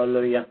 Hallelujah. 0.00 0.46
Oh, 0.46 0.49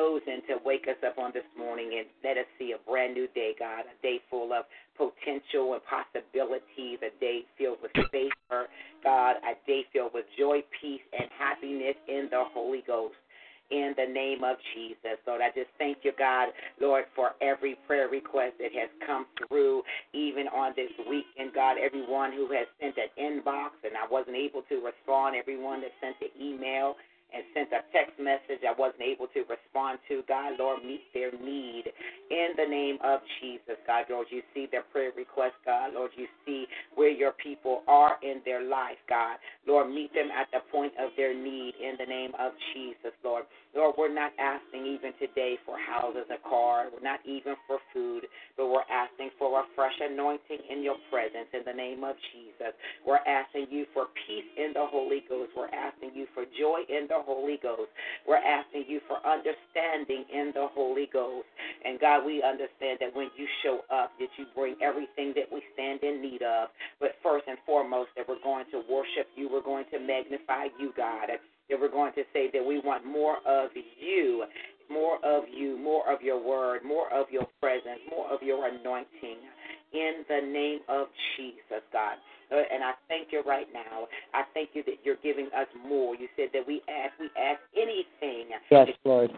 chosen 0.00 0.40
to 0.48 0.56
wake 0.64 0.86
us 0.88 0.96
up 1.06 1.18
on 1.18 1.30
this 1.34 1.44
morning 1.58 1.92
and 1.98 2.06
let 2.24 2.38
us 2.38 2.48
see 2.58 2.72
a 2.72 2.90
brand 2.90 3.12
new 3.12 3.28
day, 3.34 3.52
God, 3.58 3.84
a 3.84 3.96
day 4.02 4.20
full 4.30 4.52
of 4.52 4.64
potential 4.96 5.74
and 5.74 5.82
possibilities, 5.84 6.98
a 7.04 7.12
day 7.20 7.44
filled 7.58 7.78
with 7.82 7.92
favor, 8.10 8.68
God, 9.04 9.36
a 9.44 9.54
day 9.66 9.84
filled 9.92 10.12
with 10.14 10.24
joy, 10.38 10.64
peace, 10.80 11.04
and 11.12 11.28
happiness 11.38 11.96
in 12.08 12.28
the 12.30 12.44
Holy 12.54 12.82
Ghost 12.86 13.14
in 13.70 13.94
the 13.96 14.12
name 14.12 14.42
of 14.42 14.56
Jesus. 14.74 15.20
Lord, 15.26 15.40
I 15.40 15.48
just 15.54 15.70
thank 15.78 15.98
you, 16.02 16.12
God, 16.18 16.48
Lord, 16.80 17.04
for 17.14 17.32
every 17.40 17.76
prayer 17.86 18.08
request 18.08 18.54
that 18.58 18.72
has 18.72 18.90
come 19.06 19.26
through, 19.46 19.82
even 20.12 20.48
on 20.48 20.72
this 20.74 20.90
weekend, 21.08 21.54
God, 21.54 21.76
everyone 21.78 22.32
who 22.32 22.50
has 22.52 22.66
sent 22.80 22.96
an 22.96 23.12
inbox 23.14 23.78
and 23.84 23.94
I 23.94 24.10
wasn't 24.10 24.36
able 24.36 24.62
to 24.68 24.82
respond, 24.82 25.36
everyone 25.36 25.82
that 25.82 25.92
sent 26.00 26.16
an 26.20 26.34
email 26.40 26.96
and 27.34 27.44
sent 27.54 27.68
a 27.72 27.82
text 27.92 28.18
message 28.18 28.62
I 28.66 28.74
wasn't 28.76 29.02
able 29.02 29.26
to 29.34 29.40
respond 29.48 29.98
to. 30.08 30.22
God, 30.28 30.58
Lord, 30.58 30.84
meet 30.84 31.02
their 31.14 31.32
need 31.32 31.84
in 32.30 32.48
the 32.56 32.66
name 32.68 32.98
of 33.02 33.20
Jesus. 33.40 33.78
God, 33.86 34.06
Lord, 34.10 34.26
you 34.30 34.42
see 34.54 34.66
their 34.70 34.84
prayer 34.92 35.10
request, 35.16 35.54
God. 35.64 35.94
Lord, 35.94 36.10
you 36.16 36.26
see 36.46 36.66
where 36.94 37.10
your 37.10 37.32
people 37.32 37.82
are 37.88 38.16
in 38.22 38.40
their 38.44 38.62
life, 38.62 38.98
God. 39.08 39.38
Lord, 39.66 39.90
meet 39.90 40.12
them 40.14 40.28
at 40.30 40.48
the 40.52 40.60
point 40.70 40.92
of 40.98 41.10
their 41.16 41.34
need 41.34 41.74
in 41.80 41.94
the 41.98 42.06
name 42.06 42.32
of 42.38 42.52
Jesus, 42.74 43.12
Lord. 43.24 43.44
Lord, 43.74 43.94
we're 43.96 44.12
not 44.12 44.32
asking 44.38 44.86
even 44.86 45.12
today 45.20 45.54
for 45.64 45.78
houses, 45.78 46.26
a 46.26 46.38
cars. 46.48 46.90
We're 46.92 47.06
not 47.06 47.20
even 47.24 47.54
for 47.66 47.78
food, 47.94 48.26
but 48.56 48.66
we're 48.66 48.88
asking 48.90 49.30
for 49.38 49.60
a 49.60 49.64
fresh 49.76 49.94
anointing 50.00 50.58
in 50.70 50.82
your 50.82 50.96
presence 51.10 51.46
in 51.54 51.62
the 51.64 51.72
name 51.72 52.02
of 52.02 52.16
Jesus. 52.34 52.74
We're 53.06 53.22
asking 53.22 53.66
you 53.70 53.86
for 53.94 54.06
peace 54.26 54.48
in 54.58 54.72
the 54.74 54.86
Holy 54.90 55.22
Ghost. 55.28 55.52
We're 55.56 55.70
asking 55.70 56.10
you 56.14 56.26
for 56.34 56.44
joy 56.58 56.82
in 56.88 57.06
the 57.06 57.19
Holy 57.22 57.58
Ghost. 57.62 57.90
We're 58.26 58.42
asking 58.42 58.84
you 58.88 59.00
for 59.06 59.18
understanding 59.26 60.24
in 60.32 60.52
the 60.54 60.68
Holy 60.72 61.08
Ghost. 61.12 61.46
And 61.84 62.00
God, 62.00 62.24
we 62.24 62.42
understand 62.42 62.98
that 63.00 63.14
when 63.14 63.30
you 63.36 63.46
show 63.62 63.80
up, 63.92 64.12
that 64.18 64.28
you 64.36 64.46
bring 64.54 64.76
everything 64.82 65.32
that 65.36 65.50
we 65.52 65.62
stand 65.74 66.02
in 66.02 66.22
need 66.22 66.42
of. 66.42 66.68
But 67.00 67.16
first 67.22 67.44
and 67.48 67.58
foremost, 67.66 68.10
that 68.16 68.28
we're 68.28 68.42
going 68.42 68.66
to 68.72 68.82
worship 68.90 69.28
you. 69.36 69.48
We're 69.50 69.62
going 69.62 69.86
to 69.92 69.98
magnify 69.98 70.68
you, 70.78 70.92
God. 70.96 71.28
That 71.28 71.80
we're 71.80 71.90
going 71.90 72.12
to 72.14 72.24
say 72.32 72.50
that 72.52 72.64
we 72.64 72.80
want 72.80 73.06
more 73.06 73.38
of 73.46 73.70
you 73.74 74.44
more 74.90 75.24
of 75.24 75.44
you, 75.48 75.78
more 75.78 76.02
of 76.12 76.20
your 76.20 76.42
word, 76.42 76.82
more 76.84 77.06
of 77.14 77.30
your 77.30 77.46
presence, 77.60 78.00
more 78.10 78.26
of 78.26 78.42
your 78.42 78.66
anointing 78.66 79.38
in 79.92 80.24
the 80.28 80.40
name 80.52 80.80
of 80.88 81.06
Jesus, 81.36 81.82
God. 81.92 82.16
Uh, 82.50 82.62
and 82.72 82.82
I 82.82 82.92
thank 83.08 83.28
you 83.32 83.42
right 83.46 83.66
now. 83.72 84.08
I 84.34 84.42
thank 84.54 84.70
you 84.74 84.82
that 84.84 84.96
you're 85.04 85.20
giving 85.22 85.46
us 85.46 85.66
more. 85.86 86.14
You 86.16 86.28
said 86.36 86.48
that 86.52 86.66
we 86.66 86.82
ask, 86.88 87.12
we 87.18 87.30
ask 87.40 87.60
anything. 87.76 88.50
Yes, 88.70 88.88
Lord. 89.04 89.30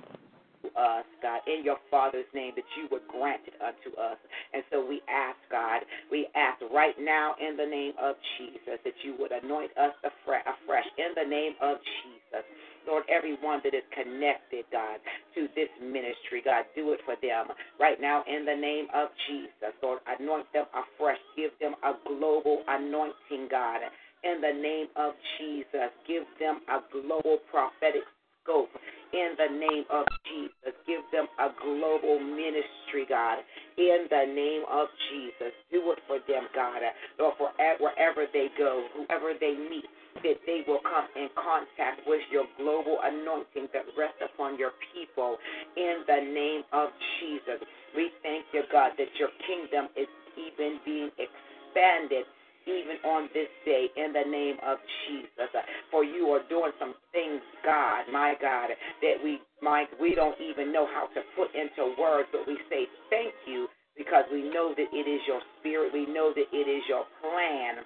To 0.63 0.69
us, 0.79 1.05
God, 1.23 1.41
in 1.47 1.65
your 1.65 1.79
Father's 1.91 2.29
name, 2.35 2.53
that 2.55 2.65
you 2.79 2.87
would 2.91 3.03
grant 3.09 3.43
it 3.47 3.55
unto 3.59 3.97
us. 3.99 4.17
And 4.55 4.63
so 4.71 4.87
we 4.87 5.03
ask, 5.11 5.37
God, 5.51 5.83
we 6.11 6.29
ask 6.37 6.63
right 6.73 6.95
now 7.01 7.35
in 7.41 7.57
the 7.57 7.67
name 7.67 7.95
of 8.01 8.15
Jesus 8.39 8.79
that 8.85 8.95
you 9.03 9.17
would 9.19 9.33
anoint 9.33 9.71
us 9.77 9.91
afresh 10.07 10.87
in 10.99 11.11
the 11.19 11.29
name 11.29 11.55
of 11.61 11.79
Jesus. 11.83 12.47
Lord, 12.87 13.05
everyone 13.09 13.61
that 13.65 13.75
is 13.75 13.87
connected, 13.95 14.65
God, 14.71 14.99
to 15.35 15.49
this 15.55 15.71
ministry, 15.83 16.43
God, 16.45 16.65
do 16.75 16.93
it 16.93 17.01
for 17.05 17.15
them 17.23 17.55
right 17.79 18.01
now 18.01 18.23
in 18.27 18.45
the 18.45 18.55
name 18.55 18.87
of 18.95 19.09
Jesus. 19.29 19.75
Lord, 19.83 20.01
anoint 20.07 20.47
them 20.53 20.67
afresh. 20.75 21.19
Give 21.37 21.51
them 21.61 21.75
a 21.83 21.95
global 22.07 22.63
anointing, 22.69 23.49
God, 23.51 23.81
in 24.25 24.41
the 24.41 24.55
name 24.55 24.89
of 24.97 25.15
Jesus. 25.39 25.91
Give 26.07 26.25
them 26.39 26.61
a 26.69 26.81
global 26.91 27.39
prophetic 27.51 28.03
scope 28.43 28.71
in 29.13 29.37
the 29.37 29.51
name 29.59 29.85
of 29.91 30.07
Jesus. 30.27 30.75
Give 30.87 31.03
them 31.13 31.27
a 31.39 31.53
global 31.61 32.19
ministry, 32.19 33.07
God, 33.09 33.39
in 33.77 34.09
the 34.11 34.25
name 34.29 34.65
of 34.71 34.89
Jesus. 35.11 35.53
Do 35.71 35.93
it 35.93 36.01
for 36.07 36.19
them, 36.29 36.49
God. 36.55 36.83
Lord, 37.19 37.35
for 37.39 37.51
wherever 37.81 38.27
they 38.33 38.49
go, 38.59 38.89
whoever 38.97 39.33
they 39.39 39.55
meet, 39.55 39.87
that 40.23 40.39
they 40.47 40.61
will 40.69 40.81
come 40.85 41.09
in 41.17 41.29
contact 41.35 42.05
with 42.07 42.21
your 42.31 42.45
global 42.57 42.99
anointing 43.03 43.69
that 43.73 43.89
rests 43.97 44.21
upon 44.21 44.59
your 44.59 44.73
people 44.93 45.37
in 45.77 46.05
the 46.07 46.21
name 46.21 46.63
of 46.73 46.91
Jesus. 47.21 47.61
We 47.97 48.13
thank 48.23 48.45
you, 48.53 48.63
God, 48.71 48.93
that 48.99 49.13
your 49.19 49.33
kingdom 49.45 49.89
is 49.97 50.09
even 50.37 50.81
being 50.85 51.11
expanded 51.17 52.25
even 52.67 52.97
on 53.05 53.29
this 53.35 53.49
day 53.65 53.89
in 53.97 54.13
the 54.13 54.25
name 54.29 54.57
of 54.65 54.79
Jesus. 55.07 55.51
Uh, 55.55 55.63
for 55.91 56.05
you 56.05 56.29
are 56.33 56.43
doing 56.49 56.73
some 56.79 56.95
things, 57.13 57.41
God, 57.65 58.05
my 58.13 58.35
God, 58.41 58.71
that 59.03 59.17
we 59.23 59.41
my 59.63 59.85
we 60.01 60.15
don't 60.15 60.39
even 60.41 60.73
know 60.73 60.87
how 60.87 61.07
to 61.15 61.21
put 61.37 61.55
into 61.55 61.95
words, 61.99 62.29
but 62.33 62.47
we 62.47 62.57
say 62.71 62.87
thank 63.11 63.35
you 63.47 63.69
because 63.97 64.25
we 64.33 64.43
know 64.51 64.75
that 64.77 64.89
it 64.93 65.07
is 65.09 65.21
your 65.27 65.41
spirit. 65.61 65.93
We 65.93 66.07
know 66.07 66.33
that 66.35 66.49
it 66.53 66.67
is 66.69 66.83
your 66.89 67.05
plan 67.21 67.85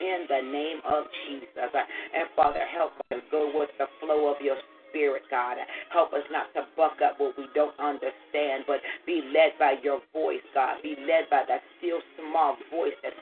in 0.00 0.24
the 0.28 0.42
name 0.42 0.80
of 0.88 1.04
Jesus. 1.26 1.48
Uh, 1.56 1.84
and 2.16 2.28
Father, 2.34 2.64
help 2.72 2.92
us 3.12 3.20
go 3.30 3.52
with 3.54 3.70
the 3.78 3.86
flow 4.00 4.32
of 4.32 4.40
your 4.40 4.56
spirit, 4.90 5.22
God. 5.30 5.56
Help 5.92 6.12
us 6.12 6.24
not 6.30 6.52
to 6.54 6.66
buck 6.76 6.98
up 7.04 7.20
what 7.20 7.36
we 7.38 7.46
don't 7.54 7.76
understand, 7.78 8.64
but 8.66 8.80
be 9.06 9.22
led 9.32 9.54
by 9.58 9.76
your 9.82 10.00
voice, 10.12 10.44
God. 10.54 10.82
Be 10.82 10.96
led 11.06 11.30
by 11.30 11.44
that 11.48 11.62
still 11.78 12.00
small 12.18 12.56
voice 12.70 12.96
that 13.02 13.12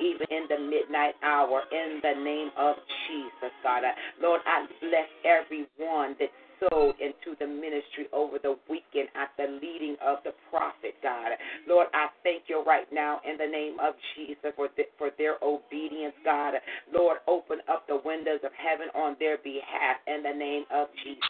even 0.00 0.26
in 0.30 0.44
the 0.48 0.58
midnight 0.58 1.14
hour 1.22 1.62
in 1.72 2.00
the 2.02 2.14
name 2.22 2.50
of 2.56 2.76
Jesus, 3.08 3.52
God. 3.62 3.84
Uh, 3.84 3.92
Lord, 4.20 4.40
I 4.46 4.66
bless 4.80 5.08
everyone 5.24 6.16
that 6.18 6.30
sowed 6.60 6.94
into 7.00 7.36
the 7.40 7.46
ministry 7.46 8.06
over 8.12 8.38
the 8.38 8.56
weekend 8.70 9.08
at 9.14 9.30
the 9.36 9.58
leading 9.60 9.96
of 10.04 10.18
the 10.24 10.32
prophet, 10.50 10.94
God. 11.02 11.32
Lord, 11.68 11.88
I 11.94 12.08
thank 12.22 12.44
you 12.48 12.62
right 12.64 12.86
now 12.92 13.20
in 13.28 13.36
the 13.36 13.46
name 13.46 13.78
of 13.80 13.94
Jesus 14.14 14.52
for, 14.56 14.68
the, 14.76 14.84
for 14.98 15.10
their 15.18 15.36
obedience, 15.42 16.14
God. 16.24 16.54
Lord, 16.92 17.18
open 17.26 17.58
up 17.68 17.86
the 17.86 18.00
windows 18.04 18.40
of 18.44 18.52
heaven 18.54 18.86
on 18.94 19.16
their 19.18 19.38
behalf 19.38 19.98
in 20.06 20.22
the 20.22 20.32
name 20.32 20.64
of 20.72 20.88
Jesus. 21.02 21.22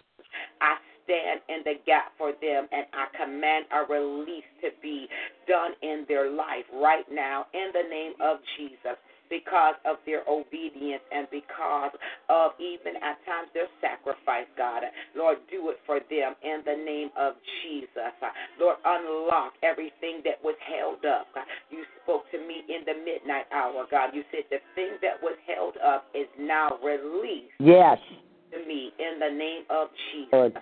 I 0.61 0.77
stand 1.05 1.41
in 1.49 1.63
the 1.65 1.81
gap 1.87 2.13
for 2.19 2.33
them 2.41 2.69
and 2.73 2.87
I 2.93 3.07
command 3.17 3.67
a 3.73 3.85
release 3.93 4.49
to 4.63 4.71
be 4.83 5.07
done 5.49 5.73
in 5.83 6.05
their 6.09 6.31
life 6.31 6.65
right 6.75 7.05
now 7.11 7.47
in 7.55 7.71
the 7.73 7.89
name 7.89 8.13
of 8.21 8.39
Jesus 8.57 8.99
because 9.31 9.75
of 9.85 9.97
their 10.07 10.23
obedience 10.29 11.03
and 11.13 11.27
because 11.31 11.91
of 12.29 12.53
even 12.61 12.97
at 12.97 13.19
times 13.25 13.49
their 13.55 13.69
sacrifice, 13.81 14.49
God. 14.57 14.83
Lord, 15.17 15.39
do 15.51 15.71
it 15.71 15.79
for 15.87 16.01
them 16.11 16.35
in 16.43 16.61
the 16.65 16.77
name 16.77 17.11
of 17.17 17.35
Jesus. 17.63 18.15
Lord, 18.61 18.77
unlock 18.85 19.55
everything 19.63 20.21
that 20.25 20.39
was 20.43 20.57
held 20.61 21.05
up. 21.05 21.27
You 21.71 21.85
spoke 22.03 22.31
to 22.33 22.39
me 22.39 22.63
in 22.69 22.85
the 22.85 22.95
midnight 22.95 23.47
hour, 23.53 23.87
God. 23.91 24.11
You 24.15 24.23
said 24.31 24.45
the 24.51 24.61
thing 24.75 25.01
that 25.03 25.21
was 25.23 25.37
held 25.47 25.75
up 25.85 26.07
is 26.15 26.29
now 26.39 26.79
released. 26.85 27.53
Yes. 27.59 27.99
To 28.53 28.59
me 28.67 28.93
in 28.99 29.19
the 29.19 29.35
name 29.37 29.65
of 29.71 29.89
Jesus. 30.13 30.31
Lord. 30.33 30.53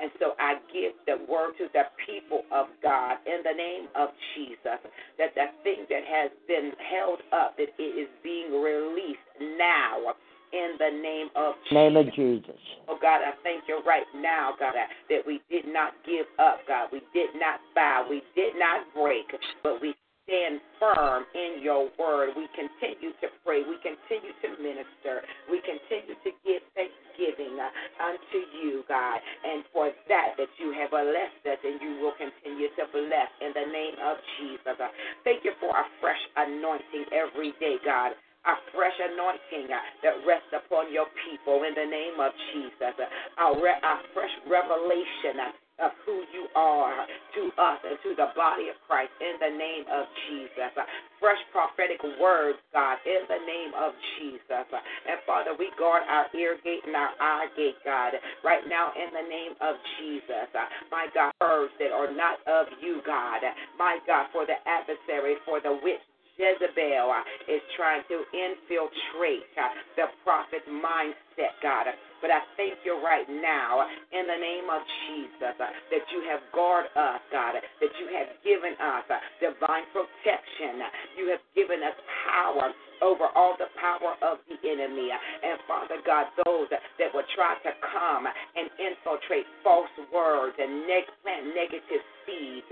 And 0.00 0.10
so 0.18 0.32
I 0.38 0.56
give 0.72 0.92
the 1.06 1.20
word 1.30 1.52
to 1.58 1.68
the 1.72 1.84
people 2.06 2.42
of 2.50 2.66
God 2.82 3.18
in 3.26 3.44
the 3.44 3.52
name 3.52 3.88
of 3.94 4.08
Jesus 4.34 4.80
that 5.18 5.34
the 5.34 5.52
thing 5.62 5.84
that 5.90 6.04
has 6.08 6.30
been 6.48 6.72
held 6.80 7.20
up, 7.32 7.56
that 7.58 7.68
it 7.78 7.82
is 7.82 8.08
being 8.24 8.50
released 8.62 9.28
now 9.58 10.16
in 10.52 10.74
the 10.78 10.90
name 10.90 11.28
of 11.36 11.54
Jesus. 11.68 11.74
Name 11.74 11.96
of 11.96 12.06
Jesus. 12.14 12.60
Oh 12.88 12.98
God, 13.00 13.20
I 13.22 13.32
thank 13.42 13.64
you 13.68 13.82
right 13.86 14.08
now, 14.16 14.54
God, 14.58 14.74
that 14.74 15.26
we 15.26 15.40
did 15.50 15.66
not 15.66 15.92
give 16.04 16.26
up, 16.38 16.60
God. 16.66 16.88
We 16.92 17.02
did 17.14 17.30
not 17.36 17.60
bow. 17.74 18.06
We 18.08 18.22
did 18.34 18.54
not 18.58 18.86
break, 18.94 19.26
but 19.62 19.80
we 19.80 19.94
stand 20.30 20.62
firm 20.78 21.26
in 21.34 21.58
your 21.58 21.90
word. 21.98 22.30
We 22.38 22.46
continue 22.54 23.10
to 23.18 23.28
pray. 23.42 23.66
We 23.66 23.74
continue 23.82 24.30
to 24.30 24.48
minister. 24.62 25.26
We 25.50 25.58
continue 25.66 26.14
to 26.14 26.30
give 26.46 26.62
thanksgiving 26.78 27.58
uh, 27.58 27.66
unto 27.98 28.38
you, 28.62 28.86
God. 28.86 29.18
And 29.42 29.66
for 29.74 29.90
that, 30.06 30.38
that 30.38 30.52
you 30.62 30.70
have 30.78 30.94
blessed 30.94 31.42
us 31.50 31.58
and 31.66 31.82
you 31.82 31.98
will 31.98 32.14
continue 32.14 32.70
to 32.78 32.84
bless 32.94 33.30
in 33.42 33.50
the 33.58 33.66
name 33.74 33.98
of 34.06 34.22
Jesus. 34.38 34.78
Uh, 34.78 34.94
thank 35.26 35.42
you 35.42 35.52
for 35.58 35.74
a 35.74 35.84
fresh 35.98 36.22
anointing 36.38 37.10
every 37.10 37.50
day, 37.58 37.82
God 37.82 38.14
a 38.46 38.56
fresh 38.72 38.96
anointing 38.96 39.68
uh, 39.68 39.76
that 40.00 40.16
rests 40.24 40.48
upon 40.56 40.88
your 40.88 41.04
people 41.28 41.60
in 41.60 41.76
the 41.76 41.84
name 41.84 42.16
of 42.16 42.32
Jesus. 42.56 42.96
A, 42.96 43.46
re- 43.60 43.84
a 43.84 43.94
fresh 44.16 44.32
revelation 44.48 45.44
of 45.82 45.90
who 46.04 46.24
you 46.32 46.46
are 46.54 47.06
to 47.34 47.42
us 47.56 47.78
and 47.84 47.96
to 48.04 48.14
the 48.16 48.30
body 48.36 48.68
of 48.68 48.76
Christ 48.86 49.12
in 49.20 49.36
the 49.40 49.52
name 49.56 49.84
of 49.88 50.06
Jesus. 50.28 50.72
Fresh 51.18 51.40
prophetic 51.52 52.00
words, 52.20 52.58
God, 52.72 52.98
in 53.04 53.24
the 53.28 53.40
name 53.44 53.72
of 53.76 53.92
Jesus. 54.18 54.66
And 54.70 55.18
Father, 55.26 55.56
we 55.58 55.72
guard 55.78 56.04
our 56.08 56.26
ear 56.36 56.56
gate 56.64 56.84
and 56.86 56.96
our 56.96 57.12
eye 57.20 57.48
gate, 57.56 57.80
God, 57.84 58.14
right 58.44 58.64
now 58.68 58.92
in 58.96 59.12
the 59.12 59.26
name 59.26 59.54
of 59.60 59.76
Jesus. 59.98 60.48
My 60.90 61.08
God, 61.14 61.32
words 61.40 61.72
that 61.78 61.92
are 61.92 62.12
not 62.12 62.40
of 62.46 62.66
you, 62.80 63.00
God. 63.04 63.40
My 63.78 63.98
God, 64.06 64.28
for 64.32 64.46
the 64.46 64.56
adversary, 64.68 65.36
for 65.44 65.60
the 65.60 65.78
witch 65.82 66.04
Jezebel 66.36 67.10
uh, 67.10 67.22
is 67.50 67.62
trying 67.76 68.02
to 68.08 68.22
infiltrate 68.32 69.46
uh, 69.56 69.70
the 69.96 70.06
prophet's 70.24 70.66
mindset, 70.68 71.56
God. 71.62 71.86
But 72.20 72.30
I 72.30 72.44
thank 72.56 72.84
you 72.84 73.00
right 73.00 73.28
now 73.28 73.86
uh, 73.86 74.16
in 74.16 74.28
the 74.28 74.36
name 74.36 74.68
of 74.68 74.82
Jesus 75.08 75.56
that 75.58 76.04
you 76.12 76.20
have 76.28 76.40
guarded 76.52 76.92
us, 76.94 77.20
God, 77.32 77.56
that 77.56 77.92
you 77.98 78.06
have 78.14 78.30
given 78.44 78.76
us 78.78 79.06
divine 79.40 79.86
protection. 79.92 80.84
You 81.16 81.32
have 81.32 81.44
given 81.56 81.82
us 81.82 81.96
power 82.28 82.72
over 83.00 83.32
all 83.34 83.56
the 83.56 83.68
power 83.80 84.16
of 84.20 84.38
the 84.48 84.56
enemy. 84.60 85.08
And 85.10 85.56
Father 85.64 86.00
God, 86.04 86.28
those 86.44 86.68
that 86.70 87.10
will 87.12 87.26
try 87.34 87.56
to 87.64 87.72
come 87.80 88.28
and 88.28 88.68
infiltrate 88.76 89.48
false 89.64 89.92
words 90.12 90.56
and 90.60 90.84
neg- 90.86 91.08
plant 91.24 91.52
negative 91.56 92.04
seeds, 92.28 92.68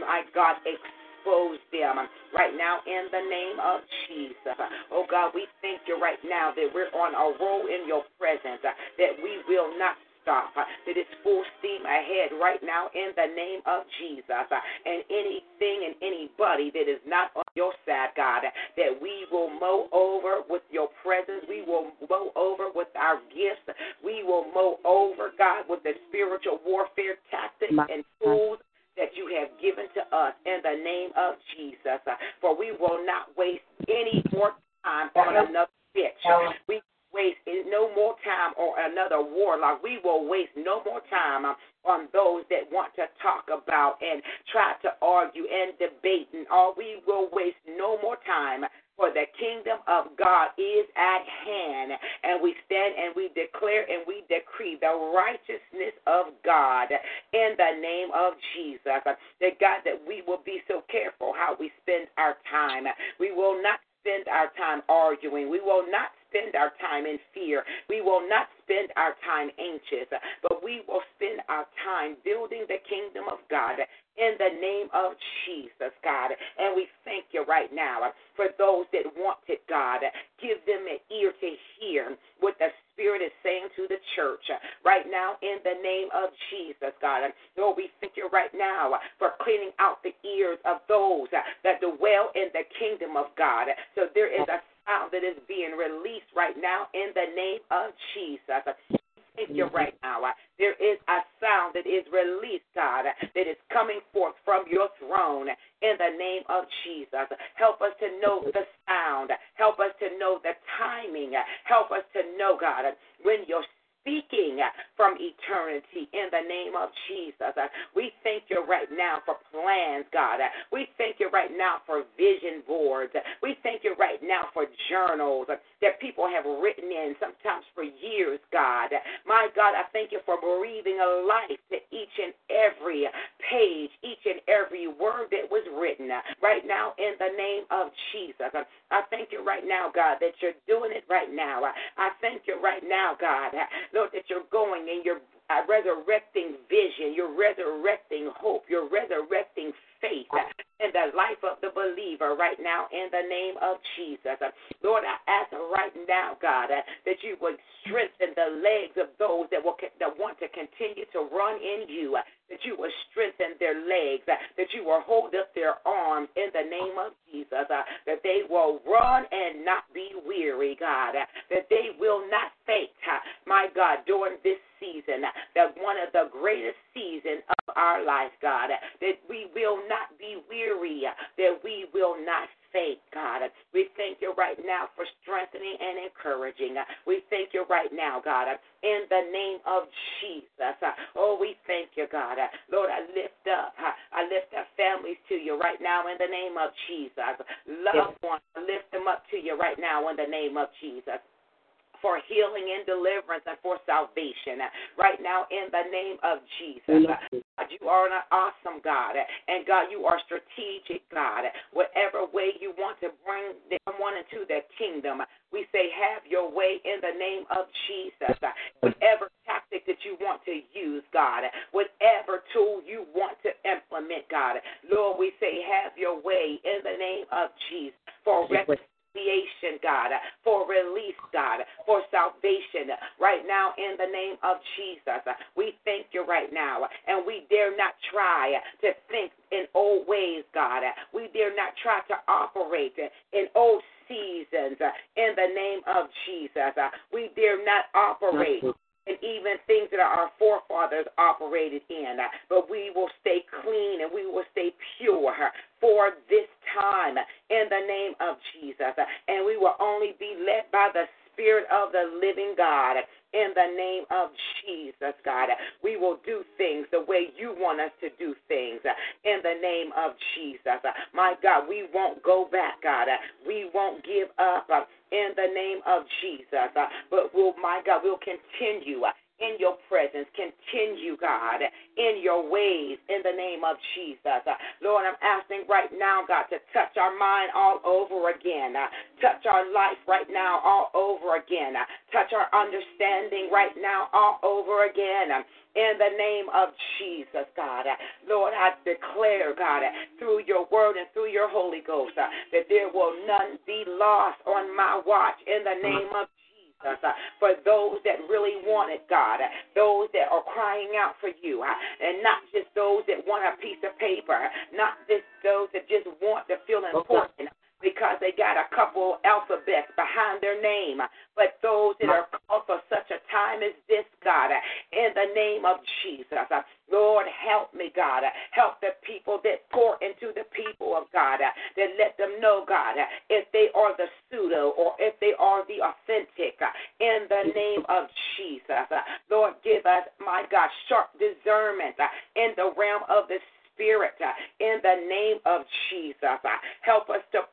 my 0.00 0.24
God, 0.32 0.56
accept 0.64 1.05
expose 1.26 1.58
them 1.72 2.06
right 2.34 2.54
now 2.56 2.78
in 2.86 3.10
the 3.10 3.24
name 3.26 3.58
of 3.58 3.80
Jesus. 4.06 4.58
Oh 4.92 5.04
God, 5.10 5.32
we 5.34 5.46
thank 5.60 5.82
you 5.86 5.98
right 6.00 6.18
now 6.24 6.52
that 6.54 6.68
we're 6.72 6.90
on 6.94 7.14
a 7.14 7.38
roll 7.42 7.66
in 7.66 7.86
your 7.88 8.02
presence, 8.18 8.62
that 8.62 9.12
we 9.22 9.42
will 9.48 9.76
not 9.78 9.96
stop, 10.22 10.50
that 10.54 10.94
it's 10.98 11.10
full 11.22 11.42
steam 11.58 11.86
ahead 11.86 12.34
right 12.40 12.58
now 12.62 12.90
in 12.94 13.14
the 13.14 13.30
name 13.34 13.60
of 13.66 13.86
Jesus. 13.98 14.26
And 14.26 15.02
anything 15.10 15.86
and 15.86 15.94
anybody 16.02 16.70
that 16.74 16.90
is 16.90 17.02
not 17.06 17.30
on 17.34 17.46
your 17.54 17.72
side, 17.86 18.10
God, 18.16 18.42
that 18.76 18.92
we 19.00 19.26
will 19.30 19.50
mow 19.50 19.86
over 19.92 20.42
with 20.48 20.62
your 20.70 20.88
presence. 21.02 21.46
We 21.48 21.62
will 21.62 21.94
mow 22.10 22.30
over 22.34 22.70
with 22.74 22.88
our 22.98 23.22
gifts. 23.30 23.66
We 24.02 24.22
will 24.22 24.46
mow 24.54 24.78
over, 24.84 25.30
God, 25.38 25.66
with 25.68 25.82
the 25.82 25.94
spiritual 26.08 26.58
warfare 26.66 27.18
tactics 27.30 27.74
and 27.74 28.02
the 30.66 30.82
name 30.82 31.10
of 31.14 31.38
Jesus. 31.54 32.02
Uh, 32.06 32.18
for 32.40 32.58
we 32.58 32.72
will 32.72 33.06
not 33.06 33.30
waste 33.38 33.62
any 33.86 34.22
more 34.34 34.52
time 34.82 35.10
on 35.14 35.46
another 35.46 35.70
bitch. 35.94 36.18
We 36.68 36.82
waste 37.14 37.38
no 37.70 37.94
more 37.94 38.14
time 38.26 38.52
on 38.58 38.90
another 38.90 39.22
warlock. 39.22 39.82
We 39.82 39.98
will 40.02 40.28
waste 40.28 40.56
no 40.56 40.82
more 40.84 41.00
time 41.08 41.44
um, 41.44 41.56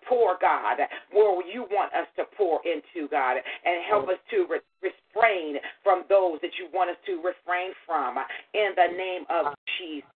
to 0.02 0.08
pour, 0.08 0.38
God, 0.42 0.78
where 1.12 1.46
you 1.46 1.66
want 1.72 1.94
us 1.94 2.08
to 2.18 2.24
pour 2.38 2.62
into, 2.66 3.08
God, 3.10 3.38
and 3.38 3.84
help 3.90 4.08
mm. 4.08 4.14
us 4.14 4.20
to 4.32 4.48
refrain 4.82 5.58
from 5.84 6.04
those 6.10 6.40
that 6.42 6.52
you 6.60 6.68
want 6.74 6.90
us 6.90 6.98
to 7.06 7.22
refrain 7.22 7.72
from 7.86 8.18
in 8.54 8.72
the 8.76 8.96
name 8.98 9.24
of 9.30 9.54
Jesus. 9.78 10.10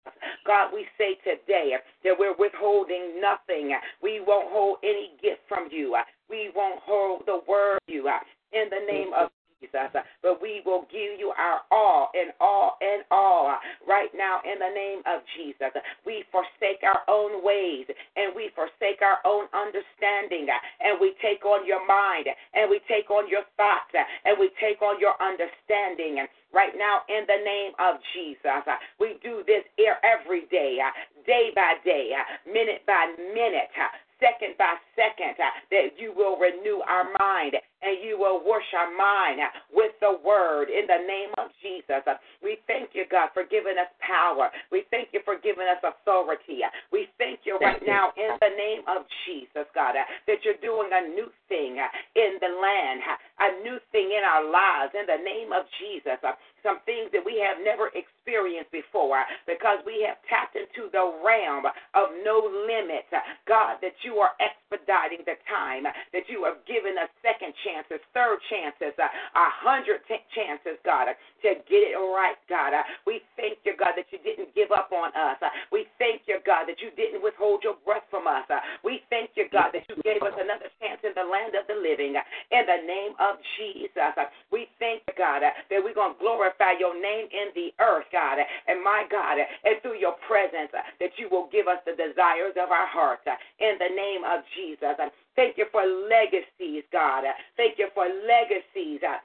God, 0.46 0.72
we 0.74 0.86
say 0.98 1.16
today 1.24 1.74
that 2.04 2.16
we're 2.18 2.36
withholding 2.38 3.22
nothing. 3.22 3.76
We 4.02 4.22
won't 4.26 4.52
hold 4.52 4.78
any 4.84 5.12
gift 5.22 5.42
from 5.48 5.68
you. 5.72 5.96
We 6.30 6.52
won't 6.56 6.80
hold 6.84 7.24
the 7.26 7.42
word 7.48 7.80
you 7.88 8.08
in 8.54 8.70
the 8.70 8.92
name 8.92 9.12
mm. 9.12 9.24
of 9.24 9.30
Jesus. 9.62 9.90
But 10.22 10.42
we 10.42 10.62
will 10.66 10.86
give 10.92 11.20
you 11.20 11.34
our 11.38 11.62
all 11.72 12.10
and 12.14 12.32
all 12.40 12.78
and 12.82 13.04
all 13.12 13.58
right 13.88 14.10
now 14.16 14.42
in 14.46 14.60
the 14.60 14.74
name 14.74 15.02
of 15.06 15.22
Jesus. 15.36 15.74
We 16.06 16.24
forsake 16.32 16.84
our 16.84 17.02
own 17.08 17.44
ways 17.44 17.86
and 18.16 18.36
we 18.36 18.50
forsake 18.54 19.02
our 19.02 19.20
own 19.26 19.50
understanding 19.54 20.48
and 20.82 21.00
we 21.02 21.14
take 21.22 21.46
on 21.46 21.66
your 21.66 21.86
mind 21.88 22.28
and 22.54 22.70
we 22.70 22.80
take 22.88 23.10
on 23.10 23.30
your 23.30 23.44
thoughts 23.58 23.94
and 23.94 24.38
we 24.40 24.50
take 24.62 24.82
on 24.82 25.00
your 25.00 25.16
understanding 25.22 26.26
right 26.54 26.74
now 26.78 27.02
in 27.10 27.26
the 27.28 27.42
name 27.44 27.74
of 27.80 28.00
Jesus. 28.14 28.64
We 29.00 29.18
do 29.24 29.44
this 29.46 29.64
every 30.04 30.46
day, 30.52 30.80
day 31.26 31.50
by 31.56 31.76
day, 31.84 32.12
minute 32.46 32.86
by 32.86 33.14
minute, 33.18 33.74
second 34.20 34.58
by 34.58 34.76
second, 34.96 35.36
that 35.38 35.88
you 35.98 36.14
will 36.16 36.38
renew 36.38 36.82
our 36.88 37.06
mind 37.20 37.56
and 37.88 38.04
you 38.04 38.20
will 38.20 38.44
wash 38.44 38.68
our 38.76 38.92
mind 38.92 39.40
with 39.72 39.96
the 40.04 40.20
word 40.20 40.68
in 40.68 40.84
the 40.92 41.00
name 41.08 41.32
of 41.40 41.48
Jesus. 41.64 42.04
We 42.44 42.60
thank 42.68 42.92
you, 42.92 43.08
God, 43.08 43.32
for 43.32 43.48
giving 43.48 43.80
us 43.80 43.88
power. 44.04 44.52
We 44.72 44.84
thank 44.92 45.16
you 45.16 45.24
for 45.24 45.40
giving 45.40 45.72
us 45.72 45.80
authority. 45.80 46.68
We 46.92 47.08
thank 47.16 47.48
you 47.48 47.56
right 47.64 47.80
now 47.88 48.12
in 48.20 48.36
the 48.44 48.52
name 48.52 48.84
of 48.92 49.08
Jesus, 49.24 49.64
God, 49.72 49.96
that 49.96 50.40
you're 50.44 50.60
doing 50.60 50.92
a 50.92 51.08
new 51.16 51.32
thing 51.48 51.80
in 51.80 52.32
the 52.44 52.52
land, 52.52 53.00
a 53.40 53.64
new 53.64 53.80
thing 53.96 54.12
in 54.12 54.24
our 54.28 54.44
lives 54.44 54.92
in 54.92 55.08
the 55.08 55.24
name 55.24 55.56
of 55.56 55.64
Jesus. 55.80 56.20
Some 56.66 56.84
things 56.84 57.08
that 57.16 57.24
we 57.24 57.40
have 57.40 57.64
never 57.64 57.88
experienced 57.96 58.74
before 58.76 59.24
because 59.48 59.80
we 59.88 60.04
have 60.04 60.20
tapped 60.28 60.60
into 60.60 60.92
the 60.92 61.06
realm 61.24 61.64
of 61.96 62.12
no 62.28 62.44
limit. 62.68 63.08
God, 63.48 63.80
that 63.80 63.96
you 64.04 64.20
are 64.20 64.36
expediting 64.44 65.24
the 65.24 65.40
time, 65.48 65.88
that 65.88 66.28
you 66.28 66.44
have 66.44 66.60
given 66.68 67.00
us 67.00 67.08
second 67.24 67.56
chances, 67.78 68.02
third 68.14 68.42
chances, 68.50 68.98
a 68.98 69.48
hundred 69.62 70.02
chances, 70.34 70.82
God, 70.82 71.14
uh, 71.14 71.16
to 71.46 71.62
get 71.70 71.94
it 71.94 71.98
right, 71.98 72.38
God. 72.50 72.74
Uh. 72.74 72.82
We 73.06 73.22
thank 73.38 73.62
you, 73.66 73.78
God, 73.78 73.94
that 73.94 74.10
you 74.10 74.18
didn't 74.26 74.54
give 74.58 74.74
up 74.74 74.90
on 74.90 75.14
us. 75.14 75.38
Uh. 75.42 75.54
We 75.70 75.86
thank 76.02 76.26
you, 76.26 76.42
God, 76.42 76.66
that 76.66 76.82
you 76.82 76.90
didn't 76.98 77.22
withhold 77.22 77.62
your 77.62 77.78
breath 77.86 78.06
from 78.10 78.26
us. 78.26 78.50
We 78.82 79.06
thank 79.14 79.38
you, 79.38 79.46
God, 79.54 79.78
that 79.78 79.86
you 79.90 80.02
gave 80.02 80.26
us 80.26 80.34
another 80.34 80.74
chance 80.82 81.02
in 81.06 81.14
the 81.14 81.28
land 81.28 81.54
of 81.54 81.70
the 81.70 81.78
living. 81.78 82.18
In 82.18 82.64
the 82.66 82.82
name 82.82 83.14
of 83.22 83.38
Jesus, 83.62 84.16
we 84.50 84.66
thank 84.82 85.06
you, 85.06 85.14
God, 85.14 85.46
that 85.46 85.80
we're 85.84 85.94
going 85.94 86.18
to 86.18 86.20
glorify 86.20 86.74
your 86.80 86.98
name 86.98 87.30
in 87.30 87.54
the 87.54 87.70
earth, 87.78 88.10
God. 88.10 88.42
And 88.42 88.82
my 88.82 89.06
God, 89.12 89.38
and 89.38 89.78
through 89.86 90.02
your 90.02 90.18
presence, 90.26 90.74
that 90.74 91.14
you 91.22 91.30
will 91.30 91.50
give 91.52 91.68
us 91.68 91.78
the 91.86 91.94
desires 91.94 92.58
of 92.58 92.74
our 92.74 92.88
hearts. 92.90 93.28
In 93.60 93.78
the 93.78 93.92
name 93.94 94.24
of 94.26 94.42
Jesus. 94.56 94.98
Thank 95.38 95.54
you 95.62 95.70
for 95.70 95.86
legacies, 95.86 96.82
God. 96.90 97.22
Uh, 97.22 97.38
thank 97.56 97.78
you 97.78 97.94
for 97.94 98.10
legacies 98.10 99.06
uh, 99.06 99.22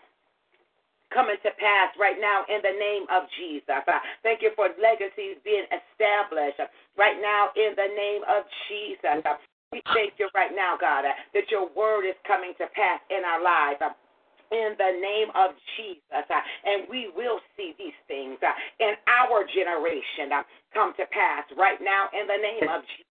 coming 1.09 1.41
to 1.41 1.51
pass 1.57 1.89
right 1.97 2.21
now 2.21 2.45
in 2.53 2.61
the 2.61 2.77
name 2.77 3.09
of 3.09 3.25
Jesus. 3.41 3.81
Uh, 3.89 3.97
thank 4.21 4.45
you 4.45 4.53
for 4.53 4.69
legacies 4.77 5.41
being 5.41 5.65
established 5.73 6.61
right 7.01 7.17
now 7.17 7.49
in 7.57 7.73
the 7.81 7.89
name 7.97 8.23
of 8.29 8.45
Jesus. 8.69 9.25
We 9.73 9.81
thank 9.97 10.21
you 10.21 10.29
right 10.37 10.53
now, 10.53 10.77
God, 10.77 11.09
that 11.09 11.49
your 11.49 11.73
word 11.73 12.05
is 12.05 12.17
coming 12.29 12.53
to 12.61 12.69
pass 12.77 13.01
in 13.09 13.25
our 13.25 13.41
lives 13.41 13.81
in 14.53 14.77
the 14.77 14.93
name 15.01 15.33
of 15.33 15.57
Jesus. 15.81 16.29
And 16.29 16.85
we 16.93 17.09
will 17.17 17.41
see 17.57 17.73
these 17.81 17.97
things 18.05 18.37
in 18.85 18.93
our 19.09 19.49
generation 19.49 20.29
come 20.77 20.93
to 21.01 21.09
pass 21.09 21.49
right 21.57 21.81
now 21.81 22.13
in 22.13 22.29
the 22.29 22.37
name 22.37 22.69
of 22.69 22.85
Jesus. 22.85 23.12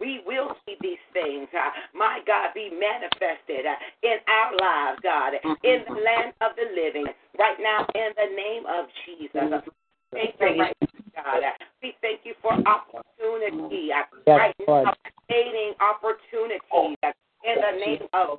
We 0.00 0.20
will 0.26 0.56
see 0.64 0.76
these 0.80 1.02
things, 1.12 1.48
uh, 1.54 1.70
my 1.96 2.20
God, 2.26 2.54
be 2.54 2.70
manifested 2.70 3.66
uh, 3.66 3.76
in 4.02 4.18
our 4.28 4.52
lives, 4.56 5.00
God, 5.02 5.32
in 5.64 5.84
the 5.86 5.94
mm-hmm. 5.94 6.04
land 6.04 6.32
of 6.40 6.52
the 6.56 6.68
living, 6.74 7.06
right 7.38 7.58
now 7.60 7.86
in 7.94 8.10
the 8.16 8.28
name 8.34 8.64
of 8.66 8.86
Jesus. 9.06 9.32
Mm-hmm. 9.34 9.68
Thank 10.12 10.34
you, 10.40 10.62
right 10.62 10.76
God. 11.14 11.42
We 11.82 11.94
thank 12.00 12.20
you 12.24 12.34
for 12.40 12.52
opportunity, 12.54 13.90
uh, 13.92 14.06
right 14.26 14.54
now, 14.66 14.94
creating 15.26 15.74
opportunities 15.80 16.96
in 17.44 17.56
the 17.60 17.74
name 17.84 18.08
of 18.12 18.38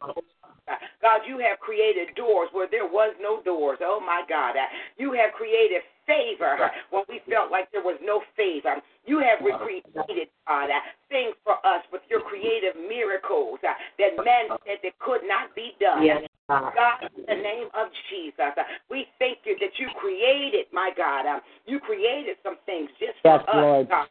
God, 1.02 1.22
you 1.26 1.40
have 1.40 1.60
created 1.60 2.14
doors 2.16 2.50
where 2.52 2.68
there 2.70 2.86
was 2.86 3.16
no 3.20 3.42
doors. 3.42 3.80
Oh, 3.82 4.00
my 4.00 4.22
God. 4.30 4.56
You 4.98 5.14
have 5.14 5.34
created 5.34 5.82
favor 6.10 6.58
when 6.90 7.06
we 7.06 7.22
felt 7.30 7.54
like 7.54 7.70
there 7.70 7.86
was 7.86 8.02
no 8.02 8.26
favor. 8.34 8.82
You 9.06 9.22
have 9.22 9.46
recreated, 9.46 10.34
God, 10.50 10.74
things 11.10 11.38
for 11.46 11.62
us 11.62 11.86
with 11.94 12.02
your 12.10 12.22
creative 12.26 12.74
miracles 12.76 13.62
uh, 13.62 13.78
that 14.02 14.18
man 14.26 14.58
said 14.66 14.82
that 14.82 14.98
could 14.98 15.22
not 15.30 15.54
be 15.54 15.78
done. 15.80 16.02
Yes. 16.02 16.26
God, 16.50 17.06
in 17.14 17.30
the 17.30 17.38
name 17.38 17.70
of 17.78 17.94
Jesus, 18.10 18.58
uh, 18.58 18.66
we 18.90 19.06
thank 19.20 19.38
you 19.46 19.56
that 19.62 19.78
you 19.78 19.86
created, 20.02 20.66
my 20.74 20.90
God, 20.98 21.30
uh, 21.30 21.40
you 21.68 21.80
created 21.80 22.38
some 22.42 22.58
things 22.66 22.90
just 22.98 23.22
for 23.22 23.38
Yes, 23.38 23.46
us, 23.48 23.54
Lord. 23.54 23.90
God. 23.90 24.08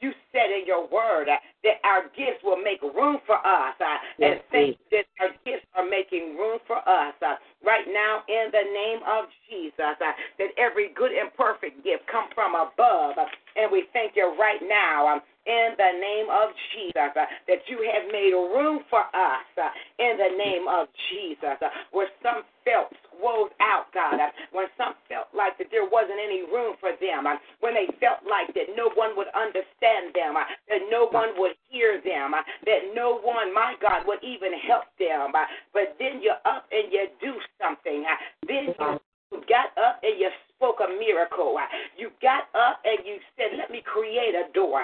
You 0.00 0.12
said 0.32 0.52
in 0.52 0.66
your 0.66 0.86
word 0.88 1.28
uh, 1.28 1.36
that 1.64 1.80
our 1.84 2.04
gifts 2.12 2.44
will 2.44 2.60
make 2.60 2.82
room 2.82 3.18
for 3.26 3.36
us. 3.36 3.74
Uh, 3.80 3.96
and 4.20 4.36
Yes, 4.36 4.42
thank 4.52 4.76
you 4.76 4.98
that 4.98 5.06
our 5.20 5.32
gifts 5.44 5.66
are 5.74 5.88
making 5.88 6.36
room 6.36 6.58
for 6.66 6.76
us. 6.88 7.14
Uh, 7.24 7.36
right 7.64 7.86
now, 7.88 8.20
in 8.28 8.52
the 8.52 8.64
name 8.72 9.00
of 9.08 9.24
Jesus, 9.48 9.72
uh, 9.80 10.12
that 10.38 10.48
every 10.58 10.90
good 10.94 11.12
and 11.12 11.32
perfect 11.34 11.82
gift 11.82 12.06
come 12.10 12.28
from 12.34 12.54
above. 12.54 13.16
Uh, 13.16 13.24
and 13.56 13.72
we 13.72 13.84
thank 13.92 14.12
you 14.16 14.36
right 14.38 14.60
now. 14.62 15.08
Um, 15.08 15.20
in 15.46 15.78
the 15.78 15.92
name 16.02 16.26
of 16.26 16.50
Jesus, 16.74 17.14
uh, 17.14 17.26
that 17.46 17.62
you 17.70 17.78
have 17.86 18.10
made 18.10 18.34
room 18.34 18.82
for 18.90 19.06
us 19.14 19.46
uh, 19.54 19.70
in 20.02 20.18
the 20.18 20.34
name 20.34 20.66
of 20.66 20.90
Jesus. 21.08 21.56
Uh, 21.62 21.70
where 21.94 22.10
some 22.22 22.42
felt 22.66 22.90
woes 23.22 23.54
out, 23.62 23.86
God, 23.94 24.18
uh, 24.18 24.34
when 24.50 24.66
some 24.76 24.98
felt 25.08 25.30
like 25.30 25.56
that 25.62 25.70
there 25.70 25.86
wasn't 25.86 26.18
any 26.18 26.42
room 26.42 26.74
for 26.82 26.90
them, 26.98 27.30
uh, 27.30 27.38
when 27.62 27.78
they 27.78 27.86
felt 28.02 28.26
like 28.26 28.50
that 28.58 28.74
no 28.74 28.90
one 28.98 29.14
would 29.14 29.30
understand 29.32 30.12
them, 30.12 30.34
uh, 30.34 30.44
that 30.68 30.82
no 30.90 31.06
one 31.14 31.38
would 31.38 31.54
hear 31.70 32.02
them, 32.02 32.34
that 32.34 32.82
no 32.92 33.22
one, 33.22 33.54
my 33.54 33.78
God, 33.80 34.02
would 34.10 34.20
even 34.26 34.50
help 34.66 34.90
them. 34.98 35.30
But 35.72 35.94
then 36.02 36.20
you're 36.20 36.42
up 36.44 36.66
and 36.74 36.90
you 36.90 37.06
do 37.22 37.38
something. 37.62 38.02
Then 38.50 38.74
you 38.74 38.74
mm-hmm. 38.74 39.46
got 39.46 39.70
up 39.78 40.02
and 40.02 40.18
you 40.18 40.28
spoke 40.56 40.80
a 40.80 40.88
miracle. 40.98 41.56
You 41.96 42.10
got 42.20 42.48
up 42.56 42.80
and 42.84 43.04
you 43.06 43.20
said, 43.36 43.56
Let 43.58 43.70
me 43.70 43.82
create 43.84 44.34
a 44.34 44.52
door. 44.52 44.80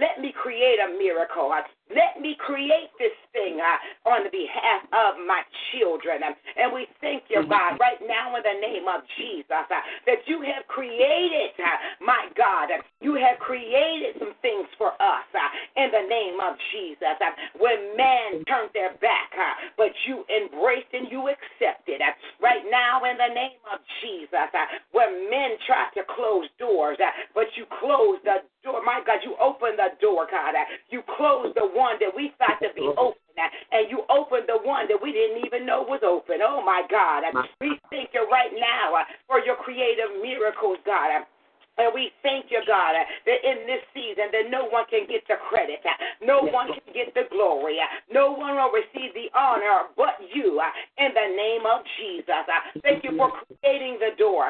Let 0.00 0.20
me 0.20 0.32
create 0.32 0.78
a 0.78 0.92
miracle. 0.96 1.52
Let 1.92 2.16
me 2.20 2.36
create 2.40 2.88
this 2.98 3.12
thing 3.36 3.60
uh, 3.60 4.08
on 4.08 4.24
behalf 4.32 4.88
of 4.88 5.20
my 5.20 5.44
children. 5.72 6.24
And 6.24 6.72
we 6.72 6.88
thank 7.00 7.28
you, 7.28 7.44
God, 7.44 7.76
right 7.76 8.00
now 8.00 8.32
in 8.36 8.42
the 8.42 8.56
name 8.56 8.88
of 8.88 9.04
Jesus, 9.20 9.52
uh, 9.52 9.84
that 10.08 10.24
you 10.24 10.40
have 10.48 10.64
created, 10.66 11.52
uh, 11.60 11.76
my 12.00 12.32
God, 12.32 12.72
you 13.04 13.20
have 13.20 13.36
created 13.38 14.16
some 14.18 14.32
things 14.40 14.64
for 14.80 14.96
us 14.96 15.28
in 15.76 15.92
the 15.92 16.08
name 16.08 16.40
of 16.40 16.56
Jesus. 16.72 17.20
When 17.60 17.96
man 17.96 18.42
turned 18.48 18.72
their 18.72 18.96
back, 19.04 19.30
but 19.76 19.92
you 20.08 20.24
embraced 20.32 20.88
and 20.92 21.12
you 21.12 21.28
accepted. 21.28 22.00
Right 22.40 22.64
now 22.72 23.04
in 23.04 23.16
the 23.20 23.32
name 23.32 23.60
of 23.68 23.78
Jesus, 24.00 24.50
where 24.92 25.12
men 25.30 25.56
tried 25.66 25.90
to 25.94 26.02
close 26.14 26.46
doors, 26.58 26.98
uh, 27.00 27.10
but 27.34 27.46
you 27.56 27.64
closed 27.80 28.22
the 28.24 28.42
door. 28.62 28.82
My 28.84 29.00
God, 29.06 29.20
you 29.22 29.36
opened 29.40 29.78
the 29.78 29.94
door, 30.00 30.26
God. 30.30 30.54
uh, 30.54 30.64
You 30.90 31.02
closed 31.16 31.54
the 31.56 31.66
one 31.66 31.96
that 32.00 32.14
we 32.14 32.34
thought 32.38 32.58
to 32.62 32.70
be 32.74 32.86
open, 32.98 33.20
uh, 33.38 33.48
and 33.72 33.90
you 33.90 34.04
opened 34.10 34.46
the 34.48 34.58
one 34.62 34.88
that 34.88 35.00
we 35.00 35.12
didn't 35.12 35.44
even 35.44 35.66
know 35.66 35.82
was 35.82 36.02
open. 36.02 36.40
Oh, 36.42 36.62
my 36.62 36.82
God. 36.90 37.24
We 37.60 37.78
thank 37.90 38.10
you 38.14 38.28
right 38.30 38.52
now 38.54 39.04
for 39.26 39.40
your 39.40 39.56
creative 39.56 40.20
miracles, 40.22 40.78
God. 40.84 41.26
And 41.78 41.90
we 41.94 42.10
thank 42.22 42.50
you, 42.50 42.62
God, 42.66 42.94
that 42.94 43.38
in 43.42 43.66
this 43.66 43.82
season 43.90 44.30
that 44.30 44.50
no 44.50 44.66
one 44.70 44.86
can 44.86 45.06
get 45.10 45.26
the 45.26 45.34
credit, 45.50 45.82
no 46.22 46.42
one 46.42 46.68
can 46.70 46.94
get 46.94 47.14
the 47.14 47.26
glory, 47.30 47.78
no 48.12 48.32
one 48.32 48.54
will 48.54 48.70
receive 48.70 49.10
the 49.14 49.26
honor 49.34 49.90
but 49.96 50.18
you. 50.32 50.62
In 50.98 51.10
the 51.10 51.28
name 51.34 51.66
of 51.66 51.82
Jesus, 51.98 52.46
thank 52.82 53.02
you 53.02 53.16
for 53.16 53.30
creating 53.60 53.98
the 53.98 54.14
door 54.18 54.46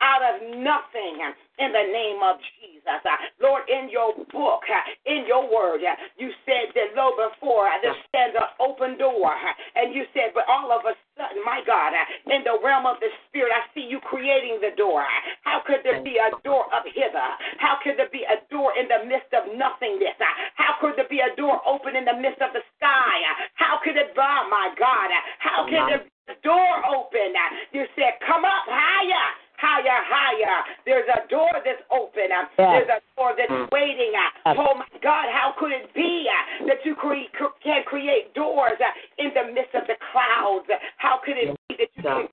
out 0.00 0.22
of 0.22 0.42
nothing. 0.58 1.18
In 1.58 1.74
the 1.74 1.90
name 1.90 2.22
of 2.22 2.38
Jesus, 2.62 3.02
Lord, 3.42 3.66
in 3.66 3.90
your 3.90 4.14
book, 4.30 4.62
in 5.06 5.26
your 5.26 5.42
word, 5.50 5.82
you 6.14 6.30
said 6.46 6.70
that 6.78 6.94
lo 6.94 7.10
before 7.18 7.66
there 7.82 7.98
stands 8.08 8.38
an 8.38 8.54
open 8.62 8.96
door, 8.96 9.34
and 9.74 9.92
you 9.92 10.06
said, 10.14 10.30
but 10.34 10.44
all 10.46 10.70
of 10.70 10.86
a 10.86 10.94
sudden, 11.18 11.42
my 11.42 11.60
God, 11.66 11.92
in 12.30 12.46
the 12.46 12.56
realm 12.62 12.86
of 12.86 13.02
the 13.02 13.10
spirit, 13.26 13.50
I 13.50 13.66
see 13.74 13.82
you 13.84 13.98
creating 14.00 14.62
the 14.62 14.70
door. 14.78 15.02
How 15.42 15.60
could 15.66 15.82
there 15.82 16.00
be 16.00 16.16
a 16.16 16.30
door 16.46 16.70
up 16.70 16.86
hither? 16.86 17.28
How 17.58 17.82
could 17.82 17.98
there 17.98 18.08
be 18.14 18.22
a 18.22 18.38
door 18.48 18.72
in 18.78 18.86
the 18.86 19.02
midst 19.04 19.34
of 19.34 19.50
nothingness? 19.58 20.14
How 20.54 20.78
could 20.78 20.94
there 20.94 21.10
be 21.10 21.18
a 21.18 21.34
door 21.34 21.58
open 21.66 21.98
in 21.98 22.06
the 22.06 22.14
midst 22.14 22.38
of 22.38 22.54
the 22.54 22.62
sky? 22.78 23.18
How 23.58 23.82
could 23.82 23.98
it 23.98 24.14
be, 24.14 24.30
my 24.48 24.70
God? 24.78 25.10
How 25.42 25.66
could 25.66 25.84
there 25.90 26.06
be 26.06 26.32
a 26.32 26.38
door 26.46 26.86
open? 26.86 27.34
You 27.74 27.84
said, 27.98 28.22
come 28.22 28.46
up 28.46 28.64
higher. 28.70 29.26
Higher, 29.58 30.00
higher. 30.06 30.62
There's 30.86 31.08
a 31.10 31.26
door 31.28 31.50
that's 31.66 31.82
open. 31.90 32.30
Yes. 32.30 32.46
There's 32.56 32.88
a 32.94 33.00
door 33.18 33.34
that's 33.36 33.50
waiting. 33.74 34.14
Uh, 34.14 34.54
Oh 34.58 34.74
my 34.78 34.88
God, 35.02 35.26
how 35.34 35.54
could 35.58 35.72
it 35.72 35.92
be 35.94 36.26
uh, 36.30 36.66
that 36.66 36.78
you 36.84 36.94
cre- 36.94 37.26
can 37.62 37.82
create 37.84 38.32
doors 38.34 38.78
uh, 38.78 38.90
in 39.18 39.30
the 39.34 39.52
midst 39.52 39.74
of 39.74 39.86
the 39.86 39.94
clouds? 40.12 40.66
How 40.96 41.18
could 41.24 41.36
it 41.36 41.56
be 41.68 41.76
that 41.76 41.90
you 41.94 42.02
can 42.02 42.28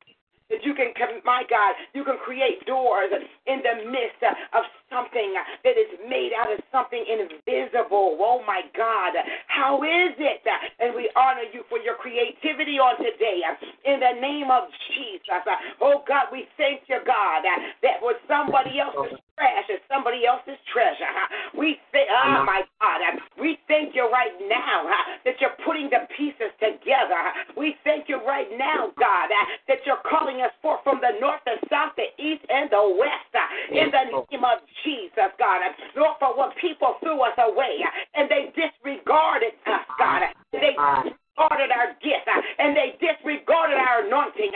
that 0.50 0.62
you 0.64 0.76
can, 0.76 0.94
my 1.26 1.42
God, 1.50 1.74
you 1.94 2.04
can 2.04 2.18
create 2.24 2.66
doors 2.66 3.10
in 3.48 3.62
the 3.66 3.90
midst 3.90 4.22
uh, 4.22 4.58
of 4.58 4.64
something 4.94 5.34
that 5.64 5.74
is 5.74 5.90
made 6.08 6.32
out 6.38 6.52
of 6.54 6.60
something 6.72 7.02
invisible. 7.02 8.18
Oh 8.22 8.44
my 8.46 8.62
God, 8.78 9.14
how 9.48 9.82
is 9.82 10.14
it? 10.20 10.46
And 10.80 10.94
we 10.94 11.10
honor 11.16 11.50
you 11.52 11.64
for 11.68 11.80
your 11.80 11.96
creativity 11.96 12.78
on 12.78 12.98
today. 12.98 13.42
In 13.86 14.00
the 14.00 14.22
name 14.22 14.52
of 14.52 14.70
Jesus. 14.94 15.15
Uh, 15.32 15.42
Oh 15.82 16.04
God, 16.08 16.30
we 16.32 16.48
thank 16.58 16.86
you, 16.88 17.00
God, 17.06 17.42
uh, 17.46 17.58
that 17.82 18.02
was 18.02 18.16
somebody 18.28 18.80
else's 18.80 19.18
oh. 19.18 19.36
trash 19.38 19.68
is 19.70 19.82
somebody 19.90 20.26
else's 20.26 20.60
treasure. 20.72 21.10
uh, 21.10 21.28
We 21.58 21.78
think, 21.92 22.10
oh 22.10 22.16
uh-huh. 22.16 22.44
my 22.46 22.62
God, 22.82 23.00
uh, 23.02 23.14
we 23.40 23.58
thank 23.68 23.96
you 23.96 24.10
right 24.12 24.34
now 24.48 24.86
uh, 24.88 25.22
that 25.26 25.42
you're 25.42 25.58
putting 25.66 25.90
the 25.90 26.08
pieces 26.16 26.54
together. 26.62 27.18
Uh, 27.18 27.54
we 27.58 27.76
thank 27.84 28.08
you 28.08 28.22
right 28.26 28.50
now, 28.58 28.94
God, 28.98 29.28
uh, 29.30 29.46
that 29.68 29.82
you're 29.86 30.02
calling 30.06 30.42
us 30.42 30.54
forth 30.62 30.82
from 30.84 31.02
the 31.02 31.18
north, 31.20 31.42
the 31.46 31.58
south, 31.70 31.94
the 31.98 32.10
east, 32.22 32.46
and 32.50 32.70
the 32.70 32.84
west. 32.98 33.24
In 33.72 33.92
the 33.92 34.04
oh. 34.14 34.26
name 34.32 34.46
of 34.46 34.64
Jesus, 34.86 35.32
God. 35.38 35.62
Lord, 35.96 36.16
for 36.20 36.38
what 36.38 36.56
people 36.62 36.96
threw 37.02 37.20
us 37.22 37.36
away 37.38 37.82
and 38.14 38.30
they 38.30 38.54
disregarded 38.56 39.54
us, 39.66 39.86
God. 40.00 40.22
They 40.54 40.76
ah. 40.78 41.04
disregarded 41.04 41.72
our 41.72 41.92
gift 42.00 42.28
and 42.60 42.76
they 42.76 42.96
disregarded 43.02 43.78
our 43.78 44.08
anointing 44.08 44.52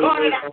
uh, 0.00 0.50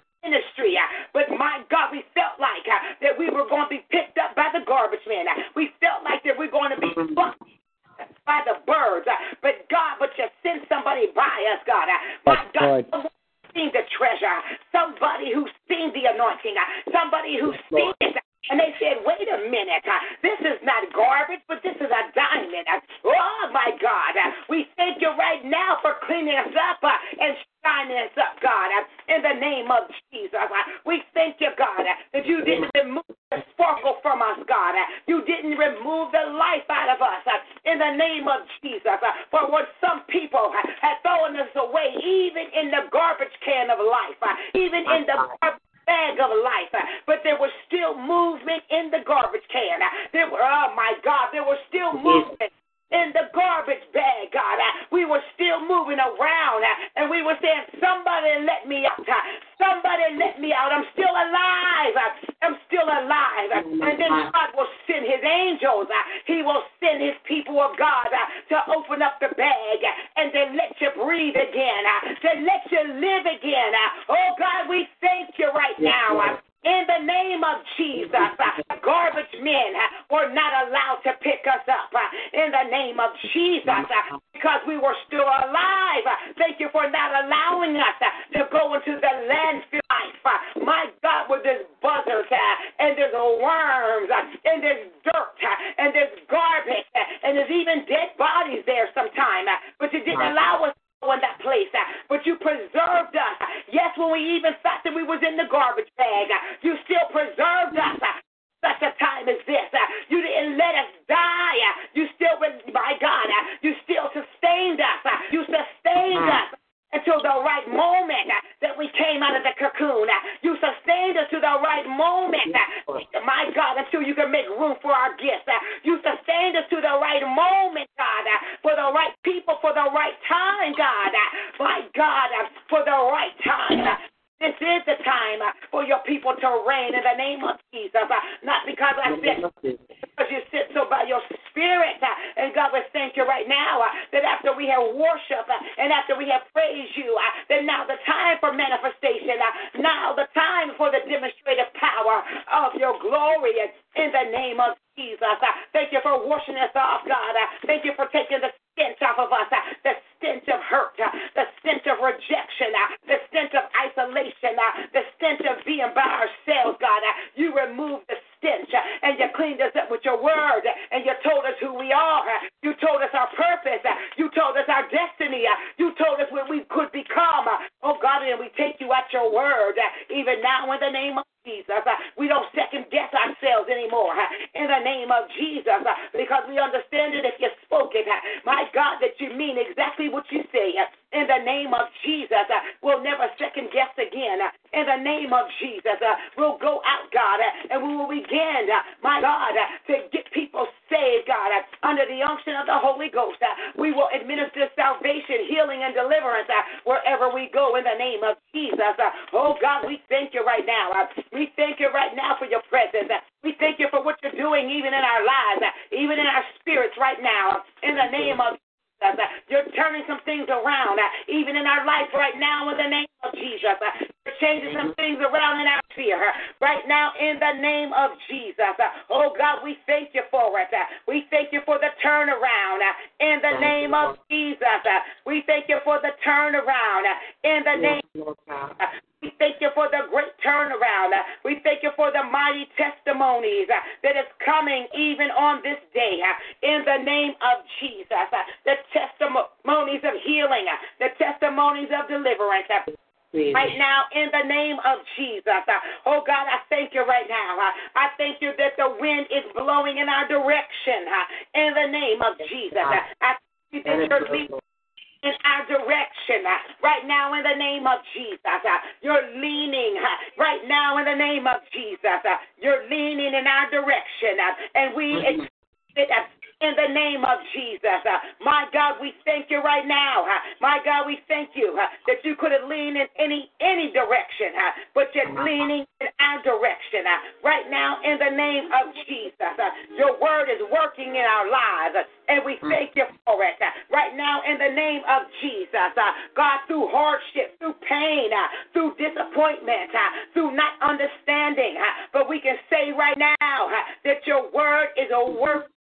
through 300.34 300.56
not 300.56 300.74
understanding, 300.82 301.76
but 302.14 302.30
we 302.30 302.40
can 302.40 302.56
say 302.70 302.92
right 302.92 303.18
now 303.18 303.70
that 304.04 304.26
your 304.26 304.52
word 304.52 304.88
is 304.98 305.10
a 305.14 305.32
work 305.32 305.72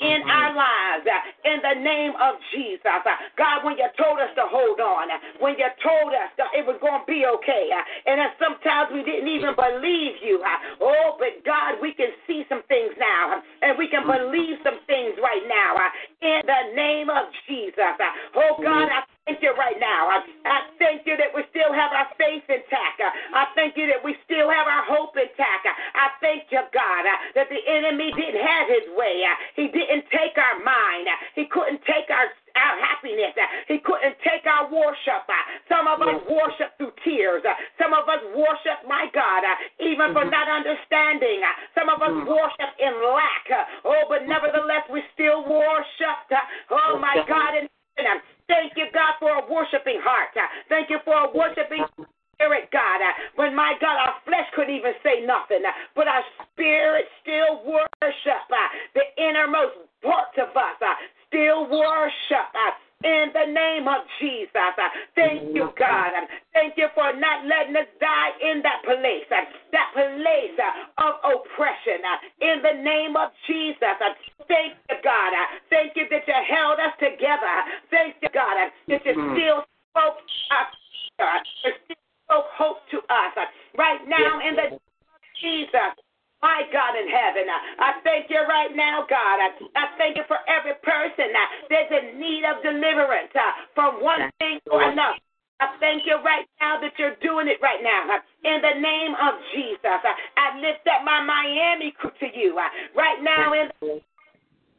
in 0.00 0.24
our 0.24 0.56
mm-hmm. 0.56 0.64
lives 0.64 1.04
in 1.44 1.60
the 1.60 1.76
name 1.84 2.16
of 2.16 2.40
Jesus. 2.56 2.80
God, 3.36 3.60
when 3.60 3.76
you 3.76 3.84
told 4.00 4.16
us 4.16 4.32
to 4.32 4.48
hold 4.48 4.80
on, 4.80 5.12
when 5.44 5.60
you 5.60 5.68
told 5.84 6.16
us 6.16 6.32
that 6.40 6.48
it 6.56 6.64
was 6.64 6.80
going 6.80 7.04
to 7.04 7.08
be 7.08 7.28
okay, 7.28 7.68
and 8.08 8.16
then 8.16 8.32
sometimes 8.40 8.88
we 8.88 9.04
didn't 9.04 9.28
even 9.28 9.52
believe 9.52 10.16
you. 10.24 10.40
Oh, 10.80 11.20
but 11.20 11.44
God, 11.44 11.76
we 11.84 11.92
can 11.92 12.08
see 12.24 12.48
some 12.48 12.64
things 12.72 12.96
now, 12.96 13.44
and 13.60 13.76
we 13.76 13.92
can 13.92 14.08
mm-hmm. 14.08 14.32
believe 14.32 14.56
some 14.64 14.80
things 14.88 15.20
right 15.20 15.44
now 15.44 15.76
in 16.24 16.40
the 16.48 16.72
name 16.72 17.12
of 17.12 17.28
Jesus. 17.44 18.00
Oh, 18.32 18.56
God, 18.56 18.88
mm-hmm. 18.88 19.04
I 19.04 19.19
thank 19.30 19.46
you 19.46 19.54
right 19.54 19.78
now. 19.78 20.10
I 20.10 20.18
I 20.42 20.58
thank 20.82 21.06
you 21.06 21.14
that 21.14 21.30
we 21.30 21.46
still 21.54 21.70
have 21.70 21.94
our 21.94 22.10
faith 22.18 22.42
intact. 22.50 22.98
I 22.98 23.46
thank 23.54 23.78
you 23.78 23.86
that 23.86 24.02
we 24.02 24.18
still 24.26 24.50
have 24.50 24.66
our 24.66 24.82
hope 24.90 25.14
intact. 25.14 25.70
I 25.70 26.10
thank 26.18 26.50
you, 26.50 26.58
God, 26.74 27.02
uh, 27.06 27.38
that 27.38 27.46
the 27.46 27.62
enemy 27.62 28.10
didn't 28.10 28.42
have 28.42 28.66
his 28.66 28.90
way. 28.98 29.22
Uh, 29.22 29.30
he 29.54 29.70
didn't 29.70 30.10
take 30.10 30.34
our 30.34 30.58
mind. 30.66 31.06
Uh, 31.06 31.14
he 31.38 31.46
couldn't 31.46 31.78
take 31.86 32.10
our 32.10 32.26
our 32.58 32.76
happiness. 32.82 33.30
He 33.70 33.78
couldn't 33.78 34.18
take 34.26 34.42
our 34.50 34.66
worship. 34.66 35.22
Some 35.70 35.86
of 35.86 36.02
us 36.02 36.18
worship 36.26 36.74
through 36.82 36.90
tears. 37.06 37.46
Some 37.78 37.94
of 37.94 38.10
us 38.10 38.18
worship, 38.34 38.82
my 38.90 39.06
God, 39.14 39.46
even 39.78 40.10
for 40.10 40.26
mm-hmm. 40.26 40.34
not 40.34 40.50
understanding. 40.50 41.46
Some 41.78 41.86
of 41.86 42.02
us 42.02 42.10
mm. 42.10 42.26
worship 42.26 42.74
in 42.82 42.90
lack. 43.14 43.46
Oh, 43.86 44.02
but 44.10 44.26
mm-hmm. 44.26 44.34
nevertheless, 44.34 44.82
we 44.90 44.98
still 45.14 45.46
worship. 45.46 46.18
Oh, 46.74 46.98
my 46.98 47.22
God. 47.22 47.70
Thank 48.48 48.72
you, 48.76 48.86
God, 48.92 49.18
for 49.18 49.30
a 49.30 49.44
worshiping 49.46 50.00
heart. 50.02 50.32
Uh, 50.36 50.46
thank 50.68 50.90
you 50.90 50.98
for 51.04 51.14
a 51.14 51.28
worshiping 51.32 51.84
spirit, 52.34 52.68
God. 52.72 52.98
Uh, 53.00 53.12
when 53.36 53.54
my 53.54 53.74
God, 53.80 53.96
our 54.00 54.16
flesh 54.24 54.48
couldn't 54.54 54.74
even 54.74 54.92
say 55.02 55.24
nothing, 55.24 55.64
uh, 55.64 55.72
but 55.94 56.08
our 56.08 56.24
spirit 56.52 57.04
still 57.22 57.64
worship. 57.64 58.42
The 58.94 59.04
innermost 59.20 59.88
parts 60.02 60.36
of 60.40 60.56
us 60.56 60.80
still 61.28 61.68
worship 61.68 62.50
in 63.04 63.32
the 63.32 63.46
name 63.48 63.88
of 63.88 64.04
Jesus. 64.20 64.52
Uh, 64.54 64.88
thank 65.14 65.54
you, 65.54 65.72
God. 65.78 66.12
Thank 66.52 66.76
you 66.76 66.88
for 66.94 67.12
not 67.16 67.46
letting 67.46 67.76
us 67.76 67.88
die 68.00 68.32
in 68.44 68.60
that 68.62 68.84
place, 68.84 69.28
uh, 69.32 69.44
that 69.72 69.88
place 69.94 70.56
uh, 70.60 71.08
of 71.08 71.14
oppression. 71.24 72.04
In 72.40 72.60
the 72.60 72.76
name 72.82 73.16
of 73.16 73.32
Jesus. 73.46 73.96
Thank 74.48 74.76
you, 74.88 74.96
God. 75.02 75.32
Thank 75.70 75.96
you 75.96 76.04
that 76.10 76.28
you 76.28 76.38
held 76.48 76.78
us 76.80 76.92
together. 77.00 77.56
Thank 77.90 78.16
you, 78.20 78.28
God, 78.32 78.54
that 78.60 78.72
you 78.86 78.98
mm-hmm. 79.00 79.32
still 79.32 79.64
spoke. 79.92 80.20
You 81.64 81.72
still 81.84 82.04
spoke 82.28 82.48
hope 82.56 82.80
to 82.92 82.98
us. 83.08 83.32
Right 83.76 84.00
now, 84.08 84.40
in 84.44 84.56
the 84.56 84.76
name 84.76 84.80
of 84.80 85.22
Jesus. 85.40 85.99
My 86.42 86.64
God 86.72 86.96
in 86.96 87.04
heaven, 87.04 87.44
I 87.52 88.00
thank 88.00 88.32
you 88.32 88.40
right 88.48 88.72
now, 88.74 89.04
God. 89.04 89.36
I 89.76 89.92
thank 90.00 90.16
you 90.16 90.24
for 90.24 90.40
every 90.48 90.72
person 90.80 91.28
uh, 91.36 91.46
that's 91.68 91.92
in 91.92 92.16
need 92.16 92.48
of 92.48 92.64
deliverance 92.64 93.28
uh, 93.36 93.68
from 93.74 94.00
one 94.00 94.24
thing 94.40 94.56
to 94.64 94.80
another. 94.80 95.20
I 95.60 95.76
thank 95.76 96.08
you 96.08 96.16
right 96.24 96.48
now 96.56 96.80
that 96.80 96.96
you're 96.96 97.20
doing 97.20 97.44
it 97.44 97.60
right 97.60 97.84
now. 97.84 98.08
Uh, 98.08 98.24
in 98.48 98.64
the 98.64 98.80
name 98.80 99.12
of 99.20 99.36
Jesus, 99.52 99.84
I 99.84 100.56
lift 100.64 100.88
up 100.88 101.04
my 101.04 101.20
Miami 101.20 101.92
crew 101.92 102.10
to 102.24 102.28
you 102.32 102.56
right 102.96 103.20
now 103.20 103.52
in 103.52 103.68
the 103.68 104.00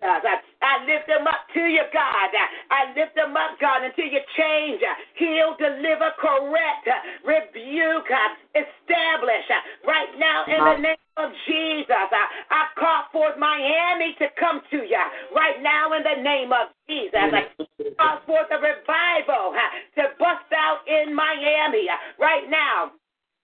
I 0.01 0.82
lift 0.86 1.05
them 1.05 1.28
up 1.28 1.45
to 1.53 1.62
you, 1.62 1.86
God. 1.93 2.30
I 2.74 2.89
lift 2.97 3.14
them 3.16 3.38
up, 3.38 3.59
God, 3.62 3.84
until 3.86 4.05
you 4.05 4.20
change, 4.38 4.82
heal, 5.14 5.55
deliver, 5.62 6.09
correct, 6.18 6.89
rebuke, 7.22 8.09
establish. 8.57 9.47
Right 9.86 10.14
now, 10.18 10.45
in 10.49 10.57
the 10.57 10.82
name 10.82 11.01
of 11.18 11.32
Jesus, 11.47 12.07
I 12.12 12.72
call 12.80 13.03
forth 13.12 13.38
Miami 13.38 14.16
to 14.20 14.28
come 14.39 14.62
to 14.72 14.78
you. 14.78 15.03
Right 15.36 15.59
now, 15.62 15.91
in 15.93 16.03
the 16.03 16.24
name 16.24 16.51
of 16.51 16.72
Jesus, 16.88 17.20
I 17.20 17.51
call 17.99 18.20
forth 18.26 18.47
a 18.51 18.59
revival 18.59 19.53
to 19.99 20.03
bust 20.18 20.49
out 20.55 20.88
in 20.88 21.14
Miami. 21.14 21.88
Right 22.20 22.47
now, 22.49 22.95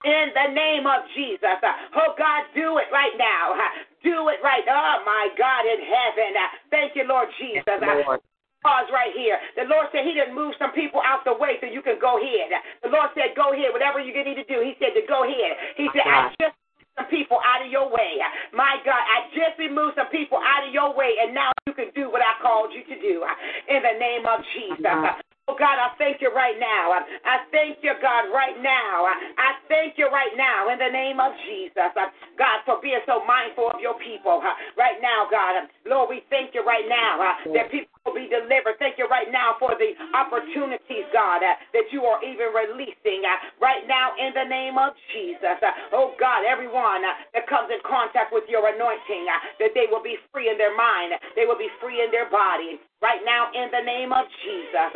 in 0.05 0.29
the 0.37 0.53
name 0.53 0.85
of 0.85 1.09
Jesus. 1.17 1.57
Uh, 1.63 1.97
oh, 1.97 2.13
God, 2.17 2.45
do 2.53 2.77
it 2.77 2.89
right 2.93 3.17
now. 3.17 3.57
Do 4.05 4.29
it 4.29 4.37
right. 4.45 4.61
Oh, 4.69 5.01
my 5.05 5.33
God 5.37 5.65
in 5.65 5.81
heaven. 5.81 6.37
Thank 6.69 6.93
you, 6.93 7.03
Lord 7.09 7.27
Jesus. 7.41 7.65
Uh, 7.65 8.21
pause 8.61 8.89
right 8.93 9.13
here. 9.17 9.41
The 9.57 9.65
Lord 9.65 9.89
said 9.89 10.05
He 10.05 10.13
didn't 10.13 10.37
move 10.37 10.53
some 10.61 10.71
people 10.71 11.01
out 11.01 11.25
the 11.25 11.33
way 11.33 11.57
so 11.61 11.65
you 11.65 11.81
can 11.81 11.97
go 11.97 12.21
ahead. 12.21 12.53
The 12.85 12.93
Lord 12.93 13.09
said, 13.17 13.33
Go 13.33 13.53
ahead, 13.53 13.73
whatever 13.73 13.97
you 13.99 14.13
need 14.13 14.37
to 14.37 14.45
do. 14.45 14.61
He 14.61 14.77
said 14.77 14.93
to 14.93 15.01
go 15.09 15.25
ahead. 15.25 15.57
He 15.77 15.89
said, 15.93 16.05
I 16.05 16.29
just 16.37 16.53
some 16.97 17.07
people 17.13 17.37
out 17.45 17.63
of 17.63 17.69
your 17.69 17.87
way. 17.87 18.17
My 18.51 18.81
God, 18.81 18.99
I 18.99 19.29
just 19.31 19.55
removed 19.61 19.95
some 19.95 20.09
people 20.09 20.41
out 20.41 20.65
of 20.65 20.73
your 20.73 20.91
way, 20.97 21.13
and 21.21 21.37
now 21.37 21.53
you 21.69 21.73
can 21.77 21.93
do 21.93 22.09
what 22.09 22.25
I 22.25 22.33
called 22.41 22.73
you 22.73 22.81
to 22.83 22.97
do. 22.97 23.21
Uh, 23.23 23.37
in 23.69 23.79
the 23.85 23.95
name 24.01 24.25
of 24.25 24.41
Jesus. 24.57 25.21
Oh 25.47 25.55
God, 25.55 25.79
I 25.79 25.95
thank 25.95 26.19
you 26.19 26.27
right 26.35 26.59
now. 26.59 26.91
I 27.23 27.47
thank 27.55 27.79
you, 27.79 27.95
God, 28.03 28.27
right 28.35 28.59
now. 28.59 29.07
I 29.07 29.55
thank 29.71 29.95
you 29.95 30.11
right 30.11 30.35
now 30.35 30.67
in 30.67 30.75
the 30.75 30.91
name 30.91 31.23
of 31.23 31.31
Jesus. 31.47 31.87
Uh, 31.95 32.11
God, 32.35 32.67
for 32.67 32.83
being 32.83 32.99
so 33.07 33.23
mindful 33.23 33.71
of 33.71 33.79
your 33.79 33.95
people. 33.95 34.43
Uh, 34.43 34.51
right 34.75 34.99
now, 34.99 35.23
God. 35.31 35.71
Lord, 35.87 36.11
we 36.11 36.19
thank 36.27 36.51
you 36.51 36.67
right 36.67 36.83
now 36.91 37.31
that 37.55 37.71
people 37.71 37.95
be 38.13 38.27
delivered. 38.27 38.79
Thank 38.79 38.97
you 38.97 39.07
right 39.07 39.31
now 39.31 39.55
for 39.59 39.75
the 39.75 39.95
opportunities, 40.13 41.07
God, 41.11 41.43
uh, 41.43 41.55
that 41.73 41.87
you 41.91 42.03
are 42.03 42.19
even 42.23 42.53
releasing 42.53 43.23
uh, 43.25 43.59
right 43.61 43.87
now 43.87 44.13
in 44.19 44.33
the 44.33 44.47
name 44.47 44.77
of 44.77 44.93
Jesus. 45.13 45.57
Uh, 45.59 45.95
oh 45.95 46.13
God, 46.19 46.43
everyone 46.43 47.03
that 47.03 47.45
comes 47.47 47.71
in 47.71 47.79
contact 47.83 48.31
with 48.31 48.45
your 48.47 48.67
anointing, 48.67 49.27
that 49.59 49.71
they 49.73 49.87
will 49.89 50.03
be 50.03 50.17
free 50.31 50.49
in 50.49 50.57
their 50.57 50.75
mind, 50.75 51.13
they 51.35 51.45
will 51.45 51.59
be 51.59 51.69
free 51.81 52.03
in 52.03 52.11
their 52.11 52.29
body 52.29 52.79
right 53.01 53.21
now 53.25 53.51
in 53.53 53.69
the 53.71 53.83
name 53.83 54.11
of 54.11 54.25
Jesus. 54.43 54.91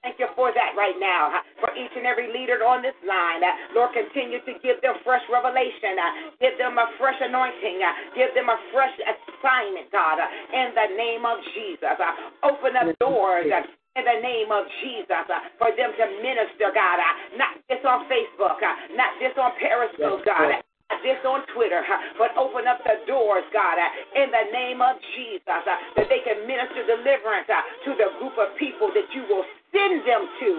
Thank 0.00 0.16
you 0.16 0.32
for 0.32 0.48
that 0.48 0.72
right 0.80 0.96
now. 0.96 1.44
For 1.60 1.68
each 1.76 1.92
and 1.92 2.08
every 2.08 2.32
leader 2.32 2.64
on 2.64 2.80
this 2.80 2.96
line. 3.04 3.44
Uh, 3.44 3.76
Lord, 3.76 3.92
continue 3.92 4.40
to 4.48 4.52
give 4.64 4.80
them 4.80 4.96
fresh 5.04 5.20
revelation. 5.28 6.00
Uh, 6.00 6.40
give 6.40 6.56
them 6.56 6.80
a 6.80 6.88
fresh 6.96 7.20
anointing. 7.20 7.84
Uh, 7.84 8.16
give 8.16 8.32
them 8.32 8.48
a 8.48 8.56
fresh 8.72 8.96
assignment, 8.96 9.92
God, 9.92 10.16
in 10.56 10.72
the 10.72 10.88
name 10.96 11.28
of 11.28 11.36
Jesus. 11.52 12.00
Open 12.40 12.80
up 12.80 12.88
doors 12.96 13.44
in 13.44 14.02
the 14.08 14.18
name 14.24 14.48
of 14.48 14.64
Jesus 14.80 15.26
for 15.60 15.68
them 15.76 15.92
to 15.92 16.04
minister, 16.24 16.72
God. 16.72 16.96
Not 17.36 17.60
just 17.68 17.84
on 17.84 18.08
Facebook, 18.08 18.56
not 18.96 19.12
just 19.20 19.36
on 19.36 19.52
Periscope, 19.60 20.24
God 20.24 20.64
this 21.06 21.22
on 21.24 21.46
Twitter, 21.54 21.80
but 22.18 22.34
open 22.36 22.66
up 22.66 22.82
the 22.84 23.06
doors, 23.06 23.46
God, 23.54 23.78
in 24.18 24.28
the 24.28 24.44
name 24.52 24.82
of 24.82 24.98
Jesus, 25.16 25.46
that 25.46 26.06
they 26.10 26.20
can 26.26 26.44
minister 26.44 26.82
deliverance 26.84 27.48
to 27.48 27.90
the 27.96 28.10
group 28.18 28.36
of 28.36 28.52
people 28.58 28.90
that 28.92 29.06
you 29.14 29.24
will 29.30 29.46
send 29.72 30.02
them 30.06 30.22
to 30.40 30.50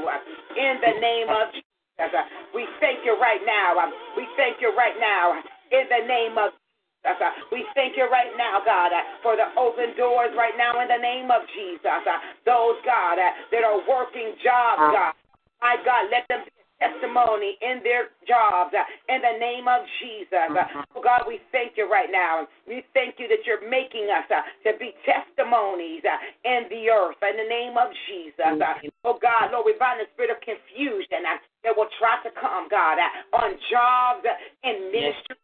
in 0.57 0.73
the 0.81 0.93
name 0.99 1.29
of 1.29 1.51
Jesus. 1.53 2.13
We 2.55 2.67
thank 2.79 3.05
you 3.05 3.19
right 3.19 3.41
now. 3.45 3.77
We 4.17 4.27
thank 4.35 4.59
you 4.59 4.73
right 4.75 4.97
now 4.99 5.37
in 5.71 5.85
the 5.87 6.07
name 6.07 6.37
of 6.37 6.51
Jesus. 6.51 7.17
We 7.51 7.65
thank 7.73 7.97
you 7.97 8.05
right 8.09 8.29
now, 8.37 8.61
God, 8.65 8.91
for 9.23 9.35
the 9.35 9.49
open 9.57 9.97
doors 9.97 10.29
right 10.37 10.53
now 10.57 10.81
in 10.81 10.87
the 10.87 11.01
name 11.01 11.31
of 11.31 11.41
Jesus. 11.53 12.05
Those, 12.45 12.77
God, 12.85 13.17
that 13.17 13.63
are 13.65 13.81
working 13.89 14.37
jobs, 14.43 14.81
ah. 14.81 14.91
God. 14.93 15.13
My 15.61 15.77
God, 15.85 16.09
let 16.09 16.25
them 16.29 16.41
be 16.45 16.60
testimony 16.81 17.61
in 17.61 17.85
their 17.85 18.09
jobs 18.25 18.73
uh, 18.73 18.81
in 19.13 19.21
the 19.21 19.37
name 19.37 19.69
of 19.69 19.85
Jesus. 20.01 20.49
Uh, 20.49 20.81
oh 20.97 21.01
God, 21.05 21.29
we 21.29 21.37
thank 21.53 21.77
you 21.77 21.85
right 21.85 22.09
now. 22.09 22.49
We 22.65 22.81
thank 22.97 23.21
you 23.21 23.29
that 23.29 23.45
you're 23.45 23.61
making 23.69 24.09
us 24.09 24.25
uh, 24.33 24.41
to 24.65 24.73
be 24.81 24.97
testimonies 25.05 26.01
in 26.41 26.65
the 26.73 26.89
earth 26.89 27.21
in 27.21 27.37
the 27.37 27.45
name 27.45 27.77
of 27.77 27.93
Jesus. 28.09 28.57
Oh 29.05 29.21
God, 29.21 29.53
Lord, 29.53 29.69
we 29.69 29.77
bind 29.77 30.01
the 30.01 30.09
spirit 30.17 30.33
of 30.33 30.41
confusion 30.41 31.21
that 31.61 31.77
will 31.77 31.91
try 32.01 32.17
to 32.25 32.33
come, 32.33 32.65
God, 32.73 32.97
on 33.37 33.53
jobs 33.69 34.25
and 34.65 34.89
ministry. 34.89 35.37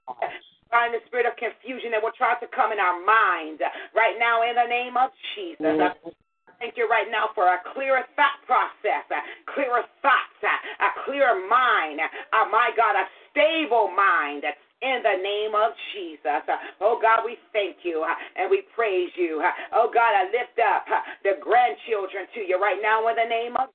Bind 0.68 0.92
the 0.92 1.00
spirit 1.08 1.24
of 1.24 1.38
confusion 1.40 1.96
that 1.96 2.04
will 2.04 2.18
try 2.18 2.36
to 2.42 2.48
come 2.52 2.76
in 2.76 2.80
our 2.82 3.00
minds 3.00 3.62
right 3.96 4.20
now 4.20 4.44
in 4.44 4.58
the 4.58 4.68
name 4.68 4.98
of 4.98 5.14
Jesus 5.38 6.18
thank 6.60 6.78
you 6.78 6.88
right 6.90 7.08
now 7.10 7.30
for 7.34 7.48
a 7.48 7.60
clearer 7.74 8.04
thought 8.16 8.42
process, 8.46 9.06
a 9.10 9.22
clearer 9.54 9.84
thoughts, 10.02 10.42
a 10.44 10.90
clearer 11.06 11.40
mind. 11.48 12.00
Uh, 12.02 12.46
my 12.52 12.70
God, 12.76 12.96
a 12.96 13.06
stable 13.32 13.90
mind 13.96 14.44
in 14.82 15.02
the 15.02 15.18
name 15.22 15.54
of 15.56 15.74
Jesus. 15.94 16.44
Oh 16.82 17.00
God, 17.02 17.26
we 17.26 17.38
thank 17.54 17.82
you 17.84 18.06
uh, 18.06 18.14
and 18.38 18.50
we 18.50 18.64
praise 18.76 19.10
you. 19.16 19.42
Oh 19.74 19.90
God, 19.94 20.14
I 20.14 20.26
lift 20.30 20.58
up 20.62 20.86
uh, 20.86 21.02
the 21.24 21.42
grandchildren 21.42 22.30
to 22.36 22.42
you 22.42 22.62
right 22.62 22.80
now 22.82 23.08
in 23.10 23.16
the 23.16 23.30
name 23.30 23.58
of 23.58 23.70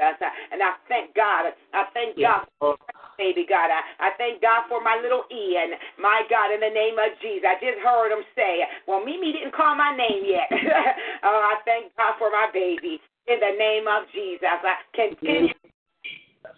Jesus. 0.00 0.20
And 0.52 0.62
I 0.62 0.76
thank 0.88 1.14
God. 1.14 1.52
I 1.72 1.84
thank 1.92 2.16
God 2.20 2.46
for 2.60 2.76
baby 3.18 3.44
God. 3.48 3.68
I, 3.72 3.80
I 3.98 4.08
thank 4.16 4.40
God 4.40 4.68
for 4.68 4.80
my 4.80 5.00
little 5.00 5.24
Ian. 5.32 5.76
My 5.98 6.22
God, 6.28 6.52
in 6.52 6.60
the 6.60 6.72
name 6.72 6.96
of 7.00 7.12
Jesus. 7.20 7.44
I 7.44 7.56
just 7.60 7.80
heard 7.82 8.12
him 8.12 8.24
say, 8.36 8.64
Well, 8.86 9.04
Mimi 9.04 9.32
didn't 9.32 9.56
call 9.56 9.74
my 9.74 9.96
name 9.96 10.24
yet. 10.24 10.48
oh, 11.26 11.40
I 11.42 11.60
thank 11.64 11.92
God 11.96 12.16
for 12.18 12.30
my 12.30 12.48
baby. 12.52 13.00
In 13.26 13.42
the 13.42 13.54
name 13.58 13.90
of 13.90 14.06
Jesus. 14.14 14.46
I 14.46 14.78
continue 14.94 15.50
to 15.50 15.68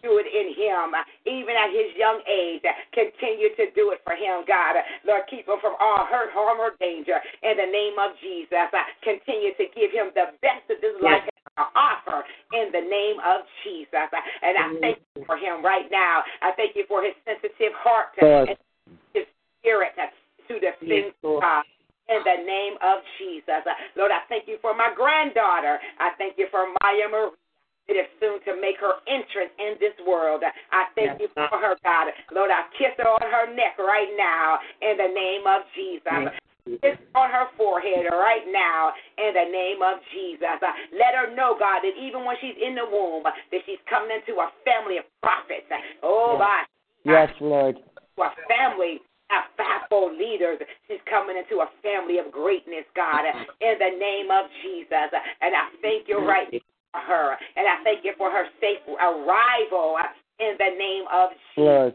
do 0.04 0.20
it 0.20 0.28
in 0.28 0.52
him, 0.52 0.92
even 1.24 1.56
at 1.56 1.72
his 1.72 1.96
young 1.96 2.20
age. 2.28 2.62
Continue 2.92 3.56
to 3.56 3.72
do 3.72 3.90
it 3.96 4.04
for 4.04 4.12
him, 4.12 4.44
God. 4.44 4.76
Lord, 5.09 5.24
keep 5.32 5.48
him 5.48 5.56
from 5.64 5.74
all 5.80 6.04
hurt, 6.04 6.28
harm, 6.36 6.61
or 6.61 6.76
danger. 6.76 7.16
In 7.40 7.56
the 7.56 7.68
name 7.68 7.96
of 7.96 8.12
Jesus, 8.20 8.68
continue 9.00 9.56
to 9.56 9.66
give 9.72 9.90
him 9.90 10.12
the 10.12 10.36
best 10.44 10.68
of 10.68 10.80
this 10.84 10.96
life 11.00 11.24
offer 11.74 12.24
in 12.52 12.70
the 12.70 12.84
name 12.84 13.18
of 13.24 13.42
Jesus. 13.64 14.09
And 14.42 14.54
I 14.59 14.66
thank 14.80 14.98
you 15.16 15.24
for 15.26 15.36
him 15.36 15.64
right 15.64 15.90
now. 15.90 16.22
I 16.42 16.52
thank 16.54 16.76
you 16.76 16.84
for 16.86 17.02
his 17.02 17.14
sensitive 17.26 17.74
heart 17.74 18.14
and 18.20 18.56
his 19.14 19.24
spirit 19.59 19.92
to 19.98 20.54
the 20.61 20.72
things 20.86 21.12
of 21.24 21.40
God 21.42 21.64
in 22.09 22.24
the 22.24 22.40
name 22.46 22.80
of 22.80 23.04
Jesus. 23.20 23.66
Lord, 23.96 24.11
I 24.11 24.24
thank 24.28 24.48
you 24.48 24.56
for 24.62 24.74
my 24.74 24.90
granddaughter. 24.96 25.78
I 26.00 26.11
thank 26.16 26.38
you 26.38 26.46
for 26.50 26.66
Maya 26.80 27.09
Marie. 27.11 27.36
It 27.88 27.96
is 27.96 28.09
soon 28.20 28.36
to 28.44 28.61
make 28.61 28.76
her 28.84 29.00
entrance 29.09 29.48
in 29.56 29.80
this 29.80 29.96
world. 30.04 30.44
I 30.44 30.92
thank 30.92 31.20
you 31.20 31.28
for 31.32 31.48
her, 31.56 31.72
God. 31.84 32.12
Lord, 32.36 32.50
I 32.52 32.68
kiss 32.76 32.92
her 33.00 33.09
on 33.09 33.24
her 33.24 33.48
neck 33.56 33.80
right 33.80 34.12
now 34.12 34.61
in 34.84 35.00
the 35.00 35.09
name 35.09 35.48
of 35.48 35.64
Jesus. 35.72 36.36
Kiss 36.82 37.00
on 37.14 37.30
her 37.30 37.48
forehead 37.56 38.06
right 38.12 38.44
now 38.52 38.92
in 39.16 39.32
the 39.32 39.48
name 39.50 39.80
of 39.80 39.98
Jesus. 40.12 40.60
Uh, 40.60 40.72
let 40.92 41.16
her 41.16 41.34
know, 41.34 41.56
God, 41.58 41.80
that 41.80 41.96
even 41.96 42.24
when 42.24 42.36
she's 42.40 42.56
in 42.60 42.74
the 42.76 42.84
womb, 42.84 43.24
that 43.24 43.60
she's 43.64 43.80
coming 43.88 44.12
into 44.12 44.40
a 44.40 44.52
family 44.64 44.98
of 44.98 45.04
prophets. 45.22 45.66
Oh, 46.02 46.36
my. 46.38 46.62
Yes, 47.04 47.30
Lord. 47.40 47.76
A 48.18 48.30
family 48.50 49.00
of 49.30 49.42
fivefold 49.56 50.18
leaders. 50.18 50.58
She's 50.88 51.00
coming 51.08 51.36
into 51.36 51.62
a 51.62 51.68
family 51.82 52.18
of 52.18 52.32
greatness, 52.32 52.84
God, 52.96 53.24
in 53.60 53.74
the 53.78 53.92
name 53.96 54.28
of 54.30 54.50
Jesus. 54.62 55.08
And 55.40 55.54
I 55.54 55.72
thank 55.80 56.08
you 56.08 56.20
right 56.20 56.48
for 56.50 57.00
her. 57.00 57.36
And 57.56 57.64
I 57.68 57.82
thank 57.84 58.04
you 58.04 58.12
for 58.18 58.30
her 58.30 58.44
safe 58.60 58.82
arrival 58.88 59.96
uh, 59.96 60.08
in 60.40 60.56
the 60.58 60.72
name 60.76 61.04
of 61.12 61.30
Jesus. 61.54 61.64
Lord. 61.64 61.94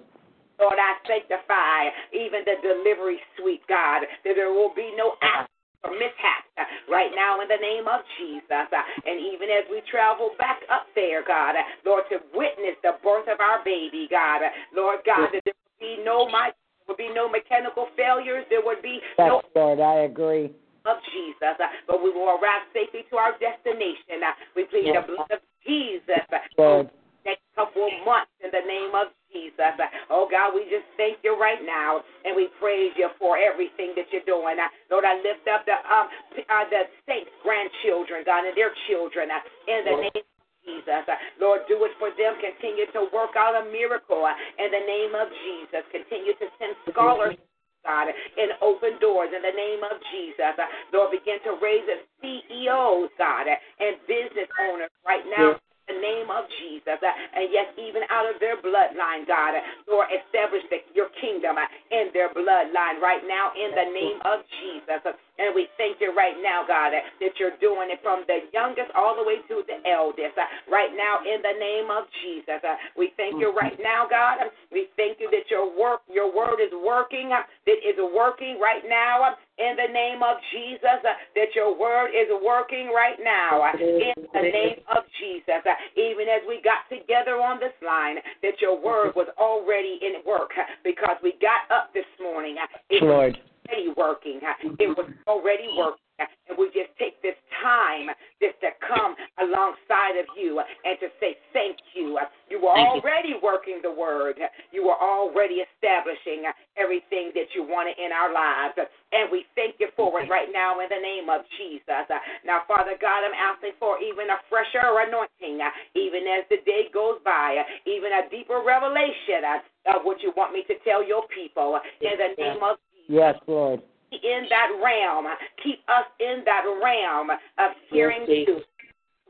Lord, 0.59 0.77
I 0.77 0.95
sanctify 1.07 1.89
even 2.13 2.45
the 2.45 2.57
delivery 2.61 3.19
suite, 3.37 3.65
God, 3.67 4.05
that 4.23 4.33
there 4.35 4.53
will 4.53 4.73
be 4.75 4.93
no 4.95 5.17
accidents 5.21 5.51
or 5.83 5.91
mishaps 5.91 6.47
right 6.87 7.11
now 7.15 7.41
in 7.41 7.47
the 7.51 7.59
name 7.59 7.87
of 7.87 8.01
Jesus. 8.17 8.69
And 8.71 9.19
even 9.19 9.49
as 9.49 9.67
we 9.69 9.81
travel 9.89 10.31
back 10.39 10.63
up 10.71 10.87
there, 10.95 11.25
God, 11.25 11.55
Lord, 11.85 12.03
to 12.11 12.23
witness 12.33 12.77
the 12.83 12.95
birth 13.03 13.27
of 13.27 13.39
our 13.39 13.63
baby, 13.65 14.07
God, 14.09 14.41
Lord 14.71 15.03
God, 15.05 15.33
that 15.33 15.43
there 15.43 15.57
will 15.57 15.79
be 15.81 16.03
no 16.03 16.29
my 16.29 16.51
there 16.83 16.95
would 16.95 16.97
be 16.99 17.15
no 17.15 17.29
mechanical 17.31 17.87
failures. 17.95 18.43
There 18.49 18.59
would 18.63 18.81
be 18.81 18.99
Yes, 19.17 19.27
no 19.27 19.41
Lord, 19.55 19.79
I 19.79 20.03
agree. 20.03 20.51
of 20.83 20.97
Jesus, 21.15 21.55
but 21.87 22.03
we 22.03 22.11
will 22.11 22.35
arrive 22.35 22.67
safely 22.75 23.07
to 23.09 23.15
our 23.15 23.31
destination. 23.39 24.19
We 24.55 24.65
plead 24.65 24.91
Yes. 24.91 24.99
the 24.99 25.15
blood 25.15 25.31
of 25.31 25.39
Jesus 25.65 26.27
Lord. 26.57 26.89
Next 27.25 27.43
couple 27.55 27.87
of 27.87 27.93
months 28.05 28.31
in 28.43 28.51
the 28.51 28.63
name 28.67 28.93
of 28.95 29.11
Jesus. 29.31 29.75
Oh 30.09 30.27
God, 30.29 30.53
we 30.53 30.67
just 30.69 30.85
thank 30.95 31.19
you 31.23 31.35
right 31.39 31.61
now, 31.63 32.01
and 32.25 32.35
we 32.35 32.49
praise 32.59 32.93
you 32.95 33.09
for 33.17 33.37
everything 33.37 33.95
that 33.97 34.07
you're 34.11 34.27
doing. 34.27 34.57
Lord, 34.91 35.05
I 35.05 35.17
lift 35.23 35.47
up 35.49 35.65
the 35.65 35.77
um 35.87 36.07
uh, 36.37 36.65
the 36.69 36.87
saints' 37.07 37.33
grandchildren, 37.41 38.23
God, 38.25 38.45
and 38.45 38.55
their 38.55 38.71
children 38.87 39.29
uh, 39.31 39.41
in 39.67 39.81
the 39.85 39.95
name. 40.09 40.21
of 40.23 40.31
Jesus. 40.63 41.03
Lord, 41.43 41.67
do 41.67 41.75
it 41.83 41.91
for 41.99 42.07
them. 42.15 42.39
Continue 42.39 42.87
to 42.95 43.11
work 43.11 43.35
out 43.35 43.51
a 43.51 43.67
miracle 43.67 44.23
uh, 44.23 44.31
in 44.63 44.71
the 44.71 44.79
name 44.87 45.11
of 45.11 45.27
Jesus. 45.43 45.83
Continue 45.91 46.31
to 46.39 46.47
send 46.55 46.71
scholars 46.87 47.35
God, 47.83 48.07
and 48.07 48.51
open 48.61 48.95
doors 49.01 49.29
in 49.35 49.43
the 49.43 49.51
name 49.51 49.83
of 49.83 49.99
Jesus. 50.11 50.55
Lord, 50.93 51.11
begin 51.11 51.37
to 51.43 51.59
raise 51.61 51.83
up 51.91 51.99
CEOs, 52.23 53.11
God, 53.17 53.47
and 53.47 53.99
business 54.07 54.47
owners 54.71 54.91
right 55.05 55.23
now. 55.27 55.59
The 55.83 55.99
name 55.99 56.31
of 56.31 56.47
Jesus, 56.63 56.95
uh, 56.95 57.11
and 57.35 57.51
yes, 57.51 57.67
even 57.75 58.07
out 58.07 58.23
of 58.23 58.39
their 58.39 58.55
bloodline, 58.55 59.27
God, 59.27 59.51
Lord, 59.83 60.07
establish 60.15 60.63
the, 60.71 60.79
your 60.95 61.11
kingdom 61.19 61.59
uh, 61.59 61.67
in 61.91 62.07
their 62.15 62.31
bloodline 62.31 63.03
right 63.03 63.19
now 63.27 63.51
in 63.51 63.75
the 63.75 63.91
name 63.91 64.15
of 64.23 64.47
Jesus. 64.63 65.03
Uh, 65.03 65.11
And 65.35 65.51
we 65.51 65.67
thank 65.75 65.99
you 65.99 66.15
right 66.15 66.39
now, 66.39 66.63
God, 66.63 66.95
uh, 66.95 67.03
that 67.19 67.35
you're 67.35 67.59
doing 67.59 67.91
it 67.91 67.99
from 67.99 68.23
the 68.31 68.47
youngest 68.55 68.95
all 68.95 69.19
the 69.19 69.27
way 69.27 69.43
to 69.51 69.59
the 69.67 69.83
eldest. 69.83 70.39
uh, 70.39 70.47
Right 70.71 70.95
now, 70.95 71.19
in 71.27 71.43
the 71.43 71.55
name 71.59 71.91
of 71.91 72.07
Jesus, 72.23 72.63
Uh, 72.63 72.79
we 72.95 73.11
thank 73.19 73.35
you 73.35 73.51
right 73.51 73.75
now, 73.83 74.07
God. 74.07 74.39
Uh, 74.39 74.49
We 74.71 74.87
thank 74.95 75.19
you 75.19 75.27
that 75.35 75.51
your 75.51 75.67
work, 75.67 75.99
your 76.07 76.31
word 76.31 76.63
is 76.63 76.71
working. 76.71 77.33
uh, 77.35 77.43
That 77.67 77.79
is 77.83 77.99
working 77.99 78.55
right 78.57 78.87
now 78.87 79.23
uh, 79.23 79.35
in 79.57 79.75
the 79.77 79.91
name 79.91 80.23
of 80.23 80.37
Jesus 80.51 80.99
uh, 81.05 81.13
that 81.35 81.53
your 81.55 81.77
word 81.77 82.09
is 82.09 82.27
working 82.43 82.91
right 82.93 83.17
now 83.21 83.61
uh, 83.61 83.77
in 83.77 84.13
the 84.33 84.41
name 84.41 84.81
of 84.89 85.03
Jesus. 85.19 85.61
Uh, 85.65 85.77
even 85.95 86.25
as 86.27 86.41
we 86.47 86.61
got 86.63 86.89
together 86.89 87.37
on 87.37 87.59
this 87.59 87.75
line, 87.85 88.17
that 88.41 88.59
your 88.61 88.79
word 88.79 89.13
was 89.15 89.27
already 89.37 89.99
in 90.01 90.25
work 90.25 90.51
uh, 90.57 90.63
because 90.83 91.17
we 91.21 91.33
got 91.41 91.69
up 91.69 91.93
this 91.93 92.07
morning. 92.21 92.55
Uh, 92.57 93.05
Lord. 93.05 93.37
Already 93.69 93.89
working. 93.95 94.39
It 94.79 94.87
was 94.97 95.09
already 95.27 95.67
working. 95.77 95.99
And 96.21 96.55
we 96.61 96.69
just 96.69 96.93
take 97.01 97.17
this 97.25 97.35
time 97.57 98.13
just 98.37 98.53
to 98.61 98.69
come 98.85 99.17
alongside 99.41 100.13
of 100.21 100.29
you 100.37 100.61
and 100.61 100.95
to 101.01 101.09
say 101.19 101.35
thank 101.51 101.81
you. 101.97 102.21
You 102.53 102.61
were 102.61 102.77
already 102.77 103.33
working 103.41 103.81
the 103.81 103.91
word. 103.91 104.37
You 104.71 104.85
were 104.85 104.95
already 104.95 105.65
establishing 105.65 106.45
everything 106.77 107.33
that 107.33 107.49
you 107.57 107.65
wanted 107.65 107.97
in 107.97 108.13
our 108.13 108.29
lives. 108.29 108.77
And 109.11 109.33
we 109.33 109.49
thank 109.57 109.81
you 109.81 109.89
for 109.97 110.13
it 110.21 110.29
right 110.29 110.53
now 110.53 110.79
in 110.79 110.87
the 110.87 111.01
name 111.01 111.33
of 111.33 111.41
Jesus. 111.57 112.05
Now, 112.45 112.61
Father 112.69 112.93
God, 113.01 113.25
I'm 113.25 113.33
asking 113.33 113.73
for 113.81 113.97
even 113.97 114.29
a 114.29 114.37
fresher 114.53 114.85
anointing, 114.85 115.59
even 115.97 116.29
as 116.29 116.45
the 116.53 116.61
day 116.61 116.93
goes 116.93 117.25
by, 117.25 117.57
even 117.89 118.13
a 118.13 118.29
deeper 118.29 118.61
revelation 118.61 119.65
of 119.89 120.05
what 120.05 120.21
you 120.21 120.31
want 120.37 120.53
me 120.53 120.61
to 120.69 120.77
tell 120.85 121.01
your 121.01 121.25
people. 121.33 121.81
In 122.05 122.21
the 122.21 122.37
name 122.37 122.61
of 122.61 122.77
Yes, 123.07 123.35
Lord. 123.47 123.81
in 124.11 124.45
that 124.49 124.69
realm. 124.77 125.25
Keep 125.63 125.81
us 125.89 126.05
in 126.19 126.43
that 126.45 126.63
realm 126.83 127.29
of 127.31 127.71
hearing 127.89 128.25
you 128.27 128.61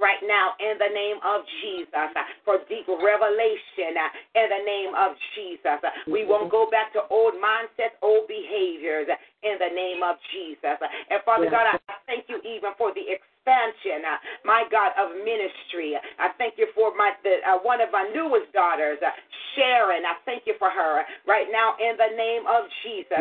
right 0.01 0.19
now 0.25 0.57
in 0.59 0.75
the 0.75 0.91
name 0.91 1.17
of 1.23 1.47
Jesus 1.63 2.11
for 2.43 2.59
deep 2.67 2.83
revelation 2.89 3.95
in 4.35 4.45
the 4.51 4.63
name 4.65 4.91
of 4.97 5.15
Jesus. 5.37 5.79
We 6.09 6.25
won't 6.25 6.51
go 6.51 6.67
back 6.69 6.91
to 6.93 7.07
old 7.07 7.39
mindsets, 7.39 7.95
old 8.01 8.27
behaviors 8.27 9.07
in 9.43 9.55
the 9.59 9.71
name 9.71 10.03
of 10.03 10.17
Jesus. 10.33 10.75
And 11.09 11.21
Father 11.23 11.47
God, 11.47 11.79
I 11.87 11.95
thank 12.05 12.25
you 12.27 12.41
even 12.43 12.75
for 12.77 12.91
the 12.91 13.15
expansion, 13.43 14.05
uh, 14.07 14.17
my 14.45 14.63
God, 14.71 14.91
of 14.97 15.15
ministry. 15.23 15.95
I 16.19 16.29
thank 16.37 16.55
you 16.57 16.67
for 16.73 16.95
my 16.95 17.11
the, 17.23 17.43
uh, 17.43 17.59
one 17.59 17.81
of 17.81 17.91
my 17.91 18.09
newest 18.13 18.51
daughters, 18.53 18.97
uh, 19.05 19.11
Sharon. 19.55 20.03
I 20.05 20.15
thank 20.25 20.43
you 20.45 20.55
for 20.57 20.69
her 20.69 21.03
right 21.27 21.47
now 21.51 21.75
in 21.79 21.97
the 21.97 22.15
name 22.15 22.43
of 22.47 22.63
Jesus. 22.83 23.19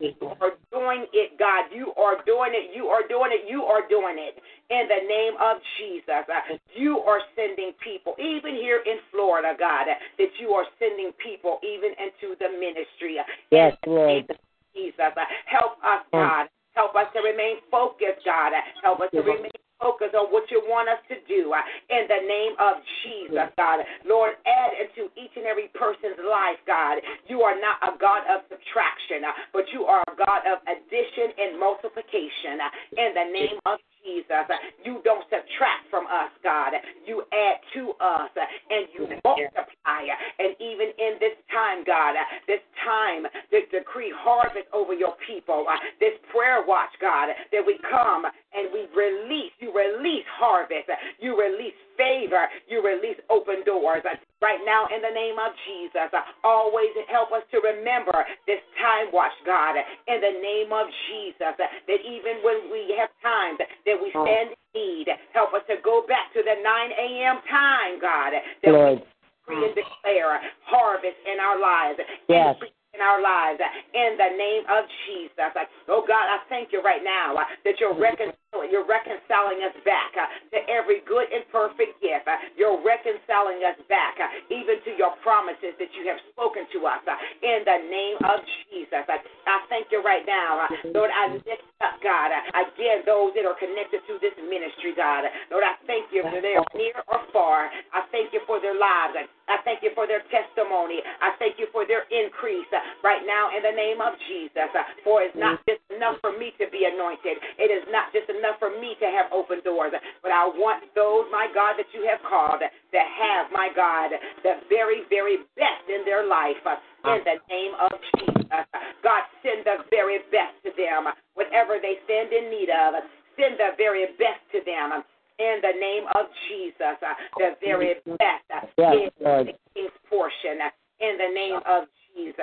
You 0.00 0.28
are 0.40 0.52
doing 0.72 1.06
it, 1.12 1.38
God. 1.38 1.70
You 1.72 1.94
are 1.94 2.22
doing 2.26 2.52
it. 2.52 2.74
You 2.74 2.86
are 2.86 3.06
doing 3.06 3.30
it. 3.30 3.48
You 3.48 3.62
are 3.64 3.86
doing 3.88 4.18
it 4.18 4.42
in 4.70 4.88
the 4.88 5.06
name 5.06 5.34
of 5.40 5.58
Jesus. 5.78 6.26
Uh, 6.26 6.58
You 6.74 6.98
are 7.00 7.20
sending 7.36 7.72
people, 7.82 8.14
even 8.18 8.54
here 8.54 8.82
in 8.86 8.98
Florida, 9.10 9.54
God, 9.58 9.88
uh, 9.88 9.94
that 10.18 10.32
you 10.38 10.50
are 10.50 10.66
sending 10.78 11.12
people 11.22 11.58
even 11.62 11.94
into 11.98 12.36
the 12.38 12.50
ministry. 12.58 13.18
uh, 13.18 13.24
Yes, 13.50 13.76
Lord. 13.86 14.26
Jesus. 14.74 15.12
Help 15.46 15.78
us, 15.82 16.04
God. 16.12 16.48
Help 16.80 16.96
us 16.96 17.12
to 17.12 17.20
remain 17.20 17.60
focused, 17.68 18.24
God. 18.24 18.56
Help 18.80 19.04
us 19.04 19.12
to 19.12 19.20
remain 19.20 19.52
focused 19.76 20.16
on 20.16 20.32
what 20.32 20.48
you 20.48 20.64
want 20.64 20.88
us 20.88 20.96
to 21.12 21.20
do 21.28 21.52
uh, 21.52 21.60
in 21.92 22.08
the 22.08 22.24
name 22.24 22.56
of 22.56 22.80
Jesus, 23.04 23.52
God. 23.60 23.84
Lord, 24.08 24.40
add 24.48 24.72
into 24.80 25.12
each 25.12 25.36
and 25.36 25.44
every 25.44 25.68
person's 25.76 26.16
life, 26.24 26.56
God. 26.64 27.04
You 27.28 27.44
are 27.44 27.52
not 27.60 27.84
a 27.84 28.00
God 28.00 28.24
of 28.32 28.48
subtraction, 28.48 29.28
uh, 29.28 29.36
but 29.52 29.68
you 29.76 29.84
are 29.84 30.00
a 30.08 30.14
God 30.16 30.48
of 30.48 30.64
addition 30.64 31.36
and 31.36 31.60
multiplication 31.60 32.64
uh, 32.64 32.72
in 32.96 33.10
the 33.12 33.26
name 33.28 33.60
of 33.68 33.76
Jesus. 34.04 34.46
You 34.84 35.00
don't 35.04 35.24
subtract 35.28 35.88
from 35.90 36.06
us, 36.06 36.32
God. 36.42 36.72
You 37.06 37.22
add 37.32 37.58
to 37.74 37.92
us 38.00 38.30
and 38.36 38.86
you 38.94 39.06
multiply. 39.24 40.02
And 40.38 40.56
even 40.60 40.92
in 40.96 41.18
this 41.20 41.36
time, 41.52 41.84
God, 41.84 42.14
this 42.46 42.62
time, 42.84 43.26
this 43.50 43.64
decree 43.70 44.12
harvest 44.14 44.66
over 44.72 44.94
your 44.94 45.14
people, 45.26 45.66
this 45.98 46.14
prayer 46.32 46.64
watch, 46.66 46.92
God, 47.00 47.28
that 47.52 47.62
we 47.66 47.78
come 47.88 48.24
and 48.24 48.72
we 48.72 48.88
release, 48.96 49.52
you 49.60 49.72
release 49.74 50.26
harvest, 50.38 50.88
you 51.20 51.38
release 51.38 51.76
favor, 52.00 52.48
you 52.64 52.80
release 52.80 53.20
open 53.28 53.60
doors. 53.68 54.00
Uh, 54.08 54.16
Right 54.40 54.64
now, 54.64 54.88
in 54.88 55.04
the 55.04 55.12
name 55.12 55.36
of 55.36 55.52
Jesus, 55.68 56.08
uh, 56.16 56.24
always 56.48 56.88
help 57.12 57.28
us 57.28 57.44
to 57.52 57.60
remember 57.60 58.24
this 58.48 58.64
time 58.80 59.12
watch, 59.12 59.36
God, 59.44 59.76
in 60.08 60.16
the 60.16 60.40
name 60.40 60.72
of 60.72 60.88
Jesus, 61.12 61.60
uh, 61.60 61.68
that 61.68 62.00
even 62.00 62.40
when 62.40 62.72
we 62.72 62.96
have 62.96 63.12
times 63.20 63.60
that 63.60 63.96
we 64.00 64.08
stand 64.16 64.56
in 64.56 64.60
need, 64.72 65.12
help 65.36 65.52
us 65.52 65.60
to 65.68 65.76
go 65.84 66.08
back 66.08 66.32
to 66.32 66.40
the 66.40 66.56
9 66.56 66.64
a.m. 66.64 67.36
time, 67.52 68.00
God, 68.00 68.32
that 68.64 68.72
Lord. 68.72 69.04
we 69.44 69.60
decree 69.60 69.60
and 69.60 69.74
declare 69.76 70.40
harvest 70.64 71.20
in 71.28 71.36
our 71.36 71.60
lives. 71.60 72.00
Yes. 72.24 72.56
In 72.96 73.04
our 73.04 73.20
lives, 73.20 73.60
in 73.92 74.16
the 74.16 74.30
name 74.40 74.64
of 74.72 74.88
Jesus. 75.04 75.52
Oh 75.84 76.00
God, 76.00 76.32
I 76.32 76.40
thank 76.48 76.72
you 76.72 76.80
right 76.80 77.04
now 77.04 77.36
that 77.64 77.76
you're 77.76 77.92
reconciling, 77.92 78.39
you're 78.58 78.86
reconciling 78.86 79.62
us 79.62 79.74
back 79.86 80.10
uh, 80.18 80.26
to 80.50 80.58
every 80.66 81.06
good 81.06 81.30
and 81.30 81.46
perfect 81.54 82.02
gift. 82.02 82.26
Uh, 82.26 82.34
You're 82.58 82.82
reconciling 82.82 83.62
us 83.62 83.78
back 83.86 84.18
uh, 84.18 84.26
even 84.50 84.82
to 84.82 84.90
your 84.98 85.14
promises 85.22 85.78
that 85.78 85.90
you 85.94 86.02
have 86.10 86.18
spoken 86.34 86.66
to 86.74 86.78
us 86.90 86.98
uh, 87.06 87.14
in 87.46 87.62
the 87.62 87.78
name 87.86 88.18
of 88.26 88.42
Jesus. 88.66 89.06
I, 89.06 89.22
I 89.46 89.56
thank 89.70 89.94
you 89.94 90.02
right 90.02 90.26
now, 90.26 90.66
uh, 90.66 90.90
Lord. 90.90 91.14
I 91.14 91.30
lift 91.30 91.62
up, 91.78 92.02
God, 92.02 92.34
uh, 92.34 92.66
again 92.66 93.06
those 93.06 93.30
that 93.38 93.46
are 93.46 93.54
connected 93.54 94.02
to 94.10 94.18
this 94.18 94.34
ministry, 94.42 94.98
God. 94.98 95.30
Lord, 95.54 95.62
I 95.62 95.78
thank 95.86 96.10
you 96.10 96.26
for 96.26 96.42
they're 96.42 96.66
near 96.74 96.98
or 97.06 97.22
far. 97.30 97.70
I 97.94 98.02
thank 98.10 98.34
you 98.34 98.42
for 98.50 98.58
their 98.58 98.74
lives. 98.74 99.14
I, 99.46 99.62
thank 99.62 99.82
you 99.82 99.90
for 99.94 100.06
their 100.06 100.22
testimony. 100.30 101.02
I 101.22 101.36
thank 101.38 101.58
you 101.58 101.66
for 101.70 101.86
their 101.86 102.06
increase 102.10 102.66
uh, 102.74 102.82
right 103.02 103.22
now 103.26 103.54
in 103.54 103.62
the 103.62 103.74
name 103.74 104.02
of 104.02 104.18
Jesus. 104.26 104.70
Uh, 104.74 104.82
For 105.06 105.22
it's 105.22 105.36
not 105.38 105.62
just 105.68 105.82
enough 105.94 106.18
for 106.22 106.34
me 106.34 106.50
to 106.58 106.66
be 106.70 106.88
anointed. 106.88 107.38
It 107.58 107.70
is 107.70 107.84
not 107.92 108.10
just 108.10 108.26
enough 108.26 108.39
for 108.58 108.70
me 108.80 108.96
to 109.00 109.06
have 109.06 109.32
open 109.32 109.60
doors, 109.64 109.92
but 110.22 110.32
I 110.32 110.46
want 110.46 110.84
those, 110.94 111.26
my 111.30 111.48
God, 111.52 111.76
that 111.76 111.88
you 111.92 112.06
have 112.08 112.20
called 112.24 112.60
to 112.60 113.00
have, 113.00 113.52
my 113.52 113.68
God, 113.74 114.12
the 114.42 114.60
very, 114.68 115.02
very 115.08 115.44
best 115.56 115.84
in 115.88 116.04
their 116.04 116.26
life. 116.26 116.60
In 117.04 117.20
the 117.24 117.38
name 117.48 117.72
of 117.80 117.92
Jesus. 118.18 118.66
God, 119.02 119.22
send 119.40 119.64
the 119.64 119.84
very 119.88 120.18
best 120.30 120.56
to 120.64 120.70
them. 120.76 121.08
Whatever 121.34 121.78
they 121.80 121.96
stand 122.04 122.32
in 122.32 122.50
need 122.50 122.68
of, 122.68 123.00
send 123.38 123.56
the 123.56 123.72
very 123.76 124.06
best 124.18 124.42
to 124.52 124.60
them. 124.66 125.02
In 125.40 125.56
the 125.64 125.72
name 125.72 126.04
of 126.14 126.28
Jesus, 126.48 127.00
the 127.38 127.56
very 127.64 127.96
best 128.20 128.44
Yes, 128.76 129.08
is 129.08 129.12
Lord. 129.24 129.48
the 129.48 129.54
king's 129.72 129.96
portion. 130.08 130.60
In 131.00 131.16
the 131.16 131.32
name 131.32 131.60
of 131.64 131.88
Jesus. 132.12 132.36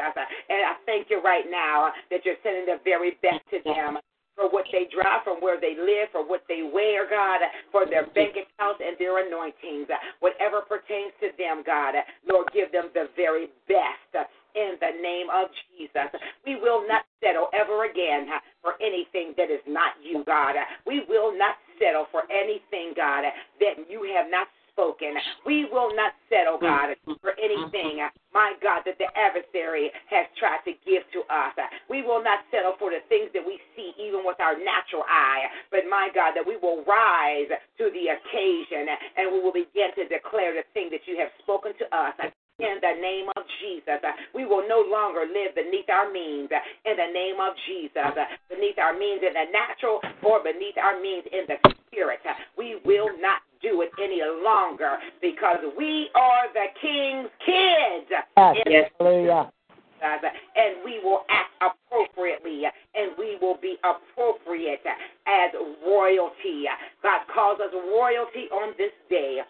And 0.49 0.59
I 0.65 0.73
thank 0.87 1.11
you 1.11 1.21
right 1.21 1.45
now 1.45 1.93
that 2.09 2.25
you're 2.25 2.41
sending 2.41 2.65
the 2.65 2.81
very 2.83 3.19
best 3.21 3.45
to 3.51 3.61
them 3.61 4.01
for 4.37 4.47
what 4.53 4.69
they 4.71 4.85
drive, 4.93 5.25
from 5.25 5.41
where 5.41 5.59
they 5.59 5.73
live, 5.73 6.13
for 6.13 6.21
what 6.21 6.45
they 6.47 6.61
wear, 6.61 7.09
God, 7.09 7.41
for 7.73 7.89
their 7.89 8.05
bank 8.13 8.37
accounts 8.37 8.79
and 8.85 8.93
their 9.01 9.17
anointings. 9.25 9.89
Whatever 10.21 10.61
pertains 10.61 11.11
to 11.19 11.33
them, 11.41 11.65
God, 11.65 11.97
Lord, 12.29 12.47
give 12.53 12.71
them 12.71 12.93
the 12.93 13.09
very 13.17 13.49
best. 13.67 14.29
In 14.57 14.73
the 14.81 14.89
name 14.89 15.29
of 15.29 15.53
Jesus, 15.69 16.09
we 16.41 16.57
will 16.57 16.81
not 16.87 17.05
settle 17.21 17.45
ever 17.53 17.85
again 17.85 18.25
for 18.65 18.73
anything 18.81 19.37
that 19.37 19.53
is 19.53 19.61
not 19.67 19.93
you, 20.01 20.23
God. 20.25 20.55
We 20.81 21.05
will 21.05 21.29
not 21.29 21.61
settle 21.77 22.09
for 22.09 22.23
anything, 22.33 22.97
God, 22.97 23.21
that 23.61 23.75
you 23.85 24.01
have 24.17 24.31
not 24.33 24.49
spoken. 24.77 25.17
We 25.41 25.65
will 25.73 25.89
not 25.97 26.13
settle, 26.29 26.61
God, 26.61 26.93
for 27.25 27.33
anything, 27.41 28.05
uh, 28.05 28.13
my 28.29 28.53
God, 28.61 28.85
that 28.85 29.01
the 29.01 29.09
adversary 29.17 29.89
has 30.13 30.29
tried 30.37 30.61
to 30.69 30.77
give 30.85 31.01
to 31.17 31.25
us. 31.33 31.57
We 31.89 32.05
will 32.05 32.21
not 32.21 32.45
settle 32.53 32.77
for 32.77 32.93
the 32.93 33.01
things 33.09 33.33
that 33.33 33.41
we 33.41 33.57
see 33.73 33.97
even 33.97 34.21
with 34.21 34.37
our 34.37 34.53
natural 34.53 35.01
eye, 35.09 35.49
but 35.73 35.89
my 35.89 36.13
God, 36.13 36.37
that 36.37 36.45
we 36.45 36.61
will 36.61 36.85
rise 36.85 37.49
to 37.49 37.89
the 37.89 38.05
occasion 38.13 38.85
and 39.17 39.33
we 39.33 39.41
will 39.41 39.55
begin 39.55 39.89
to 39.97 40.05
declare 40.05 40.53
the 40.53 40.61
thing 40.77 40.93
that 40.93 41.09
you 41.09 41.17
have 41.17 41.33
spoken 41.41 41.73
to 41.81 41.85
us. 41.89 42.13
In 42.57 42.81
the 42.81 42.97
name 42.97 43.29
of 43.37 43.45
Jesus, 43.61 44.01
we 44.33 44.45
will 44.45 44.65
no 44.65 44.81
longer 44.81 45.29
live 45.29 45.53
beneath 45.53 45.89
our 45.93 46.09
means. 46.09 46.49
In 46.85 46.97
the 46.97 47.09
name 47.13 47.37
of 47.37 47.53
Jesus, 47.69 48.17
beneath 48.49 48.81
our 48.81 48.97
means 48.97 49.21
in 49.21 49.33
the 49.33 49.45
natural 49.53 50.01
or 50.25 50.41
beneath 50.41 50.73
our 50.81 50.97
means 50.97 51.25
in 51.29 51.45
the 51.45 51.57
spirit. 51.85 52.17
We 52.57 52.81
will 52.83 53.13
not 53.21 53.45
do 53.61 53.81
it 53.81 53.91
any 54.01 54.21
longer 54.43 54.97
because 55.21 55.57
we 55.77 56.09
are 56.15 56.47
the 56.53 56.67
King's 56.81 57.29
kids. 57.45 58.11
Yes. 58.65 58.89
Hallelujah. 58.99 59.51
And 60.01 60.83
we 60.85 60.99
will 61.03 61.25
act 61.29 61.51
appropriately, 61.61 62.63
and 62.65 63.11
we 63.17 63.37
will 63.41 63.57
be 63.61 63.77
appropriate 63.83 64.85
as 65.25 65.51
royalty. 65.85 66.65
God 67.01 67.21
calls 67.33 67.59
us 67.59 67.73
royalty 67.73 68.49
on 68.51 68.73
this 68.77 68.91
day. 69.09 69.41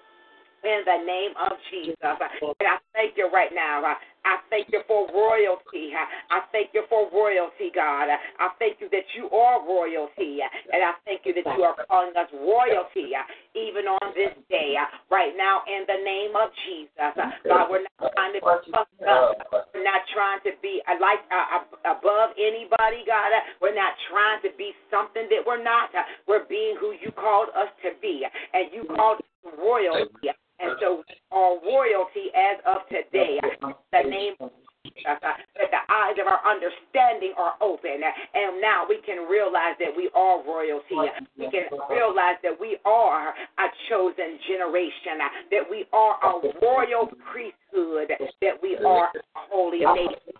In 0.64 0.82
the 0.86 1.05
name 1.05 1.32
of 1.39 1.55
Jesus. 1.70 1.95
And 2.01 2.68
I 2.68 2.78
thank 2.91 3.16
you 3.16 3.30
right 3.32 3.51
now. 3.53 3.95
I 4.28 4.43
thank 4.51 4.67
you 4.75 4.84
for 4.88 5.07
royalty. 5.07 5.95
I 5.95 6.43
thank 6.51 6.75
you 6.75 6.84
for 6.91 7.07
royalty, 7.15 7.71
God. 7.71 8.11
I 8.11 8.51
thank 8.59 8.84
you 8.84 8.91
that 8.91 9.07
you 9.15 9.32
are 9.32 9.63
royalty. 9.63 10.43
And 10.43 10.84
I 10.84 10.99
thank 11.07 11.23
you 11.23 11.32
that 11.39 11.47
you 11.55 11.63
are 11.63 11.80
calling 11.88 12.11
us 12.11 12.28
royalty 12.36 13.15
even 13.55 13.88
on 13.88 14.11
this 14.11 14.36
day. 14.51 14.75
Right 15.07 15.32
now, 15.39 15.63
in 15.63 15.88
the 15.88 16.03
name 16.03 16.36
of 16.36 16.51
Jesus. 16.67 17.15
God, 17.47 17.71
we're 17.71 17.88
not 17.88 18.11
trying 18.11 18.34
to 18.36 18.41
be 18.43 18.71
puffed 18.75 19.07
up. 19.07 19.47
We're 19.73 19.88
not 19.88 20.03
trying 20.11 20.43
to 20.43 20.51
be 20.61 20.84
uh, 20.84 20.99
like 20.99 21.23
uh, 21.32 21.63
above 21.88 22.36
anybody, 22.36 23.07
God. 23.07 23.32
Uh, 23.32 23.41
we're 23.61 23.75
not 23.75 23.93
trying 24.11 24.43
to 24.43 24.51
be 24.57 24.75
something 24.91 25.32
that 25.32 25.41
we're 25.45 25.63
not. 25.63 25.95
Uh, 25.95 26.03
we're 26.28 26.45
being 26.45 26.75
who 26.80 26.91
you 26.99 27.11
called 27.15 27.49
us 27.55 27.71
to 27.84 27.95
be, 28.01 28.28
and 28.28 28.73
you 28.73 28.84
called 28.95 29.23
us 29.23 29.53
royalty. 29.55 30.36
And 30.59 30.73
so 30.82 31.03
our 31.32 31.61
royalty 31.61 32.34
as 32.34 32.57
of 32.65 32.82
today, 32.89 33.38
the 33.93 34.09
name 34.18 34.34
of 34.41 34.51
uh, 35.05 35.15
that 35.22 35.70
the 35.72 35.84
eyes 35.91 36.15
of 36.20 36.28
our 36.28 36.41
understanding 36.47 37.34
are 37.38 37.55
open. 37.61 38.01
Uh, 38.03 38.38
and 38.38 38.61
now 38.61 38.86
we 38.88 39.01
can 39.05 39.28
realize 39.28 39.76
that 39.80 39.91
we 39.95 40.09
are 40.15 40.43
royalty. 40.43 40.95
We 41.38 41.49
can 41.51 41.68
realize 41.89 42.38
that 42.43 42.55
we 42.59 42.78
are 42.86 43.30
a 43.30 43.68
chosen 43.89 44.39
generation, 44.47 45.20
uh, 45.22 45.30
that 45.51 45.65
we 45.70 45.86
are 45.93 46.15
a 46.24 46.34
royal 46.61 47.11
priesthood, 47.32 48.11
that 48.41 48.55
we 48.61 48.78
are 48.86 49.11
a 49.13 49.41
holy 49.49 49.80
nation. 49.80 50.34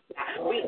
We 0.48 0.64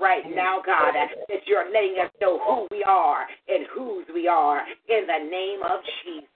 right 0.00 0.24
now, 0.34 0.60
God, 0.64 0.90
uh, 0.90 1.06
that 1.28 1.46
you're 1.46 1.70
letting 1.72 1.96
us 2.02 2.10
know 2.20 2.38
who 2.44 2.66
we 2.70 2.84
are 2.84 3.26
and 3.48 3.64
whose 3.72 4.04
we 4.12 4.28
are 4.28 4.60
in 4.88 5.06
the 5.06 5.30
name 5.30 5.60
of 5.62 5.80
Jesus. 6.04 6.26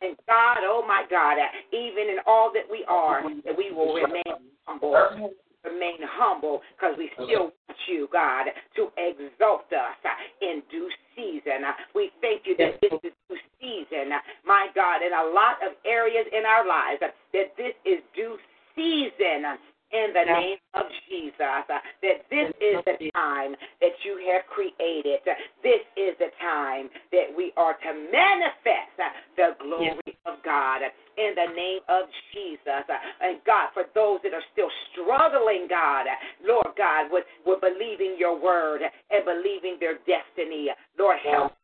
And 0.00 0.16
God, 0.26 0.58
oh 0.62 0.84
my 0.86 1.04
God, 1.10 1.36
even 1.72 2.08
in 2.08 2.18
all 2.26 2.50
that 2.54 2.64
we 2.70 2.84
are, 2.88 3.22
that 3.44 3.56
we 3.56 3.72
will 3.72 3.94
remain 3.94 4.22
humble 4.64 5.34
remain 5.64 5.98
humble 6.02 6.60
because 6.76 6.96
we 6.96 7.10
still 7.14 7.52
want 7.52 7.80
you, 7.88 8.08
God, 8.12 8.46
to 8.76 8.88
exalt 8.96 9.70
us 9.72 9.98
uh, 10.04 10.44
in 10.44 10.62
due 10.70 10.90
season. 11.16 11.64
Uh, 11.66 11.72
we 11.94 12.10
thank 12.20 12.46
you 12.46 12.56
that 12.58 12.80
this 12.80 12.92
is 13.02 13.12
due 13.28 13.38
season, 13.60 14.12
uh, 14.12 14.18
my 14.46 14.68
God, 14.74 15.02
in 15.02 15.12
a 15.12 15.32
lot 15.34 15.58
of 15.66 15.74
areas 15.84 16.26
in 16.32 16.44
our 16.46 16.66
lives, 16.66 17.00
that 17.00 17.14
this 17.32 17.74
is 17.84 17.98
due 18.14 18.36
season 18.74 19.58
in 19.92 20.12
the 20.12 20.24
name 20.24 20.58
of 20.74 20.84
Jesus 21.08 21.40
uh, 21.40 21.80
that 22.02 22.28
this 22.30 22.52
is 22.60 22.76
the 22.84 23.10
time 23.12 23.56
that 23.80 23.96
you 24.04 24.20
have 24.32 24.44
created. 24.46 25.20
This 25.62 25.80
is 25.96 26.12
the 26.18 26.28
time 26.40 26.90
that 27.12 27.32
we 27.34 27.52
are 27.56 27.72
to 27.72 27.92
manifest 28.12 28.92
the 29.36 29.56
glory 29.60 30.07
of 30.28 30.44
God 30.44 30.84
in 31.16 31.32
the 31.34 31.48
name 31.56 31.80
of 31.88 32.06
Jesus. 32.30 32.84
And 33.20 33.40
God, 33.48 33.72
for 33.72 33.88
those 33.96 34.20
that 34.22 34.36
are 34.36 34.44
still 34.52 34.70
struggling, 34.92 35.66
God, 35.66 36.06
Lord 36.44 36.76
God, 36.76 37.08
with, 37.10 37.24
with 37.48 37.64
believing 37.64 38.16
your 38.20 38.36
word 38.36 38.84
and 38.84 39.24
believing 39.24 39.80
their 39.80 39.98
destiny, 40.04 40.68
Lord, 40.98 41.16
help 41.24 41.56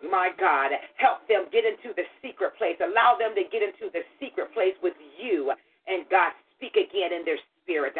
my 0.00 0.32
God, 0.40 0.72
help 0.96 1.28
them 1.28 1.44
get 1.52 1.64
into 1.68 1.92
the 1.92 2.08
secret 2.24 2.56
place. 2.56 2.76
Allow 2.80 3.20
them 3.20 3.36
to 3.36 3.44
get 3.52 3.60
into 3.60 3.92
the 3.92 4.00
secret 4.16 4.52
place 4.56 4.72
with 4.82 4.96
you. 5.20 5.52
And 5.86 6.08
God, 6.08 6.32
speak 6.56 6.72
again 6.72 7.12
in 7.12 7.24
their 7.24 7.38
Spirit. 7.62 7.94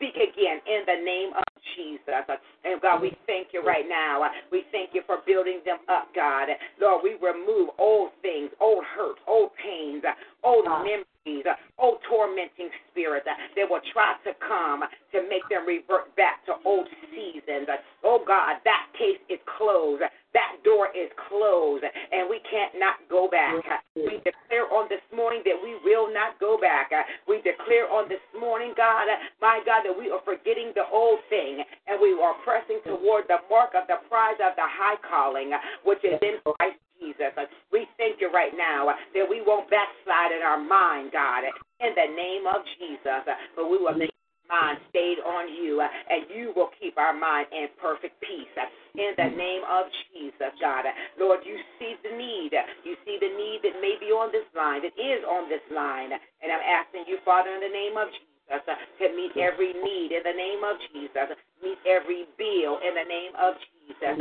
Speak 0.00 0.16
again 0.16 0.64
in 0.64 0.80
the 0.88 0.96
name 1.04 1.36
of 1.36 1.44
Jesus. 1.76 2.24
And 2.64 2.80
God, 2.80 3.04
we 3.04 3.12
thank 3.28 3.52
you 3.52 3.60
right 3.60 3.84
now. 3.84 4.24
We 4.50 4.64
thank 4.72 4.96
you 4.96 5.02
for 5.04 5.18
building 5.26 5.60
them 5.68 5.76
up, 5.92 6.08
God. 6.16 6.48
Lord, 6.80 7.04
we 7.04 7.20
remove 7.20 7.68
old 7.76 8.08
things, 8.24 8.48
old 8.64 8.80
hurts, 8.96 9.20
old 9.28 9.50
pains, 9.60 10.00
old 10.42 10.64
ah. 10.64 10.80
memories, 10.80 11.44
old 11.76 12.00
tormenting 12.08 12.72
spirits 12.88 13.28
that 13.28 13.66
will 13.68 13.84
try 13.92 14.16
to 14.24 14.32
come 14.40 14.88
to 15.12 15.20
make 15.28 15.44
them 15.52 15.68
revert 15.68 16.16
back 16.16 16.48
to 16.48 16.56
old 16.64 16.88
seasons. 17.12 17.68
Oh 18.00 18.24
God, 18.24 18.56
that 18.64 18.88
case 18.96 19.20
is 19.28 19.38
closed. 19.44 20.00
That 20.32 20.62
door 20.62 20.94
is 20.94 21.10
closed, 21.26 21.82
and 21.82 22.30
we 22.30 22.38
can't 22.46 22.78
not 22.78 23.02
go 23.10 23.26
back. 23.26 23.58
We 23.96 24.22
declare 24.22 24.70
on 24.70 24.86
this 24.86 25.02
morning 25.10 25.42
that 25.42 25.58
we 25.58 25.74
will 25.82 26.06
not 26.06 26.38
go 26.38 26.54
back. 26.54 26.94
We 27.26 27.42
declare 27.42 27.90
on 27.90 28.06
this 28.08 28.22
morning, 28.38 28.74
God, 28.76 29.10
my 29.42 29.58
God, 29.66 29.82
that 29.82 29.96
we 29.96 30.06
are 30.10 30.22
forgetting 30.22 30.70
the 30.78 30.86
old 30.86 31.18
thing, 31.28 31.66
and 31.90 31.98
we 31.98 32.14
are 32.14 32.38
pressing 32.46 32.78
toward 32.86 33.26
the 33.26 33.42
mark 33.50 33.74
of 33.74 33.90
the 33.90 33.98
prize 34.06 34.38
of 34.38 34.54
the 34.54 34.68
high 34.70 34.98
calling, 35.02 35.50
which 35.82 36.02
is 36.06 36.14
in 36.22 36.38
Christ 36.46 36.78
Jesus. 37.02 37.34
We 37.72 37.90
thank 37.98 38.20
you 38.20 38.30
right 38.30 38.54
now 38.54 38.86
that 38.86 39.26
we 39.26 39.42
won't 39.42 39.66
backslide 39.66 40.30
in 40.30 40.46
our 40.46 40.62
mind, 40.62 41.10
God, 41.10 41.42
in 41.82 41.90
the 41.98 42.06
name 42.14 42.46
of 42.46 42.62
Jesus, 42.78 43.26
but 43.56 43.66
we 43.66 43.78
will 43.82 43.98
make 43.98 44.14
mind 44.50 44.82
stayed 44.90 45.22
on 45.22 45.46
you, 45.46 45.80
uh, 45.80 45.86
and 45.86 46.26
you 46.28 46.52
will 46.58 46.74
keep 46.82 46.98
our 46.98 47.14
mind 47.14 47.46
in 47.54 47.70
perfect 47.78 48.18
peace. 48.20 48.50
Uh, 48.58 48.66
in 48.98 49.14
the 49.14 49.30
name 49.38 49.62
of 49.70 49.86
Jesus, 50.10 50.50
God. 50.58 50.82
Uh, 50.82 50.92
Lord, 51.14 51.46
you 51.46 51.54
see 51.78 51.94
the 52.02 52.10
need. 52.10 52.50
You 52.82 52.98
see 53.06 53.22
the 53.22 53.30
need 53.30 53.62
that 53.62 53.78
may 53.78 53.94
be 54.02 54.10
on 54.10 54.34
this 54.34 54.46
line, 54.52 54.82
that 54.82 54.94
is 54.98 55.22
on 55.22 55.46
this 55.46 55.62
line. 55.70 56.10
And 56.10 56.50
I'm 56.50 56.64
asking 56.66 57.06
you, 57.06 57.22
Father, 57.22 57.54
in 57.54 57.62
the 57.62 57.70
name 57.70 57.94
of 57.94 58.10
Jesus, 58.10 58.66
to 58.66 59.06
meet 59.14 59.38
every 59.38 59.70
need 59.78 60.10
in 60.10 60.26
the 60.26 60.34
name 60.34 60.66
of 60.66 60.74
Jesus. 60.90 61.38
Meet 61.62 61.78
every 61.86 62.26
bill 62.34 62.82
in 62.82 62.98
the 62.98 63.06
name 63.06 63.32
of 63.38 63.54
Jesus. 63.86 64.18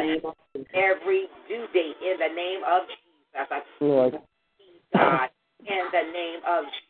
Every 0.78 1.26
due 1.50 1.66
date 1.74 1.98
in 1.98 2.22
the 2.22 2.30
name 2.30 2.62
of 2.62 2.86
Jesus. 2.86 3.66
Lord. 3.82 4.22
God, 4.94 5.30
in 5.66 5.86
the 5.90 6.06
name 6.14 6.42
of 6.46 6.66
Jesus 6.66 6.89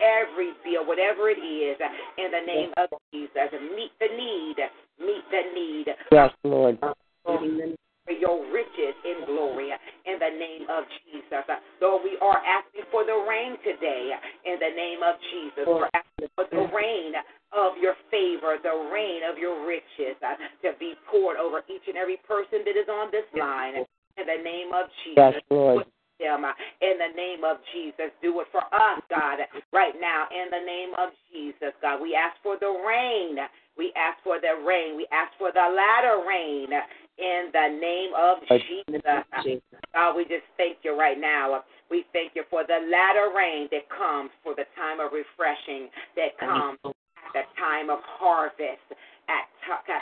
every 0.00 0.52
bill, 0.64 0.84
whatever 0.86 1.30
it 1.30 1.40
is, 1.40 1.76
in 2.18 2.28
the 2.30 2.44
name 2.44 2.70
of 2.76 2.88
Jesus. 3.12 3.48
Meet 3.52 3.92
the 4.00 4.10
need. 4.12 4.56
Meet 5.00 5.24
the 5.30 5.42
need. 5.54 5.86
Yes, 6.12 6.30
Lord. 6.44 6.78
For 7.24 8.16
your 8.16 8.42
riches 8.50 8.96
in 9.04 9.22
glory 9.26 9.70
in 9.70 10.18
the 10.18 10.32
name 10.34 10.66
of 10.66 10.82
Jesus. 11.06 11.46
Lord, 11.80 12.02
we 12.02 12.18
are 12.20 12.42
asking 12.42 12.88
for 12.90 13.04
the 13.04 13.14
rain 13.28 13.54
today 13.62 14.10
in 14.44 14.56
the 14.58 14.72
name 14.74 15.04
of 15.04 15.14
Jesus. 15.30 15.62
We're 15.68 15.92
asking 15.94 16.32
for 16.34 16.48
the 16.50 16.66
rain 16.74 17.14
of 17.52 17.78
your 17.78 17.94
favor, 18.10 18.58
the 18.58 18.90
rain 18.90 19.20
of 19.30 19.38
your 19.38 19.62
riches 19.62 20.18
uh, 20.26 20.34
to 20.66 20.74
be 20.80 20.94
poured 21.06 21.36
over 21.36 21.62
each 21.70 21.86
and 21.86 21.96
every 21.96 22.18
person 22.26 22.66
that 22.66 22.74
is 22.74 22.88
on 22.90 23.12
this 23.12 23.28
line 23.38 23.78
in 24.18 24.24
the 24.26 24.42
name 24.42 24.74
of 24.74 24.90
Jesus. 25.04 25.38
Yes, 25.38 25.42
Lord 25.50 25.86
them 26.20 26.44
in 26.84 26.94
the 27.00 27.16
name 27.16 27.42
of 27.42 27.56
Jesus. 27.72 28.12
Do 28.20 28.38
it 28.40 28.48
for 28.52 28.62
us, 28.68 29.00
God, 29.08 29.40
right 29.72 29.96
now 29.98 30.28
in 30.28 30.52
the 30.52 30.60
name 30.60 30.92
of 31.00 31.10
Jesus, 31.32 31.72
God. 31.80 32.00
We 32.00 32.14
ask 32.14 32.36
for 32.44 32.60
the 32.60 32.70
rain. 32.70 33.40
We 33.76 33.92
ask 33.96 34.22
for 34.22 34.38
the 34.38 34.60
rain. 34.60 34.96
We 34.96 35.08
ask 35.10 35.32
for 35.40 35.50
the 35.50 35.64
latter 35.64 36.22
rain 36.28 36.68
in 37.16 37.50
the 37.50 37.68
name 37.80 38.12
of 38.12 38.44
Jesus. 38.68 39.64
God, 39.96 40.14
we 40.14 40.22
just 40.24 40.44
thank 40.56 40.84
you 40.84 40.92
right 40.98 41.18
now. 41.18 41.64
We 41.90 42.04
thank 42.12 42.36
you 42.36 42.44
for 42.50 42.62
the 42.62 42.86
latter 42.86 43.32
rain 43.34 43.68
that 43.72 43.88
comes 43.88 44.30
for 44.44 44.54
the 44.54 44.68
time 44.76 45.00
of 45.00 45.12
refreshing, 45.12 45.88
that 46.14 46.38
comes 46.38 46.78
at 46.84 47.32
the 47.32 47.42
time 47.58 47.90
of 47.90 47.98
harvest, 48.04 48.84
at 49.30 49.46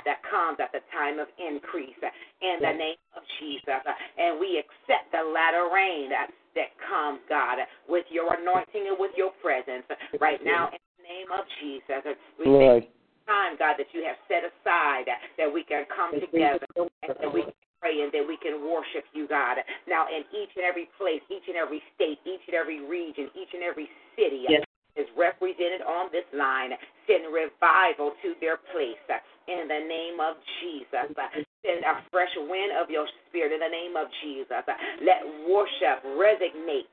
that 0.08 0.24
comes 0.24 0.56
at 0.56 0.72
the 0.72 0.80
time 0.88 1.20
of 1.20 1.28
increase 1.36 2.00
in 2.40 2.56
the 2.64 2.72
name 2.72 2.96
of 3.12 3.22
Jesus. 3.36 3.84
And 4.16 4.40
we 4.40 4.56
accept 4.56 5.12
the 5.12 5.20
latter 5.20 5.68
rain 5.68 6.08
that, 6.08 6.32
that 6.56 6.72
comes, 6.80 7.20
God, 7.28 7.60
with 7.84 8.08
your 8.08 8.32
anointing 8.32 8.88
and 8.88 8.96
with 8.96 9.12
your 9.12 9.30
presence 9.44 9.84
right 10.16 10.40
now 10.40 10.72
in 10.72 10.80
the 10.96 11.04
name 11.04 11.28
of 11.28 11.44
Jesus. 11.60 12.00
We 12.40 12.48
Lord. 12.48 12.88
thank 12.88 12.96
time, 13.28 13.60
God, 13.60 13.76
that 13.76 13.92
you 13.92 14.00
have 14.08 14.16
set 14.24 14.40
aside 14.40 15.04
that 15.36 15.52
we 15.52 15.60
can 15.68 15.84
come 15.92 16.16
together 16.16 16.64
and 16.80 17.12
that 17.20 17.28
we 17.28 17.44
can 17.44 17.60
pray 17.76 18.00
and 18.00 18.08
that 18.08 18.24
we 18.24 18.40
can 18.40 18.64
worship 18.64 19.04
you, 19.12 19.28
God. 19.28 19.60
Now, 19.84 20.08
in 20.08 20.24
each 20.32 20.56
and 20.56 20.64
every 20.64 20.88
place, 20.96 21.20
each 21.28 21.44
and 21.44 21.60
every 21.60 21.84
state, 21.92 22.16
each 22.24 22.40
and 22.48 22.56
every 22.56 22.80
region, 22.80 23.28
each 23.36 23.52
and 23.52 23.60
every 23.60 23.92
city, 24.16 24.48
yes 24.48 24.67
is 24.98 25.06
represented 25.16 25.80
on 25.86 26.10
this 26.10 26.26
line. 26.34 26.74
Send 27.06 27.30
revival 27.32 28.12
to 28.20 28.34
their 28.42 28.58
place 28.74 29.00
uh, 29.08 29.22
in 29.46 29.70
the 29.70 29.80
name 29.86 30.20
of 30.20 30.36
Jesus. 30.60 31.08
Uh, 31.14 31.30
send 31.64 31.86
a 31.86 32.02
fresh 32.10 32.32
wind 32.36 32.74
of 32.76 32.90
your 32.90 33.06
spirit 33.28 33.54
in 33.54 33.62
the 33.62 33.70
name 33.70 33.96
of 33.96 34.10
Jesus. 34.20 34.66
Uh, 34.66 34.76
let 35.00 35.22
worship 35.46 36.02
resonate 36.18 36.90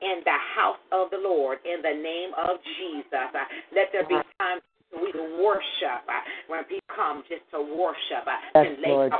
in 0.00 0.22
the 0.24 0.38
house 0.54 0.80
of 0.92 1.10
the 1.10 1.20
Lord 1.20 1.58
in 1.66 1.82
the 1.82 1.94
name 1.94 2.30
of 2.38 2.62
Jesus. 2.78 3.28
Let 3.74 3.90
there 3.92 4.06
be 4.06 4.16
time 4.40 4.62
we 4.94 5.12
worship 5.42 6.00
when 6.48 6.64
people 6.64 6.88
come 6.94 7.22
just 7.28 7.44
to 7.52 7.60
worship 7.60 8.24
and 8.54 8.80
lay 8.80 8.88
Lord 8.88 9.12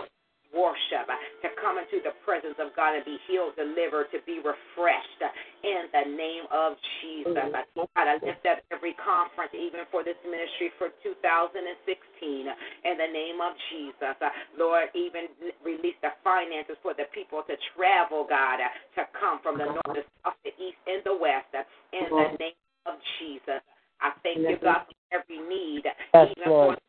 worship, 0.54 1.06
to 1.44 1.48
come 1.60 1.76
into 1.76 2.00
the 2.00 2.16
presence 2.24 2.56
of 2.56 2.72
God 2.72 2.96
and 2.96 3.04
be 3.04 3.20
healed, 3.28 3.56
delivered, 3.56 4.08
to 4.16 4.20
be 4.24 4.40
refreshed 4.40 5.22
in 5.64 5.90
the 5.92 6.04
name 6.08 6.48
of 6.48 6.78
Jesus. 7.00 7.36
Mm. 7.36 7.84
God, 7.96 8.06
I 8.08 8.16
lift 8.22 8.44
up 8.48 8.64
every 8.72 8.96
conference, 8.96 9.52
even 9.52 9.84
for 9.92 10.00
this 10.00 10.18
ministry 10.24 10.72
for 10.80 10.88
2016, 11.04 11.64
in 11.64 12.94
the 12.96 13.10
name 13.10 13.38
of 13.44 13.52
Jesus. 13.68 14.16
Lord, 14.56 14.88
even 14.96 15.28
release 15.60 15.98
the 16.00 16.16
finances 16.24 16.80
for 16.80 16.96
the 16.96 17.10
people 17.12 17.44
to 17.44 17.54
travel, 17.76 18.24
God, 18.24 18.64
to 18.96 19.02
come 19.16 19.40
from 19.44 19.60
the 19.60 19.68
mm-hmm. 19.68 19.84
north, 19.84 20.00
the 20.00 20.04
south, 20.24 20.38
the 20.44 20.54
east, 20.56 20.80
and 20.88 21.04
the 21.04 21.16
west, 21.16 21.52
in 21.92 22.08
the 22.08 22.24
mm-hmm. 22.24 22.40
name 22.40 22.60
of 22.86 22.96
Jesus. 23.20 23.60
I 24.00 24.14
thank 24.22 24.38
you, 24.38 24.56
God, 24.62 24.86
for 24.86 24.96
every 25.10 25.42
need, 25.42 25.84
even 26.14 26.46
Lord. 26.46 26.78
for 26.78 26.87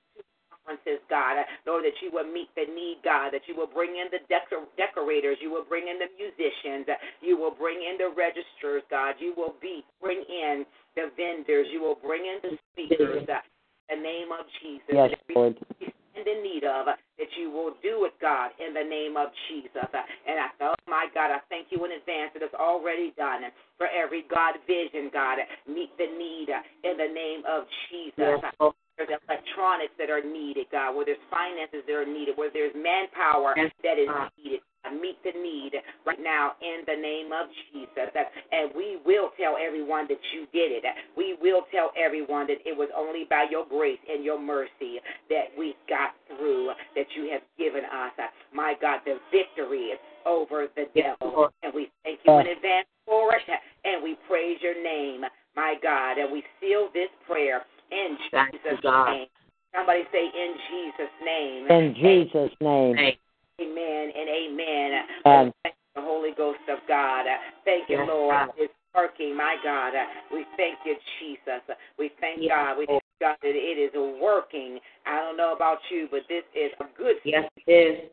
references, 0.69 1.01
God. 1.09 1.45
Lord, 1.65 1.85
that 1.85 1.97
you 2.01 2.11
will 2.11 2.29
meet 2.29 2.49
the 2.55 2.65
need, 2.69 3.01
God, 3.03 3.31
that 3.33 3.41
you 3.47 3.55
will 3.55 3.67
bring 3.67 3.97
in 3.97 4.07
the 4.11 4.21
decor- 4.29 4.69
decorators, 4.77 5.37
you 5.41 5.51
will 5.51 5.65
bring 5.65 5.87
in 5.87 5.97
the 5.97 6.09
musicians, 6.17 6.87
you 7.21 7.37
will 7.37 7.51
bring 7.51 7.81
in 7.81 7.97
the 7.97 8.13
registers, 8.13 8.83
God. 8.89 9.15
You 9.19 9.33
will 9.35 9.55
be 9.61 9.83
bring 10.01 10.21
in 10.21 10.65
the 10.95 11.09
vendors, 11.17 11.67
you 11.71 11.81
will 11.81 11.97
bring 11.97 12.25
in 12.25 12.37
the 12.43 12.57
speakers. 12.73 13.27
Uh, 13.27 13.41
the 13.89 13.95
name 13.95 14.29
of 14.31 14.45
Jesus. 14.61 14.93
Yes, 14.93 15.09
Lord. 15.33 15.57
In 15.81 16.21
the 16.25 16.41
need 16.43 16.61
of 16.61 16.85
that 16.85 17.31
you 17.39 17.49
will 17.49 17.73
do 17.81 18.05
it, 18.05 18.13
God, 18.21 18.51
in 18.59 18.73
the 18.73 18.83
name 18.83 19.17
of 19.17 19.29
Jesus. 19.49 19.89
And 20.27 20.37
I 20.37 20.49
oh 20.61 20.75
my 20.85 21.07
God, 21.13 21.31
I 21.31 21.39
thank 21.49 21.67
you 21.71 21.83
in 21.85 21.91
advance 21.93 22.31
that 22.33 22.43
it's 22.43 22.53
already 22.53 23.13
done 23.17 23.41
for 23.77 23.87
every 23.87 24.25
God 24.29 24.61
vision, 24.67 25.09
God. 25.11 25.39
Meet 25.65 25.97
the 25.97 26.05
need 26.05 26.49
in 26.83 26.97
the 26.97 27.09
name 27.09 27.41
of 27.49 27.63
Jesus. 27.89 28.37
Yes, 28.61 28.73
there's 28.99 29.15
electronics 29.15 29.95
that 29.95 30.11
are 30.11 30.19
needed, 30.19 30.67
God, 30.75 30.91
where 30.91 31.07
there's 31.07 31.23
finances 31.31 31.87
that 31.87 31.95
are 31.95 32.03
needed, 32.03 32.35
where 32.35 32.51
there's 32.51 32.75
manpower 32.75 33.55
that 33.55 33.95
is 33.95 34.11
uh-huh. 34.11 34.27
needed. 34.35 34.59
Meet 34.89 35.21
the 35.23 35.35
need 35.35 35.71
right 36.07 36.19
now 36.19 36.55
in 36.63 36.81
the 36.87 36.95
name 36.99 37.31
of 37.31 37.47
Jesus. 37.71 38.09
And 38.51 38.71
we 38.75 38.97
will 39.05 39.29
tell 39.39 39.55
everyone 39.55 40.07
that 40.07 40.19
you 40.33 40.47
did 40.51 40.71
it. 40.71 40.83
We 41.15 41.37
will 41.39 41.63
tell 41.71 41.91
everyone 41.95 42.47
that 42.47 42.59
it 42.65 42.75
was 42.75 42.89
only 42.95 43.27
by 43.29 43.45
your 43.51 43.67
grace 43.67 43.99
and 44.09 44.23
your 44.23 44.39
mercy 44.39 44.99
that 45.29 45.51
we 45.57 45.75
got 45.87 46.15
through, 46.27 46.71
that 46.95 47.05
you 47.15 47.29
have 47.31 47.43
given 47.57 47.83
us, 47.85 48.11
uh, 48.17 48.27
my 48.55 48.73
God, 48.81 48.99
the 49.05 49.19
victory 49.31 49.91
over 50.25 50.67
the 50.75 50.87
devil. 50.95 51.49
And 51.61 51.71
we 51.73 51.91
thank 52.03 52.19
you 52.25 52.33
in 52.39 52.47
advance 52.47 52.87
for 53.05 53.35
it. 53.35 53.43
And 53.85 54.01
we 54.01 54.17
praise 54.27 54.57
your 54.61 54.81
name, 54.81 55.21
my 55.55 55.75
God. 55.83 56.17
And 56.17 56.31
we 56.31 56.41
seal 56.59 56.89
this 56.93 57.09
prayer 57.27 57.61
in 57.91 58.17
Thank 58.31 58.51
Jesus' 58.53 58.79
name. 58.83 59.27
Somebody 59.75 60.03
say, 60.11 60.25
in 60.25 60.53
Jesus' 60.69 61.15
name. 61.23 61.67
In 61.69 61.95
Jesus' 61.95 62.55
name. 62.61 62.97
Amen 63.61 64.11
and 64.15 64.29
amen. 64.29 65.05
And- 65.25 65.53
Thank 65.63 65.75
you, 65.75 66.01
the 66.01 66.01
Holy 66.01 66.31
Ghost 66.35 66.59
of 66.69 66.79
God. 66.87 67.25
Thank 67.65 67.89
you, 67.89 67.97
Yes, 67.97 68.07
Lord. 68.07 68.35
God. 68.35 68.53
It's 68.57 68.73
working, 68.95 69.35
my 69.35 69.57
God. 69.63 69.93
We 70.31 70.45
thank 70.57 70.79
you, 70.85 70.95
Jesus. 71.19 71.61
We 71.97 72.09
thank 72.19 72.41
Yes, 72.41 72.49
God. 72.49 72.77
We 72.77 72.85
thank 72.87 73.03
God 73.19 73.37
that 73.41 73.55
it 73.55 73.77
is 73.77 73.93
working. 74.21 74.79
I 75.05 75.19
don't 75.21 75.37
know 75.37 75.53
about 75.53 75.79
you, 75.91 76.07
but 76.09 76.21
this 76.27 76.43
is 76.55 76.71
a 76.79 76.85
good 76.97 77.17
Yes, 77.23 77.49
it 77.67 77.71
is. 77.71 78.09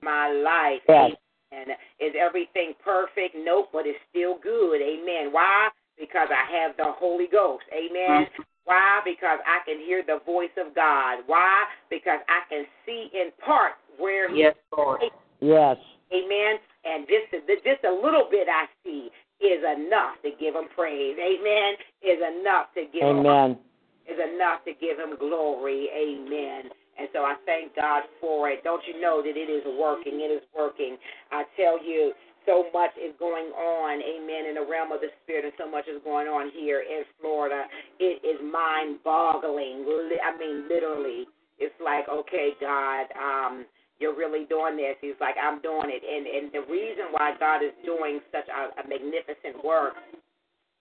my 0.00 0.30
life. 0.30 0.82
Yes. 0.88 1.12
Amen. 1.52 1.76
Is 1.98 2.14
everything 2.14 2.74
perfect? 2.84 3.34
Nope, 3.34 3.70
but 3.72 3.86
it's 3.86 3.98
still 4.10 4.36
good. 4.38 4.80
Amen. 4.80 5.32
Why? 5.32 5.68
Because 5.98 6.28
I 6.30 6.44
have 6.44 6.76
the 6.76 6.92
Holy 6.92 7.26
Ghost. 7.26 7.64
Amen. 7.72 8.26
Mhm. 8.26 8.44
Why? 8.68 9.00
Because 9.02 9.40
I 9.48 9.64
can 9.64 9.80
hear 9.80 10.04
the 10.04 10.20
voice 10.26 10.52
of 10.60 10.74
God. 10.74 11.24
Why? 11.24 11.64
Because 11.88 12.20
I 12.28 12.44
can 12.52 12.68
see 12.84 13.08
in 13.16 13.32
part 13.40 13.80
where 13.96 14.28
He 14.28 14.44
Yes, 14.44 14.56
Lord. 14.76 15.00
Yes. 15.40 15.80
Amen. 16.12 16.60
And 16.84 17.08
just 17.08 17.32
a, 17.32 17.40
just 17.64 17.84
a 17.88 17.92
little 17.92 18.28
bit 18.30 18.44
I 18.44 18.68
see 18.84 19.08
is 19.40 19.64
enough 19.64 20.20
to 20.20 20.36
give 20.36 20.54
him 20.54 20.68
praise. 20.76 21.16
Amen. 21.16 21.80
Is 22.04 22.20
enough 22.20 22.68
to 22.76 22.84
give 22.92 23.08
him 23.08 23.24
Amen. 23.24 23.56
is 24.04 24.20
enough 24.20 24.60
to 24.68 24.76
give 24.76 25.00
him 25.00 25.16
glory. 25.16 25.88
Amen. 25.88 26.68
And 26.98 27.08
so 27.14 27.20
I 27.20 27.36
thank 27.46 27.74
God 27.74 28.02
for 28.20 28.50
it. 28.50 28.64
Don't 28.64 28.82
you 28.84 29.00
know 29.00 29.22
that 29.22 29.32
it 29.32 29.48
is 29.48 29.64
working? 29.80 30.20
It 30.20 30.28
is 30.28 30.42
working. 30.52 30.98
I 31.32 31.44
tell 31.56 31.82
you, 31.82 32.12
so 32.48 32.64
much 32.72 32.96
is 32.96 33.12
going 33.20 33.52
on, 33.52 34.00
amen, 34.00 34.48
in 34.48 34.56
the 34.56 34.64
realm 34.64 34.90
of 34.90 35.04
the 35.04 35.12
spirit, 35.22 35.44
and 35.44 35.52
so 35.60 35.68
much 35.68 35.84
is 35.84 36.00
going 36.02 36.26
on 36.26 36.48
here 36.56 36.80
in 36.80 37.04
Florida. 37.20 37.68
It 38.00 38.24
is 38.24 38.40
mind 38.40 39.04
boggling. 39.04 39.84
I 39.84 40.32
mean, 40.40 40.64
literally. 40.68 41.28
It's 41.58 41.74
like, 41.82 42.08
okay, 42.08 42.54
God, 42.60 43.10
um, 43.18 43.66
you're 43.98 44.16
really 44.16 44.46
doing 44.46 44.76
this. 44.76 44.94
He's 45.02 45.18
like, 45.20 45.34
I'm 45.36 45.60
doing 45.60 45.90
it. 45.90 46.02
And 46.06 46.24
and 46.24 46.46
the 46.54 46.64
reason 46.70 47.10
why 47.10 47.34
God 47.38 47.66
is 47.66 47.74
doing 47.84 48.20
such 48.30 48.46
a, 48.46 48.80
a 48.80 48.88
magnificent 48.88 49.62
work 49.64 49.94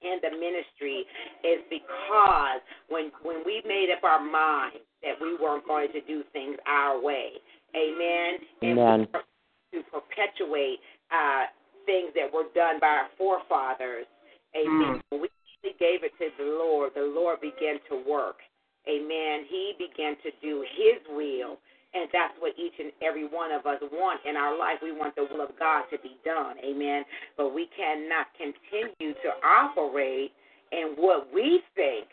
in 0.06 0.22
the 0.22 0.30
ministry 0.38 1.04
is 1.42 1.66
because 1.70 2.62
when 2.90 3.10
when 3.26 3.42
we 3.44 3.62
made 3.66 3.90
up 3.90 4.04
our 4.06 4.22
mind 4.22 4.86
that 5.02 5.18
we 5.20 5.36
weren't 5.42 5.66
going 5.66 5.92
to 5.94 6.02
do 6.02 6.24
things 6.32 6.58
our 6.70 7.02
way, 7.02 7.42
amen, 7.74 8.38
and 8.62 8.80
Amen. 8.80 9.08
to 9.74 9.82
perpetuate 9.90 10.78
uh, 11.10 11.50
things 11.88 12.12
that 12.14 12.28
were 12.28 12.52
done 12.54 12.78
by 12.84 13.08
our 13.08 13.10
forefathers, 13.18 14.06
amen. 14.54 15.02
When 15.10 15.22
we 15.26 15.32
gave 15.80 16.04
it 16.04 16.12
to 16.20 16.28
the 16.38 16.46
Lord, 16.60 16.92
the 16.94 17.08
Lord 17.08 17.40
began 17.42 17.80
to 17.90 18.04
work, 18.04 18.44
amen. 18.86 19.48
He 19.50 19.74
began 19.80 20.20
to 20.22 20.30
do 20.44 20.62
His 20.76 21.00
will. 21.10 21.58
And 21.96 22.12
that's 22.12 22.36
what 22.38 22.52
each 22.60 22.76
and 22.78 22.92
every 23.02 23.26
one 23.26 23.50
of 23.50 23.66
us 23.66 23.80
want 23.96 24.20
in 24.28 24.36
our 24.36 24.54
life. 24.60 24.84
We 24.84 24.92
want 24.92 25.16
the 25.16 25.24
will 25.24 25.42
of 25.42 25.58
God 25.58 25.88
to 25.90 25.98
be 26.04 26.20
done. 26.24 26.60
Amen. 26.60 27.04
But 27.38 27.56
we 27.56 27.70
cannot 27.74 28.28
continue 28.38 29.16
to 29.16 29.30
operate 29.42 30.36
in 30.76 30.94
what 31.00 31.34
we 31.34 31.64
think 31.80 32.06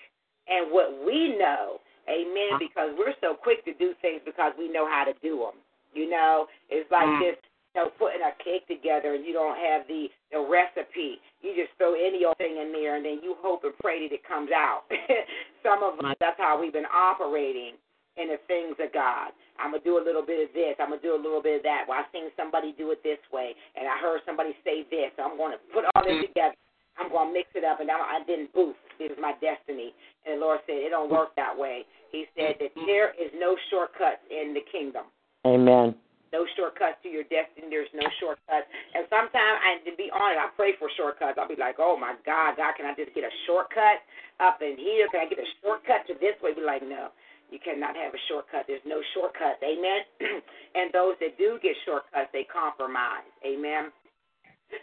and 0.48 0.70
what 0.70 0.94
we 1.04 1.36
know. 1.36 1.82
Amen. 2.08 2.56
Because 2.62 2.94
we're 2.96 3.18
so 3.20 3.34
quick 3.34 3.64
to 3.66 3.74
do 3.74 3.92
things 4.00 4.22
because 4.24 4.52
we 4.56 4.70
know 4.70 4.86
how 4.88 5.04
to 5.04 5.12
do 5.20 5.42
them. 5.42 5.58
You 5.92 6.08
know, 6.08 6.46
it's 6.70 6.90
like 6.90 7.08
Mm. 7.08 7.18
this, 7.20 7.36
know, 7.74 7.90
putting 7.98 8.22
a 8.22 8.32
cake 8.42 8.66
together 8.66 9.14
and 9.14 9.24
you 9.24 9.32
don't 9.32 9.58
have 9.58 9.86
the, 9.88 10.06
the 10.30 10.38
recipe. 10.38 11.18
You 11.42 11.54
just 11.58 11.74
throw 11.76 11.94
any 11.94 12.24
old 12.24 12.38
thing 12.38 12.58
in 12.58 12.72
there 12.72 12.96
and 12.96 13.04
then 13.04 13.20
you 13.22 13.34
hope 13.42 13.64
and 13.64 13.74
pray 13.82 14.06
that 14.06 14.14
it 14.14 14.26
comes 14.26 14.50
out. 14.54 14.86
Some 15.62 15.82
of 15.82 15.98
us, 16.04 16.14
that's 16.20 16.38
how 16.38 16.60
we've 16.60 16.72
been 16.72 16.90
operating 16.92 17.74
in 18.16 18.30
the 18.30 18.38
things 18.46 18.78
of 18.78 18.92
God. 18.94 19.34
I'm 19.58 19.70
gonna 19.70 19.82
do 19.82 19.98
a 19.98 20.04
little 20.04 20.22
bit 20.22 20.48
of 20.48 20.54
this. 20.54 20.78
I'm 20.78 20.90
gonna 20.90 21.02
do 21.02 21.14
a 21.14 21.20
little 21.20 21.42
bit 21.42 21.58
of 21.58 21.64
that. 21.66 21.86
Well, 21.86 21.98
I 21.98 22.06
seen 22.14 22.30
somebody 22.36 22.74
do 22.78 22.90
it 22.90 23.02
this 23.02 23.18
way, 23.32 23.54
and 23.74 23.86
I 23.86 23.98
heard 23.98 24.22
somebody 24.26 24.54
say 24.62 24.86
this. 24.90 25.10
So 25.16 25.26
I'm 25.26 25.38
gonna 25.38 25.58
put 25.72 25.84
all 25.94 26.02
this 26.02 26.22
mm. 26.22 26.26
together. 26.30 26.54
I'm 26.98 27.10
gonna 27.10 27.34
mix 27.34 27.50
it 27.54 27.64
up, 27.66 27.80
and 27.80 27.90
I, 27.90 28.22
I 28.22 28.24
didn't 28.26 28.54
boost. 28.54 28.78
This 28.98 29.10
is 29.10 29.18
my 29.18 29.34
destiny. 29.42 29.94
And 30.26 30.38
the 30.38 30.40
Lord 30.46 30.60
said 30.66 30.78
it 30.78 30.90
don't 30.90 31.10
work 31.10 31.34
that 31.34 31.54
way. 31.54 31.86
He 32.10 32.26
said 32.38 32.54
that 32.62 32.70
mm-hmm. 32.74 32.86
there 32.86 33.10
is 33.18 33.34
no 33.34 33.56
shortcuts 33.70 34.22
in 34.30 34.54
the 34.54 34.62
kingdom. 34.70 35.10
Amen. 35.46 35.94
No 36.34 36.42
shortcuts 36.58 36.98
to 37.06 37.08
your 37.08 37.22
destiny. 37.30 37.70
There's 37.70 37.94
no 37.94 38.02
shortcuts. 38.18 38.66
And 38.98 39.06
sometimes, 39.06 39.56
and 39.70 39.86
to 39.86 39.94
be 39.94 40.10
honest, 40.10 40.42
I 40.42 40.50
pray 40.58 40.74
for 40.82 40.90
shortcuts. 40.98 41.38
I'll 41.38 41.46
be 41.46 41.54
like, 41.54 41.78
oh 41.78 41.94
my 41.94 42.18
God, 42.26 42.58
God, 42.58 42.74
can 42.74 42.90
I 42.90 42.94
just 42.98 43.14
get 43.14 43.22
a 43.22 43.30
shortcut 43.46 44.02
up 44.42 44.58
in 44.58 44.74
here? 44.74 45.06
Can 45.14 45.22
I 45.22 45.30
get 45.30 45.38
a 45.38 45.46
shortcut 45.62 46.02
to 46.10 46.18
this 46.18 46.34
way? 46.42 46.50
Be 46.58 46.66
like, 46.66 46.82
no. 46.82 47.14
You 47.54 47.62
cannot 47.62 47.94
have 47.94 48.10
a 48.10 48.22
shortcut. 48.26 48.66
There's 48.66 48.82
no 48.82 48.98
shortcuts. 49.14 49.62
Amen. 49.62 50.02
and 50.74 50.90
those 50.90 51.14
that 51.22 51.38
do 51.38 51.62
get 51.62 51.78
shortcuts, 51.86 52.34
they 52.34 52.42
compromise. 52.50 53.30
Amen. 53.46 53.94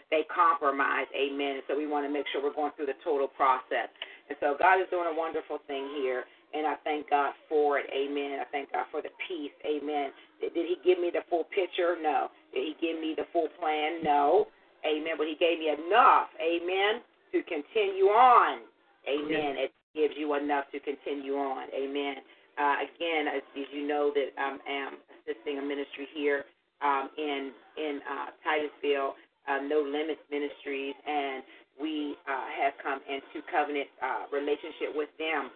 They 0.08 0.24
compromise. 0.32 1.04
Amen. 1.12 1.60
So 1.68 1.76
we 1.76 1.84
want 1.84 2.08
to 2.08 2.12
make 2.12 2.24
sure 2.32 2.40
we're 2.40 2.56
going 2.56 2.72
through 2.80 2.88
the 2.88 2.96
total 3.04 3.28
process. 3.28 3.92
And 4.32 4.40
so 4.40 4.56
God 4.56 4.80
is 4.80 4.88
doing 4.88 5.04
a 5.04 5.12
wonderful 5.12 5.60
thing 5.68 5.84
here. 6.00 6.24
And 6.52 6.66
I 6.66 6.76
thank 6.84 7.08
God 7.08 7.32
for 7.48 7.78
it. 7.78 7.86
Amen. 7.88 8.40
I 8.40 8.46
thank 8.52 8.72
God 8.72 8.84
for 8.90 9.00
the 9.00 9.08
peace. 9.28 9.54
Amen. 9.64 10.12
Did, 10.40 10.54
did 10.54 10.66
He 10.68 10.76
give 10.84 11.00
me 11.00 11.10
the 11.12 11.24
full 11.28 11.44
picture? 11.48 11.96
No. 12.00 12.28
Did 12.52 12.62
He 12.68 12.74
give 12.80 13.00
me 13.00 13.14
the 13.16 13.24
full 13.32 13.48
plan? 13.58 14.04
No. 14.04 14.48
Amen. 14.84 15.16
But 15.16 15.26
He 15.26 15.36
gave 15.40 15.58
me 15.58 15.72
enough. 15.72 16.28
Amen. 16.36 17.00
To 17.32 17.40
continue 17.48 18.12
on. 18.12 18.60
Amen. 19.08 19.56
It 19.56 19.72
gives 19.96 20.14
you 20.16 20.34
enough 20.36 20.68
to 20.72 20.80
continue 20.80 21.34
on. 21.34 21.68
Amen. 21.72 22.20
Uh, 22.60 22.84
again, 22.84 23.32
as, 23.32 23.42
as 23.56 23.68
you 23.72 23.88
know, 23.88 24.12
that 24.12 24.36
I 24.36 24.60
am 24.68 25.00
assisting 25.24 25.56
a 25.58 25.64
ministry 25.64 26.04
here 26.12 26.44
um, 26.84 27.08
in 27.16 27.52
in 27.80 28.00
uh, 28.04 28.28
Titusville, 28.44 29.16
uh, 29.48 29.64
No 29.64 29.80
Limits 29.80 30.20
Ministries, 30.28 30.92
and 31.08 31.42
we 31.80 32.14
uh, 32.28 32.46
have 32.60 32.74
come 32.82 33.00
into 33.08 33.40
covenant 33.48 33.88
uh, 34.04 34.28
relationship 34.28 34.92
with 34.92 35.08
them. 35.16 35.48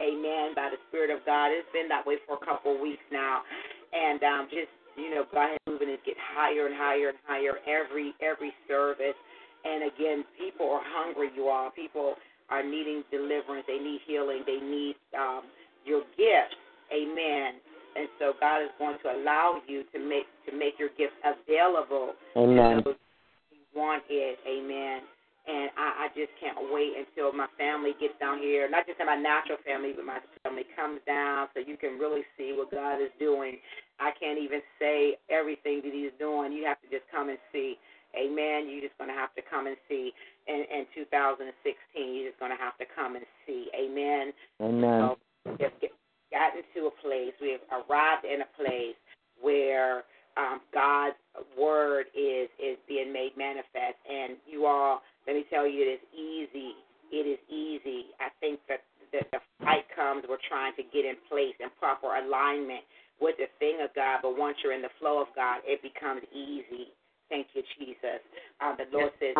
Amen. 0.00 0.52
By 0.54 0.68
the 0.70 0.80
Spirit 0.88 1.10
of 1.10 1.24
God, 1.24 1.48
it's 1.48 1.68
been 1.72 1.88
that 1.88 2.06
way 2.06 2.16
for 2.26 2.36
a 2.36 2.44
couple 2.44 2.74
of 2.76 2.80
weeks 2.80 3.04
now, 3.10 3.40
and 3.92 4.20
um, 4.22 4.48
just 4.50 4.68
you 4.96 5.10
know, 5.12 5.24
God 5.32 5.52
is 5.52 5.60
moving 5.68 5.88
it 5.88 6.00
get 6.04 6.16
higher 6.16 6.66
and 6.66 6.74
higher 6.74 7.12
and 7.12 7.18
higher 7.24 7.60
every 7.68 8.14
every 8.20 8.52
service. 8.68 9.16
And 9.64 9.92
again, 9.92 10.24
people 10.38 10.70
are 10.70 10.84
hungry. 10.84 11.30
You 11.34 11.48
all, 11.48 11.70
people 11.70 12.14
are 12.50 12.62
needing 12.62 13.04
deliverance. 13.10 13.64
They 13.66 13.78
need 13.78 14.00
healing. 14.06 14.42
They 14.46 14.60
need 14.60 14.96
um, 15.18 15.42
your 15.84 16.02
gifts. 16.16 16.56
Amen. 16.92 17.60
And 17.96 18.08
so 18.18 18.32
God 18.40 18.62
is 18.62 18.70
going 18.78 18.96
to 19.02 19.08
allow 19.16 19.60
you 19.66 19.84
to 19.92 19.98
make 19.98 20.26
to 20.48 20.56
make 20.56 20.78
your 20.78 20.90
gifts 20.96 21.16
available 21.24 22.12
Amen. 22.36 22.78
to 22.78 22.82
those 22.84 23.00
who 23.50 23.80
want 23.80 24.02
it. 24.08 24.38
Amen. 24.46 25.00
And 25.46 25.70
I, 25.78 26.06
I 26.06 26.06
just 26.18 26.34
can't 26.42 26.58
wait 26.74 26.98
until 26.98 27.30
my 27.30 27.46
family 27.54 27.94
gets 28.02 28.18
down 28.18 28.42
here. 28.42 28.66
Not 28.66 28.86
just 28.86 28.98
my 28.98 29.14
natural 29.14 29.62
family, 29.62 29.94
but 29.94 30.04
my 30.04 30.18
family 30.42 30.66
comes 30.74 30.98
down 31.06 31.46
so 31.54 31.62
you 31.62 31.78
can 31.78 32.02
really 32.02 32.26
see 32.34 32.50
what 32.50 32.74
God 32.74 32.98
is 32.98 33.14
doing. 33.22 33.62
I 34.02 34.10
can't 34.18 34.42
even 34.42 34.58
say 34.82 35.22
everything 35.30 35.86
that 35.86 35.94
He's 35.94 36.14
doing. 36.18 36.50
You 36.50 36.66
have 36.66 36.82
to 36.82 36.88
just 36.90 37.06
come 37.14 37.30
and 37.30 37.38
see. 37.54 37.78
Amen. 38.18 38.66
You're 38.66 38.82
just 38.82 38.98
going 38.98 39.10
to 39.10 39.14
have 39.14 39.34
to 39.38 39.42
come 39.42 39.66
and 39.66 39.76
see. 39.86 40.10
In, 40.50 40.66
in 40.66 40.86
2016, 40.94 41.46
you're 41.94 42.30
just 42.30 42.38
going 42.38 42.50
to 42.50 42.58
have 42.58 42.78
to 42.78 42.86
come 42.90 43.14
and 43.14 43.26
see. 43.46 43.70
Amen. 43.70 44.34
Amen. 44.62 45.14
So 45.46 45.54
just 45.58 45.78
get, 45.78 45.94
gotten 46.30 46.62
to 46.74 46.90
a 46.90 46.94
place, 47.02 47.34
we 47.40 47.54
have 47.54 47.66
arrived 47.70 48.24
in 48.26 48.42
a 48.42 48.50
place 48.58 48.98
where 49.38 50.04
um, 50.36 50.60
God's 50.72 51.16
word 51.58 52.06
is 52.14 52.48
is 52.60 52.76
being 52.88 53.12
made 53.12 53.32
manifest. 53.36 53.98
And 54.08 54.36
you 54.46 54.66
all, 54.66 55.02
let 55.26 55.36
me 55.36 55.44
tell 55.50 55.66
you, 55.66 55.82
it 55.82 56.00
is 56.00 56.04
easy. 56.14 56.72
It 57.12 57.26
is 57.26 57.40
easy. 57.50 58.12
I 58.20 58.30
think 58.40 58.60
that 58.68 58.82
the, 59.12 59.20
the 59.32 59.40
fight 59.62 59.86
comes. 59.94 60.24
We're 60.28 60.42
trying 60.48 60.74
to 60.76 60.84
get 60.94 61.04
in 61.04 61.16
place 61.28 61.54
in 61.60 61.68
proper 61.78 62.14
alignment 62.16 62.82
with 63.20 63.36
the 63.38 63.46
thing 63.58 63.78
of 63.84 63.94
God. 63.94 64.20
But 64.22 64.38
once 64.38 64.56
you're 64.62 64.74
in 64.74 64.82
the 64.82 64.94
flow 65.00 65.20
of 65.22 65.28
God, 65.36 65.62
it 65.66 65.82
becomes 65.82 66.22
easy. 66.34 66.92
Thank 67.30 67.48
you, 67.54 67.62
Jesus. 67.78 68.22
Uh, 68.62 68.74
the 68.76 68.86
Lord 68.94 69.12
says 69.20 69.36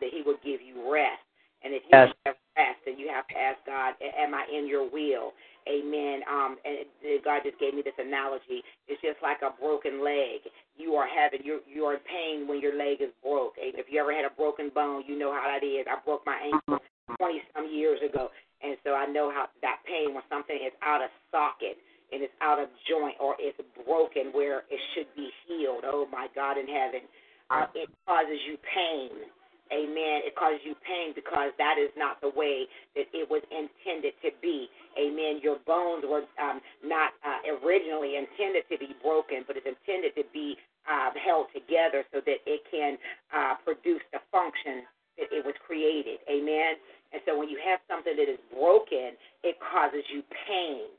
that 0.00 0.10
He 0.12 0.22
would 0.26 0.40
give 0.44 0.60
you 0.60 0.90
rest. 0.90 1.22
And 1.64 1.74
if 1.74 1.82
you 1.88 1.96
Yes. 1.96 2.12
have 2.26 2.36
rest, 2.56 2.80
then 2.86 2.98
you 2.98 3.08
have 3.08 3.26
to 3.28 3.36
ask 3.38 3.58
God, 3.66 3.94
"Am 4.00 4.34
I 4.34 4.46
in 4.52 4.66
Your 4.68 4.84
will?" 4.88 5.34
Amen. 5.68 6.22
Um, 6.30 6.58
and 6.64 6.86
God 7.24 7.42
just 7.44 7.58
gave 7.58 7.74
me 7.74 7.82
this 7.82 7.98
analogy. 7.98 8.62
It's 8.88 9.00
just 9.02 9.20
like 9.22 9.42
a 9.42 9.50
broken 9.60 10.02
leg. 10.04 10.42
You 10.86 10.94
are 10.94 11.10
having 11.10 11.42
you 11.42 11.66
you 11.66 11.82
are 11.90 11.98
in 11.98 12.04
pain 12.06 12.46
when 12.46 12.62
your 12.62 12.78
leg 12.78 13.02
is 13.02 13.10
broke. 13.18 13.58
And 13.58 13.74
if 13.74 13.90
you 13.90 13.98
ever 13.98 14.14
had 14.14 14.22
a 14.22 14.30
broken 14.30 14.70
bone, 14.70 15.02
you 15.10 15.18
know 15.18 15.34
how 15.34 15.50
that 15.50 15.66
is. 15.66 15.82
I 15.90 15.98
broke 16.06 16.22
my 16.22 16.38
ankle 16.38 16.78
twenty 17.18 17.42
some 17.50 17.66
years 17.74 17.98
ago, 18.06 18.30
and 18.62 18.78
so 18.86 18.94
I 18.94 19.10
know 19.10 19.34
how 19.34 19.50
that 19.66 19.82
pain 19.82 20.14
when 20.14 20.22
something 20.30 20.54
is 20.54 20.70
out 20.86 21.02
of 21.02 21.10
socket 21.34 21.74
and 22.12 22.22
it's 22.22 22.32
out 22.38 22.62
of 22.62 22.70
joint 22.86 23.18
or 23.18 23.34
it's 23.42 23.58
broken 23.82 24.30
where 24.30 24.62
it 24.70 24.80
should 24.94 25.10
be 25.18 25.26
healed. 25.46 25.82
Oh 25.82 26.06
my 26.06 26.30
God 26.38 26.54
in 26.54 26.70
heaven, 26.70 27.02
uh, 27.50 27.66
it 27.74 27.90
causes 28.06 28.38
you 28.46 28.54
pain. 28.62 29.26
Amen. 29.74 30.22
It 30.22 30.38
causes 30.38 30.62
you 30.62 30.78
pain 30.86 31.10
because 31.10 31.50
that 31.58 31.74
is 31.74 31.90
not 31.98 32.22
the 32.22 32.30
way 32.30 32.70
that 32.94 33.10
it 33.10 33.26
was 33.26 33.42
intended 33.50 34.14
to 34.22 34.30
be. 34.38 34.70
Amen. 34.94 35.42
Your 35.42 35.58
bones 35.66 36.06
were 36.06 36.22
um, 36.38 36.62
not 36.86 37.10
uh, 37.26 37.42
originally 37.58 38.14
intended 38.14 38.62
to 38.70 38.78
be 38.78 38.94
broken, 39.02 39.42
but 39.42 39.58
it's 39.58 39.66
intended 39.66 40.14
to 40.14 40.22
be 40.30 40.54
uh, 40.88 41.10
held 41.18 41.46
together 41.52 42.04
so 42.12 42.20
that 42.24 42.40
it 42.46 42.62
can 42.70 42.96
uh, 43.34 43.54
produce 43.64 44.02
the 44.12 44.18
function 44.30 44.86
that 45.18 45.28
it 45.30 45.44
was 45.44 45.54
created. 45.66 46.18
Amen. 46.30 46.78
And 47.12 47.22
so 47.26 47.38
when 47.38 47.48
you 47.48 47.58
have 47.62 47.80
something 47.88 48.14
that 48.16 48.28
is 48.28 48.40
broken, 48.52 49.18
it 49.42 49.56
causes 49.60 50.04
you 50.12 50.22
pain. 50.46 50.90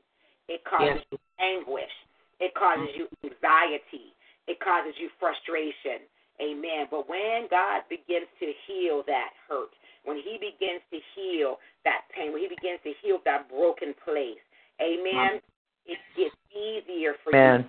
It 0.48 0.64
causes 0.64 1.04
you 1.12 1.18
anguish. 1.38 1.92
It 2.40 2.54
causes 2.54 2.88
you 2.96 3.06
anxiety. 3.24 4.14
It 4.46 4.58
causes 4.60 4.94
you 4.98 5.10
frustration. 5.20 6.08
Amen. 6.40 6.86
But 6.90 7.08
when 7.08 7.46
God 7.50 7.82
begins 7.90 8.30
to 8.40 8.48
heal 8.66 9.02
that 9.06 9.34
hurt, 9.48 9.74
when 10.04 10.16
He 10.16 10.38
begins 10.38 10.80
to 10.90 10.98
heal 11.14 11.58
that 11.84 12.08
pain, 12.14 12.32
when 12.32 12.40
He 12.42 12.48
begins 12.48 12.80
to 12.84 12.92
heal 13.02 13.18
that 13.26 13.48
broken 13.50 13.92
place, 14.04 14.40
Amen, 14.80 15.40
it 15.86 15.98
gets 16.16 16.34
easier 16.54 17.14
for 17.24 17.32
you. 17.62 17.68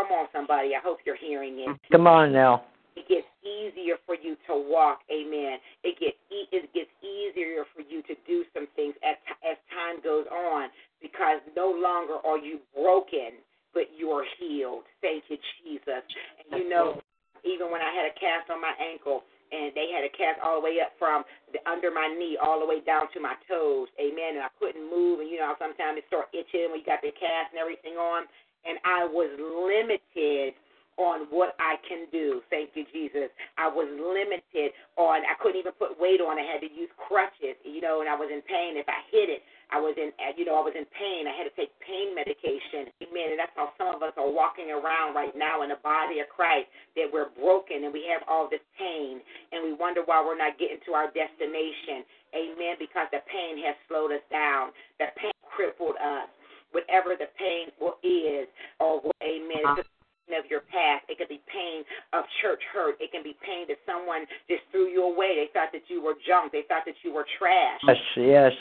Come 0.00 0.16
on, 0.16 0.26
somebody. 0.32 0.72
I 0.72 0.80
hope 0.80 1.04
you're 1.04 1.20
hearing 1.20 1.60
it. 1.60 1.76
Come 1.92 2.06
on 2.08 2.32
now. 2.32 2.64
It 2.96 3.04
gets 3.04 3.28
easier 3.44 4.00
for 4.08 4.16
you 4.16 4.32
to 4.48 4.56
walk. 4.56 5.04
Amen. 5.12 5.60
It 5.84 6.00
gets 6.00 6.16
e- 6.32 6.48
it 6.48 6.72
gets 6.72 6.88
easier 7.04 7.68
for 7.76 7.84
you 7.84 8.00
to 8.08 8.16
do 8.24 8.48
some 8.56 8.64
things 8.76 8.96
as 9.04 9.20
as 9.44 9.60
time 9.68 10.00
goes 10.00 10.24
on 10.32 10.72
because 11.04 11.44
no 11.52 11.68
longer 11.68 12.16
are 12.24 12.40
you 12.40 12.64
broken, 12.72 13.44
but 13.76 13.92
you 13.92 14.08
are 14.08 14.24
healed. 14.40 14.88
Thank 15.04 15.28
you, 15.28 15.36
Jesus. 15.60 16.00
And 16.00 16.64
you 16.64 16.64
know, 16.64 17.04
even 17.44 17.68
when 17.68 17.84
I 17.84 17.92
had 17.92 18.08
a 18.08 18.16
cast 18.16 18.48
on 18.48 18.56
my 18.56 18.72
ankle, 18.80 19.28
and 19.52 19.76
they 19.76 19.92
had 19.92 20.00
a 20.00 20.12
cast 20.16 20.40
all 20.40 20.62
the 20.62 20.64
way 20.64 20.80
up 20.80 20.96
from 20.96 21.28
the 21.52 21.60
under 21.68 21.92
my 21.92 22.08
knee 22.08 22.40
all 22.40 22.56
the 22.56 22.66
way 22.66 22.80
down 22.80 23.12
to 23.12 23.20
my 23.20 23.36
toes. 23.44 23.92
Amen. 24.00 24.40
And 24.40 24.44
I 24.48 24.52
couldn't 24.56 24.88
move, 24.88 25.20
and 25.20 25.28
you 25.28 25.44
know 25.44 25.52
sometimes 25.60 26.00
it 26.00 26.08
start 26.08 26.32
itching 26.32 26.72
when 26.72 26.80
you 26.80 26.88
got 26.88 27.04
the 27.04 27.12
cast 27.12 27.52
and 27.52 27.60
everything 27.60 28.00
on, 28.00 28.24
and 28.64 28.78
I 28.84 29.04
was 29.04 29.30
limited 29.38 30.54
on 31.00 31.24
what 31.32 31.56
I 31.56 31.80
can 31.88 32.04
do. 32.12 32.44
Thank 32.52 32.76
you, 32.76 32.84
Jesus. 32.92 33.32
I 33.56 33.72
was 33.72 33.88
limited 33.88 34.76
on 35.00 35.24
I 35.24 35.32
couldn't 35.40 35.56
even 35.56 35.72
put 35.80 35.96
weight 35.96 36.20
on. 36.20 36.36
I 36.36 36.44
had 36.44 36.60
to 36.60 36.68
use 36.68 36.92
crutches, 37.00 37.56
you 37.64 37.80
know, 37.80 38.04
and 38.04 38.08
I 38.08 38.12
was 38.12 38.28
in 38.28 38.44
pain. 38.44 38.76
If 38.76 38.84
I 38.84 39.00
hit 39.08 39.32
it, 39.32 39.40
I 39.72 39.80
was 39.80 39.96
in 39.96 40.12
you 40.36 40.44
know, 40.44 40.60
I 40.60 40.64
was 40.66 40.76
in 40.76 40.84
pain. 40.92 41.24
I 41.24 41.32
had 41.32 41.48
to 41.48 41.54
take 41.56 41.72
pain 41.80 42.12
medication. 42.12 42.92
Amen. 43.00 43.32
And 43.32 43.40
that's 43.40 43.56
how 43.56 43.72
some 43.80 43.96
of 43.96 44.04
us 44.04 44.12
are 44.20 44.28
walking 44.28 44.68
around 44.68 45.16
right 45.16 45.32
now 45.32 45.64
in 45.64 45.72
the 45.72 45.80
body 45.80 46.20
of 46.20 46.28
Christ, 46.28 46.68
that 47.00 47.08
we're 47.08 47.32
broken 47.32 47.88
and 47.88 47.92
we 47.96 48.04
have 48.12 48.20
all 48.28 48.52
this 48.52 48.62
pain 48.76 49.24
and 49.56 49.64
we 49.64 49.72
wonder 49.72 50.04
why 50.04 50.20
we're 50.20 50.36
not 50.36 50.60
getting 50.60 50.84
to 50.84 50.92
our 50.92 51.08
destination. 51.16 52.04
Amen. 52.36 52.76
Because 52.76 53.08
the 53.08 53.24
pain 53.24 53.56
has 53.64 53.72
slowed 53.88 54.12
us 54.12 54.24
down. 54.28 54.76
The 55.00 55.08
pain 55.16 55.32
crippled 55.48 55.96
us. 55.96 56.28
Whatever 56.72 57.18
the 57.18 57.26
pain 57.36 57.72
is, 58.02 58.46
or 58.78 59.02
amen. 59.22 59.64
Uh-huh. 59.64 59.74
It's 59.78 59.88
just 59.88 59.90
of 60.38 60.46
your 60.46 60.62
past. 60.70 61.02
It 61.10 61.18
could 61.18 61.28
be 61.28 61.42
pain 61.50 61.82
of 62.12 62.22
church 62.42 62.62
hurt. 62.70 62.94
It 63.00 63.10
can 63.10 63.22
be 63.22 63.34
pain 63.42 63.66
that 63.66 63.82
someone 63.82 64.26
just 64.46 64.62
threw 64.70 64.86
you 64.86 65.02
away. 65.02 65.34
They 65.34 65.50
thought 65.50 65.74
that 65.74 65.82
you 65.90 66.02
were 66.02 66.14
junk. 66.22 66.52
They 66.52 66.62
thought 66.70 66.86
that 66.86 66.94
you 67.02 67.12
were 67.12 67.26
trash. 67.38 67.82
Yes, 67.82 67.98
yes. 68.14 68.54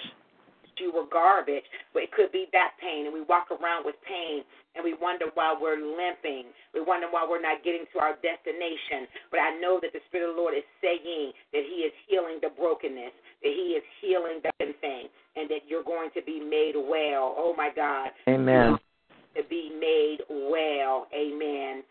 You 0.80 0.96
were 0.96 1.06
garbage. 1.12 1.68
But 1.94 2.08
it 2.08 2.12
could 2.16 2.32
be 2.32 2.48
that 2.56 2.80
pain. 2.80 3.06
And 3.06 3.14
we 3.14 3.22
walk 3.22 3.52
around 3.52 3.84
with 3.84 4.00
pain 4.08 4.48
and 4.76 4.82
we 4.86 4.96
wonder 4.96 5.28
why 5.36 5.52
we're 5.52 5.76
limping. 5.76 6.56
We 6.74 6.80
wonder 6.80 7.12
why 7.12 7.28
we're 7.28 7.44
not 7.44 7.68
getting 7.68 7.84
to 7.92 8.00
our 8.00 8.16
destination. 8.24 9.12
But 9.28 9.44
I 9.44 9.60
know 9.60 9.78
that 9.84 9.92
the 9.92 10.00
Spirit 10.08 10.32
of 10.32 10.36
the 10.38 10.42
Lord 10.42 10.56
is 10.56 10.64
saying 10.80 11.36
that 11.52 11.68
He 11.68 11.84
is 11.84 11.94
healing 12.08 12.40
the 12.40 12.54
brokenness, 12.56 13.12
that 13.44 13.52
He 13.52 13.76
is 13.76 13.84
healing 14.00 14.40
the 14.40 14.72
thing, 14.80 15.12
and 15.40 15.50
that 15.50 15.62
you're 15.68 15.84
going 15.84 16.10
to 16.16 16.22
be 16.22 16.40
made 16.40 16.76
well. 16.76 17.36
Oh 17.38 17.54
my 17.56 17.70
God 17.76 18.10
Amen. 18.28 18.78
to 19.36 19.44
be 19.50 19.72
made 19.80 20.20
well. 20.30 21.08
Amen. 21.16 21.84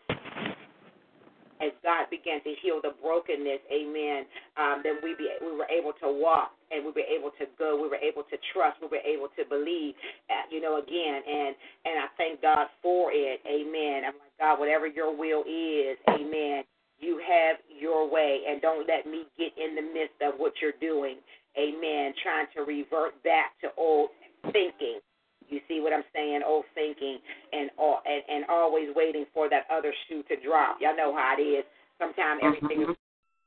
As 1.61 1.75
God 1.83 2.07
began 2.09 2.39
to 2.43 2.53
heal 2.61 2.79
the 2.81 2.95
brokenness, 3.03 3.59
Amen. 3.67 4.23
Um, 4.55 4.79
then 4.81 4.95
we 5.03 5.13
be 5.15 5.27
we 5.41 5.51
were 5.57 5.67
able 5.67 5.91
to 5.99 6.07
walk 6.07 6.51
and 6.71 6.85
we 6.85 6.91
were 6.91 7.03
able 7.03 7.31
to 7.35 7.45
go. 7.57 7.75
We 7.75 7.89
were 7.89 7.99
able 7.99 8.23
to 8.23 8.37
trust. 8.53 8.79
We 8.79 8.87
were 8.87 9.03
able 9.03 9.27
to 9.35 9.43
believe. 9.43 9.95
Uh, 10.29 10.47
you 10.49 10.61
know, 10.61 10.77
again, 10.79 11.19
and 11.19 11.55
and 11.83 11.95
I 11.99 12.07
thank 12.15 12.41
God 12.41 12.67
for 12.81 13.11
it. 13.11 13.41
Amen. 13.43 14.07
I'm 14.07 14.15
like 14.23 14.35
God, 14.39 14.59
whatever 14.59 14.87
Your 14.87 15.11
will 15.11 15.43
is, 15.43 15.97
Amen. 16.07 16.63
You 16.99 17.19
have 17.27 17.57
Your 17.67 18.09
way, 18.09 18.47
and 18.47 18.61
don't 18.61 18.87
let 18.87 19.05
me 19.05 19.23
get 19.37 19.51
in 19.59 19.75
the 19.75 19.81
midst 19.81 20.15
of 20.21 20.39
what 20.39 20.53
You're 20.61 20.79
doing. 20.79 21.17
Amen. 21.59 22.13
Trying 22.23 22.47
to 22.55 22.63
revert 22.63 23.21
back 23.23 23.59
to 23.61 23.67
old 23.77 24.09
thinking. 24.55 25.03
You 25.49 25.59
see 25.67 25.81
what 25.81 25.91
I'm 25.91 26.05
saying? 26.13 26.41
Old 26.45 26.65
thinking 26.73 27.19
and 27.51 27.69
all 27.77 28.01
and, 28.05 28.23
and 28.29 28.45
always 28.47 28.87
waiting 28.95 29.25
for 29.33 29.49
that 29.49 29.65
other 29.67 29.91
shoe 30.07 30.23
to 30.29 30.35
drop. 30.39 30.77
Y'all 30.79 30.95
know 30.95 31.11
how 31.11 31.35
it 31.37 31.41
is. 31.41 31.65
Sometimes 31.97 32.39
everything 32.43 32.87
is 32.87 32.95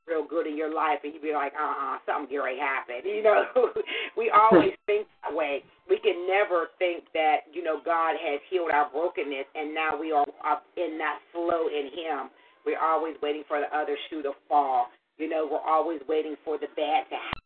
real 0.05 0.27
good 0.27 0.45
in 0.45 0.57
your 0.57 0.73
life 0.73 0.99
and 1.03 1.15
you 1.15 1.21
be 1.21 1.33
like, 1.33 1.53
uh 1.55 1.95
uh 1.95 1.97
something 2.05 2.29
great 2.29 2.59
happened. 2.59 3.01
You 3.07 3.23
know, 3.23 3.71
we 4.17 4.29
always 4.29 4.75
think 4.85 5.07
that 5.23 5.33
way. 5.33 5.63
We 5.89 5.97
can 5.97 6.27
never 6.27 6.67
think 6.77 7.05
that, 7.13 7.47
you 7.51 7.63
know, 7.63 7.79
God 7.83 8.19
has 8.19 8.41
healed 8.51 8.71
our 8.71 8.91
brokenness 8.91 9.47
and 9.55 9.73
now 9.73 9.97
we 9.97 10.11
are 10.11 10.27
up 10.45 10.67
in 10.75 10.99
that 10.99 11.19
flow 11.31 11.71
in 11.71 11.87
him. 11.87 12.29
We're 12.65 12.83
always 12.83 13.15
waiting 13.23 13.43
for 13.47 13.59
the 13.59 13.71
other 13.75 13.97
shoe 14.09 14.21
to 14.23 14.31
fall. 14.47 14.87
You 15.17 15.29
know, 15.29 15.47
we're 15.49 15.63
always 15.63 16.01
waiting 16.07 16.35
for 16.43 16.57
the 16.57 16.67
bad 16.75 17.07
to 17.09 17.15
happen. 17.15 17.42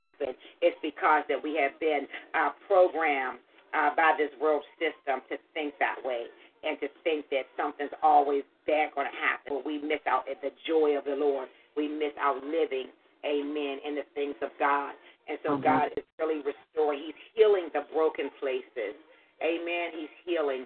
It's 0.62 0.78
because 0.82 1.24
that 1.30 1.42
we 1.42 1.56
have 1.62 1.80
been 1.80 2.08
uh, 2.34 2.52
programmed 2.68 3.40
uh, 3.74 3.96
by 3.96 4.16
this 4.18 4.32
world 4.42 4.64
system 4.80 5.22
to 5.30 5.38
think 5.54 5.74
that 5.80 5.98
way 6.04 6.26
and 6.64 6.80
to 6.80 6.88
think 7.04 7.30
that 7.30 7.46
something's 7.56 7.94
always 8.02 8.44
bad 8.66 8.90
going 8.96 9.08
to 9.08 9.18
happen. 9.18 9.62
We 9.66 9.78
miss 9.80 10.02
out 10.10 10.26
at 10.30 10.42
the 10.42 10.50
joy 10.66 10.98
of 10.98 11.06
the 11.06 11.16
Lord. 11.16 11.48
We 11.76 11.88
miss 11.88 12.14
out 12.20 12.42
living, 12.44 12.90
amen, 13.26 13.80
in 13.86 13.94
the 13.96 14.08
things 14.16 14.36
of 14.42 14.50
God. 14.58 14.94
And 15.30 15.38
so 15.46 15.58
God 15.58 15.92
is 15.96 16.04
really 16.18 16.42
restoring. 16.42 17.04
He's 17.06 17.22
healing 17.36 17.70
the 17.74 17.84
broken 17.94 18.32
places. 18.40 18.96
Amen. 19.44 19.92
He's 19.94 20.16
healing 20.26 20.66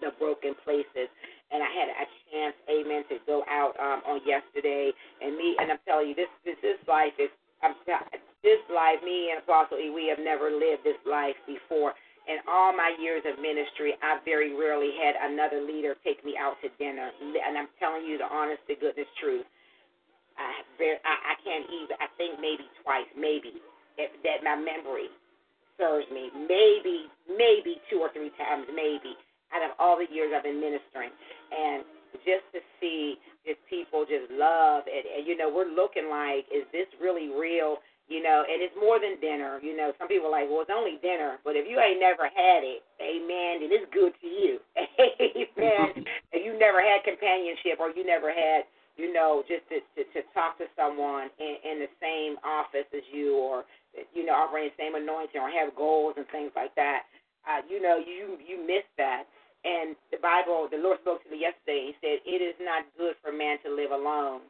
the 0.00 0.14
broken 0.18 0.54
places. 0.64 1.10
And 1.52 1.60
I 1.60 1.68
had 1.68 1.88
a 1.92 2.06
chance, 2.30 2.56
amen, 2.70 3.04
to 3.10 3.20
go 3.26 3.44
out 3.50 3.76
um, 3.76 4.00
on 4.08 4.20
yesterday. 4.24 4.90
And 5.20 5.36
me, 5.36 5.56
and 5.60 5.70
I'm 5.70 5.82
telling 5.84 6.08
you, 6.08 6.16
this 6.16 6.32
this, 6.46 6.56
this 6.62 6.80
life 6.88 7.12
is, 7.18 7.28
I'm, 7.62 7.74
this 8.42 8.62
life, 8.68 8.98
me 9.04 9.30
and 9.30 9.42
Apostle 9.42 9.78
E, 9.78 9.90
we 9.90 10.10
have 10.10 10.18
never 10.18 10.50
lived 10.50 10.82
this 10.84 10.98
life 11.06 11.38
before 11.46 11.94
in 12.28 12.38
all 12.46 12.70
my 12.70 12.94
years 13.02 13.22
of 13.26 13.42
ministry, 13.42 13.98
I 13.98 14.22
very 14.22 14.54
rarely 14.54 14.94
had 14.94 15.18
another 15.18 15.62
leader 15.62 15.98
take 16.06 16.22
me 16.22 16.38
out 16.38 16.54
to 16.62 16.70
dinner. 16.78 17.10
And 17.18 17.58
I'm 17.58 17.70
telling 17.82 18.06
you 18.06 18.18
the 18.18 18.30
honest 18.30 18.62
to 18.70 18.78
goodness 18.78 19.10
truth. 19.18 19.46
I, 20.38 20.62
very, 20.78 20.98
I, 21.02 21.14
I 21.14 21.36
can't 21.42 21.66
even, 21.66 21.96
I 21.98 22.08
think 22.16 22.38
maybe 22.38 22.64
twice, 22.86 23.10
maybe, 23.18 23.58
if 23.98 24.10
that 24.22 24.46
my 24.46 24.54
memory 24.54 25.10
serves 25.76 26.06
me. 26.14 26.30
Maybe, 26.32 27.10
maybe 27.26 27.82
two 27.90 27.98
or 27.98 28.08
three 28.14 28.30
times, 28.38 28.70
maybe, 28.70 29.18
out 29.50 29.66
of 29.66 29.74
all 29.82 29.98
the 29.98 30.08
years 30.08 30.30
I've 30.30 30.46
been 30.46 30.62
ministering. 30.62 31.10
And 31.50 31.84
just 32.24 32.46
to 32.52 32.60
see 32.80 33.16
if 33.44 33.58
people 33.68 34.04
just 34.04 34.30
love, 34.30 34.84
it. 34.86 35.06
and 35.06 35.26
you 35.26 35.36
know, 35.36 35.50
we're 35.50 35.70
looking 35.70 36.08
like, 36.08 36.46
is 36.52 36.64
this 36.72 36.86
really 37.00 37.28
real? 37.28 37.78
you 38.12 38.22
know, 38.22 38.44
and 38.44 38.60
it's 38.60 38.74
more 38.76 38.98
than 38.98 39.16
dinner. 39.24 39.56
You 39.62 39.72
know, 39.72 39.96
some 39.96 40.08
people 40.08 40.28
are 40.28 40.36
like, 40.36 40.50
well, 40.50 40.60
it's 40.60 40.74
only 40.74 40.98
dinner, 41.00 41.38
but 41.48 41.54
if 41.56 41.64
you 41.64 41.78
ain't 41.78 41.96
never 41.96 42.28
had 42.28 42.60
it, 42.60 42.82
amen, 43.00 43.64
then 43.64 43.70
it's 43.72 43.88
good 43.88 44.12
to 44.20 44.28
you, 44.28 44.58
amen. 44.76 46.04
if 46.36 46.40
you 46.44 46.58
never 46.58 46.84
had 46.84 47.06
companionship 47.08 47.80
or 47.80 47.88
you 47.94 48.04
never 48.04 48.28
had, 48.28 48.68
you 49.00 49.12
know, 49.16 49.40
just 49.48 49.64
to 49.72 49.80
to, 49.96 50.04
to 50.12 50.20
talk 50.36 50.58
to 50.60 50.68
someone 50.76 51.32
in, 51.40 51.56
in 51.64 51.76
the 51.80 51.90
same 52.02 52.36
office 52.44 52.84
as 52.92 53.06
you, 53.08 53.38
or 53.38 53.64
you 54.12 54.28
know, 54.28 54.36
operating 54.36 54.76
the 54.76 54.82
same 54.84 54.94
anointing, 54.98 55.40
or 55.40 55.48
have 55.48 55.72
goals 55.72 56.12
and 56.20 56.28
things 56.28 56.52
like 56.52 56.74
that, 56.76 57.08
uh, 57.48 57.64
you 57.64 57.80
know, 57.80 57.96
you 57.96 58.36
you 58.44 58.60
miss 58.60 58.84
that. 58.98 59.24
And 59.64 59.94
the 60.10 60.18
Bible, 60.18 60.66
the 60.70 60.78
Lord 60.78 60.98
spoke 61.00 61.22
to 61.22 61.30
me 61.30 61.38
yesterday. 61.38 61.92
He 61.92 61.94
said, 62.02 62.18
"It 62.26 62.42
is 62.42 62.58
not 62.60 62.84
good 62.98 63.14
for 63.22 63.32
man 63.32 63.58
to 63.62 63.70
live 63.70 63.92
alone." 63.92 64.42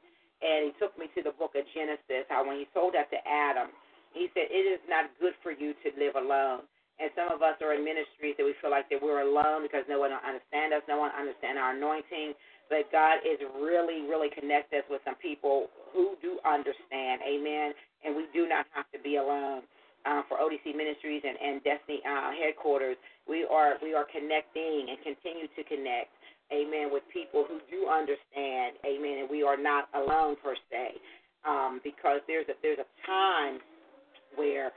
and 0.43 0.66
he 0.68 0.72
took 0.82 0.93
me 0.98 1.06
to 1.14 1.22
the 1.22 1.32
book 1.39 1.55
of 1.55 1.62
Genesis. 1.70 2.26
How 2.26 2.43
when 2.43 2.59
he 2.59 2.66
told 2.74 2.98
that 2.98 3.09
to 3.14 3.18
Adam, 3.22 3.70
he 4.12 4.28
said, 4.34 4.51
"It 4.51 4.66
is 4.66 4.82
not 4.90 5.09
good 5.22 5.34
for 5.40 5.55
you 5.55 5.72
to 5.86 5.89
live 5.97 6.16
alone." 6.18 6.66
And 6.98 7.10
some 7.14 7.32
of 7.32 7.43
us 7.43 7.56
are 7.62 7.74
in 7.74 7.82
ministries 7.82 8.36
that 8.36 8.44
we 8.44 8.52
feel 8.60 8.70
like 8.70 8.89
that 8.90 9.01
we're 9.01 9.22
alone 9.22 9.62
because 9.62 9.86
no 9.89 9.98
one 9.98 10.12
understands 10.12 10.74
us, 10.74 10.82
no 10.86 10.98
one 10.98 11.10
understands 11.12 11.59
our 11.59 11.72
anointing. 11.72 12.34
But 12.68 12.90
God 12.93 13.24
is 13.24 13.40
really, 13.59 14.02
really 14.02 14.30
connected 14.30 14.84
us 14.84 14.89
with 14.90 15.02
some 15.05 15.16
people 15.16 15.70
who 15.93 16.16
do 16.20 16.39
understand. 16.44 17.22
Amen. 17.22 17.74
And 18.05 18.14
we 18.14 18.26
do 18.32 18.47
not 18.47 18.66
have 18.72 18.90
to 18.93 18.98
be 18.98 19.16
alone. 19.16 19.62
Uh, 20.03 20.23
for 20.27 20.39
ODC 20.39 20.74
Ministries 20.74 21.23
and, 21.23 21.39
and 21.39 21.62
Destiny 21.62 22.03
uh, 22.03 22.35
headquarters, 22.35 22.97
we 23.29 23.47
are 23.47 23.79
we 23.83 23.95
are 23.95 24.07
connecting 24.11 24.91
and 24.91 24.99
continue 25.07 25.47
to 25.55 25.62
connect 25.62 26.11
amen, 26.53 26.93
with 26.93 27.03
people 27.12 27.49
who 27.49 27.59
do 27.73 27.89
understand, 27.89 28.77
amen, 28.85 29.24
and 29.24 29.29
we 29.31 29.43
are 29.43 29.57
not 29.57 29.89
alone 29.97 30.37
per 30.45 30.55
se, 30.69 31.01
um, 31.49 31.81
because 31.83 32.20
there's 32.29 32.47
a 32.53 32.55
there's 32.61 32.79
a 32.79 32.91
time 33.09 33.59
where 34.37 34.70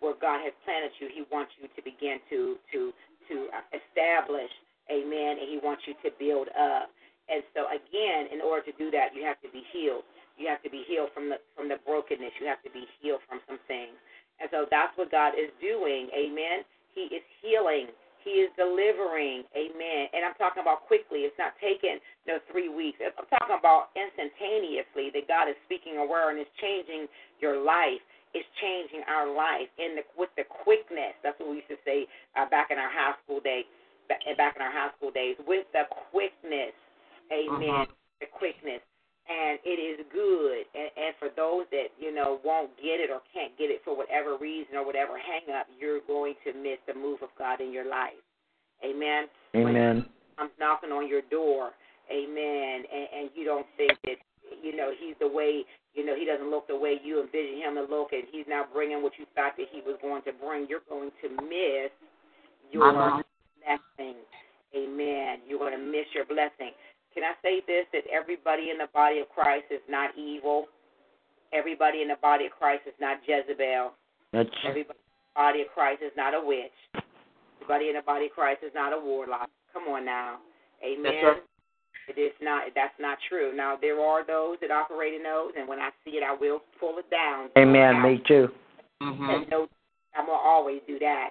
where 0.00 0.14
God 0.20 0.40
has 0.46 0.54
planted 0.64 0.94
you, 1.02 1.10
He 1.10 1.26
wants 1.32 1.52
you 1.58 1.68
to 1.68 1.80
begin 1.82 2.22
to 2.30 2.56
to 2.72 2.94
to 3.28 3.34
establish, 3.74 4.50
amen, 4.88 5.42
and 5.42 5.48
He 5.50 5.58
wants 5.60 5.82
you 5.84 5.94
to 6.06 6.14
build 6.16 6.48
up. 6.54 6.88
And 7.26 7.42
so 7.58 7.66
again, 7.66 8.30
in 8.30 8.38
order 8.38 8.62
to 8.70 8.74
do 8.78 8.94
that, 8.94 9.10
you 9.10 9.26
have 9.26 9.42
to 9.42 9.50
be 9.50 9.66
healed. 9.74 10.06
You 10.38 10.46
have 10.46 10.62
to 10.62 10.70
be 10.70 10.84
healed 10.86 11.10
from 11.12 11.28
the 11.28 11.42
from 11.58 11.68
the 11.68 11.82
brokenness. 11.82 12.32
You 12.38 12.46
have 12.46 12.62
to 12.62 12.70
be 12.70 12.86
healed 13.02 13.20
from 13.26 13.42
some 13.50 13.58
things. 13.66 13.98
And 14.40 14.48
so 14.52 14.66
that's 14.70 14.92
what 14.96 15.10
God 15.10 15.32
is 15.34 15.48
doing. 15.60 16.08
Amen. 16.12 16.64
He 16.94 17.08
is 17.12 17.24
healing 17.40 17.88
he 18.26 18.42
is 18.42 18.50
delivering. 18.58 19.46
Amen. 19.54 20.10
And 20.10 20.26
I'm 20.26 20.34
talking 20.34 20.58
about 20.58 20.82
quickly. 20.90 21.22
It's 21.30 21.38
not 21.38 21.54
taking 21.62 22.02
know, 22.26 22.42
three 22.50 22.66
weeks. 22.66 22.98
I'm 22.98 23.30
talking 23.30 23.54
about 23.54 23.94
instantaneously 23.94 25.14
that 25.14 25.30
God 25.30 25.46
is 25.46 25.54
speaking 25.70 26.02
a 26.02 26.04
word 26.04 26.34
and 26.34 26.42
it's 26.42 26.50
changing 26.58 27.06
your 27.38 27.62
life. 27.62 28.02
It's 28.34 28.44
changing 28.58 29.06
our 29.06 29.30
life 29.30 29.70
in 29.78 29.94
the 29.94 30.02
with 30.18 30.34
the 30.34 30.42
quickness. 30.42 31.14
That's 31.22 31.38
what 31.38 31.54
we 31.54 31.62
used 31.62 31.70
to 31.70 31.80
say 31.86 32.10
uh, 32.34 32.50
back 32.50 32.74
in 32.74 32.76
our 32.76 32.90
high 32.90 33.14
school 33.22 33.38
days. 33.38 33.64
Back 34.10 34.58
in 34.58 34.62
our 34.62 34.74
high 34.74 34.90
school 34.98 35.10
days, 35.10 35.34
with 35.46 35.66
the 35.74 35.82
quickness, 36.10 36.74
Amen. 37.30 37.90
Uh-huh. 37.90 37.94
The 38.22 38.30
quickness, 38.30 38.82
and 39.26 39.58
it 39.64 39.78
is 39.78 40.06
good. 40.12 40.66
And, 40.74 40.90
and 40.94 41.12
for 41.18 41.28
those 41.34 41.66
that 41.70 41.90
you 41.98 42.14
know 42.14 42.38
won't 42.44 42.70
get 42.78 43.02
it 43.02 43.10
or 43.10 43.20
can't 43.34 43.56
get 43.58 43.70
it 43.70 43.82
for 43.84 43.96
whatever 43.96 44.36
reason 44.38 44.76
or 44.76 44.86
whatever 44.86 45.18
hang 45.18 45.54
up, 45.54 45.66
you're 45.78 46.00
going 46.06 46.34
to 46.44 46.54
miss 46.54 46.78
the 46.86 46.94
move 46.94 47.22
of 47.22 47.30
God 47.38 47.60
in 47.60 47.72
your 47.72 47.88
life. 47.88 48.18
Amen. 48.84 49.26
Amen. 49.54 50.06
I'm 50.38 50.50
knocking 50.60 50.90
on 50.90 51.08
your 51.08 51.22
door. 51.30 51.70
Amen. 52.12 52.84
And, 52.86 53.06
and 53.18 53.30
you 53.34 53.44
don't 53.44 53.66
think 53.76 53.92
that 54.04 54.18
you 54.62 54.76
know 54.76 54.92
he's 54.94 55.16
the 55.18 55.28
way 55.28 55.64
you 55.94 56.06
know 56.06 56.14
he 56.14 56.24
doesn't 56.24 56.50
look 56.50 56.68
the 56.68 56.76
way 56.76 57.00
you 57.02 57.20
envision 57.20 57.58
him 57.58 57.74
to 57.74 57.82
look, 57.82 58.12
and 58.12 58.24
he's 58.30 58.46
not 58.48 58.72
bringing 58.72 59.02
what 59.02 59.12
you 59.18 59.26
thought 59.34 59.56
that 59.56 59.66
he 59.72 59.80
was 59.80 59.98
going 60.02 60.22
to 60.22 60.32
bring. 60.32 60.66
You're 60.68 60.86
going 60.88 61.10
to 61.22 61.28
miss 61.42 61.90
your 62.70 62.90
uh-huh. 62.90 63.22
blessing. 63.64 64.16
Amen. 64.76 65.38
You're 65.48 65.58
going 65.58 65.72
to 65.72 65.84
miss 65.84 66.06
your 66.14 66.26
blessing. 66.26 66.74
Can 67.16 67.24
I 67.24 67.32
say 67.40 67.64
this? 67.66 67.88
That 67.96 68.04
everybody 68.12 68.68
in 68.68 68.76
the 68.76 68.92
body 68.92 69.20
of 69.20 69.30
Christ 69.30 69.72
is 69.72 69.80
not 69.88 70.12
evil. 70.20 70.66
Everybody 71.50 72.02
in 72.02 72.08
the 72.08 72.20
body 72.20 72.44
of 72.44 72.52
Christ 72.52 72.82
is 72.86 72.92
not 73.00 73.24
Jezebel. 73.24 73.96
That's... 74.36 74.52
Everybody 74.68 75.00
in 75.00 75.16
the 75.24 75.40
body 75.40 75.60
of 75.62 75.68
Christ 75.72 76.02
is 76.04 76.12
not 76.14 76.36
a 76.36 76.40
witch. 76.44 76.76
Everybody 77.56 77.88
in 77.88 77.96
the 77.96 78.04
body 78.04 78.26
of 78.26 78.32
Christ 78.32 78.60
is 78.60 78.72
not 78.74 78.92
a 78.92 79.00
warlock. 79.00 79.48
Come 79.72 79.88
on 79.88 80.04
now. 80.04 80.44
Amen. 80.84 81.40
It 82.06 82.20
is 82.20 82.36
not. 82.42 82.68
That's 82.74 82.94
not 83.00 83.16
true. 83.30 83.56
Now 83.56 83.78
there 83.80 83.98
are 83.98 84.20
those 84.24 84.58
that 84.60 84.70
operate 84.70 85.14
in 85.14 85.22
those, 85.22 85.52
and 85.58 85.66
when 85.66 85.80
I 85.80 85.88
see 86.04 86.20
it, 86.20 86.22
I 86.22 86.36
will 86.36 86.60
pull 86.78 86.98
it 86.98 87.08
down. 87.10 87.48
Amen. 87.56 88.02
Me 88.02 88.22
too. 88.28 88.48
Mm-hmm. 89.02 89.50
no, 89.50 89.66
I'm 90.14 90.26
gonna 90.26 90.38
always 90.38 90.82
do 90.86 90.98
that. 90.98 91.30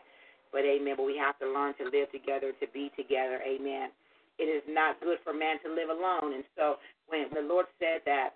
But 0.51 0.65
amen. 0.65 0.95
But 0.97 1.05
we 1.05 1.15
have 1.17 1.37
to 1.39 1.47
learn 1.47 1.75
to 1.77 1.85
live 1.85 2.11
together, 2.11 2.51
to 2.59 2.67
be 2.73 2.91
together. 2.97 3.39
Amen 3.47 3.91
it 4.37 4.47
is 4.51 4.63
not 4.67 4.99
good 5.01 5.17
for 5.23 5.33
man 5.33 5.57
to 5.63 5.69
live 5.69 5.89
alone. 5.89 6.33
And 6.35 6.43
so 6.55 6.75
when 7.07 7.27
the 7.33 7.41
Lord 7.41 7.65
said 7.79 8.03
that 8.05 8.35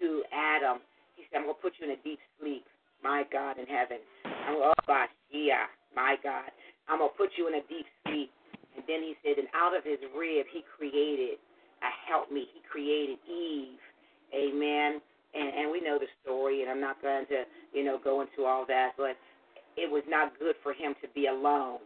to 0.00 0.22
Adam, 0.30 0.78
he 1.16 1.24
said, 1.30 1.42
I'm 1.42 1.50
going 1.50 1.58
to 1.58 1.62
put 1.62 1.74
you 1.78 1.90
in 1.90 1.98
a 1.98 2.02
deep 2.02 2.20
sleep, 2.38 2.64
my 3.02 3.24
God 3.30 3.58
in 3.58 3.66
heaven. 3.66 3.98
I'm 4.24 4.58
going 4.58 4.74
oh, 4.88 5.06
yeah, 5.30 5.66
my 5.94 6.16
God. 6.22 6.50
I'm 6.88 6.98
going 6.98 7.10
to 7.10 7.18
put 7.18 7.30
you 7.36 7.48
in 7.48 7.54
a 7.58 7.64
deep 7.66 7.86
sleep. 8.06 8.30
And 8.76 8.84
then 8.88 9.02
he 9.02 9.14
said, 9.22 9.38
and 9.38 9.48
out 9.54 9.76
of 9.76 9.84
his 9.84 10.00
rib, 10.16 10.46
he 10.50 10.64
created 10.64 11.38
a 11.82 11.90
help 12.08 12.30
me. 12.30 12.46
He 12.54 12.60
created 12.64 13.18
Eve. 13.28 13.78
Amen. 14.32 15.00
And, 15.34 15.48
and 15.48 15.70
we 15.70 15.80
know 15.80 15.98
the 15.98 16.08
story, 16.22 16.62
and 16.62 16.70
I'm 16.70 16.80
not 16.80 17.00
going 17.02 17.26
to, 17.26 17.44
you 17.72 17.84
know, 17.84 17.98
go 18.02 18.20
into 18.20 18.44
all 18.44 18.64
that, 18.68 18.92
but 18.96 19.16
it 19.76 19.90
was 19.90 20.02
not 20.08 20.38
good 20.38 20.54
for 20.62 20.72
him 20.72 20.94
to 21.02 21.08
be 21.14 21.26
alone. 21.26 21.80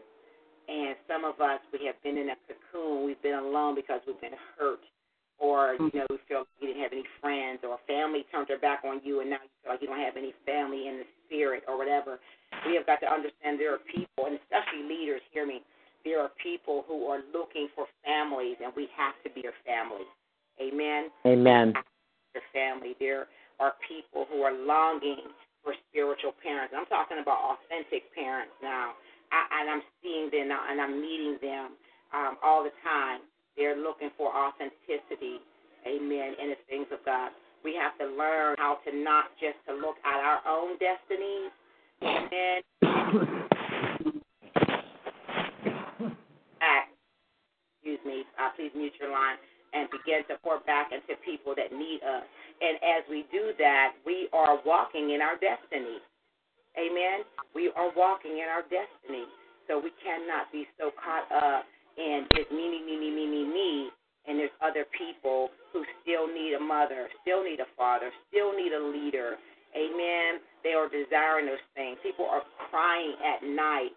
And 0.67 0.99
some 1.07 1.23
of 1.23 1.39
us, 1.39 1.63
we 1.71 1.87
have 1.87 1.95
been 2.03 2.19
in 2.19 2.35
a 2.35 2.39
cocoon. 2.51 3.07
We've 3.07 3.21
been 3.23 3.39
alone 3.39 3.75
because 3.79 4.03
we've 4.07 4.21
been 4.21 4.35
hurt, 4.59 4.83
or 5.39 5.79
you 5.79 5.87
mm-hmm. 5.87 5.99
know, 5.99 6.07
we 6.11 6.19
feel 6.27 6.43
like 6.43 6.59
you 6.59 6.75
didn't 6.75 6.83
have 6.83 6.93
any 6.93 7.07
friends, 7.23 7.63
or 7.63 7.79
family 7.87 8.27
turned 8.35 8.51
their 8.51 8.59
back 8.59 8.83
on 8.83 9.01
you, 9.07 9.23
and 9.23 9.31
now 9.31 9.39
you 9.39 9.51
feel 9.63 9.73
like 9.73 9.83
you 9.83 9.87
don't 9.87 10.03
have 10.03 10.19
any 10.19 10.35
family 10.43 10.91
in 10.91 11.07
the 11.07 11.09
spirit, 11.27 11.63
or 11.71 11.79
whatever. 11.79 12.19
We 12.67 12.75
have 12.75 12.87
got 12.87 12.99
to 13.07 13.09
understand 13.11 13.63
there 13.63 13.79
are 13.79 13.85
people, 13.87 14.27
and 14.27 14.39
especially 14.43 14.83
leaders. 14.91 15.23
Hear 15.31 15.47
me. 15.47 15.63
There 16.03 16.19
are 16.19 16.31
people 16.43 16.83
who 16.87 17.07
are 17.07 17.23
looking 17.31 17.71
for 17.75 17.87
families, 18.03 18.59
and 18.63 18.75
we 18.75 18.91
have 18.99 19.15
to 19.23 19.31
be 19.31 19.43
their 19.43 19.59
family. 19.63 20.07
Amen. 20.59 21.11
Amen. 21.27 21.75
Their 22.35 22.47
family. 22.51 22.99
There 22.99 23.27
are 23.59 23.75
people 23.87 24.27
who 24.31 24.43
are 24.43 24.55
longing 24.55 25.31
for 25.63 25.75
spiritual 25.91 26.35
parents. 26.43 26.75
I'm 26.75 26.87
talking 26.87 27.19
about 27.19 27.59
authentic 27.59 28.07
parents 28.15 28.55
now 28.63 28.95
I, 29.33 29.61
and 29.61 29.71
I'm 29.71 29.83
seeing 30.03 30.31
them 30.31 30.51
and 30.51 30.81
I'm 30.81 31.01
meeting 31.01 31.39
them 31.43 31.77
um, 32.15 32.37
all 32.43 32.63
the 32.65 32.73
time. 32.83 33.21
They're 33.57 33.77
looking 33.77 34.11
for 34.17 34.33
authenticity, 34.35 35.41
amen, 35.87 36.37
in 36.43 36.51
the 36.51 36.61
things 36.69 36.87
of 36.93 37.01
God. 37.05 37.31
We 37.65 37.75
have 37.75 37.97
to 37.99 38.07
learn 38.15 38.57
how 38.59 38.79
to 38.85 38.95
not 38.95 39.33
just 39.41 39.57
to 39.67 39.75
look 39.75 39.97
at 40.05 40.21
our 40.21 40.41
own 40.47 40.77
destinies, 40.79 41.51
amen. 42.03 42.63
Act, 46.61 46.93
excuse 47.75 48.01
me, 48.05 48.25
uh, 48.39 48.51
please 48.55 48.71
mute 48.77 48.93
your 49.01 49.11
line 49.11 49.37
and 49.73 49.89
begin 49.91 50.23
to 50.29 50.37
pour 50.45 50.61
back 50.61 50.93
into 50.93 51.19
people 51.25 51.55
that 51.57 51.73
need 51.73 52.01
us. 52.05 52.25
And 52.61 52.77
as 52.81 53.05
we 53.11 53.27
do 53.33 53.53
that, 53.59 53.93
we 54.05 54.29
are 54.33 54.61
walking 54.65 55.11
in 55.11 55.21
our 55.21 55.37
destiny. 55.37 55.99
Amen. 56.77 57.25
We 57.55 57.73
are 57.75 57.91
walking 57.97 58.39
in 58.39 58.47
our 58.49 58.63
destiny. 58.63 59.25
So 59.69 59.81
we 59.81 59.91
cannot 60.05 60.53
be 60.53 60.69
so 60.79 60.93
caught 60.95 61.27
up 61.33 61.65
in 61.99 62.29
just 62.37 62.53
me, 62.53 62.71
me, 62.71 62.85
me, 62.85 62.95
me, 63.01 63.11
me, 63.11 63.25
me, 63.27 63.43
me, 63.49 63.89
and 64.29 64.39
there's 64.39 64.55
other 64.63 64.85
people 64.97 65.49
who 65.73 65.83
still 66.03 66.29
need 66.29 66.55
a 66.55 66.61
mother, 66.61 67.09
still 67.23 67.43
need 67.43 67.61
a 67.61 67.69
father, 67.77 68.11
still 68.29 68.53
need 68.53 68.73
a 68.73 68.83
leader. 68.83 69.37
Amen. 69.75 70.41
They 70.63 70.73
are 70.73 70.89
desiring 70.89 71.47
those 71.47 71.63
things. 71.75 71.99
People 72.03 72.27
are 72.27 72.43
crying 72.71 73.15
at 73.25 73.43
night, 73.43 73.91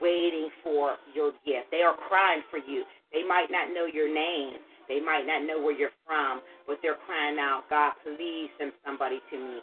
waiting 0.00 0.48
for 0.62 0.96
your 1.14 1.32
gift. 1.44 1.70
They 1.70 1.82
are 1.82 1.96
crying 2.08 2.42
for 2.50 2.58
you. 2.58 2.84
They 3.12 3.26
might 3.26 3.50
not 3.50 3.74
know 3.74 3.86
your 3.86 4.08
name. 4.08 4.60
They 4.88 5.00
might 5.00 5.26
not 5.26 5.46
know 5.46 5.62
where 5.62 5.76
you're 5.76 5.94
from, 6.06 6.42
but 6.66 6.78
they're 6.82 6.98
crying 7.06 7.38
out, 7.38 7.62
God, 7.70 7.92
please 8.02 8.50
send 8.58 8.72
somebody 8.84 9.20
to 9.30 9.36
me. 9.38 9.58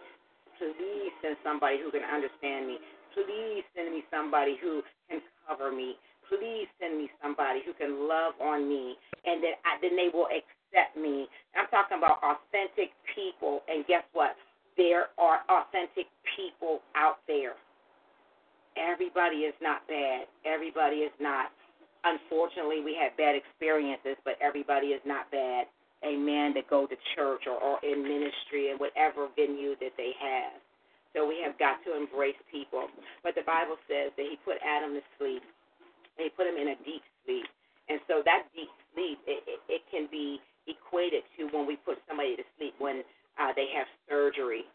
Please 0.57 1.13
send 1.21 1.37
somebody 1.43 1.77
who 1.81 1.91
can 1.91 2.03
understand 2.03 2.67
me. 2.67 2.77
Please 3.13 3.63
send 3.75 3.93
me 3.93 4.03
somebody 4.09 4.57
who 4.61 4.81
can 5.09 5.21
cover 5.47 5.71
me. 5.71 5.95
Please 6.29 6.67
send 6.81 6.97
me 6.97 7.09
somebody 7.21 7.61
who 7.65 7.73
can 7.73 8.07
love 8.07 8.33
on 8.41 8.67
me, 8.67 8.95
and 9.25 9.41
then 9.41 9.55
I, 9.63 9.79
then 9.81 9.95
they 9.95 10.09
will 10.13 10.27
accept 10.27 10.97
me. 10.97 11.27
I'm 11.55 11.67
talking 11.71 11.97
about 11.97 12.19
authentic 12.19 12.91
people, 13.15 13.63
and 13.69 13.87
guess 13.87 14.03
what? 14.11 14.35
There 14.75 15.07
are 15.17 15.41
authentic 15.49 16.07
people 16.35 16.81
out 16.95 17.23
there. 17.27 17.55
Everybody 18.75 19.47
is 19.47 19.55
not 19.61 19.87
bad. 19.87 20.27
Everybody 20.45 21.07
is 21.07 21.15
not. 21.19 21.49
Unfortunately, 22.03 22.81
we 22.83 22.93
had 22.93 23.17
bad 23.17 23.33
experiences, 23.35 24.17
but 24.23 24.35
everybody 24.41 24.87
is 24.93 25.01
not 25.05 25.31
bad 25.31 25.65
amen, 26.05 26.53
that 26.53 26.69
go 26.69 26.85
to 26.85 26.97
church 27.15 27.47
or, 27.49 27.79
in 27.81 28.03
ministry 28.03 28.69
and 28.69 28.79
whatever 28.79 29.29
venue 29.33 29.73
that 29.81 29.97
they 29.97 30.13
have. 30.21 30.59
So 31.15 31.25
we 31.25 31.41
have 31.41 31.57
got 31.57 31.81
to 31.89 31.97
embrace 31.97 32.37
people. 32.51 32.85
But 33.23 33.33
the 33.33 33.45
Bible 33.47 33.81
says 33.89 34.13
that 34.13 34.25
he 34.27 34.37
put 34.45 34.61
Adam 34.61 34.93
to 34.93 35.03
sleep. 35.17 35.41
He 36.17 36.29
put 36.37 36.45
him 36.45 36.59
in 36.61 36.75
a 36.75 36.77
deep 36.85 37.01
sleep. 37.25 37.47
And 37.89 37.97
so 38.05 38.21
that 38.25 38.45
deep 38.53 38.69
sleep, 38.93 39.17
it, 39.25 39.41
it, 39.47 39.59
it 39.65 39.81
can 39.89 40.05
be 40.11 40.37
equated 40.67 41.23
to 41.39 41.49
when 41.55 41.65
we 41.65 41.79
put 41.81 41.97
somebody 42.05 42.35
to 42.35 42.45
sleep 42.59 42.75
when 42.77 43.01
uh, 43.39 43.55
they 43.55 43.71
have 43.73 43.87
surgery. 44.05 44.67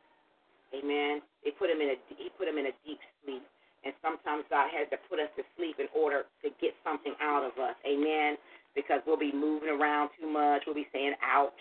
Amen. 0.73 1.21
They 1.45 1.53
put 1.53 1.69
him 1.69 1.85
in 1.85 1.93
a 1.95 1.99
he 2.17 2.33
put 2.41 2.49
him 2.49 2.57
in 2.57 2.73
a 2.73 2.75
deep 2.83 2.99
sleep. 3.23 3.45
And 3.85 3.93
sometimes 4.01 4.47
God 4.49 4.71
has 4.73 4.89
to 4.95 4.99
put 5.11 5.19
us 5.21 5.29
to 5.37 5.43
sleep 5.59 5.77
in 5.83 5.91
order 5.93 6.25
to 6.41 6.49
get 6.63 6.73
something 6.83 7.13
out 7.21 7.45
of 7.45 7.53
us. 7.61 7.77
Amen 7.85 8.39
because 8.75 9.01
we'll 9.07 9.21
be 9.21 9.33
moving 9.33 9.69
around 9.69 10.11
too 10.21 10.29
much. 10.31 10.63
We'll 10.67 10.75
be 10.79 10.89
saying, 10.93 11.15
ouch. 11.23 11.53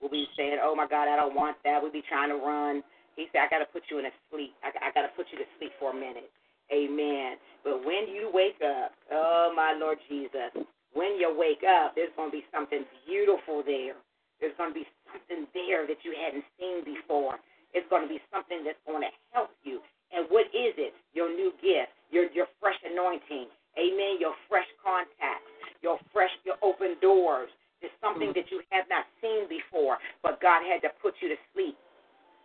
We'll 0.00 0.10
be 0.10 0.26
saying, 0.36 0.58
oh 0.62 0.74
my 0.74 0.86
God, 0.86 1.06
I 1.06 1.16
don't 1.16 1.34
want 1.34 1.56
that. 1.64 1.78
We'll 1.80 1.94
be 1.94 2.02
trying 2.08 2.30
to 2.30 2.36
run. 2.36 2.82
He 3.14 3.26
said, 3.30 3.46
I 3.46 3.48
got 3.48 3.60
to 3.60 3.70
put 3.70 3.86
you 3.90 3.98
in 3.98 4.06
a 4.06 4.14
sleep. 4.30 4.54
I, 4.64 4.72
I 4.78 4.90
got 4.90 5.06
to 5.06 5.12
put 5.14 5.26
you 5.30 5.38
to 5.38 5.46
sleep 5.58 5.70
for 5.78 5.92
a 5.92 5.94
minute. 5.94 6.30
Amen. 6.72 7.36
But 7.62 7.84
when 7.84 8.08
you 8.08 8.30
wake 8.32 8.58
up, 8.64 8.92
oh 9.12 9.52
my 9.54 9.76
Lord 9.78 9.98
Jesus, 10.08 10.50
when 10.94 11.20
you 11.20 11.30
wake 11.36 11.62
up, 11.62 11.94
there's 11.94 12.12
going 12.16 12.32
to 12.32 12.36
be 12.36 12.44
something 12.50 12.84
beautiful 13.06 13.62
there. 13.62 13.94
There's 14.40 14.56
going 14.56 14.72
to 14.72 14.78
be 14.78 14.88
something 15.06 15.46
there 15.54 15.86
that 15.86 16.00
you 16.02 16.16
hadn't 16.16 16.44
seen 16.58 16.82
before. 16.82 17.38
It's 17.76 17.86
going 17.88 18.02
to 18.02 18.10
be 18.10 18.20
something 18.32 18.64
that's 18.64 18.80
going 18.88 19.04
to 19.04 19.12
help 19.32 19.52
you. 19.62 19.80
And 20.12 20.28
what 20.28 20.48
is 20.52 20.76
it? 20.76 20.92
Your 21.14 21.28
new 21.32 21.52
gift, 21.62 21.92
your 22.12 22.28
your 22.32 22.48
fresh 22.60 22.76
anointing. 22.84 23.48
Amen. 23.80 24.20
Your 24.20 24.36
fresh 24.48 24.68
contact 24.84 25.44
your 25.82 25.98
fresh, 26.12 26.30
your 26.46 26.56
open 26.62 26.96
doors. 27.02 27.50
It's 27.82 27.92
something 27.98 28.30
mm-hmm. 28.30 28.38
that 28.38 28.50
you 28.54 28.62
have 28.70 28.86
not 28.86 29.04
seen 29.18 29.50
before, 29.50 29.98
but 30.22 30.38
God 30.38 30.62
had 30.62 30.80
to 30.86 30.90
put 31.02 31.18
you 31.18 31.28
to 31.28 31.38
sleep. 31.50 31.74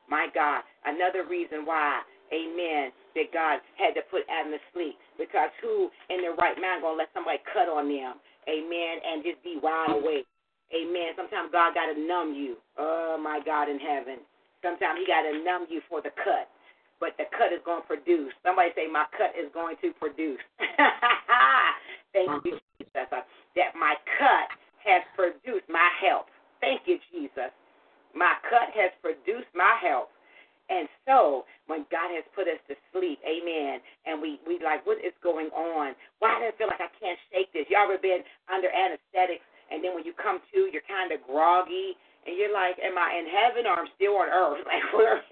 My 0.09 0.27
God, 0.33 0.65
another 0.85 1.29
reason 1.29 1.61
why, 1.65 2.01
amen, 2.33 2.89
that 3.13 3.29
God 3.29 3.61
had 3.77 3.93
to 3.93 4.01
put 4.09 4.25
Adam 4.25 4.51
to 4.51 4.61
sleep. 4.73 4.97
Because 5.19 5.53
who 5.61 5.93
in 6.09 6.25
their 6.25 6.33
right 6.33 6.57
mind 6.57 6.81
going 6.81 6.97
to 6.97 7.01
let 7.05 7.13
somebody 7.13 7.37
cut 7.53 7.69
on 7.69 7.85
them, 7.85 8.17
amen, 8.49 8.93
and 9.05 9.21
just 9.21 9.37
be 9.45 9.61
wide 9.61 9.93
mm. 9.93 10.01
awake? 10.01 10.25
Amen. 10.73 11.15
Sometimes 11.15 11.53
God 11.53 11.77
got 11.77 11.93
to 11.93 11.95
numb 11.95 12.35
you. 12.35 12.57
Oh, 12.75 13.15
my 13.21 13.39
God 13.45 13.69
in 13.69 13.79
heaven. 13.79 14.19
Sometimes 14.59 14.99
He 14.99 15.05
got 15.07 15.23
to 15.23 15.43
numb 15.45 15.69
you 15.69 15.79
for 15.87 16.01
the 16.01 16.11
cut 16.17 16.49
but 16.99 17.13
the 17.17 17.25
cut 17.29 17.53
is 17.53 17.61
going 17.61 17.81
to 17.81 17.87
produce. 17.87 18.33
Somebody 18.41 18.69
say, 18.75 18.89
My 18.89 19.05
cut 19.13 19.37
is 19.37 19.49
going 19.53 19.75
to 19.81 19.93
produce. 20.01 20.41
Thank 22.13 22.45
you, 22.45 22.57
mm. 22.57 22.76
That 23.55 23.75
my 23.77 23.95
cut 24.17 24.49
has 24.85 25.03
produced 25.15 25.69
my 25.69 25.89
help. 26.01 26.27
Thank 26.61 26.81
you, 26.85 26.97
Jesus. 27.11 27.53
My 28.15 28.33
cut 28.49 28.73
has 28.73 28.91
produced 29.01 29.51
my 29.53 29.77
help. 29.81 30.09
And 30.69 30.87
so 31.07 31.45
when 31.67 31.87
God 31.91 32.11
has 32.11 32.23
put 32.35 32.47
us 32.47 32.59
to 32.67 32.75
sleep, 32.91 33.19
amen, 33.23 33.79
and 34.05 34.19
we, 34.19 34.39
we 34.43 34.59
like, 34.59 34.83
what 34.85 34.99
is 34.99 35.15
going 35.23 35.47
on? 35.55 35.95
Why 36.19 36.39
do 36.39 36.51
I 36.51 36.53
feel 36.59 36.67
like 36.67 36.83
I 36.83 36.91
can't 36.99 37.19
shake 37.31 37.51
this? 37.55 37.67
You 37.71 37.79
all 37.79 37.87
ever 37.87 37.99
been 37.99 38.23
under 38.51 38.67
anesthetics, 38.67 39.43
and 39.71 39.79
then 39.83 39.95
when 39.95 40.03
you 40.03 40.11
come 40.11 40.39
to, 40.51 40.67
you're 40.71 40.83
kind 40.87 41.11
of 41.15 41.23
groggy, 41.23 41.95
and 42.27 42.35
you're 42.35 42.51
like, 42.51 42.75
am 42.83 42.99
I 42.99 43.15
in 43.15 43.27
heaven 43.31 43.63
or 43.63 43.79
I'm 43.79 43.91
still 43.95 44.19
on 44.19 44.27
earth? 44.27 44.63
Like, 44.67 44.83
where, 44.91 45.23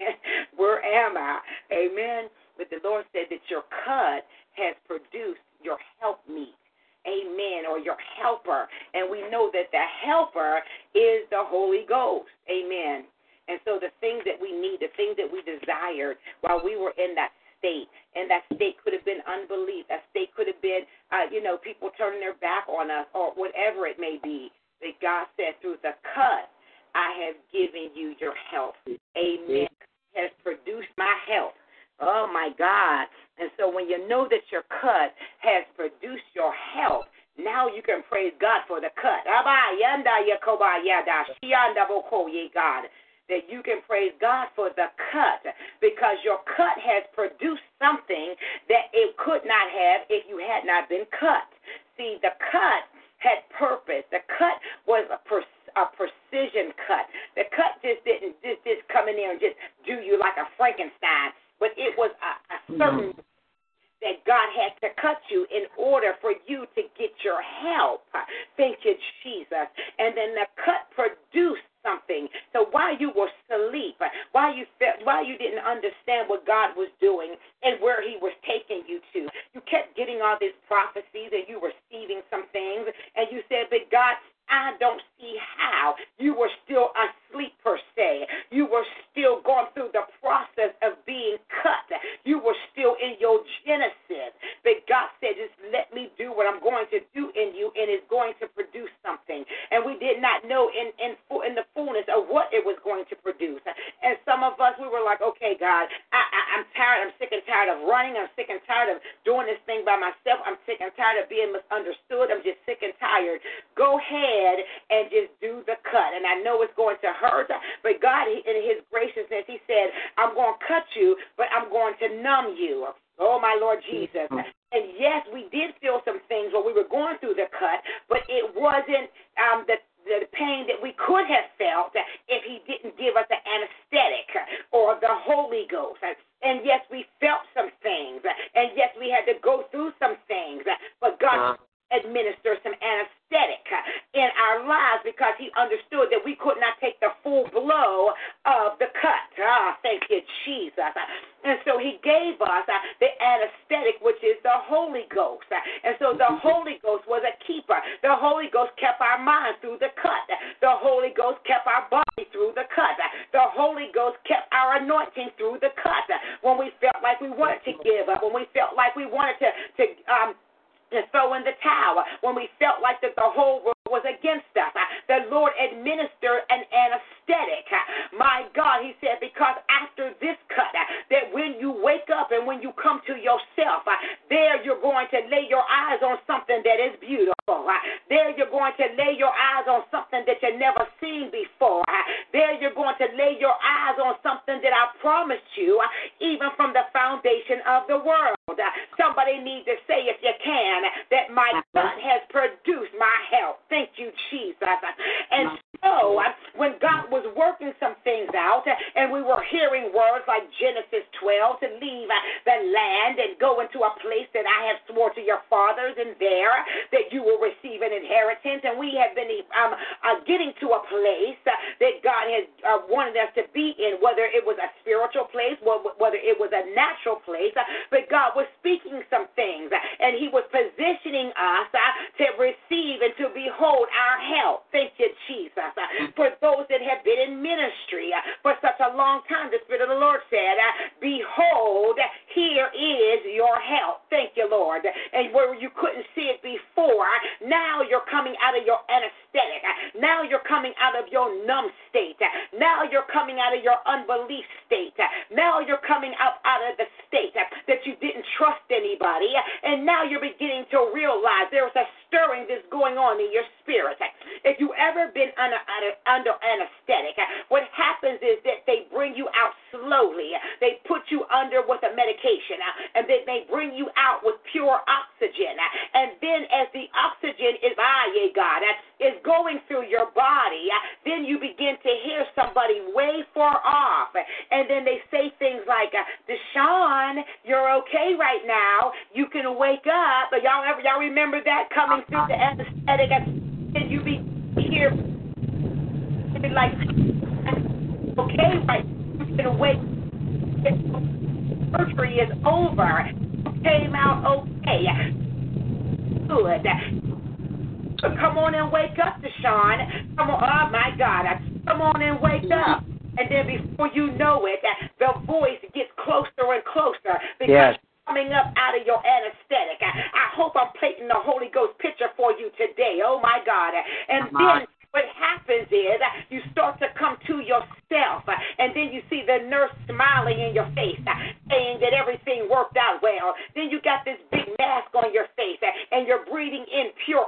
yes. 317.48 317.78
coming 318.06 318.32
up 318.32 318.54
out 318.56 318.78
of 318.78 318.86
your 318.86 319.02
anesthetic. 319.02 319.82
I, 319.82 319.90
I 320.14 320.26
hope 320.34 320.54
I'm 320.54 320.70
painting 320.80 321.08
the 321.08 321.18
Holy 321.18 321.50
Ghost 321.52 321.78
picture 321.78 322.10
for 322.16 322.32
you 322.32 322.50
today. 322.54 323.02
Oh 323.04 323.18
my 323.20 323.42
God. 323.44 323.74
And 323.74 324.30
Come 324.30 324.38
then 324.38 324.56
on. 324.62 324.66
what 324.94 325.04
happens 325.18 325.66
is 325.68 325.98
you 326.30 326.40
start 326.52 326.78
to 326.80 326.86
come 326.98 327.18
to 327.26 327.42
yourself, 327.42 328.24
and 328.58 328.72
then 328.74 328.94
you 328.94 329.02
see 329.10 329.22
the 329.26 329.44
nurse 329.50 329.74
smiling 329.90 330.38
in 330.40 330.54
your 330.54 330.70
face, 330.74 331.02
saying 331.50 331.82
that 331.82 331.92
everything 331.92 332.48
worked 332.50 332.78
out 332.78 333.02
well. 333.02 333.34
Then 333.54 333.70
you 333.70 333.82
got 333.82 334.06
this 334.06 334.18
big 334.30 334.46
mask 334.58 334.94
on 334.94 335.12
your 335.12 335.26
face, 335.36 335.60
and 335.92 336.06
you're 336.06 336.24
breathing 336.30 336.64
in 336.70 336.94
pure 337.04 337.25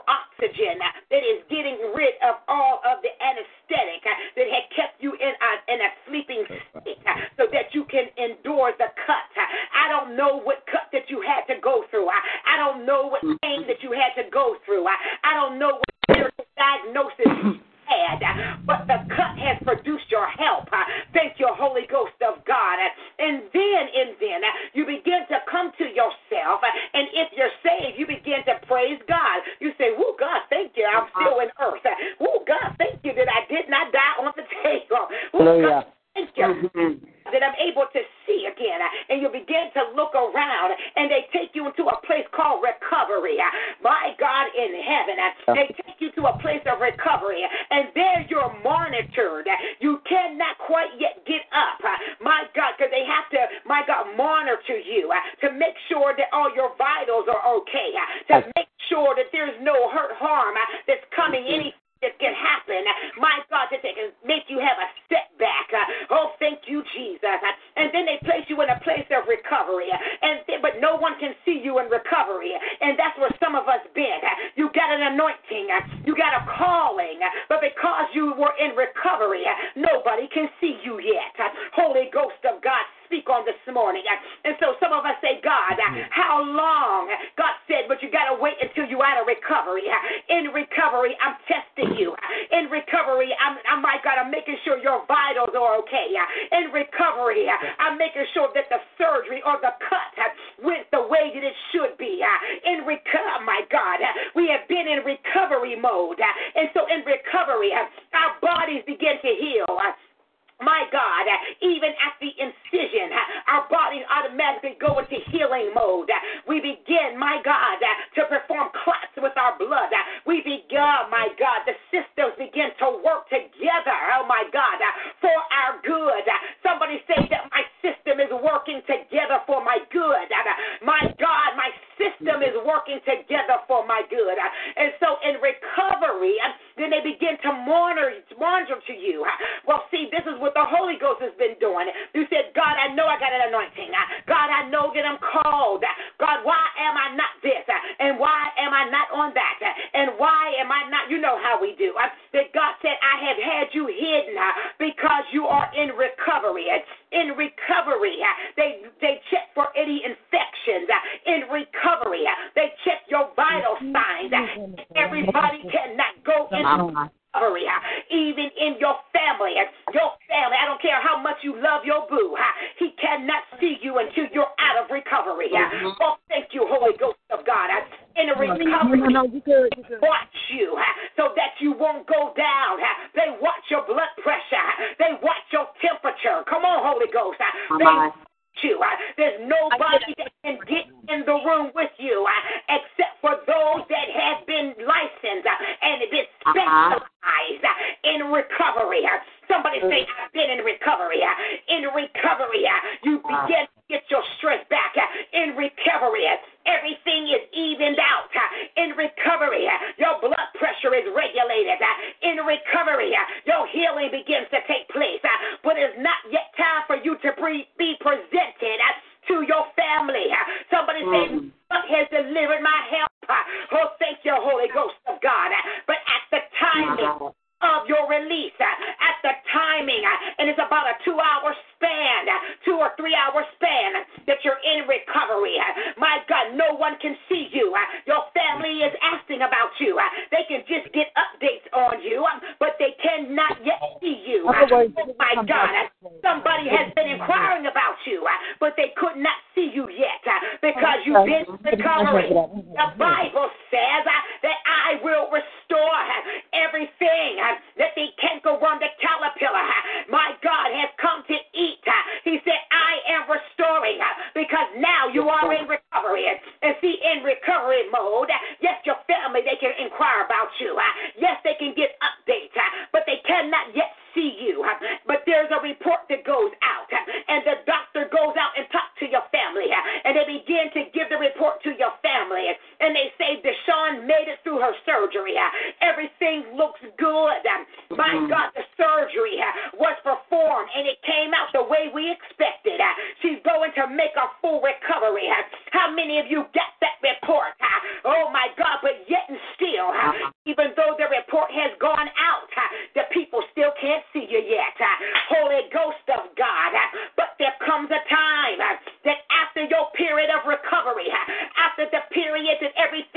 of 310.38 310.46
recovery, 310.46 311.10
after 311.58 311.90
the 311.90 312.02
period 312.14 312.58
that 312.62 312.72
everything 312.78 313.07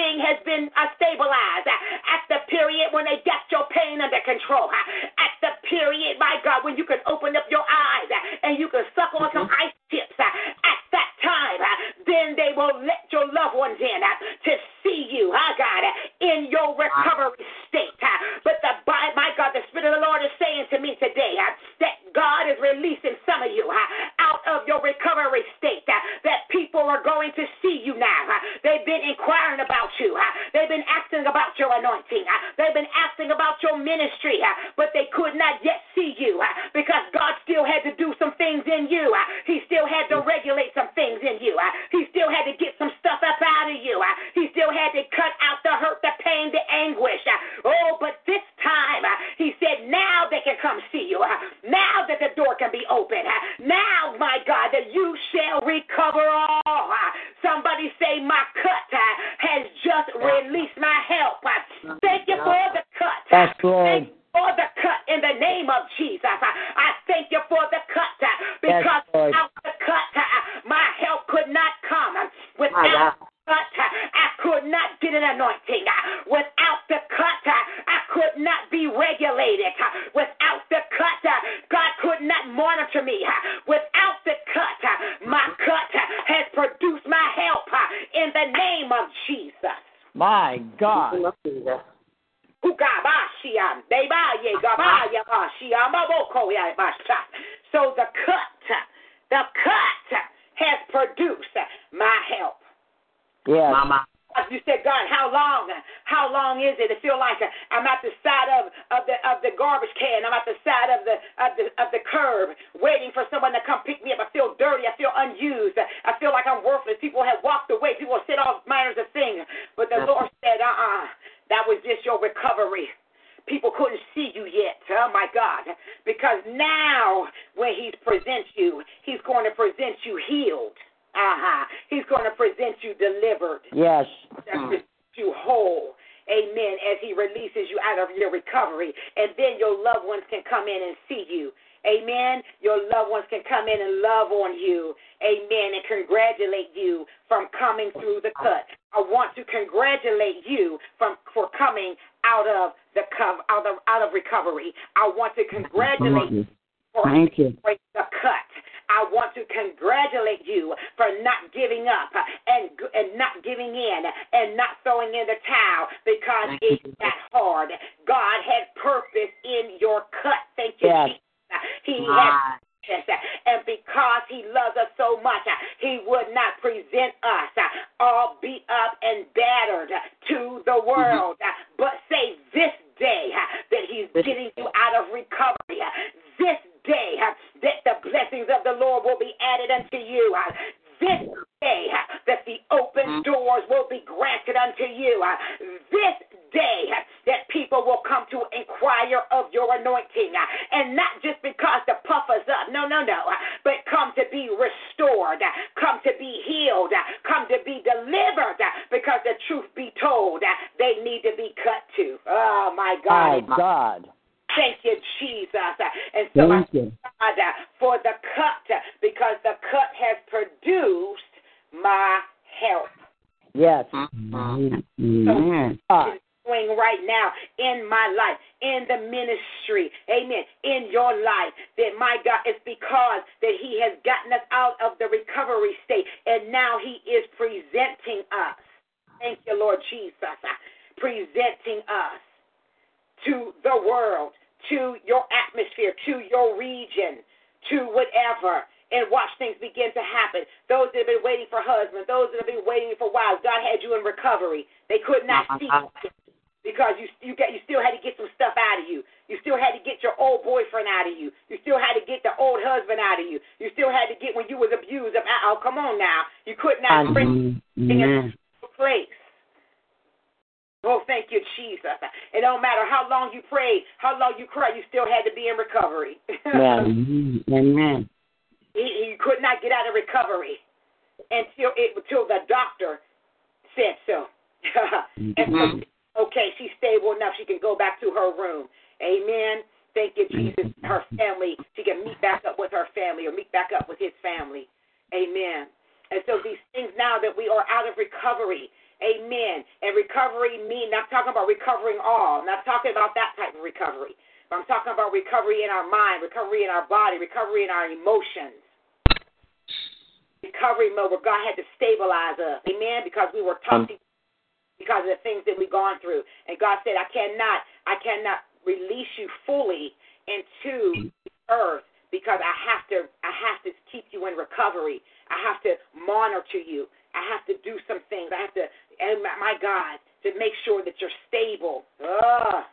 to 330.23 330.29
make 330.37 330.53
sure 330.65 330.83
that 330.83 330.95
you're 330.99 331.17
stable. 331.27 331.83
Ugh. 332.01 332.63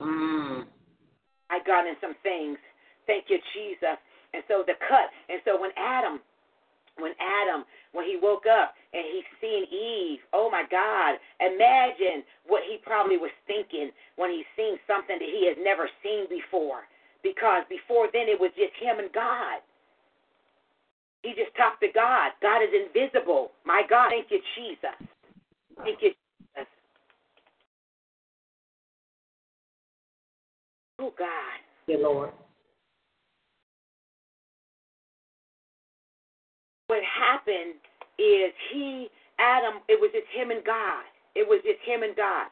Mm. 0.00 0.64
I 1.50 1.58
got 1.66 1.86
in 1.86 1.94
some 2.00 2.14
things. 2.22 2.58
Thank 3.06 3.26
you, 3.28 3.38
Jesus. 3.54 3.98
And 4.32 4.42
so 4.46 4.62
the 4.66 4.78
cut. 4.86 5.10
And 5.28 5.42
so 5.44 5.60
when 5.60 5.70
Adam, 5.76 6.20
when 6.98 7.12
Adam, 7.18 7.66
when 7.92 8.06
he 8.06 8.16
woke 8.20 8.46
up 8.46 8.74
and 8.94 9.02
he 9.02 9.22
seen 9.42 9.66
Eve, 9.66 10.20
oh 10.32 10.50
my 10.50 10.62
God, 10.70 11.18
imagine 11.42 12.22
what 12.46 12.62
he 12.62 12.78
probably 12.82 13.18
was 13.18 13.34
thinking 13.46 13.90
when 14.16 14.30
he 14.30 14.44
seen 14.54 14.78
something 14.86 15.18
that 15.18 15.30
he 15.30 15.46
has 15.50 15.58
never 15.58 15.90
seen 16.02 16.30
before. 16.30 16.86
Because 17.22 17.66
before 17.68 18.08
then 18.12 18.30
it 18.30 18.38
was 18.38 18.50
just 18.56 18.72
him 18.78 18.98
and 19.02 19.12
God. 19.12 19.60
He 21.22 21.36
just 21.36 21.52
talked 21.56 21.82
to 21.84 21.90
God. 21.92 22.32
God 22.40 22.64
is 22.64 22.72
invisible. 22.72 23.52
My 23.66 23.82
God, 23.84 24.08
thank 24.08 24.30
you, 24.30 24.40
Jesus. 24.56 24.96
Thank 25.84 26.00
you, 26.00 26.12
Oh 31.00 31.12
God. 31.18 31.58
Dear 31.86 31.98
Lord. 31.98 32.30
what 36.90 37.06
happened 37.06 37.78
is 38.18 38.50
he, 38.74 39.06
Adam, 39.38 39.78
it 39.86 39.94
was 39.94 40.10
just 40.10 40.26
him 40.34 40.50
and 40.50 40.66
God. 40.66 41.06
It 41.38 41.46
was 41.46 41.62
just 41.62 41.78
him 41.86 42.02
and 42.02 42.18
God. 42.18 42.50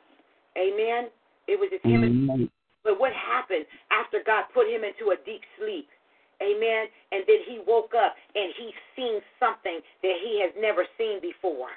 Amen. 0.54 1.10
It 1.50 1.58
was 1.58 1.74
just 1.74 1.82
him 1.82 2.06
and 2.06 2.30
Amen. 2.30 2.50
but 2.86 3.02
what 3.02 3.10
happened 3.12 3.66
after 3.90 4.22
God 4.22 4.46
put 4.54 4.70
him 4.70 4.86
into 4.86 5.10
a 5.10 5.18
deep 5.26 5.42
sleep? 5.58 5.90
Amen. 6.38 6.86
And 7.10 7.26
then 7.26 7.42
he 7.50 7.58
woke 7.66 7.98
up 7.98 8.14
and 8.38 8.54
he 8.54 8.70
seen 8.94 9.18
something 9.42 9.82
that 10.06 10.16
he 10.22 10.38
has 10.38 10.54
never 10.54 10.86
seen 10.94 11.18
before. 11.18 11.74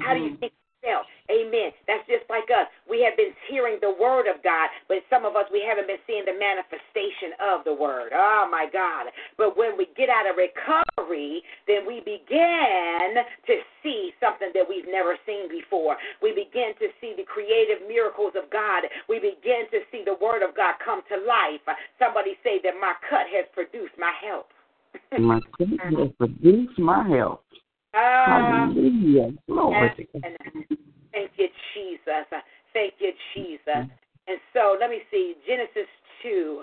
How 0.00 0.16
do 0.16 0.20
you 0.20 0.32
mm-hmm. 0.32 0.48
think 0.48 0.52
felt? 0.80 1.06
Amen. 1.28 1.74
That's 1.86 2.06
just 2.08 2.24
like 2.32 2.48
us. 2.48 2.66
We 2.88 3.04
have 3.04 3.16
been 3.16 3.36
hearing 3.50 3.76
the 3.84 3.92
word 3.92 4.24
of 4.30 4.40
God, 4.42 4.72
but 4.88 5.04
some 5.12 5.28
of 5.28 5.36
us 5.36 5.44
we 5.52 5.60
haven't 5.60 5.86
been 5.86 6.00
seeing 6.08 6.24
the 6.24 6.36
manifestation 6.36 7.36
of 7.36 7.64
the 7.68 7.74
word. 7.74 8.16
Oh 8.16 8.48
my 8.50 8.66
God. 8.72 9.12
But 9.36 9.56
when 9.56 9.76
we 9.76 9.92
get 9.92 10.08
out 10.08 10.24
of 10.24 10.40
recovery, 10.40 11.44
then 11.68 11.84
we 11.84 12.00
begin 12.00 13.20
to 13.46 13.54
see 13.82 14.16
something 14.20 14.50
that 14.54 14.64
we've 14.64 14.88
never 14.88 15.20
seen 15.26 15.52
before. 15.52 16.00
We 16.22 16.32
begin 16.32 16.72
to 16.80 16.88
see 17.00 17.12
the 17.12 17.28
creative 17.28 17.84
miracles 17.84 18.32
of 18.32 18.48
God. 18.48 18.88
We 19.08 19.20
begin 19.20 19.68
to 19.70 19.84
see 19.92 20.02
the 20.04 20.16
word 20.16 20.40
of 20.40 20.56
God 20.56 20.80
come 20.80 21.02
to 21.12 21.16
life. 21.28 21.62
Somebody 22.00 22.40
say 22.40 22.56
that 22.64 22.80
my 22.80 22.94
cut 23.04 23.28
has 23.28 23.44
produced 23.52 23.94
my 23.98 24.12
help. 24.24 24.48
My 25.20 25.38
sin 25.58 25.78
has 25.78 26.08
produced 26.18 26.78
my 26.78 27.06
help. 27.06 27.44
Ah, 27.94 28.68
Hallelujah. 28.68 29.32
Glory 29.48 29.90
to 29.96 30.04
God. 30.12 30.34
thank 31.12 31.30
you, 31.36 31.48
Jesus. 31.74 32.26
Thank 32.72 32.94
you, 32.98 33.12
Jesus. 33.34 33.88
And 34.28 34.38
so 34.52 34.76
let 34.78 34.90
me 34.90 35.00
see 35.10 35.34
Genesis 35.46 35.88
2. 36.22 36.62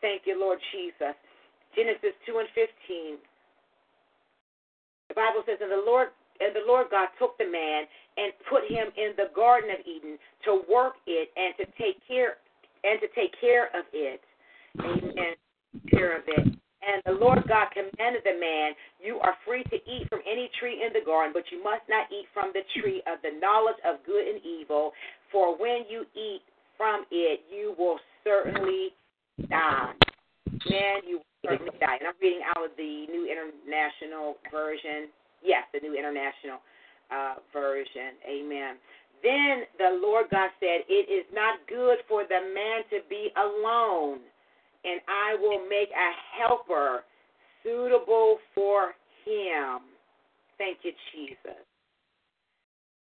Thank 0.00 0.22
you, 0.26 0.38
Lord 0.38 0.58
Jesus. 0.72 1.14
Genesis 1.76 2.14
2 2.26 2.38
and 2.38 2.48
15. 2.54 3.18
The 5.08 5.14
Bible 5.14 5.42
says, 5.46 5.58
And 5.62 5.70
the 5.70 5.84
Lord 5.86 6.08
and 6.40 6.54
the 6.54 6.66
Lord 6.66 6.88
God 6.90 7.08
took 7.18 7.38
the 7.38 7.46
man 7.46 7.86
and 8.18 8.32
put 8.50 8.66
him 8.66 8.90
in 8.98 9.14
the 9.16 9.30
Garden 9.34 9.70
of 9.70 9.78
Eden 9.86 10.18
to 10.44 10.62
work 10.66 10.94
it 11.06 11.30
and 11.36 11.54
to 11.58 11.64
take 11.78 12.02
care 12.06 12.42
and 12.82 13.00
to 13.00 13.06
take 13.14 13.30
care 13.40 13.66
of 13.70 13.86
it. 13.92 14.20
Amen. 14.80 15.38
Care 15.90 16.18
of 16.18 16.24
it. 16.26 16.58
And 16.84 17.02
the 17.06 17.16
Lord 17.18 17.40
God 17.48 17.68
commanded 17.72 18.22
the 18.24 18.38
man, 18.38 18.72
You 19.00 19.18
are 19.20 19.34
free 19.46 19.64
to 19.64 19.76
eat 19.76 20.08
from 20.08 20.20
any 20.28 20.50
tree 20.60 20.84
in 20.84 20.92
the 20.92 21.04
garden, 21.04 21.32
but 21.32 21.44
you 21.50 21.62
must 21.62 21.82
not 21.88 22.06
eat 22.12 22.26
from 22.32 22.52
the 22.52 22.62
tree 22.76 23.02
of 23.08 23.18
the 23.22 23.38
knowledge 23.40 23.80
of 23.88 24.04
good 24.04 24.28
and 24.28 24.40
evil, 24.44 24.92
for 25.32 25.56
when 25.56 25.84
you 25.88 26.04
eat 26.14 26.42
from 26.76 27.04
it, 27.10 27.40
you 27.48 27.74
will 27.78 27.98
certainly 28.22 28.92
die. 29.48 29.92
Man, 30.68 31.00
you 31.06 31.20
will 31.22 31.34
certainly 31.42 31.72
die. 31.80 31.96
And 32.00 32.08
I'm 32.08 32.18
reading 32.20 32.44
out 32.56 32.64
of 32.64 32.72
the 32.76 33.06
New 33.08 33.24
International 33.30 34.36
Version. 34.50 35.08
Yes, 35.42 35.64
the 35.72 35.80
New 35.80 35.96
International 35.96 36.60
uh, 37.10 37.36
Version. 37.52 38.16
Amen. 38.28 38.76
Then 39.22 39.64
the 39.78 39.96
Lord 40.04 40.26
God 40.30 40.50
said, 40.60 40.84
It 40.88 41.08
is 41.08 41.24
not 41.32 41.64
good 41.68 42.04
for 42.08 42.24
the 42.28 42.44
man 42.52 42.84
to 42.92 43.00
be 43.08 43.32
alone, 43.36 44.20
and 44.84 45.00
I 45.08 45.34
will 45.40 45.66
make 45.68 45.90
a 45.90 46.10
helper 46.38 47.02
suitable 47.62 48.38
for 48.54 48.94
him. 49.24 49.80
Thank 50.58 50.84
you, 50.84 50.92
Jesus. 51.12 51.64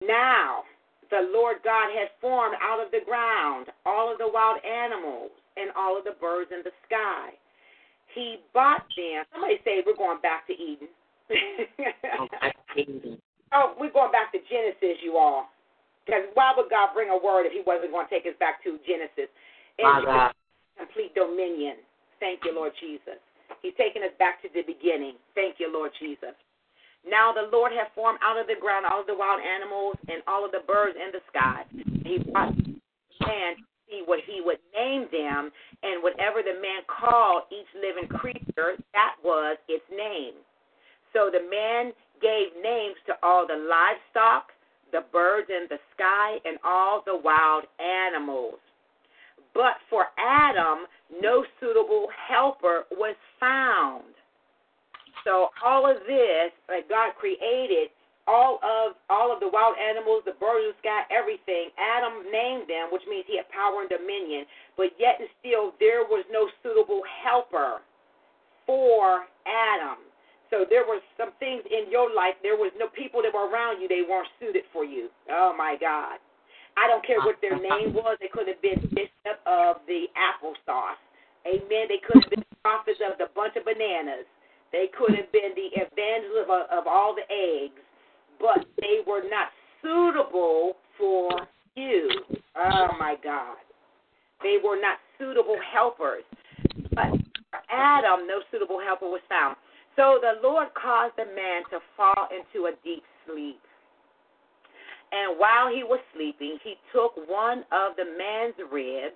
Now, 0.00 0.64
the 1.10 1.28
Lord 1.32 1.59
God 1.62 1.90
has 1.92 2.09
formed 2.20 2.56
out 2.62 2.80
of 2.80 2.90
the 2.90 3.00
ground 3.04 3.68
all 3.84 4.10
of 4.10 4.16
the 4.18 4.28
wild 4.32 4.64
animals 4.64 5.30
and 5.56 5.70
all 5.76 5.98
of 5.98 6.04
the 6.04 6.16
birds 6.18 6.50
in 6.50 6.62
the 6.64 6.72
sky. 6.86 7.36
He 8.14 8.38
bought 8.54 8.86
them. 8.96 9.24
Somebody 9.32 9.60
say 9.64 9.82
we're 9.84 9.96
going 9.96 10.20
back 10.22 10.46
to 10.46 10.54
Eden. 10.54 10.88
oh, 13.52 13.74
we're 13.78 13.92
going 13.92 14.12
back 14.12 14.32
to 14.32 14.38
Genesis, 14.48 15.02
you 15.04 15.16
all. 15.16 15.48
Because 16.04 16.24
why 16.34 16.52
would 16.56 16.68
God 16.70 16.94
bring 16.94 17.10
a 17.10 17.16
word 17.16 17.46
if 17.46 17.52
He 17.52 17.62
wasn't 17.64 17.92
going 17.92 18.09
to 18.09 18.12
take 18.12 18.26
us 18.26 18.34
back 18.40 18.64
to 18.64 18.78
Genesis? 18.86 19.30
And 19.78 20.32
complete 20.78 21.15
dominion. 21.15 21.77
Thank 22.20 22.40
you, 22.44 22.55
Lord 22.55 22.73
Jesus. 22.81 23.19
He's 23.61 23.74
taking 23.77 24.03
us 24.03 24.15
back 24.19 24.43
to 24.43 24.49
the 24.55 24.62
beginning. 24.62 25.15
Thank 25.35 25.57
you, 25.59 25.73
Lord 25.73 25.93
Jesus. 26.01 26.35
Now 27.07 27.32
the 27.32 27.51
Lord 27.51 27.73
hath 27.73 27.90
formed 27.94 28.20
out 28.23 28.39
of 28.39 28.47
the 28.47 28.61
ground 28.61 28.86
all 28.86 29.01
of 29.01 29.07
the 29.07 29.16
wild 29.16 29.40
animals 29.43 29.97
and 30.09 30.23
all 30.27 30.44
of 30.44 30.53
the 30.53 30.62
birds 30.66 30.97
in 30.97 31.11
the 31.11 31.23
sky. 31.28 31.66
He 32.07 32.19
brought 32.31 32.55
man 33.27 33.57
to 33.57 33.62
see 33.90 34.03
what 34.07 34.20
he 34.27 34.40
would 34.40 34.59
name 34.74 35.07
them, 35.11 35.51
and 35.82 36.03
whatever 36.03 36.43
the 36.43 36.59
man 36.62 36.82
called 36.86 37.43
each 37.51 37.69
living 37.74 38.09
creature, 38.09 38.78
that 38.94 39.15
was 39.23 39.59
its 39.69 39.85
name. 39.90 40.35
So 41.12 41.31
the 41.31 41.43
man 41.51 41.93
gave 42.23 42.55
names 42.62 42.97
to 43.07 43.15
all 43.23 43.47
the 43.47 43.59
livestock, 43.59 44.55
the 44.93 45.05
birds 45.12 45.51
in 45.51 45.66
the 45.69 45.78
sky, 45.94 46.39
and 46.44 46.59
all 46.65 47.03
the 47.05 47.16
wild 47.16 47.65
animals. 47.82 48.61
But 49.55 49.77
for 49.91 50.07
Adam, 50.19 50.87
no 51.20 51.45
suitable 51.61 52.09
helper 52.29 52.85
was 52.93 53.16
found. 53.39 54.12
So 55.24 55.49
all 55.65 55.89
of 55.89 56.03
this 56.09 56.51
that 56.69 56.89
God 56.89 57.15
created, 57.19 57.91
all 58.27 58.59
of 58.62 58.97
all 59.11 59.33
of 59.33 59.41
the 59.41 59.51
wild 59.51 59.77
animals, 59.79 60.23
the 60.24 60.39
birds 60.39 60.70
of 60.70 60.74
the 60.74 60.79
sky, 60.83 61.03
everything, 61.11 61.70
Adam 61.79 62.24
named 62.31 62.70
them, 62.70 62.89
which 62.91 63.03
means 63.09 63.24
he 63.27 63.37
had 63.37 63.49
power 63.51 63.83
and 63.83 63.91
dominion. 63.91 64.47
But 64.77 64.95
yet 64.99 65.20
and 65.20 65.29
still 65.39 65.74
there 65.79 66.07
was 66.07 66.24
no 66.31 66.49
suitable 66.62 67.03
helper 67.23 67.83
for 68.66 69.27
Adam. 69.47 69.99
So 70.51 70.66
there 70.69 70.85
were 70.87 71.01
some 71.16 71.33
things 71.41 71.62
in 71.65 71.91
your 71.91 72.12
life, 72.15 72.37
there 72.43 72.57
was 72.57 72.73
no 72.79 72.87
people 72.93 73.23
that 73.23 73.33
were 73.33 73.49
around 73.49 73.81
you, 73.81 73.89
they 73.89 74.05
weren't 74.05 74.29
suited 74.39 74.65
for 74.73 74.85
you. 74.85 75.09
Oh 75.31 75.55
my 75.57 75.77
God. 75.81 76.20
I 76.77 76.89
don't 76.89 77.05
care 77.07 77.20
what 77.20 77.36
their 77.40 77.57
name 77.57 77.94
was. 77.99 78.19
They 78.20 78.28
could 78.28 78.49
have 78.49 78.61
been 78.62 78.81
bishop 78.94 79.39
of 79.47 79.77
the 79.86 80.07
applesauce. 80.16 81.01
Amen. 81.47 81.86
They 81.89 82.01
could 82.07 82.23
have 82.23 82.31
been 82.31 82.44
prophets 82.62 83.01
of 83.03 83.19
the 83.19 83.27
bunch 83.35 83.57
of 83.57 83.65
bananas. 83.65 84.27
They 84.70 84.89
could 84.97 85.15
have 85.15 85.31
been 85.32 85.53
the 85.55 85.69
evangelist 85.77 86.49
of, 86.49 86.51
uh, 86.51 86.66
of 86.70 86.86
all 86.86 87.15
the 87.15 87.28
eggs, 87.28 87.82
but 88.40 88.65
they 88.81 89.05
were 89.07 89.23
not 89.28 89.49
suitable 89.82 90.77
for 90.97 91.31
you. 91.74 92.09
Oh 92.57 92.89
my 92.99 93.16
God. 93.23 93.57
They 94.43 94.57
were 94.62 94.81
not 94.81 94.99
suitable 95.19 95.59
helpers. 95.73 96.24
But 96.94 97.11
for 97.51 97.61
Adam, 97.70 98.27
no 98.27 98.40
suitable 98.51 98.81
helper 98.81 99.07
was 99.07 99.20
found. 99.28 99.57
So 99.97 100.19
the 100.20 100.40
Lord 100.43 100.69
caused 100.74 101.15
the 101.16 101.27
man 101.27 101.62
to 101.70 101.78
fall 101.97 102.28
into 102.32 102.66
a 102.66 102.73
deep 102.82 103.03
sleep. 103.27 103.61
And 105.12 105.39
while 105.39 105.68
he 105.68 105.84
was 105.84 106.01
sleeping, 106.14 106.59
he 106.64 106.74
took 106.93 107.12
one 107.28 107.64
of 107.70 107.97
the 107.97 108.09
man's 108.16 108.56
ribs 108.72 109.14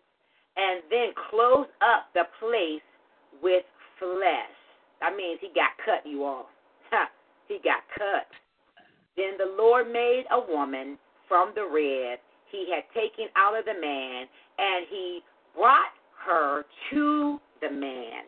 and 0.57 0.83
then 0.91 1.13
closed 1.31 1.73
up 1.81 2.13
the 2.13 2.25
place 2.39 2.85
with 3.43 3.65
flesh. 3.99 4.57
That 5.01 5.17
means 5.17 5.41
he 5.41 5.49
got 5.49 5.73
cut, 5.85 6.05
you 6.05 6.25
all. 6.25 6.49
he 7.49 7.59
got 7.65 7.81
cut. 7.97 8.29
Then 9.17 9.39
the 9.39 9.57
Lord 9.57 9.91
made 9.91 10.25
a 10.31 10.41
woman 10.41 10.99
from 11.29 11.53
the 11.55 11.65
rib 11.65 12.21
he 12.51 12.71
had 12.71 12.85
taken 12.95 13.27
out 13.37 13.59
of 13.59 13.65
the 13.65 13.75
man, 13.75 14.27
and 14.59 14.87
he 14.89 15.21
brought 15.55 15.93
her 16.25 16.65
to 16.91 17.41
the 17.61 17.71
man. 17.71 18.25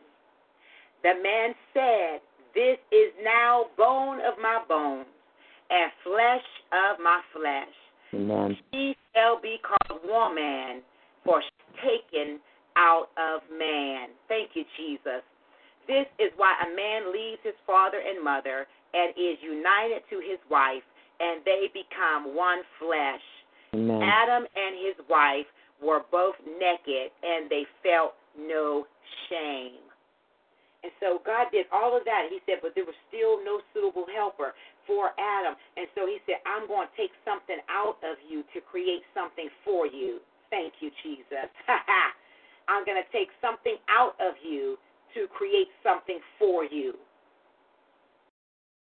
The 1.03 1.15
man 1.23 1.55
said, 1.73 2.21
This 2.55 2.79
is 2.91 3.13
now 3.23 3.67
bone 3.77 4.19
of 4.21 4.39
my 4.41 4.61
bones 4.69 5.07
and 5.71 5.93
flesh 6.05 6.47
of 6.73 7.01
my 7.03 7.21
flesh. 7.33 7.75
Amen. 8.15 8.57
She 8.73 8.97
shall 9.15 9.41
be 9.41 9.57
called 9.61 10.01
woman, 10.05 10.83
for 11.25 11.43
she's 11.43 11.77
taken 11.83 12.41
out 12.77 13.09
of 13.19 13.43
man. 13.51 14.09
Thank 14.29 14.51
you, 14.55 14.65
Jesus. 14.77 15.23
This 15.87 16.07
is 16.19 16.33
why 16.37 16.55
a 16.65 16.75
man 16.75 17.13
leaves 17.13 17.41
his 17.43 17.57
father 17.67 17.99
and 17.99 18.23
mother 18.23 18.67
and 18.95 19.11
is 19.11 19.37
united 19.43 20.03
to 20.11 20.17
his 20.17 20.39
wife, 20.51 20.85
and 21.21 21.43
they 21.45 21.69
become 21.73 22.35
one 22.35 22.61
flesh. 22.79 23.25
Amen. 23.75 24.01
Adam 24.03 24.45
and 24.55 24.77
his 24.77 24.97
wife 25.09 25.47
were 25.83 26.01
both 26.11 26.35
naked, 26.47 27.11
and 27.23 27.51
they 27.51 27.65
felt 27.83 28.15
no 28.39 28.87
shame. 29.29 29.88
And 30.87 30.93
so 31.03 31.19
God 31.27 31.51
did 31.51 31.67
all 31.75 31.97
of 31.97 32.07
that. 32.07 32.31
He 32.31 32.39
said, 32.47 32.63
but 32.63 32.79
there 32.79 32.87
was 32.87 32.95
still 33.11 33.43
no 33.43 33.59
suitable 33.75 34.07
helper 34.07 34.55
for 34.87 35.11
Adam. 35.19 35.59
And 35.75 35.91
so 35.99 36.07
he 36.07 36.23
said, 36.23 36.39
I'm 36.47 36.71
going 36.71 36.87
to 36.87 36.95
take 36.95 37.11
something 37.27 37.59
out 37.67 37.99
of 38.07 38.15
you 38.23 38.47
to 38.55 38.63
create 38.63 39.03
something 39.11 39.51
for 39.67 39.91
you. 39.91 40.23
Thank 40.55 40.79
you, 40.79 40.95
Jesus. 41.03 41.51
I'm 42.71 42.87
going 42.87 43.01
to 43.01 43.11
take 43.11 43.35
something 43.43 43.75
out 43.91 44.15
of 44.23 44.39
you 44.39 44.79
to 45.19 45.27
create 45.35 45.73
something 45.83 46.21
for 46.39 46.63
you. 46.63 46.95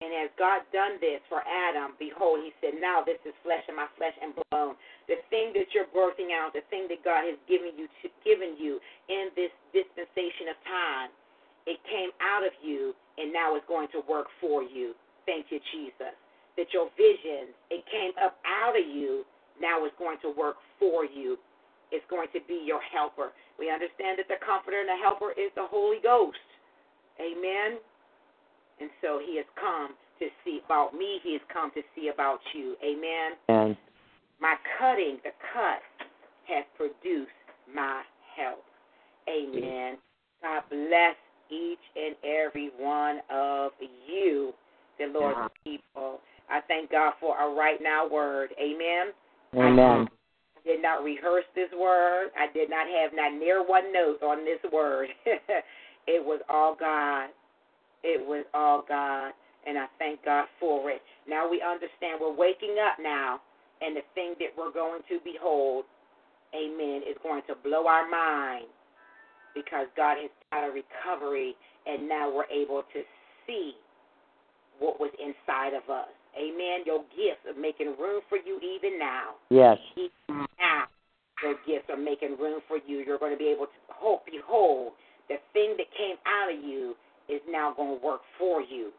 And 0.02 0.10
as 0.18 0.34
God 0.34 0.66
done 0.74 0.98
this 0.98 1.22
for 1.30 1.46
Adam, 1.46 1.94
behold, 2.02 2.42
he 2.42 2.50
said, 2.58 2.82
Now 2.82 3.06
this 3.06 3.22
is 3.22 3.38
flesh 3.46 3.62
and 3.70 3.78
my 3.78 3.86
flesh 4.02 4.18
and 4.18 4.34
bone. 4.50 4.74
The 5.06 5.22
thing 5.30 5.54
that 5.54 5.70
you're 5.78 5.90
birthing 5.94 6.34
out, 6.34 6.58
the 6.58 6.66
thing 6.74 6.90
that 6.90 7.06
God 7.06 7.22
has 7.30 7.38
given 7.46 7.78
you 7.78 7.86
to, 8.02 8.10
given 8.26 8.58
you 8.58 8.82
in 9.14 9.30
this 9.38 9.54
dispensation 9.70 10.50
of 10.50 10.58
time, 10.66 11.14
it 11.68 11.80
came 11.90 12.10
out 12.22 12.46
of 12.46 12.54
you 12.64 12.94
and 13.18 13.32
now 13.32 13.56
it's 13.56 13.68
going 13.68 13.88
to 13.94 14.02
work 14.10 14.28
for 14.40 14.64
you. 14.64 14.94
Thank 15.26 15.48
you, 15.50 15.60
Jesus. 15.74 16.16
That 16.58 16.68
your 16.74 16.90
vision, 16.98 17.54
it 17.70 17.84
came 17.90 18.12
up 18.24 18.38
out 18.46 18.76
of 18.76 18.86
you, 18.86 19.24
now 19.62 19.86
it's 19.86 19.96
going 19.98 20.18
to 20.22 20.30
work 20.36 20.58
for 20.80 21.06
you. 21.06 21.38
It's 21.92 22.06
going 22.10 22.28
to 22.34 22.40
be 22.48 22.64
your 22.66 22.82
helper. 22.82 23.32
We 23.60 23.70
understand 23.70 24.18
that 24.18 24.28
the 24.28 24.40
comforter 24.44 24.80
and 24.80 24.90
the 24.90 25.00
helper 25.02 25.32
is 25.32 25.52
the 25.56 25.68
Holy 25.70 26.00
Ghost. 26.02 26.40
Amen. 27.20 27.78
And 28.80 28.90
so 29.02 29.20
he 29.24 29.38
has 29.38 29.46
come 29.60 29.94
to 30.20 30.28
see 30.44 30.62
about 30.66 30.94
me. 30.94 31.20
He 31.24 31.34
has 31.34 31.42
come 31.52 31.72
to 31.76 31.82
see 31.96 32.10
about 32.14 32.40
you. 32.56 32.76
Amen. 32.84 33.38
And 33.50 33.78
My 34.40 34.56
cutting, 34.80 35.20
the 35.24 35.32
cut, 35.54 35.84
has 36.48 36.66
produced 36.76 37.30
my 37.74 38.02
help. 38.36 38.64
Amen. 39.30 39.98
God 40.42 40.64
bless 40.70 41.16
each 41.52 41.84
and 41.96 42.16
every 42.24 42.72
one 42.78 43.20
of 43.30 43.72
you, 44.08 44.54
the 44.98 45.08
Lord's 45.08 45.38
uh-huh. 45.38 45.50
people. 45.64 46.20
I 46.50 46.62
thank 46.68 46.92
God 46.92 47.14
for 47.20 47.38
a 47.38 47.54
right 47.54 47.80
now 47.82 48.08
word. 48.08 48.50
Amen. 48.60 49.14
Amen. 49.56 50.08
I 50.08 50.68
did 50.68 50.82
not 50.82 51.04
rehearse 51.04 51.46
this 51.56 51.70
word. 51.78 52.30
I 52.38 52.52
did 52.54 52.70
not 52.70 52.88
have 52.88 53.12
not 53.14 53.38
near 53.38 53.66
one 53.66 53.92
note 53.94 54.22
on 54.22 54.46
this 54.46 54.60
word. 54.72 55.10
it 55.26 56.24
was 56.24 56.42
all 56.50 56.76
God. 56.80 57.30
It 58.04 58.26
was 58.26 58.46
all 58.54 58.84
God. 58.88 59.32
And 59.68 59.78
I 59.78 59.86
thank 60.00 60.26
God 60.26 60.46
for 60.60 60.90
it. 60.90 61.02
Now 61.28 61.50
we 61.50 61.62
understand 61.62 62.20
we're 62.20 62.36
waking 62.36 62.76
up 62.84 62.98
now, 63.00 63.40
and 63.82 63.96
the 63.96 64.02
thing 64.16 64.34
that 64.40 64.50
we're 64.58 64.74
going 64.74 65.02
to 65.08 65.20
behold, 65.24 65.86
amen, 66.56 67.02
is 67.08 67.16
going 67.22 67.44
to 67.48 67.56
blow 67.64 67.88
our 67.88 68.10
mind 68.10 68.66
because 69.54 69.88
God 69.96 70.18
has 70.22 70.32
got 70.52 70.68
a 70.68 70.72
recovery, 70.72 71.56
and 71.86 72.08
now 72.08 72.34
we're 72.34 72.50
able 72.50 72.84
to 72.94 73.02
see 73.48 73.74
what 74.80 75.00
was 75.00 75.12
inside 75.20 75.74
of 75.74 75.90
us. 75.90 76.10
Amen. 76.38 76.84
Your 76.86 77.04
gifts 77.12 77.44
are 77.48 77.60
making 77.60 77.96
room 78.00 78.22
for 78.30 78.38
you 78.38 78.60
even 78.60 78.98
now. 78.98 79.36
yes. 79.50 79.78
Even 79.98 80.46
now, 80.60 80.88
your 81.44 81.56
gifts 81.68 81.90
are 81.90 81.98
making 81.98 82.38
room 82.40 82.62
for 82.68 82.78
you. 82.88 83.04
You're 83.06 83.20
going 83.20 83.34
to 83.34 83.38
be 83.38 83.50
able 83.50 83.66
to 83.66 83.80
hope, 83.90 84.26
behold, 84.26 84.94
the 85.28 85.36
thing 85.54 85.76
that 85.78 85.88
came 85.98 86.16
out 86.26 86.54
of 86.54 86.64
you 86.64 86.96
is 87.30 87.42
now 87.50 87.74
going 87.76 88.00
to 88.00 88.06
work 88.06 88.22
for 88.40 88.62
you. 88.62 88.92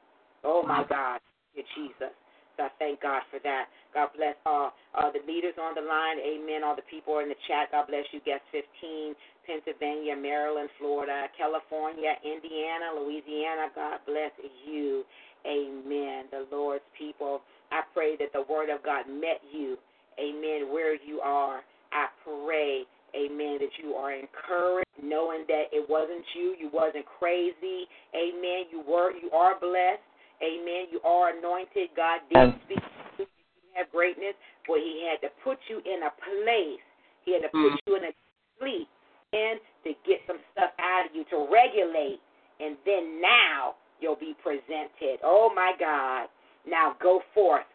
Oh 0.44 0.62
my 0.66 0.84
God, 0.88 1.20
Jesus. 1.54 2.12
So 2.56 2.64
I 2.64 2.70
thank 2.78 3.02
God 3.02 3.22
for 3.30 3.38
that. 3.42 3.66
God 3.94 4.08
bless 4.16 4.36
all 4.46 4.72
uh, 4.96 5.10
the 5.12 5.20
leaders 5.26 5.54
on 5.60 5.74
the 5.74 5.84
line. 5.84 6.18
Amen. 6.20 6.64
All 6.64 6.76
the 6.76 6.86
people 6.88 7.18
in 7.20 7.28
the 7.28 7.38
chat. 7.48 7.72
God 7.72 7.88
bless 7.88 8.04
you. 8.12 8.20
Guest 8.24 8.42
15, 8.52 9.14
Pennsylvania, 9.46 10.16
Maryland, 10.16 10.68
Florida, 10.78 11.28
California, 11.36 12.16
Indiana, 12.24 12.96
Louisiana. 12.96 13.68
God 13.74 14.00
bless 14.06 14.32
you. 14.64 15.04
Amen. 15.46 16.30
The 16.30 16.46
Lord's 16.50 16.84
people. 16.96 17.40
I 17.70 17.82
pray 17.94 18.16
that 18.16 18.32
the 18.32 18.44
word 18.48 18.70
of 18.70 18.82
God 18.82 19.08
met 19.08 19.40
you. 19.52 19.76
Amen. 20.20 20.72
Where 20.72 20.94
you 20.94 21.20
are. 21.20 21.62
I 21.92 22.06
pray 22.24 22.84
Amen. 23.14 23.58
That 23.60 23.76
you 23.82 23.92
are 23.92 24.12
encouraged, 24.12 24.88
knowing 25.02 25.44
that 25.48 25.68
it 25.72 25.84
wasn't 25.88 26.24
you, 26.34 26.56
you 26.58 26.70
wasn't 26.72 27.04
crazy. 27.18 27.84
Amen. 28.16 28.72
You 28.72 28.82
were, 28.88 29.12
you 29.12 29.30
are 29.32 29.58
blessed. 29.60 30.00
Amen. 30.40 30.86
You 30.90 31.00
are 31.04 31.36
anointed. 31.36 31.90
God 31.96 32.20
did 32.32 32.54
speak 32.64 32.80
to 33.18 33.22
you. 33.22 33.26
You 33.26 33.70
have 33.74 33.90
greatness, 33.92 34.34
but 34.66 34.78
He 34.78 35.06
had 35.08 35.20
to 35.26 35.32
put 35.44 35.58
you 35.68 35.78
in 35.84 36.02
a 36.02 36.12
place. 36.22 36.82
He 37.24 37.34
had 37.34 37.42
to 37.42 37.50
put 37.50 37.80
you 37.86 37.96
in 37.96 38.04
a 38.04 38.12
sleep 38.58 38.88
and 39.32 39.60
to 39.84 39.92
get 40.06 40.20
some 40.26 40.38
stuff 40.52 40.70
out 40.78 41.06
of 41.08 41.14
you 41.14 41.24
to 41.30 41.46
regulate, 41.50 42.20
and 42.60 42.76
then 42.84 43.20
now 43.20 43.74
you'll 44.00 44.16
be 44.16 44.34
presented. 44.42 45.20
Oh 45.24 45.50
my 45.54 45.72
God! 45.78 46.28
Now 46.66 46.96
go 47.00 47.20
forth 47.34 47.66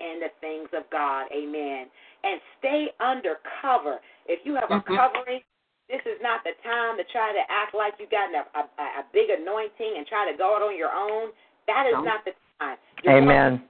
in 0.00 0.20
the 0.20 0.30
things 0.40 0.68
of 0.76 0.88
God. 0.90 1.26
Amen. 1.34 1.86
And 2.24 2.40
stay 2.58 2.88
under 3.00 3.38
cover. 3.60 4.00
If 4.26 4.44
you 4.44 4.54
have 4.54 4.70
a 4.70 4.80
Mhm. 4.80 4.96
covering, 4.96 5.42
this 5.88 6.04
is 6.06 6.20
not 6.20 6.44
the 6.44 6.52
time 6.62 6.96
to 6.96 7.04
try 7.04 7.32
to 7.32 7.50
act 7.50 7.74
like 7.74 7.98
you 7.98 8.06
got 8.06 8.32
a, 8.34 8.46
a, 8.54 9.00
a 9.00 9.04
big 9.12 9.30
anointing 9.30 9.96
and 9.96 10.06
try 10.06 10.30
to 10.30 10.36
go 10.36 10.56
it 10.56 10.62
on 10.62 10.76
your 10.76 10.92
own. 10.92 11.32
That 11.68 11.84
is 11.86 12.00
not 12.00 12.24
the 12.24 12.32
time. 12.58 12.80
You're 13.04 13.20
Amen. 13.20 13.62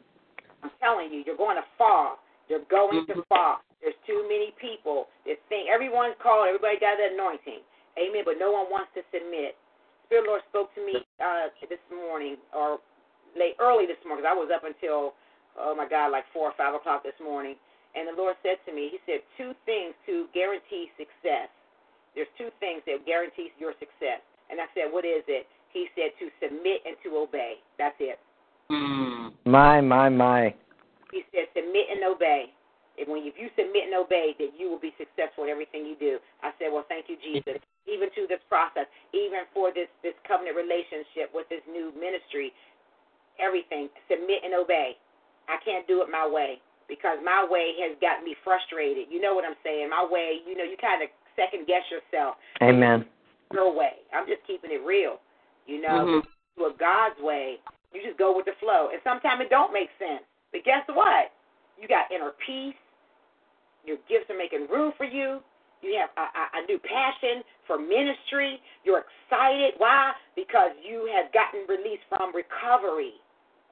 I'm 0.62 0.70
telling 0.80 1.12
you, 1.12 1.22
you're 1.26 1.36
going 1.36 1.58
to 1.58 1.66
fall. 1.76 2.18
You're 2.48 2.64
going 2.70 3.04
to 3.06 3.14
Mhm. 3.14 3.26
fall. 3.28 3.60
There's 3.82 3.98
too 4.06 4.22
many 4.30 4.52
people 4.52 5.08
that 5.26 5.38
think 5.50 5.68
everyone's 5.68 6.16
called, 6.18 6.46
everybody 6.48 6.78
got 6.78 6.96
the 6.96 7.12
anointing. 7.12 7.60
Amen. 7.98 8.22
But 8.24 8.38
no 8.38 8.50
one 8.50 8.70
wants 8.70 8.94
to 8.94 9.02
submit. 9.12 9.56
Spirit 10.06 10.24
Lord 10.26 10.42
spoke 10.48 10.72
to 10.74 10.80
me 10.86 11.04
uh, 11.20 11.50
this 11.68 11.78
morning 11.90 12.38
or 12.54 12.80
late 13.36 13.56
early 13.58 13.84
this 13.86 14.02
morning 14.06 14.24
'cause 14.24 14.30
I 14.30 14.34
was 14.38 14.50
up 14.50 14.64
until 14.64 15.14
oh 15.60 15.74
my 15.74 15.84
God, 15.86 16.12
like 16.12 16.24
four 16.32 16.48
or 16.48 16.52
five 16.52 16.74
o'clock 16.74 17.02
this 17.02 17.18
morning. 17.18 17.58
And 17.94 18.06
the 18.06 18.12
Lord 18.12 18.36
said 18.42 18.64
to 18.66 18.72
me, 18.72 18.88
He 18.88 18.98
said 19.06 19.22
two 19.36 19.54
things 19.66 19.94
to 20.06 20.28
guarantee 20.32 20.90
success. 20.96 21.50
There's 22.14 22.28
two 22.38 22.50
things 22.60 22.82
that 22.86 23.04
guarantees 23.04 23.50
your 23.58 23.74
success. 23.78 24.22
And 24.50 24.60
I 24.60 24.66
said, 24.74 24.92
What 24.92 25.04
is 25.04 25.24
it? 25.26 25.46
He 25.78 25.86
said 25.94 26.10
to 26.18 26.26
submit 26.42 26.82
and 26.82 26.98
to 27.06 27.22
obey. 27.22 27.62
That's 27.78 27.94
it. 28.02 28.18
Mm. 28.66 29.30
My, 29.46 29.78
my, 29.78 30.10
my. 30.10 30.50
He 31.14 31.22
said, 31.30 31.46
submit 31.54 31.86
and 31.94 32.02
obey. 32.02 32.50
And 32.98 33.06
when 33.06 33.22
if 33.22 33.38
you 33.38 33.46
submit 33.54 33.86
and 33.86 33.94
obey, 33.94 34.34
that 34.42 34.58
you 34.58 34.66
will 34.66 34.82
be 34.82 34.90
successful 34.98 35.46
in 35.46 35.54
everything 35.54 35.86
you 35.86 35.94
do. 35.94 36.18
I 36.42 36.50
said, 36.58 36.74
well, 36.74 36.82
thank 36.90 37.06
you, 37.06 37.14
Jesus. 37.22 37.62
Even 37.86 38.10
to 38.18 38.26
this 38.26 38.42
process, 38.50 38.90
even 39.14 39.46
for 39.54 39.70
this 39.70 39.86
this 40.02 40.18
covenant 40.26 40.58
relationship 40.58 41.30
with 41.30 41.46
this 41.46 41.62
new 41.70 41.94
ministry, 41.94 42.50
everything 43.38 43.86
submit 44.10 44.42
and 44.42 44.50
obey. 44.50 44.98
I 45.46 45.62
can't 45.62 45.86
do 45.86 46.02
it 46.02 46.10
my 46.10 46.26
way 46.26 46.58
because 46.90 47.22
my 47.22 47.46
way 47.46 47.78
has 47.86 47.94
got 48.02 48.26
me 48.26 48.34
frustrated. 48.42 49.06
You 49.14 49.22
know 49.22 49.38
what 49.38 49.46
I'm 49.46 49.56
saying? 49.62 49.94
My 49.94 50.02
way, 50.02 50.42
you 50.42 50.58
know, 50.58 50.66
you 50.66 50.74
kind 50.74 50.98
of 51.06 51.08
second 51.38 51.70
guess 51.70 51.86
yourself. 51.86 52.34
Amen. 52.58 53.06
Your 53.54 53.70
way. 53.70 54.02
I'm 54.10 54.26
just 54.26 54.42
keeping 54.42 54.74
it 54.74 54.82
real. 54.82 55.22
You 55.68 55.80
know, 55.84 56.04
Mhm. 56.06 56.26
to 56.56 56.64
a 56.66 56.72
God's 56.72 57.20
way, 57.20 57.60
you 57.92 58.02
just 58.02 58.16
go 58.16 58.32
with 58.32 58.46
the 58.46 58.54
flow. 58.54 58.88
And 58.88 59.00
sometimes 59.04 59.42
it 59.42 59.50
don't 59.50 59.72
make 59.72 59.90
sense. 59.98 60.24
But 60.50 60.64
guess 60.64 60.82
what? 60.88 61.30
You 61.76 61.86
got 61.86 62.10
inner 62.10 62.32
peace. 62.32 62.74
Your 63.84 63.98
gifts 64.08 64.28
are 64.30 64.36
making 64.36 64.66
room 64.66 64.92
for 64.96 65.04
you. 65.04 65.42
You 65.80 65.94
have 66.00 66.10
a, 66.16 66.22
a, 66.22 66.44
a 66.58 66.66
new 66.66 66.78
passion 66.80 67.44
for 67.66 67.78
ministry. 67.78 68.60
You're 68.82 69.04
excited. 69.04 69.74
Why? 69.78 70.12
Because 70.34 70.72
you 70.82 71.06
have 71.14 71.30
gotten 71.32 71.66
released 71.68 72.02
from 72.08 72.34
recovery. 72.34 73.14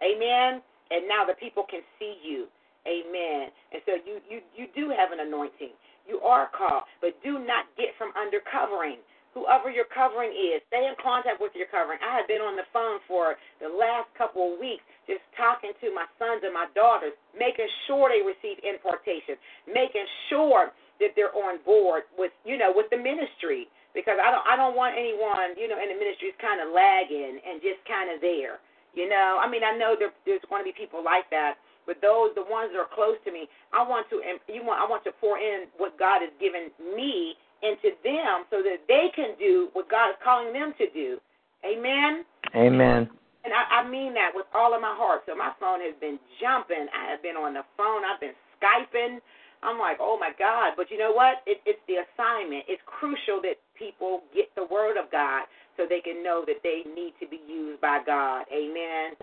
Amen. 0.02 0.62
And 0.90 1.08
now 1.08 1.24
the 1.24 1.34
people 1.34 1.64
can 1.64 1.82
see 1.98 2.20
you. 2.22 2.46
Amen. 2.86 3.50
And 3.72 3.82
so 3.84 3.98
you 4.06 4.20
you 4.30 4.40
you 4.54 4.68
do 4.76 4.90
have 4.90 5.10
an 5.10 5.18
anointing. 5.18 5.74
You 6.06 6.20
are 6.20 6.46
called, 6.56 6.84
but 7.00 7.20
do 7.24 7.40
not 7.40 7.66
get 7.76 7.96
from 7.98 8.12
under 8.14 8.38
covering. 8.40 8.98
Whoever 9.36 9.68
your 9.68 9.84
covering 9.92 10.32
is, 10.32 10.64
stay 10.72 10.88
in 10.88 10.96
contact 10.96 11.44
with 11.44 11.52
your 11.52 11.68
covering. 11.68 12.00
I 12.00 12.16
have 12.16 12.24
been 12.24 12.40
on 12.40 12.56
the 12.56 12.64
phone 12.72 13.04
for 13.04 13.36
the 13.60 13.68
last 13.68 14.08
couple 14.16 14.56
of 14.56 14.56
weeks, 14.56 14.80
just 15.04 15.20
talking 15.36 15.76
to 15.84 15.92
my 15.92 16.08
sons 16.16 16.40
and 16.40 16.56
my 16.56 16.72
daughters, 16.72 17.12
making 17.36 17.68
sure 17.84 18.08
they 18.08 18.24
receive 18.24 18.56
impartation, 18.64 19.36
making 19.68 20.08
sure 20.32 20.72
that 21.04 21.12
they're 21.12 21.36
on 21.36 21.60
board 21.68 22.08
with 22.16 22.32
you 22.48 22.56
know 22.56 22.72
with 22.72 22.88
the 22.88 22.96
ministry 22.96 23.68
because 23.92 24.16
I 24.16 24.32
don't 24.32 24.46
I 24.48 24.56
don't 24.56 24.72
want 24.72 24.96
anyone 24.96 25.52
you 25.60 25.68
know 25.68 25.76
in 25.76 25.92
the 25.92 25.98
ministry 26.00 26.32
is 26.32 26.38
kind 26.40 26.64
of 26.64 26.72
lagging 26.72 27.36
and 27.44 27.60
just 27.60 27.84
kind 27.84 28.08
of 28.08 28.24
there. 28.24 28.64
You 28.96 29.04
know, 29.12 29.36
I 29.36 29.44
mean, 29.44 29.60
I 29.60 29.76
know 29.76 29.92
there, 29.92 30.16
there's 30.24 30.40
going 30.48 30.64
to 30.64 30.72
be 30.72 30.72
people 30.72 31.04
like 31.04 31.28
that, 31.28 31.60
but 31.84 32.00
those, 32.00 32.32
the 32.32 32.42
ones 32.48 32.72
that 32.72 32.80
are 32.80 32.88
close 32.88 33.20
to 33.28 33.30
me, 33.30 33.44
I 33.76 33.84
want 33.84 34.08
to, 34.08 34.24
you 34.48 34.64
want, 34.64 34.80
I 34.80 34.88
want 34.88 35.04
to 35.04 35.12
pour 35.20 35.36
in 35.36 35.68
what 35.76 36.00
God 36.00 36.24
has 36.24 36.32
given 36.40 36.72
me 36.80 37.36
into 37.62 37.96
them, 38.04 38.44
so 38.50 38.62
that 38.62 38.84
they 38.88 39.08
can 39.14 39.36
do 39.38 39.68
what 39.72 39.88
God 39.88 40.10
is 40.10 40.16
calling 40.22 40.52
them 40.52 40.74
to 40.78 40.86
do. 40.90 41.18
Amen. 41.64 42.24
Amen. 42.54 43.08
And 43.44 43.54
I, 43.54 43.82
I 43.82 43.88
mean 43.88 44.12
that 44.14 44.30
with 44.34 44.46
all 44.54 44.74
of 44.74 44.80
my 44.82 44.94
heart. 44.94 45.22
So 45.26 45.36
my 45.36 45.52
phone 45.60 45.80
has 45.80 45.94
been 46.00 46.18
jumping. 46.42 46.90
I 46.90 47.10
have 47.10 47.22
been 47.22 47.36
on 47.36 47.54
the 47.54 47.62
phone. 47.76 48.02
I've 48.02 48.20
been 48.20 48.34
skyping. 48.58 49.18
I'm 49.62 49.78
like, 49.78 49.98
oh 50.00 50.18
my 50.18 50.30
God. 50.38 50.74
But 50.76 50.90
you 50.90 50.98
know 50.98 51.12
what? 51.12 51.46
It, 51.46 51.62
it's 51.64 51.80
the 51.86 52.02
assignment. 52.02 52.66
It's 52.68 52.82
crucial 52.86 53.40
that 53.42 53.62
people 53.78 54.22
get 54.34 54.50
the 54.54 54.66
word 54.66 54.98
of 54.98 55.10
God 55.10 55.46
so 55.76 55.86
they 55.88 56.00
can 56.00 56.22
know 56.22 56.44
that 56.46 56.58
they 56.62 56.82
need 56.90 57.14
to 57.20 57.26
be 57.28 57.40
used 57.46 57.80
by 57.80 58.00
God. 58.04 58.44
Amen. 58.50 59.14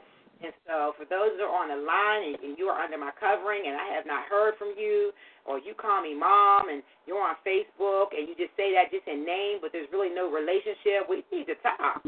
And 0.44 0.52
so, 0.68 0.91
for 0.99 1.07
those 1.07 1.40
that 1.40 1.48
are 1.48 1.56
on 1.56 1.72
the 1.72 1.80
line 1.80 2.36
and, 2.36 2.60
you 2.60 2.68
are 2.68 2.76
under 2.76 2.99
my 2.99 3.15
covering 3.15 3.64
and 3.64 3.80
I 3.80 3.95
have 3.95 4.03
not 4.03 4.28
heard 4.28 4.60
from 4.60 4.76
you, 4.76 5.15
or 5.48 5.56
you 5.56 5.72
call 5.72 6.03
me 6.03 6.11
mom 6.11 6.68
and 6.68 6.84
you're 7.07 7.24
on 7.24 7.40
Facebook 7.48 8.11
and 8.11 8.28
you 8.28 8.36
just 8.36 8.52
say 8.60 8.76
that 8.76 8.91
just 8.91 9.07
in 9.07 9.24
name, 9.24 9.64
but 9.64 9.72
there's 9.72 9.88
really 9.95 10.11
no 10.11 10.28
relationship, 10.28 11.07
we 11.07 11.24
need 11.32 11.48
to 11.48 11.56
talk. 11.64 12.03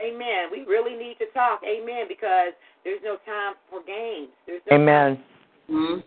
Amen. 0.00 0.48
We 0.52 0.64
really 0.64 0.96
need 0.96 1.16
to 1.20 1.28
talk. 1.32 1.60
Amen. 1.64 2.08
Because 2.08 2.52
there's 2.84 3.00
no 3.04 3.16
time 3.24 3.56
for 3.68 3.80
games. 3.84 4.32
There's 4.46 4.64
no 4.70 4.76
Amen. 4.76 5.20
Mm. 5.68 6.04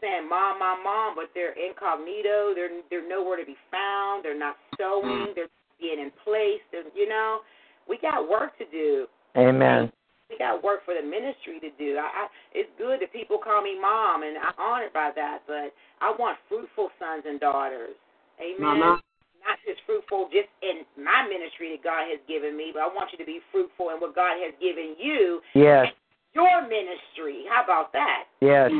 saying 0.00 0.28
mom, 0.28 0.58
mom, 0.58 0.82
mom, 0.82 1.14
but 1.14 1.30
they're 1.34 1.54
incognito. 1.54 2.54
They're 2.54 2.82
they're 2.90 3.06
nowhere 3.06 3.36
to 3.36 3.44
be 3.44 3.56
found. 3.70 4.24
They're 4.24 4.38
not 4.38 4.56
sewing. 4.78 5.34
They're 5.34 5.50
not 5.50 5.78
being 5.78 5.98
in 5.98 6.10
place. 6.24 6.62
They're, 6.70 6.86
you 6.94 7.08
know, 7.08 7.40
we 7.88 7.98
got 7.98 8.28
work 8.28 8.56
to 8.58 8.64
do. 8.70 9.06
Amen. 9.36 9.92
We 10.30 10.38
got 10.38 10.64
work 10.64 10.84
for 10.84 10.94
the 10.94 11.04
ministry 11.04 11.60
to 11.60 11.70
do. 11.76 11.96
I, 11.96 12.24
I 12.24 12.26
it's 12.52 12.70
good 12.78 13.00
that 13.00 13.12
people 13.12 13.36
call 13.36 13.62
me 13.62 13.78
mom, 13.80 14.22
and 14.22 14.36
I'm 14.38 14.56
honored 14.58 14.92
by 14.92 15.10
that. 15.14 15.44
But 15.46 15.72
I 16.00 16.12
want 16.18 16.38
fruitful 16.48 16.88
sons 16.98 17.24
and 17.26 17.40
daughters. 17.40 17.96
Amen. 18.40 18.80
Mama. 18.80 19.00
Not 19.42 19.58
just 19.66 19.82
fruitful 19.84 20.30
just 20.30 20.48
in 20.62 20.86
my 21.02 21.26
ministry 21.26 21.74
that 21.74 21.82
God 21.82 22.06
has 22.08 22.22
given 22.30 22.56
me, 22.56 22.70
but 22.72 22.80
I 22.80 22.86
want 22.86 23.10
you 23.10 23.18
to 23.18 23.26
be 23.26 23.40
fruitful 23.50 23.90
in 23.90 23.98
what 23.98 24.14
God 24.14 24.38
has 24.38 24.54
given 24.62 24.94
you, 24.96 25.42
Yes. 25.52 25.90
your 26.32 26.62
ministry. 26.62 27.44
How 27.50 27.64
about 27.64 27.92
that? 27.92 28.30
Yes. 28.40 28.70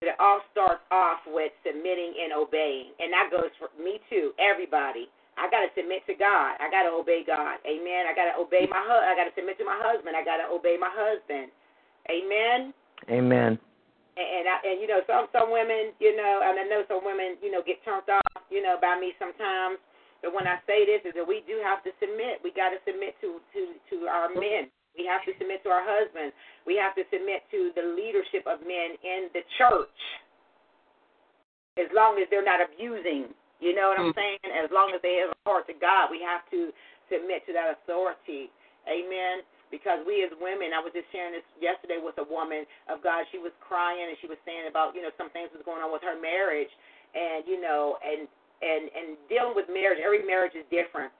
It 0.00 0.16
all 0.18 0.40
starts 0.50 0.82
off 0.90 1.20
with 1.28 1.52
submitting 1.60 2.14
and 2.24 2.32
obeying. 2.32 2.90
And 2.98 3.12
that 3.12 3.28
goes 3.30 3.52
for 3.60 3.68
me 3.76 4.00
too, 4.10 4.32
everybody. 4.40 5.06
I 5.42 5.50
got 5.50 5.66
to 5.66 5.74
submit 5.74 6.06
to 6.06 6.14
God. 6.14 6.54
I 6.62 6.70
got 6.70 6.86
to 6.86 6.94
obey 6.94 7.26
God. 7.26 7.58
Amen. 7.66 8.06
I 8.06 8.14
got 8.14 8.30
to 8.30 8.38
obey 8.38 8.70
my 8.70 8.78
hu- 8.78 9.02
I 9.02 9.18
got 9.18 9.26
to 9.26 9.34
submit 9.34 9.58
to 9.58 9.66
my 9.66 9.74
husband. 9.82 10.14
I 10.14 10.22
got 10.22 10.38
to 10.38 10.46
obey 10.46 10.78
my 10.78 10.94
husband. 10.94 11.50
Amen. 12.06 12.70
Amen. 13.10 13.58
And 14.14 14.28
and, 14.38 14.44
I, 14.46 14.56
and 14.62 14.76
you 14.78 14.86
know 14.86 15.02
some 15.10 15.26
some 15.34 15.50
women, 15.50 15.90
you 15.98 16.14
know, 16.14 16.46
and 16.46 16.62
I 16.62 16.64
know 16.70 16.86
some 16.86 17.02
women, 17.02 17.42
you 17.42 17.50
know, 17.50 17.58
get 17.58 17.82
turned 17.82 18.06
off, 18.06 18.46
you 18.54 18.62
know, 18.62 18.78
by 18.78 18.94
me 19.02 19.18
sometimes. 19.18 19.82
But 20.22 20.30
when 20.30 20.46
I 20.46 20.62
say 20.70 20.86
this, 20.86 21.02
is 21.02 21.18
that 21.18 21.26
we 21.26 21.42
do 21.50 21.58
have 21.66 21.82
to 21.82 21.90
submit. 21.98 22.38
We 22.46 22.54
got 22.54 22.70
to 22.70 22.78
submit 22.86 23.18
to 23.26 23.42
to 23.42 23.60
to 23.90 23.96
our 24.06 24.30
men. 24.30 24.70
We 24.94 25.10
have 25.10 25.26
to 25.26 25.34
submit 25.42 25.66
to 25.66 25.74
our 25.74 25.82
husbands. 25.82 26.38
We 26.70 26.78
have 26.78 26.94
to 26.94 27.02
submit 27.10 27.42
to 27.50 27.74
the 27.74 27.98
leadership 27.98 28.46
of 28.46 28.62
men 28.62 28.94
in 29.02 29.26
the 29.34 29.42
church. 29.58 29.98
As 31.80 31.90
long 31.90 32.20
as 32.20 32.28
they're 32.30 32.44
not 32.44 32.60
abusing, 32.60 33.32
you 33.62 33.78
know 33.78 33.94
what 33.94 34.02
I'm 34.02 34.10
mm. 34.10 34.18
saying? 34.18 34.42
As 34.50 34.68
long 34.74 34.90
as 34.90 34.98
they 35.06 35.22
have 35.22 35.30
a 35.30 35.38
heart 35.46 35.70
to 35.70 35.76
God, 35.78 36.10
we 36.10 36.18
have 36.18 36.42
to 36.50 36.74
submit 37.06 37.46
to 37.46 37.54
that 37.54 37.78
authority. 37.78 38.50
Amen. 38.90 39.46
Because 39.70 40.02
we 40.04 40.20
as 40.26 40.34
women, 40.36 40.74
I 40.76 40.82
was 40.82 40.92
just 40.92 41.08
sharing 41.14 41.32
this 41.32 41.46
yesterday 41.62 42.02
with 42.02 42.18
a 42.20 42.26
woman 42.26 42.68
of 42.90 43.00
God. 43.00 43.24
She 43.30 43.38
was 43.40 43.54
crying 43.62 44.04
and 44.04 44.18
she 44.20 44.28
was 44.28 44.36
saying 44.44 44.68
about, 44.68 44.92
you 44.92 45.00
know, 45.00 45.14
some 45.16 45.32
things 45.32 45.48
was 45.54 45.64
going 45.64 45.80
on 45.80 45.88
with 45.88 46.04
her 46.04 46.18
marriage 46.18 46.68
and, 47.14 47.46
you 47.46 47.62
know, 47.62 47.96
and 48.04 48.28
and 48.62 48.90
and 48.94 49.08
dealing 49.26 49.54
with 49.58 49.66
marriage, 49.66 49.98
every 49.98 50.22
marriage 50.22 50.54
is 50.54 50.66
different. 50.70 51.10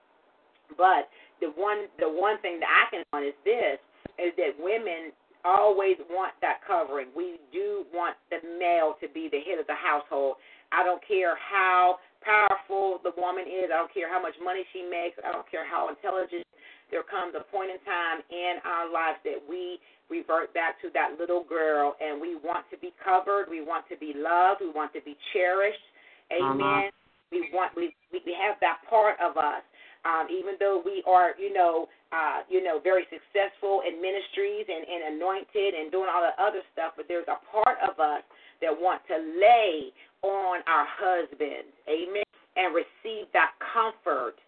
But 0.79 1.11
the 1.43 1.51
one 1.59 1.91
the 1.99 2.09
one 2.09 2.39
thing 2.43 2.61
that 2.61 2.71
I 2.71 2.85
can 2.91 3.03
on 3.13 3.27
is 3.27 3.37
this 3.45 3.79
is 4.19 4.31
that 4.39 4.55
women 4.59 5.11
always 5.45 5.99
want 6.07 6.33
that 6.41 6.63
covering. 6.63 7.09
We 7.17 7.43
do 7.53 7.85
want 7.93 8.15
the 8.31 8.39
male 8.59 8.95
to 9.03 9.09
be 9.11 9.27
the 9.27 9.43
head 9.43 9.59
of 9.59 9.67
the 9.67 9.75
household. 9.75 10.39
I 10.71 10.85
don't 10.85 11.03
care 11.07 11.35
how 11.37 11.99
powerful 12.25 13.03
the 13.03 13.13
woman 13.19 13.45
is. 13.45 13.71
I 13.71 13.79
don't 13.79 13.93
care 13.93 14.11
how 14.11 14.23
much 14.23 14.35
money 14.43 14.63
she 14.73 14.87
makes. 14.87 15.19
I 15.21 15.31
don't 15.31 15.49
care 15.51 15.67
how 15.67 15.91
intelligent. 15.91 16.47
There 16.91 17.03
comes 17.03 17.33
a 17.33 17.45
point 17.49 17.73
in 17.73 17.81
time 17.89 18.21
in 18.29 18.61
our 18.69 18.87
lives 18.91 19.19
that 19.25 19.41
we 19.41 19.81
revert 20.13 20.53
back 20.53 20.77
to 20.85 20.93
that 20.93 21.17
little 21.19 21.43
girl 21.43 21.97
and 22.05 22.21
we 22.21 22.37
want 22.37 22.69
to 22.69 22.77
be 22.77 22.93
covered. 23.01 23.49
We 23.49 23.65
want 23.65 23.89
to 23.89 23.97
be 23.97 24.13
loved. 24.13 24.61
We 24.61 24.69
want 24.69 24.93
to 24.93 25.01
be 25.01 25.17
cherished. 25.33 25.87
Amen. 26.29 26.61
Uh-huh. 26.61 26.91
We 27.33 27.49
want 27.49 27.73
we 27.73 27.97
we 28.13 28.21
have 28.37 28.61
that 28.61 28.85
part 28.89 29.17
of 29.25 29.41
us. 29.41 29.65
Um, 30.05 30.27
even 30.29 30.59
though 30.59 30.83
we 30.85 31.01
are, 31.07 31.33
you 31.39 31.55
know, 31.55 31.87
uh, 32.11 32.43
you 32.51 32.61
know, 32.61 32.83
very 32.83 33.07
successful 33.09 33.81
in 33.87 34.03
ministries 34.03 34.67
and, 34.69 34.83
and 34.85 35.17
anointed 35.17 35.79
and 35.79 35.95
doing 35.95 36.11
all 36.13 36.21
the 36.21 36.35
other 36.43 36.61
stuff, 36.75 36.93
but 36.99 37.07
there's 37.07 37.31
a 37.31 37.39
part 37.49 37.79
of 37.81 37.97
us 38.03 38.21
that 38.61 38.69
want 38.69 39.01
to 39.09 39.17
lay 39.17 39.95
on 40.23 40.63
our 40.67 40.87
husbands, 40.87 41.75
amen, 41.91 42.27
and 42.57 42.75
receive 42.75 43.27
that 43.33 43.53
comfort. 43.59 44.39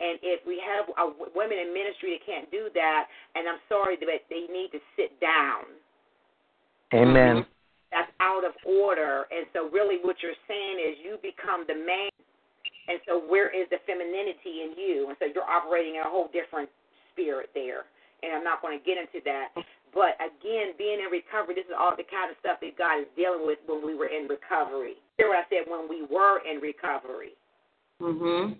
And 0.00 0.18
if 0.22 0.46
we 0.46 0.62
have 0.62 0.86
uh, 0.94 1.10
women 1.34 1.58
in 1.58 1.74
ministry 1.74 2.16
that 2.16 2.24
can't 2.24 2.50
do 2.50 2.68
that, 2.74 3.06
and 3.34 3.48
I'm 3.48 3.60
sorry, 3.68 3.96
but 3.98 4.08
they 4.30 4.46
need 4.46 4.70
to 4.72 4.80
sit 4.94 5.18
down. 5.20 5.66
Amen. 6.94 7.44
That's 7.90 8.10
out 8.20 8.44
of 8.44 8.52
order. 8.64 9.26
And 9.34 9.44
so, 9.52 9.68
really, 9.68 9.98
what 10.00 10.16
you're 10.22 10.38
saying 10.46 10.76
is 10.78 10.96
you 11.02 11.18
become 11.20 11.64
the 11.66 11.74
man 11.74 12.08
and 12.88 12.98
so, 13.04 13.20
where 13.20 13.52
is 13.52 13.68
the 13.68 13.76
femininity 13.84 14.64
in 14.64 14.72
you? 14.72 15.12
And 15.12 15.16
so, 15.20 15.28
you're 15.28 15.44
operating 15.44 16.00
in 16.00 16.02
a 16.02 16.08
whole 16.08 16.32
different 16.32 16.72
spirit 17.12 17.52
there. 17.52 17.84
And 18.24 18.32
I'm 18.32 18.42
not 18.42 18.64
going 18.64 18.80
to 18.80 18.82
get 18.82 18.96
into 18.96 19.20
that. 19.28 19.52
But 19.94 20.16
again, 20.20 20.76
being 20.76 21.00
in 21.00 21.10
recovery, 21.10 21.54
this 21.54 21.66
is 21.66 21.76
all 21.76 21.96
the 21.96 22.06
kind 22.06 22.30
of 22.30 22.36
stuff 22.40 22.60
that 22.60 22.76
God 22.76 23.00
is 23.00 23.10
dealing 23.16 23.46
with 23.46 23.58
when 23.66 23.84
we 23.84 23.94
were 23.94 24.08
in 24.08 24.28
recovery. 24.28 25.00
Hear 25.16 25.28
what 25.28 25.44
I 25.44 25.46
said? 25.48 25.66
When 25.66 25.88
we 25.88 26.04
were 26.06 26.40
in 26.44 26.60
recovery. 26.60 27.34
Mhm. 28.00 28.56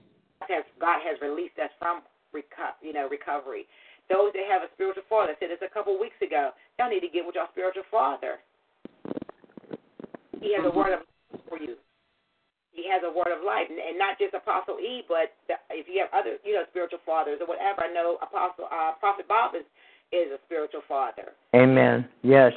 Has 0.49 0.65
God 0.79 1.01
has 1.03 1.21
released 1.21 1.59
us 1.59 1.71
from 1.79 2.03
reco- 2.33 2.75
you 2.81 2.93
know 2.93 3.09
recovery. 3.09 3.67
Those 4.09 4.33
that 4.33 4.47
have 4.47 4.63
a 4.63 4.71
spiritual 4.73 5.05
father, 5.05 5.33
I 5.33 5.37
said 5.37 5.51
this 5.51 5.63
a 5.63 5.69
couple 5.69 5.95
of 5.95 6.01
weeks 6.01 6.21
ago. 6.23 6.53
Y'all 6.79 6.89
need 6.89 7.01
to 7.01 7.09
get 7.09 7.27
with 7.27 7.35
your 7.35 7.49
spiritual 7.49 7.85
father. 7.91 8.41
He 10.41 10.55
has 10.55 10.65
a 10.65 10.71
word 10.71 10.95
of 10.95 11.07
for 11.49 11.59
you 11.59 11.77
he 12.79 12.87
has 12.87 13.03
a 13.03 13.11
word 13.11 13.35
of 13.35 13.43
life, 13.43 13.67
and 13.67 13.99
not 13.99 14.23
just 14.23 14.39
Apostle 14.39 14.79
E, 14.79 15.03
but 15.11 15.35
if 15.75 15.91
you 15.91 15.99
have 15.99 16.15
other, 16.15 16.39
you 16.47 16.55
know, 16.55 16.63
spiritual 16.71 17.03
fathers 17.03 17.43
or 17.43 17.51
whatever. 17.51 17.83
I 17.83 17.91
know 17.91 18.23
Apostle 18.23 18.71
uh, 18.71 18.95
Prophet 19.03 19.27
Bob 19.27 19.59
is 19.59 19.67
is 20.13 20.33
a 20.33 20.39
spiritual 20.47 20.83
father. 20.89 21.37
Amen. 21.55 22.09
Yes. 22.23 22.53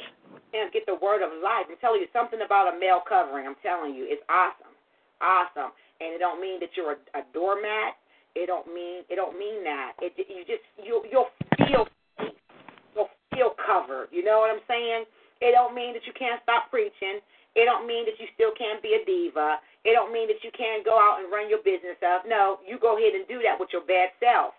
And 0.52 0.72
get 0.72 0.84
the 0.86 0.96
word 0.96 1.20
of 1.20 1.32
life. 1.42 1.68
I'm 1.68 1.76
telling 1.80 2.00
you 2.00 2.08
something 2.12 2.40
about 2.44 2.72
a 2.72 2.78
male 2.78 3.00
covering. 3.04 3.46
I'm 3.46 3.60
telling 3.60 3.94
you, 3.94 4.04
it's 4.08 4.24
awesome, 4.28 4.72
awesome. 5.20 5.72
And 6.00 6.16
it 6.16 6.20
don't 6.20 6.40
mean 6.40 6.60
that 6.60 6.72
you're 6.76 6.96
a, 6.96 7.00
a 7.16 7.22
doormat. 7.32 8.00
It 8.34 8.48
don't 8.48 8.68
mean 8.72 9.04
it 9.12 9.16
don't 9.16 9.36
mean 9.36 9.60
that. 9.64 9.92
It 10.00 10.16
you 10.16 10.44
just 10.48 10.64
you 10.80 11.04
you'll 11.12 11.28
feel 11.68 11.84
you'll 12.96 13.12
feel 13.28 13.52
covered. 13.60 14.08
You 14.08 14.24
know 14.24 14.40
what 14.40 14.48
I'm 14.48 14.64
saying? 14.64 15.04
It 15.44 15.52
don't 15.52 15.76
mean 15.76 15.92
that 15.92 16.08
you 16.08 16.16
can't 16.16 16.40
stop 16.40 16.72
preaching. 16.72 17.20
It 17.52 17.68
don't 17.68 17.84
mean 17.84 18.08
that 18.08 18.16
you 18.16 18.24
still 18.32 18.56
can't 18.56 18.80
be 18.80 18.96
a 18.96 19.04
diva. 19.04 19.60
It 19.84 19.92
don't 19.92 20.14
mean 20.14 20.32
that 20.32 20.40
you 20.40 20.48
can't 20.56 20.80
go 20.80 20.96
out 20.96 21.20
and 21.20 21.28
run 21.28 21.52
your 21.52 21.60
business 21.60 22.00
up. 22.00 22.24
No, 22.24 22.62
you 22.64 22.80
go 22.80 22.96
ahead 22.96 23.12
and 23.12 23.28
do 23.28 23.44
that 23.44 23.60
with 23.60 23.68
your 23.76 23.84
bad 23.84 24.16
self. 24.16 24.56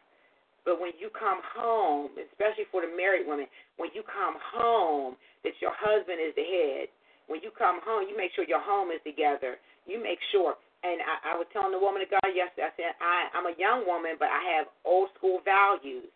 But 0.63 0.79
when 0.79 0.95
you 0.95 1.11
come 1.11 1.43
home, 1.43 2.15
especially 2.15 2.67
for 2.71 2.81
the 2.83 2.91
married 2.91 3.27
women, 3.27 3.47
when 3.75 3.91
you 3.91 4.03
come 4.07 4.39
home, 4.39 5.19
that 5.43 5.55
your 5.59 5.75
husband 5.75 6.23
is 6.23 6.31
the 6.39 6.47
head. 6.47 6.87
When 7.27 7.43
you 7.43 7.51
come 7.51 7.83
home, 7.83 8.07
you 8.07 8.15
make 8.15 8.31
sure 8.35 8.47
your 8.47 8.63
home 8.63 8.91
is 8.91 9.03
together. 9.03 9.59
You 9.87 9.99
make 9.99 10.19
sure. 10.31 10.55
And 10.83 10.99
I, 10.99 11.31
I 11.31 11.39
was 11.39 11.47
telling 11.55 11.71
the 11.71 11.79
woman 11.79 12.03
of 12.03 12.11
God 12.11 12.27
yesterday, 12.35 12.67
I 12.67 12.75
said, 12.75 12.91
I, 12.99 13.31
I'm 13.35 13.47
a 13.47 13.55
young 13.55 13.87
woman, 13.87 14.19
but 14.19 14.27
I 14.27 14.43
have 14.55 14.67
old 14.83 15.11
school 15.15 15.39
values. 15.43 16.11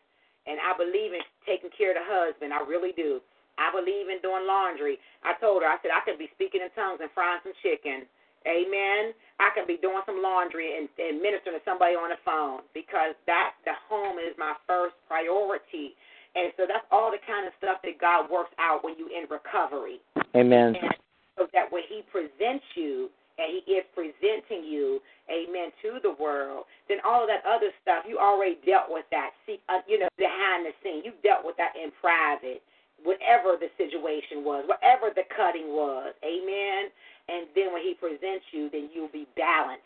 And 0.47 0.59
I 0.63 0.75
believe 0.75 1.11
in 1.11 1.23
taking 1.43 1.71
care 1.75 1.91
of 1.91 1.99
the 1.99 2.07
husband. 2.07 2.55
I 2.55 2.63
really 2.63 2.95
do. 2.95 3.19
I 3.59 3.71
believe 3.73 4.07
in 4.07 4.23
doing 4.23 4.47
laundry. 4.47 4.99
I 5.27 5.35
told 5.43 5.63
her, 5.63 5.67
I 5.67 5.79
said, 5.83 5.91
I 5.91 6.03
could 6.07 6.19
be 6.19 6.31
speaking 6.35 6.63
in 6.63 6.71
tongues 6.71 7.03
and 7.03 7.11
frying 7.11 7.43
some 7.43 7.55
chicken. 7.59 8.07
Amen. 8.47 9.11
I 9.39 9.53
can 9.53 9.69
be 9.69 9.77
doing 9.77 10.01
some 10.05 10.21
laundry 10.21 10.77
and, 10.77 10.89
and 10.97 11.21
ministering 11.21 11.57
to 11.57 11.63
somebody 11.63 11.93
on 11.93 12.09
the 12.09 12.21
phone 12.25 12.65
because 12.73 13.13
that 13.29 13.53
the 13.65 13.77
home 13.85 14.17
is 14.17 14.33
my 14.37 14.57
first 14.65 14.97
priority. 15.05 15.93
And 16.33 16.53
so 16.57 16.65
that's 16.65 16.85
all 16.89 17.13
the 17.13 17.21
kind 17.25 17.45
of 17.45 17.53
stuff 17.57 17.81
that 17.85 18.01
God 18.01 18.29
works 18.29 18.53
out 18.57 18.81
when 18.81 18.97
you 18.97 19.09
in 19.13 19.29
recovery. 19.29 20.01
Amen. 20.33 20.73
And 20.73 20.93
so 21.37 21.45
that 21.53 21.69
when 21.69 21.85
He 21.85 22.01
presents 22.09 22.65
you 22.73 23.13
and 23.37 23.61
He 23.61 23.77
is 23.77 23.85
presenting 23.93 24.65
you, 24.65 25.01
Amen, 25.29 25.69
to 25.85 25.99
the 26.01 26.15
world, 26.17 26.65
then 26.89 26.97
all 27.05 27.21
of 27.21 27.29
that 27.29 27.45
other 27.45 27.69
stuff 27.83 28.07
you 28.07 28.17
already 28.17 28.57
dealt 28.65 28.89
with 28.89 29.05
that. 29.11 29.37
See, 29.45 29.61
uh, 29.69 29.85
you 29.85 29.99
know, 29.99 30.09
behind 30.17 30.65
the 30.65 30.73
scene, 30.81 31.03
you 31.05 31.13
dealt 31.21 31.45
with 31.45 31.57
that 31.57 31.77
in 31.77 31.91
private 32.01 32.63
whatever 33.03 33.57
the 33.59 33.69
situation 33.77 34.41
was, 34.41 34.65
whatever 34.65 35.13
the 35.13 35.25
cutting 35.35 35.69
was. 35.73 36.13
Amen. 36.25 36.89
And 37.27 37.47
then 37.55 37.73
when 37.73 37.83
he 37.83 37.93
presents 37.93 38.45
you, 38.51 38.69
then 38.71 38.89
you'll 38.93 39.11
be 39.11 39.27
balanced. 39.35 39.83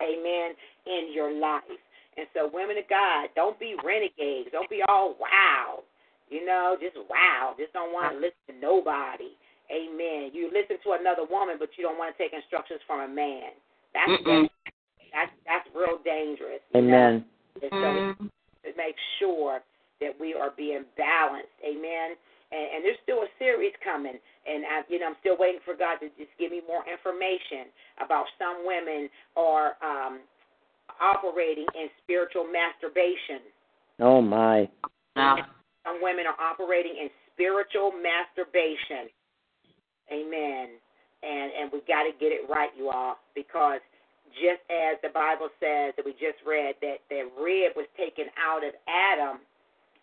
Amen. 0.00 0.56
In 0.86 1.12
your 1.12 1.32
life. 1.32 1.80
And 2.16 2.26
so, 2.34 2.50
women 2.52 2.76
of 2.78 2.88
God, 2.88 3.28
don't 3.36 3.58
be 3.60 3.76
renegades. 3.84 4.48
Don't 4.52 4.68
be 4.68 4.80
all 4.88 5.16
wow. 5.20 5.84
You 6.28 6.44
know, 6.46 6.76
just 6.80 6.96
wow. 7.08 7.54
Just 7.58 7.72
don't 7.72 7.92
want 7.92 8.14
to 8.14 8.18
listen 8.18 8.40
to 8.48 8.54
nobody. 8.60 9.36
Amen. 9.70 10.30
You 10.32 10.50
listen 10.50 10.76
to 10.82 10.98
another 10.98 11.22
woman, 11.30 11.56
but 11.58 11.70
you 11.76 11.84
don't 11.84 11.98
want 11.98 12.16
to 12.16 12.18
take 12.18 12.32
instructions 12.32 12.80
from 12.86 13.00
a 13.00 13.08
man. 13.08 13.54
That's 13.94 14.10
that's 15.12 15.32
that's 15.46 15.68
real 15.74 15.98
dangerous. 16.04 16.62
Amen. 16.74 17.24
Know? 17.54 17.62
And 17.62 17.70
so, 17.70 17.76
mm-hmm. 17.76 18.26
to 18.26 18.70
make 18.76 18.96
sure 19.18 19.60
that 20.00 20.18
we 20.18 20.34
are 20.34 20.50
being 20.56 20.84
balanced. 20.96 21.54
Amen. 21.62 22.16
And, 22.50 22.66
and 22.74 22.78
there's 22.82 22.98
still 23.06 23.22
a 23.22 23.30
series 23.38 23.72
coming, 23.82 24.18
and 24.18 24.66
I, 24.66 24.82
you 24.90 24.98
know 24.98 25.14
I'm 25.14 25.20
still 25.22 25.38
waiting 25.38 25.62
for 25.64 25.78
God 25.78 26.02
to 26.02 26.10
just 26.18 26.34
give 26.38 26.50
me 26.50 26.60
more 26.66 26.82
information 26.82 27.70
about 28.02 28.26
some 28.42 28.66
women 28.66 29.06
are 29.38 29.78
um, 29.78 30.20
operating 30.98 31.66
in 31.78 31.86
spiritual 32.02 32.50
masturbation. 32.50 33.46
Oh 34.02 34.20
my. 34.20 34.68
Some 35.86 36.02
women 36.02 36.26
are 36.26 36.38
operating 36.38 36.98
in 36.98 37.08
spiritual 37.32 37.92
masturbation. 37.94 39.08
Amen. 40.10 40.74
And 41.22 41.48
and 41.54 41.66
we 41.72 41.80
got 41.86 42.04
to 42.04 42.12
get 42.18 42.34
it 42.34 42.48
right, 42.50 42.70
you 42.76 42.90
all, 42.90 43.16
because 43.34 43.80
just 44.38 44.62
as 44.70 44.98
the 45.02 45.10
Bible 45.10 45.50
says 45.58 45.94
that 45.96 46.04
we 46.04 46.12
just 46.12 46.38
read 46.46 46.74
that 46.80 47.02
the 47.10 47.26
rib 47.38 47.74
was 47.76 47.86
taken 47.98 48.26
out 48.38 48.62
of 48.62 48.72
Adam 48.86 49.42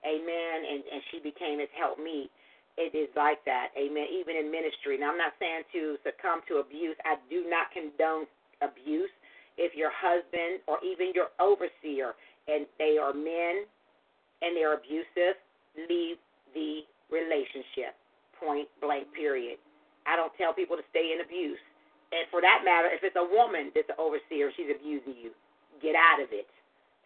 Amen. 0.06 0.58
And, 0.66 0.82
and 0.86 1.02
she 1.12 1.20
became 1.20 1.60
his 1.60 1.72
helpmeet. 1.74 2.30
It 2.78 2.94
is 2.94 3.10
like 3.18 3.42
that. 3.50 3.74
Amen. 3.74 4.06
Even 4.14 4.38
in 4.38 4.54
ministry. 4.54 4.98
Now, 5.02 5.10
I'm 5.10 5.18
not 5.18 5.34
saying 5.42 5.66
to 5.74 5.98
succumb 6.06 6.46
to 6.48 6.62
abuse. 6.62 6.96
I 7.06 7.18
do 7.30 7.50
not 7.50 7.74
condone 7.74 8.30
abuse. 8.62 9.10
If 9.58 9.74
your 9.74 9.90
husband 9.90 10.62
or 10.70 10.78
even 10.86 11.18
your 11.18 11.34
overseer 11.42 12.14
and 12.46 12.70
they 12.78 13.02
are 13.02 13.14
men 13.14 13.66
and 14.46 14.54
they're 14.54 14.78
abusive, 14.78 15.42
leave 15.90 16.22
the 16.54 16.86
relationship. 17.10 17.98
Point 18.38 18.70
blank, 18.78 19.10
period. 19.18 19.58
I 20.06 20.16
don't 20.16 20.32
tell 20.38 20.54
people 20.54 20.78
to 20.78 20.86
stay 20.94 21.18
in 21.18 21.26
abuse. 21.26 21.58
And 22.14 22.30
for 22.30 22.40
that 22.40 22.62
matter, 22.64 22.88
if 22.94 23.02
it's 23.02 23.18
a 23.18 23.26
woman 23.26 23.74
that's 23.74 23.90
an 23.90 23.98
overseer, 23.98 24.54
she's 24.54 24.70
abusing 24.70 25.18
you, 25.18 25.34
get 25.82 25.98
out 25.98 26.22
of 26.22 26.30
it. 26.32 26.48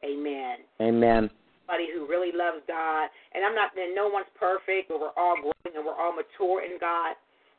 Amen. 0.03 0.67
Amen 0.83 1.31
somebody 1.61 1.87
who 1.93 2.09
really 2.09 2.31
loves 2.33 2.65
God. 2.67 3.07
And 3.33 3.45
I'm 3.45 3.55
not, 3.55 3.71
and 3.77 3.93
no 3.95 4.09
one's 4.09 4.29
perfect, 4.37 4.89
but 4.89 4.99
we're 4.99 5.15
all 5.15 5.37
growing 5.37 5.75
and 5.77 5.85
we're 5.85 5.97
all 5.97 6.13
mature 6.13 6.65
in 6.65 6.81
God. 6.81 7.15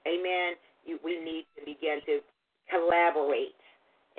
Amen. 0.06 0.58
You, 0.84 0.98
we 1.04 1.22
need 1.22 1.46
to 1.58 1.64
begin 1.64 2.02
to 2.06 2.20
collaborate. 2.68 3.54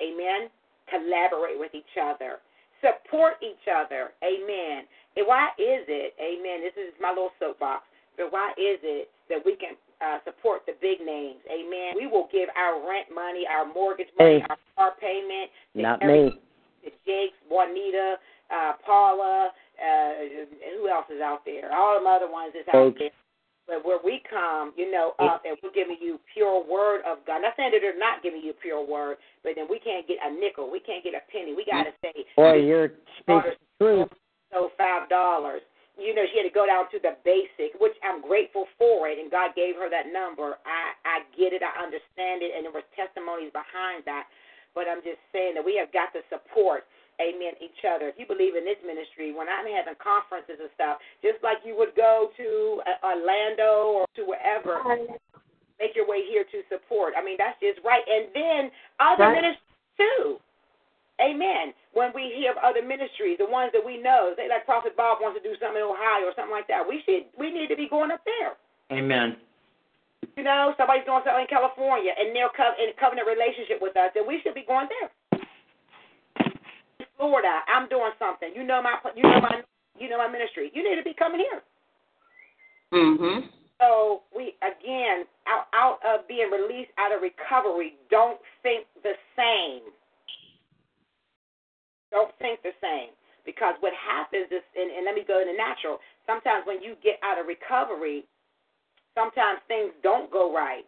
Amen. 0.00 0.48
Collaborate 0.88 1.58
with 1.58 1.74
each 1.74 1.94
other. 2.00 2.40
Support 2.80 3.40
each 3.40 3.68
other. 3.68 4.12
Amen. 4.24 4.84
And 5.16 5.26
why 5.26 5.54
is 5.56 5.86
it, 5.86 6.12
amen, 6.18 6.60
this 6.60 6.74
is 6.74 6.92
my 7.00 7.10
little 7.10 7.30
soapbox, 7.38 7.84
but 8.16 8.32
why 8.32 8.50
is 8.58 8.82
it 8.82 9.08
that 9.30 9.38
we 9.44 9.56
can 9.56 9.78
uh, 10.02 10.18
support 10.24 10.66
the 10.66 10.74
big 10.82 10.98
names? 11.04 11.40
Amen. 11.46 11.94
We 11.96 12.06
will 12.06 12.28
give 12.32 12.48
our 12.58 12.82
rent 12.82 13.08
money, 13.14 13.44
our 13.46 13.64
mortgage 13.64 14.10
money, 14.18 14.40
hey. 14.40 14.46
our 14.50 14.58
car 14.76 14.92
payment. 15.00 15.50
Not 15.74 16.02
me. 16.02 16.34
To 16.84 16.90
Jakes, 17.06 17.38
Juanita, 17.48 18.16
uh, 18.50 18.72
Paula, 18.84 19.50
uh, 19.78 20.10
who 20.78 20.88
else 20.88 21.06
is 21.10 21.20
out 21.20 21.44
there? 21.44 21.72
All 21.74 22.00
the 22.00 22.08
other 22.08 22.30
ones 22.30 22.54
is 22.54 22.66
out 22.68 22.94
there. 22.98 23.10
But 23.66 23.80
where 23.80 23.96
we 24.04 24.20
come, 24.28 24.76
you 24.76 24.92
know, 24.92 25.16
up 25.24 25.40
and 25.48 25.56
we're 25.64 25.72
giving 25.72 25.96
you 25.96 26.20
pure 26.36 26.60
word 26.60 27.00
of 27.08 27.24
God. 27.26 27.40
Not 27.40 27.56
saying 27.56 27.72
that 27.72 27.80
they're 27.80 27.96
not 27.98 28.22
giving 28.22 28.44
you 28.44 28.52
pure 28.52 28.84
word, 28.84 29.16
but 29.42 29.56
then 29.56 29.64
we 29.70 29.80
can't 29.80 30.04
get 30.06 30.18
a 30.20 30.28
nickel. 30.28 30.68
We 30.70 30.80
can't 30.84 31.02
get 31.02 31.14
a 31.16 31.24
penny. 31.32 31.56
We 31.56 31.64
got 31.64 31.84
to 31.88 31.92
say, 32.04 32.12
Boy, 32.36 32.60
you're 32.60 32.92
speaking 33.24 33.56
truth. 33.80 34.12
So 34.52 34.68
five 34.76 35.08
dollars. 35.08 35.62
you 35.96 36.12
know, 36.14 36.28
she 36.28 36.38
had 36.38 36.44
to 36.44 36.52
go 36.52 36.66
down 36.68 36.92
to 36.92 36.98
the 37.00 37.16
basic, 37.24 37.72
which 37.80 37.96
I'm 38.04 38.20
grateful 38.20 38.66
for 38.76 39.08
it, 39.08 39.16
and 39.18 39.30
God 39.30 39.56
gave 39.56 39.80
her 39.80 39.88
that 39.88 40.12
number. 40.12 40.60
I 40.68 40.92
I 41.08 41.16
get 41.32 41.56
it, 41.56 41.62
I 41.64 41.72
understand 41.80 42.44
it, 42.44 42.52
and 42.52 42.68
there 42.68 42.74
was 42.74 42.84
testimonies 42.92 43.50
behind 43.56 44.04
that. 44.04 44.28
But 44.76 44.90
I'm 44.92 45.00
just 45.06 45.22
saying 45.32 45.54
that 45.56 45.64
we 45.64 45.78
have 45.80 45.88
got 45.94 46.12
to 46.18 46.20
support, 46.28 46.84
amen, 47.20 47.54
each 47.62 47.82
other. 47.86 48.08
If 48.08 48.16
you 48.18 48.26
believe 48.26 48.56
in 48.56 48.64
this 48.64 48.80
ministry, 48.86 49.32
when 49.34 49.48
I'm 49.48 49.66
having 49.66 49.94
conferences 50.02 50.58
and 50.60 50.70
stuff, 50.74 50.98
just 51.22 51.42
like 51.42 51.58
you 51.64 51.76
would 51.76 51.94
go 51.94 52.30
to 52.36 52.48
uh, 52.86 53.06
Orlando 53.06 54.02
or 54.02 54.04
to 54.16 54.22
wherever, 54.26 54.82
make 55.80 55.94
your 55.96 56.06
way 56.06 56.22
here 56.26 56.44
to 56.44 56.58
support. 56.70 57.14
I 57.16 57.22
mean, 57.24 57.36
that's 57.38 57.58
just 57.60 57.78
right. 57.84 58.02
And 58.06 58.28
then 58.34 58.70
other 59.00 59.24
Right. 59.30 59.42
ministries 59.42 59.98
too. 59.98 60.40
Amen. 61.22 61.72
When 61.94 62.10
we 62.14 62.34
hear 62.34 62.50
of 62.50 62.58
other 62.58 62.82
ministries, 62.82 63.38
the 63.38 63.46
ones 63.46 63.70
that 63.72 63.84
we 63.84 63.98
know, 64.02 64.34
say 64.36 64.48
like 64.48 64.66
Prophet 64.66 64.96
Bob 64.96 65.18
wants 65.22 65.38
to 65.38 65.42
do 65.46 65.54
something 65.62 65.78
in 65.78 65.86
Ohio 65.86 66.26
or 66.26 66.34
something 66.34 66.50
like 66.54 66.66
that, 66.66 66.82
we 66.82 67.02
should 67.06 67.30
we 67.38 67.50
need 67.54 67.68
to 67.68 67.76
be 67.76 67.86
going 67.88 68.10
up 68.10 68.22
there. 68.26 68.58
Amen. 68.90 69.36
You 70.36 70.42
know, 70.42 70.74
somebody's 70.76 71.06
doing 71.06 71.22
something 71.22 71.46
in 71.46 71.52
California 71.52 72.10
and 72.18 72.34
they're 72.34 72.50
co- 72.56 72.74
in 72.82 72.90
a 72.90 72.96
covenant 72.98 73.28
relationship 73.30 73.78
with 73.80 73.96
us, 73.96 74.10
then 74.14 74.26
we 74.26 74.40
should 74.42 74.54
be 74.54 74.64
going 74.66 74.88
there. 74.90 75.10
Florida, 77.16 77.60
I'm 77.68 77.88
doing 77.88 78.12
something. 78.18 78.50
You 78.54 78.64
know 78.64 78.82
my 78.82 78.96
you 79.14 79.22
know 79.22 79.40
my 79.40 79.62
you 79.98 80.08
know 80.08 80.18
my 80.18 80.28
ministry. 80.28 80.70
You 80.74 80.82
need 80.82 80.96
to 80.96 81.04
be 81.04 81.14
coming 81.14 81.40
here. 81.40 81.62
Mhm. 82.92 83.48
So 83.80 84.22
we 84.34 84.54
again 84.62 85.26
out 85.46 85.66
out 85.74 85.98
of 86.04 86.26
being 86.28 86.50
released 86.50 86.90
out 86.98 87.12
of 87.12 87.22
recovery, 87.22 87.96
don't 88.10 88.40
think 88.62 88.86
the 89.02 89.14
same. 89.36 89.82
Don't 92.10 92.30
think 92.38 92.62
the 92.62 92.72
same. 92.80 93.10
Because 93.44 93.74
what 93.80 93.92
happens 93.92 94.46
is 94.50 94.62
and, 94.74 94.90
and 94.90 95.04
let 95.04 95.14
me 95.14 95.24
go 95.26 95.40
in 95.40 95.46
the 95.46 95.52
natural, 95.52 95.98
sometimes 96.26 96.66
when 96.66 96.82
you 96.82 96.96
get 97.02 97.18
out 97.22 97.38
of 97.38 97.46
recovery, 97.46 98.24
sometimes 99.14 99.60
things 99.68 99.92
don't 100.02 100.30
go 100.30 100.54
right. 100.54 100.86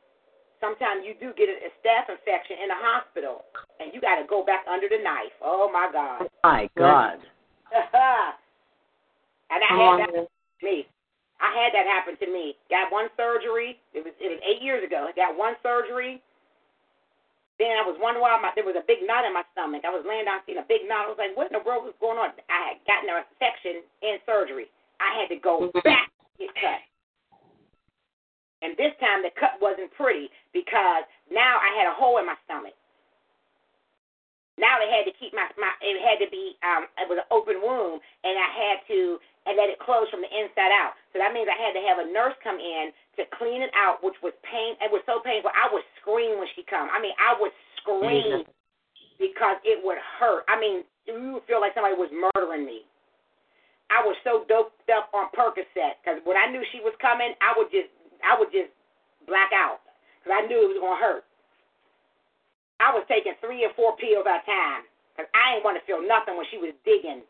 Sometimes 0.61 1.05
you 1.05 1.15
do 1.21 1.37
get 1.37 1.49
a, 1.49 1.69
a 1.69 1.71
staph 1.81 2.09
infection 2.09 2.57
in 2.63 2.71
a 2.73 2.79
hospital 2.79 3.45
and 3.81 3.93
you 3.93 4.01
gotta 4.01 4.25
go 4.25 4.45
back 4.45 4.65
under 4.69 4.89
the 4.89 4.99
knife. 5.03 5.35
Oh 5.43 5.69
my 5.73 5.89
God. 5.93 6.29
My 6.45 6.69
God. 6.77 7.21
and 9.53 9.61
I 9.61 9.71
had 9.71 10.01
that 10.01 10.11
happen 10.11 10.27
to 10.27 10.63
me. 10.65 10.87
I 11.37 11.53
had 11.53 11.71
that 11.77 11.85
happen 11.85 12.17
to 12.17 12.29
me. 12.33 12.57
Got 12.71 12.89
one 12.91 13.13
surgery. 13.17 13.77
It 13.93 14.05
was 14.05 14.15
it 14.17 14.33
was 14.33 14.41
eight 14.41 14.65
years 14.65 14.81
ago. 14.81 15.09
I 15.09 15.13
got 15.13 15.37
one 15.37 15.55
surgery. 15.63 16.23
Then 17.57 17.73
I 17.81 17.89
was 17.89 17.97
wondering 17.97 18.21
why 18.21 18.37
my, 18.37 18.53
there 18.53 18.69
was 18.69 18.77
a 18.77 18.85
big 18.85 19.01
knot 19.09 19.25
in 19.25 19.33
my 19.33 19.45
stomach. 19.57 19.89
I 19.89 19.93
was 19.93 20.05
laying 20.05 20.29
down 20.29 20.45
seeing 20.45 20.61
a 20.61 20.69
big 20.69 20.85
knot. 20.85 21.09
I 21.09 21.13
was 21.13 21.17
like, 21.17 21.33
what 21.33 21.49
in 21.49 21.57
the 21.57 21.65
world 21.65 21.89
was 21.89 21.97
going 22.05 22.21
on? 22.21 22.37
I 22.53 22.77
had 22.77 22.85
gotten 22.85 23.09
an 23.09 23.25
infection 23.25 23.81
in 24.05 24.21
surgery. 24.29 24.69
I 25.01 25.17
had 25.17 25.33
to 25.33 25.41
go 25.41 25.73
mm-hmm. 25.73 25.81
back 25.81 26.13
to 26.13 26.25
get 26.37 26.53
cut. 26.53 26.85
And 28.65 28.73
this 28.81 28.97
time 28.99 29.21
the 29.21 29.33
cut 29.37 29.61
wasn't 29.61 29.93
pretty 29.95 30.33
because 30.57 31.05
now 31.29 31.61
I 31.61 31.77
had 31.77 31.87
a 31.89 31.95
hole 31.95 32.17
in 32.17 32.27
my 32.27 32.39
stomach. 32.49 32.77
Now 34.57 34.81
they 34.81 34.89
had 34.89 35.05
to 35.05 35.13
keep 35.21 35.37
my 35.37 35.45
my 35.61 35.69
it 35.85 36.01
had 36.01 36.17
to 36.25 36.29
be 36.33 36.57
um 36.65 36.89
it 36.97 37.05
was 37.05 37.21
an 37.21 37.29
open 37.29 37.61
wound 37.61 38.01
and 38.25 38.35
I 38.41 38.49
had 38.49 38.77
to 38.89 39.21
and 39.45 39.55
let 39.55 39.69
it 39.69 39.77
close 39.79 40.09
from 40.09 40.25
the 40.25 40.33
inside 40.33 40.73
out. 40.73 40.97
So 41.13 41.21
that 41.21 41.37
means 41.37 41.45
I 41.47 41.61
had 41.61 41.77
to 41.77 41.85
have 41.85 42.01
a 42.01 42.09
nurse 42.09 42.35
come 42.41 42.57
in 42.57 42.91
to 43.21 43.29
clean 43.37 43.61
it 43.61 43.71
out, 43.77 44.01
which 44.01 44.17
was 44.25 44.33
pain 44.49 44.81
it 44.81 44.89
was 44.89 45.05
so 45.05 45.21
painful. 45.21 45.53
I 45.53 45.69
would 45.69 45.85
scream 46.01 46.41
when 46.41 46.49
she 46.57 46.65
come. 46.65 46.89
I 46.89 46.97
mean 46.97 47.13
I 47.21 47.37
would 47.37 47.53
scream 47.85 48.49
because 49.19 49.57
it 49.65 49.81
would 49.81 49.99
hurt. 50.21 50.45
I 50.49 50.61
mean, 50.61 50.85
you 51.09 51.41
would 51.41 51.47
feel 51.49 51.61
like 51.61 51.73
somebody 51.73 51.97
was 51.97 52.13
murdering 52.13 52.65
me. 52.65 52.85
I 53.89 54.03
was 54.03 54.19
so 54.27 54.43
doped 54.51 54.83
up 54.91 55.09
on 55.15 55.31
Percocet 55.31 56.03
because 56.03 56.19
when 56.27 56.35
I 56.35 56.51
knew 56.51 56.63
she 56.75 56.83
was 56.83 56.93
coming, 56.99 57.33
I 57.39 57.55
would 57.55 57.71
just 57.71 57.87
I 58.27 58.35
would 58.35 58.51
just 58.51 58.75
black 59.31 59.55
out 59.55 59.87
because 60.19 60.35
I 60.35 60.47
knew 60.51 60.59
it 60.67 60.75
was 60.75 60.83
gonna 60.83 60.99
hurt. 60.99 61.25
I 62.83 62.91
was 62.93 63.07
taking 63.09 63.39
three 63.41 63.65
or 63.65 63.73
four 63.79 63.97
pills 63.97 64.27
at 64.27 64.43
a 64.43 64.45
time 64.45 64.83
because 65.15 65.31
I 65.33 65.55
didn't 65.55 65.65
want 65.65 65.79
to 65.79 65.87
feel 65.87 66.03
nothing 66.03 66.37
when 66.37 66.45
she 66.51 66.59
was 66.59 66.75
digging 66.85 67.23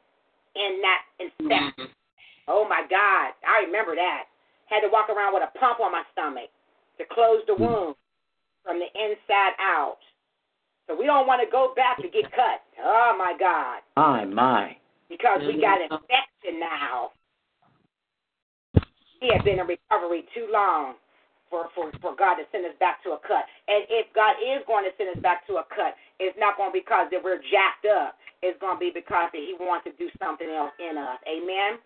in 0.57 0.73
that 0.83 1.01
infection. 1.21 1.93
Mm-hmm. 1.93 2.49
Oh 2.49 2.67
my 2.67 2.83
God, 2.89 3.37
I 3.45 3.69
remember 3.69 3.95
that. 3.95 4.27
Had 4.67 4.83
to 4.83 4.91
walk 4.91 5.07
around 5.07 5.35
with 5.35 5.47
a 5.47 5.53
pump 5.59 5.79
on 5.79 5.93
my 5.93 6.03
stomach 6.11 6.51
to 6.99 7.05
close 7.13 7.45
the 7.47 7.55
mm-hmm. 7.55 7.93
wound 7.93 7.95
from 8.65 8.81
the 8.81 8.91
inside 8.99 9.55
out. 9.61 10.03
So 10.89 10.97
we 10.99 11.07
don't 11.07 11.27
want 11.27 11.43
to 11.43 11.51
go 11.51 11.75
back 11.75 11.99
to 11.99 12.09
get 12.09 12.31
cut. 12.33 12.63
Oh 12.83 13.15
my 13.19 13.35
God, 13.39 13.83
My, 13.97 14.25
my. 14.25 14.77
because 15.09 15.43
we 15.47 15.61
got 15.61 15.79
mm-hmm. 15.79 15.95
infection 15.95 16.59
now. 16.59 17.11
He 19.27 19.35
had 19.35 19.43
been 19.43 19.59
in 19.59 19.67
recovery 19.67 20.23
too 20.31 20.47
long 20.55 20.95
for, 21.51 21.67
for, 21.75 21.91
for 21.99 22.15
God 22.15 22.39
to 22.39 22.47
send 22.55 22.63
us 22.63 22.79
back 22.79 23.03
to 23.03 23.19
a 23.19 23.21
cut. 23.27 23.43
And 23.67 23.83
if 23.91 24.07
God 24.15 24.39
is 24.39 24.63
going 24.71 24.87
to 24.87 24.95
send 24.95 25.11
us 25.11 25.19
back 25.19 25.43
to 25.51 25.59
a 25.59 25.67
cut, 25.67 25.99
it's 26.23 26.39
not 26.39 26.55
going 26.55 26.71
to 26.71 26.79
be 26.79 26.79
because 26.79 27.11
that 27.11 27.19
we're 27.19 27.43
jacked 27.51 27.91
up. 27.91 28.15
It's 28.47 28.55
going 28.63 28.79
to 28.79 28.83
be 28.87 28.95
because 28.95 29.27
that 29.35 29.43
He 29.43 29.59
wants 29.59 29.83
to 29.91 29.93
do 29.99 30.07
something 30.23 30.47
else 30.47 30.71
in 30.79 30.95
us. 30.95 31.19
Amen. 31.27 31.83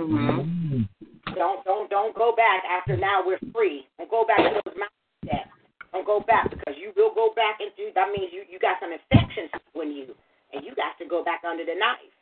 Mhm. 0.00 0.88
Don't 1.36 1.60
don't 1.64 1.90
don't 1.90 2.14
go 2.16 2.32
back 2.32 2.62
after 2.64 2.96
now 2.96 3.20
we're 3.26 3.42
free. 3.52 3.84
Don't 3.98 4.08
go 4.08 4.24
back 4.24 4.38
to 4.38 4.62
those 4.64 4.78
mindsets. 4.78 5.50
Don't 5.92 6.06
go 6.06 6.20
back 6.20 6.48
because 6.48 6.78
you 6.78 6.92
will 6.96 7.12
go 7.12 7.34
back 7.34 7.58
into 7.60 7.92
that 7.92 8.08
means 8.16 8.32
you 8.32 8.44
you 8.48 8.58
got 8.60 8.78
some 8.80 8.94
infections 8.94 9.50
in 9.74 9.90
you, 9.92 10.14
and 10.54 10.64
you 10.64 10.72
got 10.76 10.96
to 11.02 11.04
go 11.10 11.24
back 11.24 11.42
under 11.44 11.66
the 11.66 11.74
knife. 11.74 12.14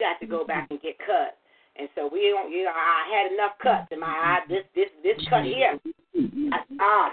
You 0.00 0.06
got 0.08 0.18
to 0.20 0.26
go 0.26 0.42
back 0.42 0.66
and 0.70 0.80
get 0.80 0.96
cut. 0.98 1.36
And 1.76 1.88
so 1.94 2.06
we 2.06 2.30
don't. 2.30 2.50
You 2.50 2.70
know, 2.70 2.76
I 2.76 3.02
had 3.10 3.32
enough 3.34 3.58
cuts 3.58 3.90
in 3.90 3.98
my 3.98 4.14
eye. 4.14 4.46
This 4.46 4.62
this 4.74 4.90
this 5.02 5.18
cut 5.26 5.42
here. 5.42 5.74
I, 6.54 6.58
ah, 6.78 7.10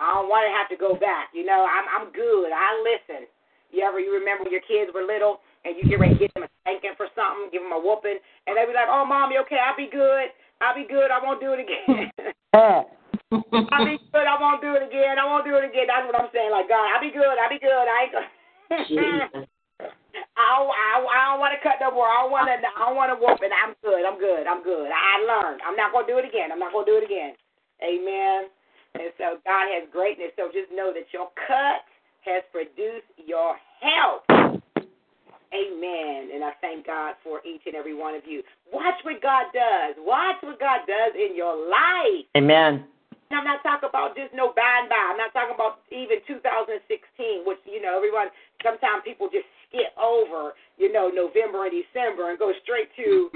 I 0.00 0.06
don't 0.16 0.32
want 0.32 0.48
to 0.48 0.52
have 0.56 0.72
to 0.72 0.78
go 0.80 0.96
back. 0.96 1.28
You 1.36 1.44
know, 1.44 1.68
I'm 1.68 1.84
I'm 1.92 2.06
good. 2.12 2.48
I 2.48 2.80
listen. 2.80 3.28
You 3.70 3.84
ever 3.84 4.00
you 4.00 4.16
remember 4.16 4.48
when 4.48 4.56
your 4.56 4.64
kids 4.64 4.88
were 4.90 5.04
little 5.04 5.44
and 5.68 5.76
you 5.76 5.84
get 5.84 6.00
ready 6.00 6.16
to 6.16 6.20
get 6.20 6.32
them 6.32 6.48
a 6.48 6.50
spanking 6.64 6.96
for 6.96 7.12
something, 7.12 7.52
give 7.52 7.60
them 7.60 7.76
a 7.76 7.78
whooping, 7.78 8.16
and 8.48 8.56
they 8.56 8.64
be 8.64 8.72
like, 8.72 8.88
"Oh, 8.88 9.04
mom, 9.04 9.30
you 9.30 9.44
okay? 9.44 9.60
I'll 9.60 9.76
be 9.76 9.92
good. 9.92 10.32
I'll 10.64 10.74
be 10.74 10.88
good. 10.88 11.12
I 11.12 11.20
won't 11.20 11.44
do 11.44 11.52
it 11.52 11.60
again. 11.60 12.08
I'll 13.70 13.84
be 13.84 14.00
good. 14.10 14.26
I 14.26 14.40
won't 14.40 14.64
do 14.64 14.74
it 14.74 14.82
again. 14.82 15.20
I 15.20 15.28
won't 15.28 15.44
do 15.44 15.60
it 15.60 15.68
again." 15.68 15.92
That's 15.92 16.08
what 16.08 16.16
I'm 16.16 16.32
saying. 16.32 16.50
Like 16.50 16.72
God, 16.72 16.88
I'll 16.88 17.04
be 17.04 17.12
good. 17.12 17.36
I'll 17.36 17.52
be 17.52 17.60
good. 17.60 17.84
I 17.84 18.08
ain't. 18.08 18.12
Go- 18.16 18.32
I 20.40 20.48
don't, 20.56 20.72
I, 20.72 20.88
don't- 21.00 21.12
I 21.12 21.20
don't 21.30 21.40
want 21.44 21.52
to 21.52 21.60
cut 21.62 21.76
no 21.84 21.92
more. 21.92 22.08
I 22.08 22.24
don't 22.24 22.32
want 22.32 22.48
to. 22.48 22.56
I 22.56 22.80
don't 22.88 22.96
want 22.96 23.10
to 23.12 23.18
whoop 23.20 23.40
it. 23.44 23.52
I'm 23.52 23.76
good. 23.84 24.02
I'm 24.08 24.18
good. 24.18 24.44
I'm 24.48 24.62
good. 24.64 24.88
I 24.88 25.20
learned. 25.28 25.60
I'm 25.62 25.76
not 25.76 25.92
gonna 25.92 26.08
do 26.08 26.16
it 26.18 26.24
again. 26.26 26.50
I'm 26.52 26.58
not 26.60 26.72
gonna 26.72 26.88
do 26.88 26.98
it 26.98 27.04
again. 27.06 27.36
Amen. 27.84 28.48
And 28.96 29.12
so 29.20 29.38
God 29.44 29.68
has 29.70 29.86
greatness. 29.92 30.32
So 30.36 30.48
just 30.52 30.72
know 30.72 30.90
that 30.96 31.06
your 31.12 31.28
cut 31.46 31.84
has 32.26 32.42
produced 32.52 33.08
your 33.20 33.56
health. 33.80 34.24
Amen. 35.50 36.30
And 36.30 36.44
I 36.46 36.52
thank 36.62 36.86
God 36.86 37.14
for 37.24 37.42
each 37.42 37.62
and 37.66 37.74
every 37.74 37.94
one 37.94 38.14
of 38.14 38.22
you. 38.26 38.42
Watch 38.72 38.98
what 39.02 39.18
God 39.22 39.50
does. 39.52 39.98
Watch 39.98 40.38
what 40.42 40.60
God 40.60 40.86
does 40.86 41.12
in 41.18 41.34
your 41.34 41.54
life. 41.68 42.26
Amen. 42.38 42.86
And 43.30 43.34
I'm 43.38 43.46
not 43.46 43.62
talking 43.62 43.88
about 43.90 44.14
just 44.14 44.34
no 44.34 44.54
by 44.54 44.82
and 44.82 44.88
by. 44.90 44.98
I'm 45.10 45.18
not 45.18 45.32
talking 45.34 45.54
about 45.54 45.82
even 45.90 46.18
2016, 46.26 47.46
which, 47.46 47.58
you 47.66 47.82
know, 47.82 47.94
everyone, 47.98 48.30
sometimes 48.62 49.02
people 49.06 49.26
just 49.30 49.46
skip 49.70 49.94
over, 49.94 50.58
you 50.76 50.90
know, 50.90 51.08
November 51.08 51.64
and 51.64 51.72
December 51.72 52.34
and 52.34 52.38
go 52.38 52.50
straight 52.66 52.90
to 52.98 53.30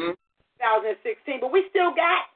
2016. 0.59 1.39
But 1.41 1.55
we 1.55 1.65
still 1.71 1.95
got, 1.95 2.29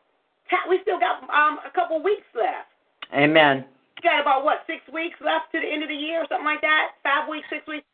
we 0.71 0.79
still 0.87 1.03
got 1.03 1.27
um, 1.29 1.59
a 1.67 1.73
couple 1.75 1.99
weeks 2.03 2.27
left. 2.33 2.71
Amen. 3.13 3.67
We 3.99 4.07
got 4.07 4.23
about, 4.23 4.47
what, 4.47 4.63
six 4.71 4.81
weeks 4.95 5.19
left 5.19 5.51
to 5.53 5.59
the 5.59 5.67
end 5.67 5.83
of 5.83 5.91
the 5.91 5.99
year 5.99 6.23
or 6.23 6.27
something 6.31 6.47
like 6.47 6.63
that? 6.63 6.97
Five 7.03 7.27
weeks, 7.27 7.51
six 7.51 7.67
weeks? 7.67 7.85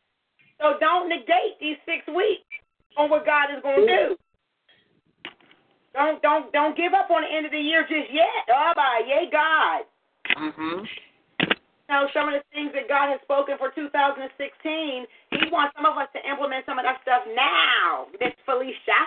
So 0.61 0.77
don't 0.79 1.09
negate 1.09 1.57
these 1.59 1.81
six 1.83 2.05
weeks 2.07 2.45
on 2.95 3.09
what 3.09 3.25
God 3.25 3.51
is 3.51 3.59
going 3.65 3.83
to 3.83 3.89
do. 3.89 4.05
Don't 5.95 6.21
don't 6.21 6.51
don't 6.51 6.75
give 6.75 6.93
up 6.93 7.09
on 7.09 7.23
the 7.23 7.31
end 7.31 7.45
of 7.45 7.51
the 7.51 7.59
year 7.59 7.83
just 7.83 8.11
yet. 8.11 8.43
Oh, 8.51 8.71
by 8.75 8.99
yay 9.07 9.31
God. 9.31 9.87
Mhm. 10.35 10.87
Know, 11.85 12.09
some 12.17 12.25
of 12.25 12.33
the 12.33 12.41
things 12.49 12.73
that 12.73 12.89
God 12.89 13.13
has 13.13 13.21
spoken 13.21 13.61
for 13.61 13.69
2016, 13.69 14.25
He 14.25 15.41
wants 15.53 15.77
some 15.77 15.85
of 15.85 15.93
us 16.01 16.09
to 16.17 16.21
implement 16.25 16.65
some 16.65 16.81
of 16.81 16.85
that 16.85 16.97
stuff 17.05 17.21
now, 17.29 18.09
Miss 18.17 18.33
Felicia. 18.41 19.01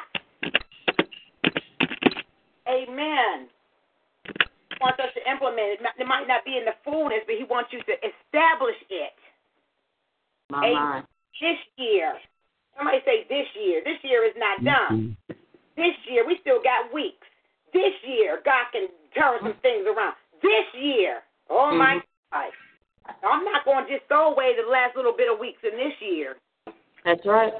Amen. 2.71 3.51
He 4.31 4.77
wants 4.79 5.03
us 5.03 5.11
to 5.19 5.23
implement 5.27 5.75
it. 5.75 5.83
It 5.83 6.07
might 6.07 6.31
not 6.31 6.47
be 6.47 6.55
in 6.55 6.71
the 6.71 6.79
fullness, 6.87 7.27
but 7.27 7.35
He 7.35 7.43
wants 7.51 7.75
you 7.75 7.83
to 7.83 7.95
establish 7.99 8.79
it 8.95 9.19
My 10.55 10.71
mind. 10.71 11.05
this 11.43 11.59
year. 11.83 12.15
Somebody 12.79 13.03
say 13.03 13.27
this 13.27 13.51
year. 13.59 13.83
This 13.83 13.99
year 14.07 14.23
is 14.23 14.39
not 14.39 14.63
mm-hmm. 14.63 14.71
done. 14.71 15.19
This 15.75 15.99
year, 16.07 16.23
we 16.23 16.39
still 16.47 16.63
got 16.63 16.95
weeks. 16.95 17.27
This 17.75 17.91
year, 18.07 18.39
God 18.47 18.71
can 18.71 18.87
turn 19.19 19.43
some 19.43 19.59
mm-hmm. 19.59 19.67
things 19.67 19.83
around. 19.83 20.15
This 20.47 20.67
year, 20.79 21.27
oh 21.51 21.75
my 21.75 21.99
mm-hmm. 21.99 22.07
God. 22.31 22.55
I'm 23.25 23.45
not 23.45 23.65
going 23.65 23.87
to 23.87 23.91
just 23.91 24.07
throw 24.09 24.33
away 24.33 24.55
the 24.55 24.69
last 24.69 24.97
little 24.97 25.17
bit 25.17 25.33
of 25.33 25.39
weeks 25.39 25.61
in 25.65 25.77
this 25.77 25.97
year. 26.01 26.37
That's 27.05 27.25
right. 27.25 27.53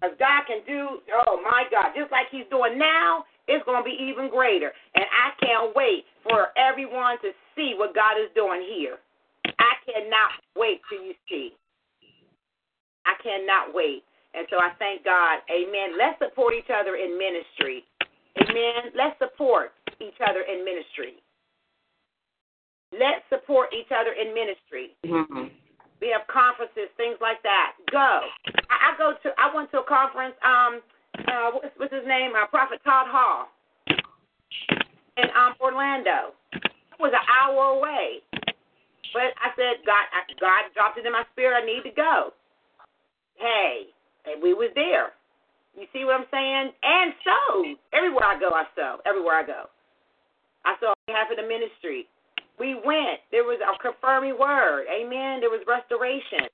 Because 0.00 0.16
God 0.18 0.42
can 0.48 0.60
do, 0.66 1.00
oh 1.26 1.40
my 1.40 1.64
God, 1.70 1.96
just 1.96 2.12
like 2.12 2.28
He's 2.30 2.48
doing 2.50 2.78
now, 2.78 3.24
it's 3.48 3.64
going 3.64 3.80
to 3.80 3.86
be 3.86 3.96
even 3.96 4.28
greater. 4.30 4.72
And 4.94 5.04
I 5.04 5.36
can't 5.40 5.76
wait 5.76 6.04
for 6.24 6.48
everyone 6.56 7.20
to 7.20 7.30
see 7.56 7.74
what 7.76 7.94
God 7.94 8.16
is 8.16 8.32
doing 8.34 8.64
here. 8.64 8.96
I 9.44 9.72
cannot 9.84 10.40
wait 10.56 10.80
till 10.88 11.04
you 11.04 11.14
see. 11.28 11.52
I 13.04 13.14
cannot 13.20 13.76
wait. 13.76 14.04
And 14.32 14.46
so 14.50 14.56
I 14.56 14.72
thank 14.78 15.04
God. 15.04 15.44
Amen. 15.52 15.94
Let's 15.96 16.18
support 16.18 16.54
each 16.56 16.72
other 16.72 16.96
in 16.96 17.16
ministry. 17.16 17.84
Amen. 18.40 18.90
Let's 18.96 19.14
support 19.20 19.72
each 20.00 20.18
other 20.24 20.42
in 20.42 20.64
ministry. 20.64 21.20
Let's 22.98 23.26
support 23.28 23.74
each 23.74 23.90
other 23.90 24.12
in 24.14 24.34
ministry. 24.34 24.94
Mm-hmm. 25.04 25.50
We 26.00 26.12
have 26.12 26.26
conferences, 26.28 26.92
things 26.96 27.16
like 27.20 27.42
that. 27.42 27.74
Go. 27.90 28.28
I, 28.68 28.92
I 28.92 28.98
go 28.98 29.14
to. 29.22 29.28
I 29.38 29.54
went 29.54 29.70
to 29.72 29.80
a 29.80 29.86
conference. 29.88 30.34
Um, 30.44 30.82
uh, 31.26 31.50
what's, 31.54 31.74
what's 31.78 31.94
his 31.94 32.06
name? 32.06 32.32
Uh, 32.36 32.46
Prophet 32.46 32.80
Todd 32.84 33.06
Hall 33.08 33.48
in 35.16 35.28
um 35.34 35.54
Orlando. 35.60 36.34
It 36.52 37.00
was 37.00 37.14
an 37.14 37.26
hour 37.26 37.78
away, 37.78 38.22
but 39.14 39.34
I 39.42 39.50
said, 39.58 39.82
God, 39.86 40.06
I, 40.14 40.22
God 40.38 40.70
dropped 40.74 40.98
it 40.98 41.06
in 41.06 41.12
my 41.12 41.24
spirit. 41.32 41.58
I 41.58 41.66
need 41.66 41.82
to 41.88 41.94
go. 41.94 42.34
Hey, 43.38 43.90
and 44.26 44.42
we 44.42 44.54
was 44.54 44.70
there. 44.74 45.10
You 45.74 45.86
see 45.92 46.04
what 46.06 46.14
I'm 46.14 46.30
saying? 46.30 46.70
And 46.82 47.10
so 47.26 47.38
everywhere 47.90 48.30
I 48.30 48.38
go, 48.38 48.54
I 48.54 48.64
sow. 48.78 49.02
Everywhere 49.06 49.42
I 49.42 49.46
go, 49.46 49.66
I 50.64 50.78
saw 50.78 50.94
half 51.10 51.30
of 51.30 51.36
the 51.36 51.42
ministry. 51.42 52.06
We 52.58 52.74
went. 52.74 53.20
There 53.30 53.44
was 53.44 53.58
a 53.60 53.78
confirming 53.82 54.38
word. 54.38 54.86
Amen. 54.86 55.40
There 55.40 55.50
was 55.50 55.62
restoration. 55.66 56.46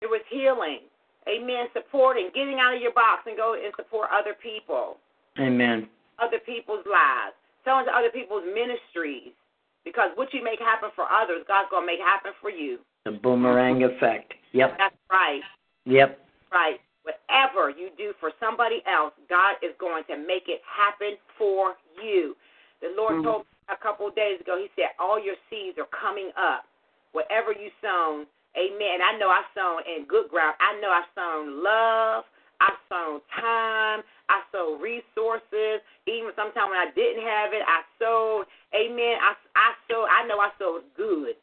There 0.00 0.10
was 0.10 0.20
healing. 0.28 0.80
Amen. 1.28 1.66
Supporting, 1.72 2.30
getting 2.34 2.58
out 2.58 2.74
of 2.74 2.82
your 2.82 2.92
box 2.92 3.22
and 3.26 3.36
go 3.36 3.54
and 3.54 3.72
support 3.76 4.08
other 4.12 4.34
people, 4.34 4.98
Amen. 5.38 5.88
other 6.18 6.40
people's 6.44 6.84
lives, 6.84 7.34
sowing 7.64 7.86
to 7.86 7.92
other 7.94 8.10
people's 8.10 8.42
ministries. 8.44 9.30
Because 9.84 10.10
what 10.14 10.34
you 10.34 10.42
make 10.42 10.58
happen 10.58 10.90
for 10.94 11.06
others, 11.10 11.44
God's 11.46 11.68
gonna 11.70 11.86
make 11.86 12.00
happen 12.00 12.32
for 12.40 12.50
you. 12.50 12.78
The 13.04 13.12
boomerang 13.12 13.82
effect. 13.82 14.34
Yep. 14.52 14.78
That's 14.78 14.94
right. 15.10 15.42
Yep. 15.86 16.18
Right. 16.52 16.80
Whatever 17.02 17.70
you 17.70 17.90
do 17.96 18.12
for 18.20 18.30
somebody 18.38 18.82
else, 18.86 19.12
God 19.28 19.56
is 19.62 19.74
going 19.78 20.04
to 20.04 20.16
make 20.16 20.46
it 20.46 20.60
happen 20.66 21.16
for 21.38 21.74
you. 22.02 22.36
The 22.80 22.94
Lord 22.96 23.16
Mhm. 23.16 23.24
told 23.24 23.42
me 23.42 23.51
a 23.68 23.78
couple 23.78 24.08
of 24.08 24.14
days 24.14 24.40
ago, 24.40 24.58
He 24.58 24.68
said, 24.74 24.94
All 24.98 25.22
your 25.22 25.36
seeds 25.50 25.78
are 25.78 25.90
coming 25.90 26.30
up. 26.38 26.64
Whatever 27.12 27.52
you 27.52 27.68
sown, 27.84 28.24
amen. 28.56 29.04
I 29.04 29.18
know 29.18 29.28
I 29.28 29.44
sown 29.54 29.84
in 29.84 30.08
good 30.08 30.30
ground. 30.30 30.56
I 30.58 30.80
know 30.80 30.88
I 30.88 31.04
sown 31.14 31.62
love. 31.62 32.24
I 32.62 32.70
sown 32.88 33.20
time. 33.34 34.00
I 34.30 34.46
sowed 34.54 34.80
resources. 34.80 35.82
Even 36.06 36.30
sometimes 36.38 36.70
when 36.70 36.78
I 36.78 36.90
didn't 36.94 37.26
have 37.26 37.52
it, 37.52 37.62
I 37.66 37.82
sowed. 37.98 38.46
Amen. 38.72 39.18
I, 39.18 39.34
I 39.58 39.68
sowed. 39.90 40.06
I 40.08 40.26
know 40.26 40.38
I 40.38 40.50
sowed 40.58 40.86
good. 40.96 41.34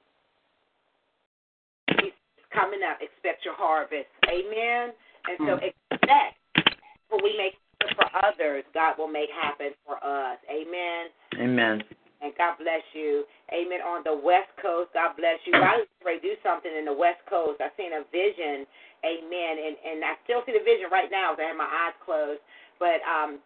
It's 2.00 2.16
coming 2.56 2.80
up. 2.82 2.98
Expect 3.04 3.44
your 3.44 3.54
harvest. 3.54 4.08
Amen. 4.32 4.96
And 5.28 5.38
so 5.44 5.60
mm. 5.60 5.70
expect 5.70 6.40
what 7.10 7.22
we 7.22 7.36
make 7.38 7.60
for 7.96 8.06
others, 8.26 8.64
God 8.74 8.96
will 8.98 9.08
make 9.08 9.30
happen 9.30 9.72
for 9.86 9.96
us. 10.04 10.38
Amen. 10.50 11.08
Amen. 11.40 11.84
And 12.20 12.36
God 12.36 12.60
bless 12.60 12.84
you. 12.92 13.24
Amen. 13.52 13.80
On 13.84 14.04
the 14.04 14.16
West 14.16 14.52
Coast, 14.60 14.92
God 14.92 15.16
bless 15.16 15.40
you. 15.48 15.56
Is 15.56 15.88
ready 16.04 16.20
to 16.20 16.28
do 16.32 16.36
something 16.44 16.72
in 16.72 16.84
the 16.84 16.96
West 16.96 17.24
Coast. 17.32 17.64
I've 17.64 17.76
seen 17.80 17.96
a 17.96 18.04
vision. 18.12 18.68
Amen. 19.08 19.54
And 19.56 19.76
and 19.80 19.98
I 20.04 20.20
still 20.28 20.44
see 20.44 20.52
the 20.56 20.64
vision 20.64 20.92
right 20.92 21.08
now 21.12 21.34
as 21.36 21.40
I 21.40 21.52
have 21.52 21.60
my 21.60 21.68
eyes 21.68 21.96
closed. 22.04 22.44
But 22.80 23.00
um 23.08 23.40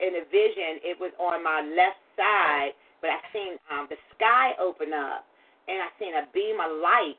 in 0.00 0.12
the 0.16 0.24
vision 0.28 0.84
it 0.84 0.96
was 1.00 1.12
on 1.16 1.40
my 1.44 1.64
left 1.64 2.00
side, 2.16 2.76
but 3.00 3.08
I 3.12 3.20
seen 3.32 3.56
um 3.72 3.88
the 3.88 3.96
sky 4.16 4.52
open 4.60 4.92
up 4.92 5.24
and 5.68 5.80
I 5.80 5.88
seen 5.96 6.12
a 6.16 6.28
beam 6.36 6.60
of 6.60 6.76
light 6.80 7.16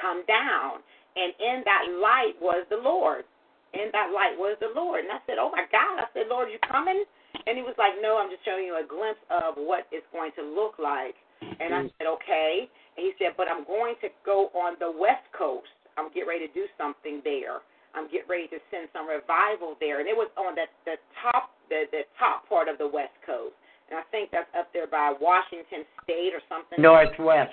come 0.00 0.22
down. 0.26 0.82
And 1.16 1.32
in 1.40 1.64
that 1.64 1.84
light 2.02 2.36
was 2.42 2.66
the 2.70 2.78
Lord. 2.78 3.24
In 3.72 3.88
that 3.92 4.12
light 4.12 4.36
was 4.36 4.56
the 4.60 4.72
Lord. 4.74 5.04
And 5.06 5.12
I 5.12 5.20
said, 5.26 5.38
Oh 5.40 5.50
my 5.50 5.64
God. 5.70 6.02
I 6.04 6.08
said, 6.12 6.28
Lord, 6.28 6.50
you 6.50 6.58
coming? 6.66 7.04
And 7.46 7.54
he 7.56 7.62
was 7.62 7.74
like, 7.78 7.94
No, 8.02 8.18
I'm 8.18 8.30
just 8.30 8.44
showing 8.44 8.66
you 8.66 8.76
a 8.76 8.86
glimpse 8.86 9.22
of 9.30 9.54
what 9.56 9.86
it's 9.94 10.06
going 10.10 10.34
to 10.36 10.42
look 10.42 10.78
like. 10.82 11.14
And 11.42 11.70
I 11.74 11.86
mm-hmm. 11.86 11.94
said, 11.96 12.06
Okay. 12.20 12.66
And 12.98 13.02
he 13.06 13.12
said, 13.18 13.38
But 13.38 13.46
I'm 13.46 13.64
going 13.64 13.94
to 14.02 14.08
go 14.26 14.50
on 14.54 14.74
the 14.82 14.90
West 14.90 15.26
Coast. 15.30 15.70
I'm 15.96 16.12
getting 16.12 16.28
ready 16.28 16.46
to 16.46 16.52
do 16.52 16.66
something 16.76 17.22
there. 17.24 17.64
I'm 17.96 18.12
getting 18.12 18.28
ready 18.28 18.48
to 18.52 18.60
send 18.68 18.92
some 18.92 19.08
revival 19.08 19.80
there. 19.80 20.04
And 20.04 20.06
it 20.10 20.12
was 20.12 20.28
on 20.36 20.54
the, 20.54 20.68
the 20.84 21.00
top 21.24 21.56
the, 21.72 21.88
the 21.90 22.04
top 22.18 22.46
part 22.48 22.68
of 22.68 22.78
the 22.78 22.86
West 22.86 23.16
Coast. 23.24 23.56
And 23.90 23.98
I 23.98 24.04
think 24.10 24.30
that's 24.30 24.50
up 24.58 24.68
there 24.74 24.86
by 24.86 25.14
Washington 25.18 25.86
State 26.02 26.34
or 26.34 26.42
something. 26.50 26.78
Northwest. 26.78 27.50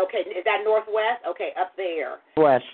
Okay, 0.00 0.24
is 0.24 0.44
that 0.44 0.64
Northwest? 0.64 1.20
Okay, 1.28 1.52
up 1.60 1.72
there. 1.76 2.24
West. 2.36 2.64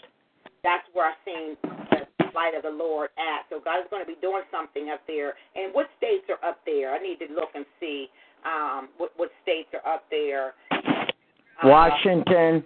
That's 0.62 0.86
where 0.94 1.10
I've 1.10 1.23
seen 1.27 1.59
the 1.62 2.06
light 2.39 2.55
of 2.55 2.62
the 2.62 2.70
Lord 2.70 3.10
at. 3.19 3.51
So 3.51 3.59
God 3.59 3.81
is 3.81 3.90
going 3.90 4.05
to 4.05 4.06
be 4.06 4.19
doing 4.23 4.43
something 4.51 4.90
up 4.94 5.02
there. 5.06 5.35
And 5.56 5.74
what 5.74 5.86
states 5.98 6.31
are 6.31 6.48
up 6.48 6.59
there? 6.65 6.94
I 6.94 6.98
need 7.02 7.19
to 7.19 7.28
look 7.35 7.51
and 7.55 7.66
see 7.81 8.06
um, 8.47 8.89
what 8.98 9.10
what 9.16 9.31
states 9.43 9.70
are 9.74 9.94
up 9.94 10.05
there. 10.10 10.55
Uh, 10.70 11.69
Washington. 11.74 12.62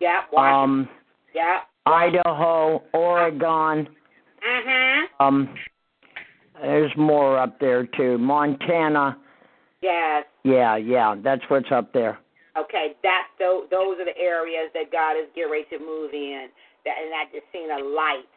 Yeah, 0.00 0.20
Washington. 0.30 0.84
Um. 0.84 0.88
yeah. 1.34 1.60
Idaho, 1.86 2.82
Oregon. 2.92 3.88
Mhm. 4.44 5.02
Um. 5.20 5.54
There's 6.60 6.92
more 6.96 7.38
up 7.38 7.58
there 7.58 7.86
too. 7.96 8.18
Montana. 8.18 9.16
Yes. 9.82 10.24
Yeah, 10.44 10.76
yeah. 10.76 11.14
That's 11.22 11.42
what's 11.48 11.72
up 11.72 11.92
there. 11.92 12.18
Okay, 12.56 12.94
that's 13.02 13.28
those, 13.38 13.66
those 13.70 13.98
are 13.98 14.06
the 14.06 14.16
areas 14.16 14.70
that 14.74 14.92
God 14.92 15.18
is 15.18 15.26
getting 15.34 15.50
ready 15.50 15.66
to 15.74 15.78
move 15.80 16.14
in. 16.14 16.46
That, 16.84 16.94
and 17.02 17.10
I 17.10 17.24
just 17.34 17.50
seen 17.52 17.68
a 17.70 17.82
light. 17.82 18.28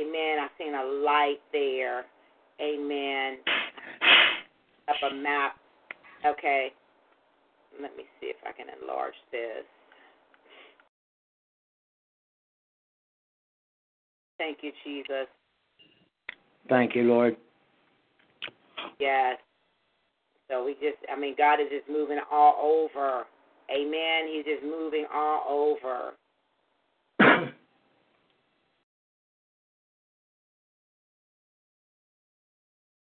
Amen. 0.00 0.38
I 0.40 0.48
seen 0.58 0.74
a 0.74 0.84
light 0.84 1.40
there. 1.52 2.04
Amen. 2.60 3.38
Up 4.88 5.12
a 5.12 5.14
map. 5.14 5.56
Okay. 6.26 6.72
Let 7.80 7.96
me 7.96 8.04
see 8.20 8.26
if 8.26 8.36
I 8.46 8.52
can 8.52 8.66
enlarge 8.80 9.14
this. 9.30 9.64
Thank 14.38 14.58
you, 14.62 14.72
Jesus. 14.84 15.28
Thank 16.68 16.94
you, 16.94 17.02
Lord. 17.04 17.36
Yes. 18.98 19.38
So 20.50 20.64
we 20.64 20.74
just, 20.74 20.98
I 21.10 21.18
mean, 21.18 21.34
God 21.36 21.60
is 21.60 21.68
just 21.70 21.88
moving 21.88 22.20
all 22.30 22.56
over. 22.60 23.24
Amen. 23.70 24.28
He's 24.32 24.44
just 24.44 24.62
moving 24.62 25.06
all 25.12 25.76
over. 25.84 26.12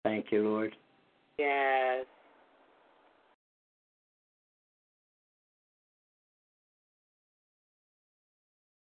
Thank 0.03 0.31
you, 0.31 0.43
Lord. 0.43 0.75
Yes. 1.37 2.05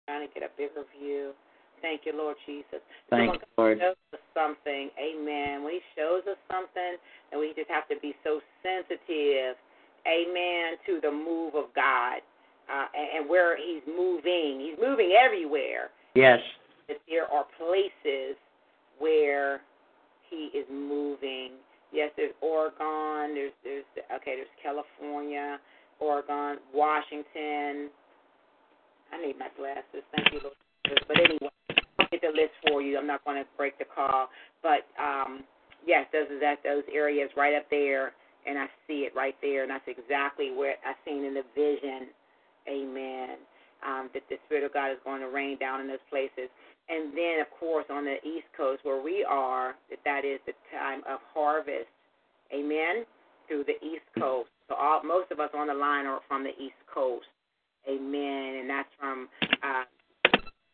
Trying 0.07 0.27
to 0.27 0.33
get 0.33 0.43
a 0.43 0.51
bigger 0.57 0.83
view. 0.99 1.31
Thank 1.81 2.01
you, 2.05 2.13
Lord 2.15 2.35
Jesus. 2.45 2.81
Thank 3.09 3.33
you, 3.33 3.39
Lord. 3.57 3.79
shows 3.79 3.95
us 4.13 4.19
something, 4.33 4.89
amen. 4.97 5.63
When 5.63 5.73
He 5.73 5.79
shows 5.95 6.23
us 6.29 6.37
something, 6.51 6.97
and 7.31 7.39
we 7.39 7.53
just 7.55 7.69
have 7.69 7.87
to 7.89 7.95
be 8.01 8.13
so 8.23 8.41
sensitive, 8.63 9.55
amen, 10.07 10.77
to 10.85 10.99
the 11.01 11.11
move 11.11 11.55
of 11.55 11.65
God 11.75 12.19
uh, 12.71 12.87
and, 12.95 13.21
and 13.21 13.29
where 13.29 13.55
He's 13.57 13.83
moving. 13.87 14.59
He's 14.59 14.79
moving 14.81 15.13
everywhere. 15.13 15.89
Yes. 16.15 16.39
That 16.87 16.97
there 17.07 17.25
are 17.25 17.45
places 17.57 18.35
where 18.99 19.61
He 20.29 20.51
is 20.57 20.65
moving. 20.69 21.51
Yes, 21.91 22.11
there's 22.17 22.33
Oregon. 22.41 23.35
There's 23.35 23.53
there's 23.63 23.85
okay. 24.15 24.35
There's 24.35 24.55
California, 24.61 25.57
Oregon, 25.99 26.57
Washington. 26.73 27.89
I 29.13 29.25
need 29.25 29.39
my 29.39 29.47
glasses. 29.55 30.03
Thank 30.15 30.33
you. 30.33 30.51
But 31.07 31.19
anyway, 31.19 31.51
I'll 31.99 32.07
get 32.11 32.21
the 32.21 32.27
list 32.27 32.51
for 32.67 32.81
you. 32.81 32.97
I'm 32.97 33.07
not 33.07 33.23
going 33.23 33.37
to 33.37 33.47
break 33.57 33.77
the 33.77 33.85
call, 33.85 34.29
but 34.61 34.87
um, 34.99 35.43
yes, 35.85 36.05
those 36.11 36.27
are 36.31 36.39
that 36.39 36.59
those 36.63 36.83
areas 36.93 37.29
right 37.35 37.55
up 37.55 37.69
there, 37.69 38.11
and 38.45 38.57
I 38.57 38.67
see 38.87 39.07
it 39.07 39.15
right 39.15 39.35
there, 39.41 39.63
and 39.63 39.71
that's 39.71 39.87
exactly 39.87 40.51
where 40.51 40.75
I 40.85 40.93
seen 41.05 41.23
in 41.23 41.33
the 41.33 41.43
vision. 41.55 42.07
Amen. 42.67 43.37
Um, 43.85 44.09
that 44.13 44.23
the 44.29 44.37
Spirit 44.45 44.63
of 44.63 44.73
God 44.73 44.91
is 44.91 44.97
going 45.05 45.21
to 45.21 45.29
rain 45.29 45.57
down 45.59 45.81
in 45.81 45.87
those 45.87 46.03
places. 46.09 46.49
And 46.89 47.11
then, 47.11 47.41
of 47.41 47.47
course, 47.59 47.85
on 47.89 48.05
the 48.05 48.15
East 48.23 48.47
Coast 48.55 48.79
where 48.83 49.01
we 49.01 49.25
are, 49.27 49.75
that 49.89 49.99
that 50.05 50.23
is 50.23 50.39
the 50.45 50.53
time 50.71 51.01
of 51.09 51.19
harvest. 51.33 51.91
Amen. 52.53 53.03
Through 53.47 53.65
the 53.65 53.75
East 53.85 54.05
Coast. 54.17 54.49
So 54.69 54.75
all, 54.75 55.03
most 55.03 55.31
of 55.31 55.39
us 55.39 55.49
on 55.55 55.67
the 55.67 55.73
line 55.73 56.05
are 56.05 56.19
from 56.27 56.43
the 56.43 56.51
East 56.51 56.79
Coast. 56.93 57.27
Amen. 57.89 58.59
And 58.59 58.69
that's 58.69 58.89
from 58.99 59.27
uh, 59.63 59.83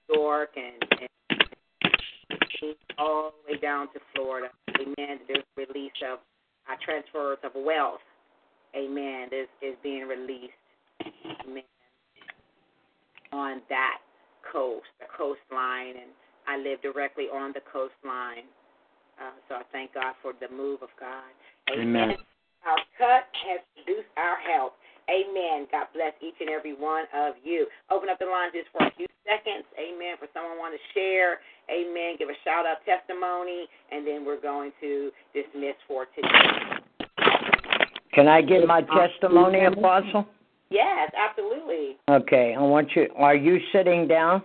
New 0.09 0.21
York 0.21 0.49
and, 0.55 0.83
and 1.01 1.09
all 2.97 3.31
the 3.47 3.53
way 3.53 3.59
down 3.59 3.87
to 3.93 3.99
Florida. 4.15 4.49
Amen. 4.79 5.19
There's 5.27 5.43
release 5.57 5.91
of 6.11 6.19
uh, 6.69 6.75
transfers 6.83 7.37
of 7.43 7.51
wealth. 7.55 8.01
Amen. 8.75 9.29
Is 9.31 9.47
is 9.61 9.75
being 9.83 10.07
released. 10.07 10.53
Amen. 11.45 11.63
On 13.31 13.61
that 13.69 13.97
coast, 14.51 14.89
the 14.99 15.07
coastline, 15.09 15.97
and 15.97 16.11
I 16.47 16.57
live 16.57 16.81
directly 16.81 17.25
on 17.31 17.53
the 17.53 17.61
coastline. 17.71 18.47
Uh, 19.19 19.37
so 19.47 19.55
I 19.55 19.63
thank 19.71 19.93
God 19.93 20.15
for 20.21 20.33
the 20.33 20.49
move 20.53 20.81
of 20.81 20.89
God. 20.99 21.31
Amen. 21.71 22.17
Our 22.65 22.79
cut 22.97 23.27
has 23.45 23.59
produced 23.75 24.09
our 24.17 24.39
help. 24.39 24.75
Amen. 25.11 25.67
God 25.71 25.87
bless 25.93 26.13
each 26.23 26.39
and 26.39 26.49
every 26.49 26.73
one 26.73 27.05
of 27.13 27.35
you. 27.43 27.67
Open 27.91 28.07
up 28.07 28.19
the 28.19 28.25
line 28.25 28.51
just 28.55 28.71
for 28.71 28.87
a 28.87 28.91
few 28.95 29.07
seconds. 29.27 29.67
Amen. 29.75 30.15
For 30.17 30.27
someone 30.33 30.57
want 30.57 30.73
to 30.73 30.83
share. 30.95 31.43
Amen. 31.69 32.15
Give 32.17 32.29
a 32.29 32.39
shout 32.43 32.65
out 32.65 32.77
testimony, 32.87 33.67
and 33.91 34.07
then 34.07 34.25
we're 34.25 34.39
going 34.39 34.71
to 34.79 35.11
dismiss 35.35 35.75
for 35.87 36.07
today. 36.15 36.79
Can 38.13 38.27
I 38.27 38.41
give 38.41 38.65
my 38.65 38.81
testimony, 38.81 39.65
Apostle? 39.65 40.25
Yes, 40.73 41.11
absolutely. 41.15 41.97
Okay, 42.09 42.55
I 42.57 42.61
want 42.61 42.89
you. 42.95 43.07
Are 43.15 43.35
you 43.35 43.59
sitting 43.71 44.07
down? 44.07 44.41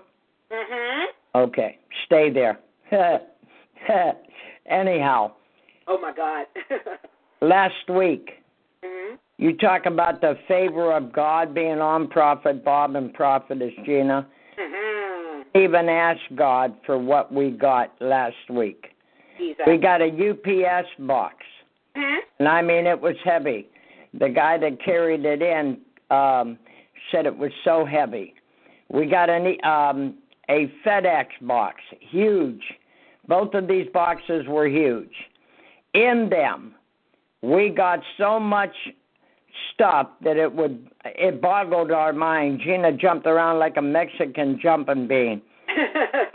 Mhm. 0.52 1.06
Okay, 1.34 1.78
stay 2.04 2.28
there. 2.30 2.58
Anyhow, 4.66 5.32
Oh 5.86 5.98
my 5.98 6.12
God. 6.12 6.44
last 7.40 7.88
week 7.88 8.42
mhm. 8.84 9.16
you 9.38 9.56
talk 9.56 9.86
about 9.86 10.20
the 10.20 10.36
favor 10.46 10.92
of 10.92 11.12
God 11.14 11.54
being 11.54 11.80
on 11.80 12.08
Prophet 12.08 12.62
Bob 12.62 12.94
and 12.94 13.14
Prophetess 13.14 13.72
Gina. 13.86 14.26
Mhm. 14.60 15.44
Even 15.54 15.88
asked 15.88 16.36
God 16.36 16.74
for 16.84 16.98
what 16.98 17.32
we 17.32 17.50
got 17.52 17.90
last 18.00 18.50
week. 18.50 18.92
Jesus. 19.38 19.64
We 19.66 19.78
got 19.78 20.02
a 20.02 20.10
UPS 20.10 20.88
box, 20.98 21.36
Mhm. 21.96 22.18
and 22.38 22.48
I 22.48 22.60
mean 22.60 22.86
it 22.86 23.00
was 23.00 23.16
heavy. 23.24 23.66
The 24.12 24.28
guy 24.28 24.58
that 24.58 24.80
carried 24.80 25.24
it 25.24 25.40
in 25.40 25.80
um, 26.10 26.58
said 27.10 27.26
it 27.26 27.36
was 27.36 27.50
so 27.64 27.84
heavy. 27.84 28.34
We 28.90 29.06
got 29.06 29.28
an, 29.28 29.56
um, 29.64 30.14
a 30.48 30.72
FedEx 30.84 31.26
box, 31.42 31.80
huge. 32.00 32.62
Both 33.26 33.54
of 33.54 33.68
these 33.68 33.86
boxes 33.92 34.46
were 34.46 34.66
huge. 34.66 35.12
In 35.94 36.28
them, 36.30 36.74
we 37.42 37.68
got 37.68 38.00
so 38.16 38.40
much 38.40 38.74
stuff 39.74 40.08
that 40.22 40.36
it 40.36 40.52
would 40.52 40.88
it 41.04 41.40
boggled 41.40 41.90
our 41.90 42.12
mind. 42.12 42.60
Gina 42.64 42.92
jumped 42.92 43.26
around 43.26 43.58
like 43.58 43.76
a 43.76 43.82
Mexican 43.82 44.58
jumping 44.62 45.06
bean. 45.06 45.42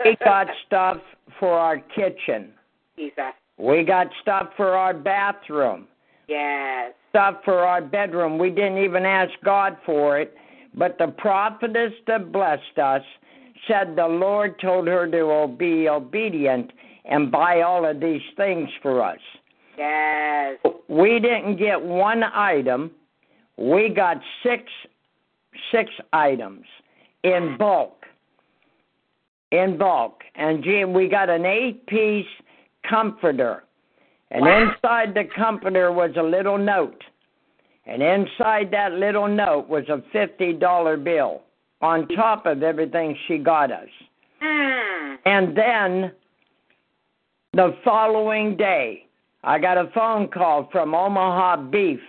We 0.04 0.16
got 0.24 0.46
stuff 0.66 0.98
for 1.38 1.58
our 1.58 1.78
kitchen. 1.78 2.50
Jesus. 2.96 3.32
We 3.58 3.84
got 3.84 4.08
stuff 4.22 4.50
for 4.56 4.70
our 4.70 4.94
bathroom. 4.94 5.86
Yes. 6.28 6.92
Stuff 7.14 7.36
for 7.44 7.60
our 7.60 7.80
bedroom. 7.80 8.38
We 8.38 8.50
didn't 8.50 8.78
even 8.78 9.06
ask 9.06 9.30
God 9.44 9.76
for 9.86 10.18
it, 10.18 10.34
but 10.74 10.98
the 10.98 11.14
prophetess 11.16 11.92
that 12.08 12.32
blessed 12.32 12.76
us 12.82 13.02
said 13.68 13.94
the 13.94 14.08
Lord 14.08 14.58
told 14.58 14.88
her 14.88 15.08
to 15.08 15.56
be 15.56 15.88
obedient 15.88 16.72
and 17.04 17.30
buy 17.30 17.60
all 17.60 17.86
of 17.86 18.00
these 18.00 18.20
things 18.36 18.68
for 18.82 19.00
us. 19.00 19.20
Yes. 19.78 20.58
We 20.88 21.20
didn't 21.20 21.56
get 21.56 21.80
one 21.80 22.24
item. 22.24 22.90
We 23.56 23.90
got 23.90 24.20
six 24.42 24.64
six 25.70 25.90
items 26.12 26.64
in 27.22 27.56
bulk. 27.58 28.04
In 29.52 29.78
bulk. 29.78 30.22
And 30.34 30.64
gee, 30.64 30.84
we 30.84 31.08
got 31.08 31.30
an 31.30 31.46
eight 31.46 31.86
piece 31.86 32.26
comforter. 32.88 33.63
And 34.34 34.46
inside 34.46 35.14
the 35.14 35.24
comforter 35.34 35.92
was 35.92 36.10
a 36.18 36.22
little 36.22 36.58
note. 36.58 37.02
And 37.86 38.02
inside 38.02 38.70
that 38.72 38.92
little 38.92 39.28
note 39.28 39.68
was 39.68 39.88
a 39.88 40.02
fifty 40.12 40.52
dollar 40.52 40.96
bill 40.96 41.42
on 41.80 42.08
top 42.08 42.44
of 42.46 42.62
everything 42.62 43.16
she 43.28 43.38
got 43.38 43.70
us. 43.70 43.88
Mm. 44.42 45.16
And 45.24 45.56
then 45.56 46.12
the 47.52 47.76
following 47.84 48.56
day, 48.56 49.06
I 49.44 49.58
got 49.58 49.78
a 49.78 49.90
phone 49.94 50.28
call 50.28 50.68
from 50.72 50.94
Omaha 50.94 51.68
Beef 51.70 52.00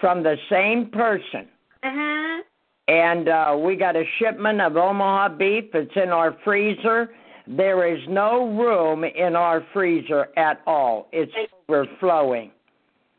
from 0.00 0.22
the 0.22 0.36
same 0.50 0.90
person. 0.90 1.48
Mhm. 1.82 2.40
And 2.88 3.28
uh, 3.28 3.56
we 3.58 3.76
got 3.76 3.96
a 3.96 4.04
shipment 4.18 4.60
of 4.60 4.76
Omaha 4.76 5.36
beef. 5.36 5.74
It's 5.74 5.96
in 5.96 6.10
our 6.10 6.36
freezer. 6.44 7.10
There 7.56 7.92
is 7.92 8.00
no 8.08 8.46
room 8.58 9.04
in 9.04 9.34
our 9.34 9.64
freezer 9.72 10.28
at 10.36 10.60
all. 10.66 11.08
It's 11.12 11.32
overflowing. 11.68 12.50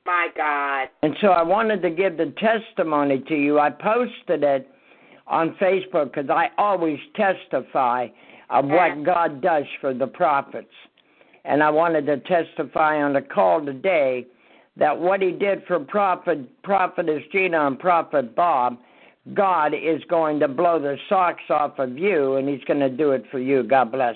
My 0.05 0.27
God. 0.35 0.89
And 1.01 1.15
so 1.19 1.27
I 1.29 1.41
wanted 1.41 1.81
to 1.81 1.89
give 1.89 2.17
the 2.17 2.33
testimony 2.37 3.23
to 3.27 3.35
you. 3.35 3.59
I 3.59 3.71
posted 3.71 4.43
it 4.43 4.69
on 5.27 5.55
Facebook 5.61 6.13
because 6.13 6.29
I 6.29 6.49
always 6.57 6.99
testify 7.15 8.07
of 8.49 8.65
what 8.65 9.03
God 9.03 9.41
does 9.41 9.65
for 9.81 9.93
the 9.93 10.07
prophets. 10.07 10.73
And 11.45 11.63
I 11.63 11.69
wanted 11.69 12.05
to 12.07 12.17
testify 12.17 13.01
on 13.01 13.13
the 13.13 13.21
call 13.21 13.63
today 13.63 14.27
that 14.77 14.97
what 14.97 15.21
he 15.21 15.31
did 15.31 15.63
for 15.67 15.79
Prophet 15.79 16.39
Prophetess 16.63 17.23
Gina 17.31 17.67
and 17.67 17.79
Prophet 17.79 18.35
Bob, 18.35 18.77
God 19.33 19.73
is 19.73 20.01
going 20.09 20.39
to 20.39 20.47
blow 20.47 20.79
the 20.79 20.97
socks 21.07 21.43
off 21.49 21.79
of 21.79 21.97
you 21.97 22.35
and 22.35 22.47
he's 22.47 22.63
going 22.65 22.79
to 22.79 22.89
do 22.89 23.11
it 23.11 23.23
for 23.31 23.39
you. 23.39 23.63
God 23.63 23.91
bless. 23.91 24.15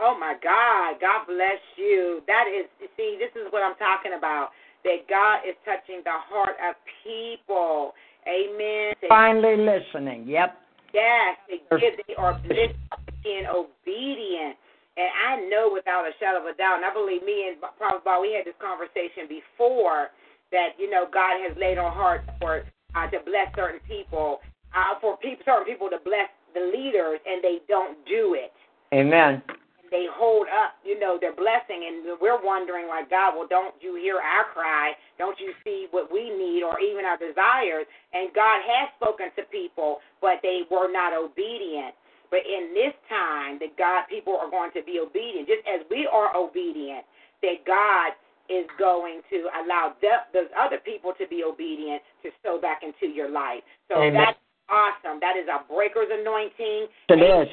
Oh 0.00 0.16
my 0.18 0.34
God. 0.42 1.00
God 1.00 1.26
bless 1.26 1.60
you. 1.76 2.22
That 2.26 2.44
is, 2.48 2.66
you 2.80 2.88
see, 2.96 3.18
this 3.18 3.30
is 3.40 3.50
what 3.52 3.62
I'm 3.62 3.76
talking 3.76 4.12
about. 4.16 4.50
That 4.84 5.08
God 5.08 5.40
is 5.48 5.56
touching 5.64 6.02
the 6.04 6.14
heart 6.14 6.56
of 6.68 6.76
people. 7.02 7.92
Amen. 8.28 8.94
Finally 9.08 9.56
listening. 9.56 10.28
Yep. 10.28 10.58
Yes, 10.94 11.36
give 11.50 11.98
they 12.06 12.14
are 12.14 12.38
blessed 12.46 12.78
in 13.24 13.44
obedience. 13.50 14.56
And 14.96 15.10
I 15.28 15.44
know 15.50 15.68
without 15.72 16.06
a 16.06 16.12
shadow 16.18 16.40
of 16.40 16.46
a 16.46 16.56
doubt, 16.56 16.76
and 16.76 16.84
I 16.86 16.92
believe 16.94 17.22
me 17.22 17.52
and 17.52 17.60
Prophet 17.76 18.04
Bob, 18.04 18.22
we 18.22 18.32
had 18.32 18.46
this 18.46 18.56
conversation 18.56 19.28
before 19.28 20.08
that, 20.52 20.78
you 20.78 20.88
know, 20.88 21.04
God 21.12 21.36
has 21.44 21.52
laid 21.58 21.76
on 21.76 21.92
heart 21.92 22.22
for 22.40 22.62
uh, 22.96 23.06
to 23.12 23.20
bless 23.24 23.52
certain 23.54 23.80
people, 23.86 24.40
uh, 24.72 24.98
for 25.00 25.16
people, 25.18 25.44
certain 25.44 25.68
people 25.68 25.90
to 25.90 26.00
bless 26.02 26.32
the 26.54 26.72
leaders, 26.72 27.20
and 27.28 27.44
they 27.44 27.60
don't 27.68 28.00
do 28.08 28.32
it. 28.32 28.52
Amen. 28.94 29.42
They 29.90 30.06
hold 30.10 30.48
up, 30.50 30.74
you 30.82 30.98
know, 30.98 31.16
their 31.20 31.36
blessing, 31.36 31.86
and 31.86 32.18
we're 32.18 32.42
wondering, 32.42 32.88
like, 32.88 33.08
God, 33.08 33.36
well, 33.36 33.46
don't 33.46 33.74
you 33.78 33.94
hear 33.94 34.18
our 34.18 34.50
cry? 34.50 34.98
Don't 35.18 35.38
you 35.38 35.52
see 35.62 35.86
what 35.92 36.10
we 36.10 36.26
need 36.26 36.64
or 36.64 36.80
even 36.80 37.04
our 37.04 37.16
desires? 37.16 37.86
And 38.12 38.34
God 38.34 38.66
has 38.66 38.90
spoken 38.98 39.30
to 39.36 39.46
people, 39.52 40.02
but 40.20 40.42
they 40.42 40.66
were 40.70 40.90
not 40.90 41.14
obedient. 41.14 41.94
But 42.30 42.42
in 42.42 42.74
this 42.74 42.96
time, 43.08 43.62
that 43.62 43.78
God, 43.78 44.10
people 44.10 44.34
are 44.34 44.50
going 44.50 44.74
to 44.74 44.82
be 44.82 44.98
obedient, 44.98 45.46
just 45.46 45.62
as 45.70 45.86
we 45.86 46.08
are 46.10 46.34
obedient. 46.34 47.06
That 47.42 47.62
God 47.62 48.10
is 48.48 48.66
going 48.78 49.20
to 49.30 49.48
allow 49.62 49.94
the, 50.00 50.24
those 50.32 50.50
other 50.58 50.78
people 50.78 51.12
to 51.18 51.26
be 51.26 51.42
obedient 51.44 52.02
to 52.22 52.30
sow 52.42 52.60
back 52.60 52.82
into 52.82 53.12
your 53.12 53.30
life. 53.30 53.62
So 53.88 54.02
Amen. 54.02 54.14
that's 54.14 54.38
awesome. 54.68 55.18
That 55.20 55.36
is 55.36 55.46
a 55.48 55.62
breaker's 55.72 56.08
anointing 56.10 56.86
It 57.08 57.20
is. 57.22 57.48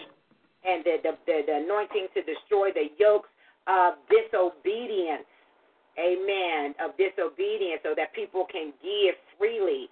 and 0.65 0.83
the, 0.83 0.97
the, 1.03 1.11
the, 1.25 1.41
the 1.47 1.55
anointing 1.65 2.07
to 2.13 2.21
destroy 2.23 2.71
the 2.71 2.89
yokes 2.97 3.29
of 3.67 3.95
disobedience. 4.09 5.25
Amen. 5.99 6.73
Of 6.83 6.97
disobedience 6.97 7.81
so 7.83 7.93
that 7.95 8.13
people 8.13 8.45
can 8.51 8.73
give 8.81 9.15
freely. 9.37 9.89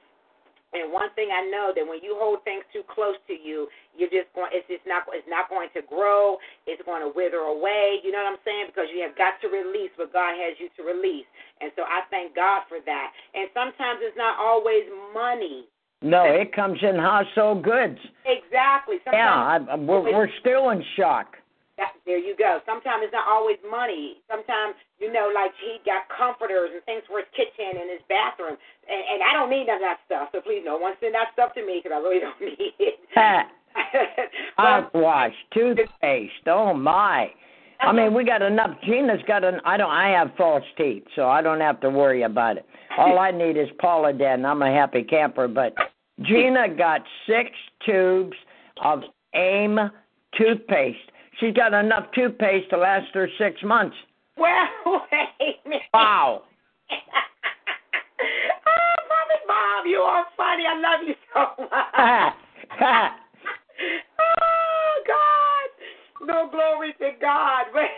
And 0.72 0.88
one 0.91 1.11
thing 1.19 1.27
I 1.35 1.43
know 1.52 1.76
that 1.76 1.84
when 1.84 1.99
you 1.99 2.15
hold 2.15 2.48
things 2.48 2.64
too 2.72 2.88
close 2.88 3.19
to 3.27 3.35
you, 3.35 3.68
you're 3.91 4.11
just 4.11 4.31
going. 4.31 4.56
It's 4.56 4.68
just 4.72 4.88
not. 4.88 5.03
It's 5.11 5.27
not 5.27 5.52
going 5.52 5.68
to 5.76 5.84
grow. 5.84 6.39
It's 6.64 6.80
going 6.88 7.03
to 7.03 7.11
wither 7.11 7.43
away. 7.43 7.99
You 8.07 8.15
know 8.15 8.23
what 8.23 8.39
I'm 8.39 8.43
saying? 8.48 8.72
Because 8.72 8.88
you 8.88 9.03
have 9.03 9.11
got 9.19 9.35
to 9.43 9.52
release 9.52 9.91
what 9.99 10.15
God 10.15 10.31
has 10.39 10.56
you 10.64 10.72
to 10.80 10.81
release. 10.88 11.27
And 11.60 11.76
so 11.76 11.84
I 11.84 12.07
thank 12.07 12.35
God 12.39 12.64
for 12.72 12.80
that. 12.88 13.07
And 13.35 13.52
sometimes 13.52 13.99
it's 13.99 14.15
not 14.15 14.39
always 14.39 14.88
money. 15.11 15.68
No, 16.02 16.23
it 16.26 16.56
comes 16.56 16.80
in 16.81 16.95
household 16.95 17.64
goods. 17.64 17.99
Exactly. 18.26 18.98
Yeah, 19.11 19.60
Sometimes 19.60 19.68
I, 19.69 19.76
we're, 19.76 20.02
we're 20.07 20.34
still 20.39 20.72
in 20.72 20.81
shock. 20.98 21.35
That, 21.77 21.95
there 22.06 22.19
you 22.19 22.35
go. 22.35 22.60
Sometimes 22.65 23.07
it's 23.07 23.14
not 23.15 23.27
always 23.27 23.57
money. 23.64 24.19
Sometimes, 24.27 24.76
you 24.99 25.11
know, 25.11 25.31
like 25.34 25.52
he 25.64 25.80
got 25.85 26.06
comforters 26.11 26.72
and 26.73 26.84
things 26.84 27.03
for 27.07 27.19
his 27.19 27.31
kitchen 27.31 27.80
and 27.80 27.89
his 27.89 28.03
bathroom. 28.11 28.57
And, 28.88 29.02
and 29.02 29.19
I 29.23 29.34
don't 29.34 29.49
need 29.49 29.68
none 29.68 29.80
of 29.80 29.88
that 29.88 30.03
stuff. 30.06 30.30
So 30.31 30.41
please, 30.41 30.61
no 30.65 30.77
one 30.77 30.93
send 30.99 31.15
that 31.15 31.31
stuff 31.34 31.53
to 31.56 31.65
me 31.65 31.81
because 31.81 31.95
I 31.95 31.99
really 32.03 32.19
don't 32.26 32.41
need 32.41 32.76
it. 32.80 32.99
Mouthwash, 34.60 35.34
toothpaste. 35.53 36.45
Oh 36.48 36.73
my! 36.73 37.31
I 37.80 37.85
uh-huh. 37.85 37.93
mean, 37.93 38.14
we 38.14 38.23
got 38.23 38.41
enough. 38.41 38.77
Gina's 38.85 39.22
got 39.27 39.43
an. 39.43 39.60
I 39.65 39.77
don't. 39.77 39.89
I 39.89 40.10
have 40.10 40.31
false 40.38 40.64
teeth, 40.77 41.03
so 41.15 41.27
I 41.30 41.41
don't 41.41 41.61
have 41.61 41.80
to 41.81 41.89
worry 41.89 42.23
about 42.23 42.57
it. 42.57 42.65
All 42.98 43.18
I 43.18 43.31
need 43.31 43.57
is 43.57 43.69
Polident. 43.81 44.45
I'm 44.45 44.61
a 44.61 44.72
happy 44.72 45.03
camper. 45.03 45.48
But 45.48 45.73
Gina 46.22 46.68
got 46.76 47.02
six 47.26 47.49
tubes 47.85 48.35
of 48.84 49.02
AIM 49.34 49.80
toothpaste. 50.38 50.98
She's 51.41 51.53
got 51.55 51.73
enough 51.73 52.05
toothpaste 52.13 52.69
to 52.69 52.77
last 52.77 53.07
her 53.15 53.27
six 53.39 53.63
months. 53.63 53.95
Well, 54.38 54.68
wait 55.11 55.55
a 55.65 55.68
minute. 55.68 55.81
Wow. 55.91 56.43
oh, 56.91 56.95
Mommy 59.09 59.39
Bob, 59.47 59.85
you 59.88 59.97
are 59.97 60.26
funny. 60.38 60.65
I 60.69 60.76
love 60.80 61.01
you 61.07 61.15
so 61.34 61.47
much. 61.63 62.35
oh, 64.22 65.01
God. 65.07 65.69
No 66.27 66.47
glory 66.51 66.93
to 66.99 67.09
God. 67.19 67.65
But 67.73 67.89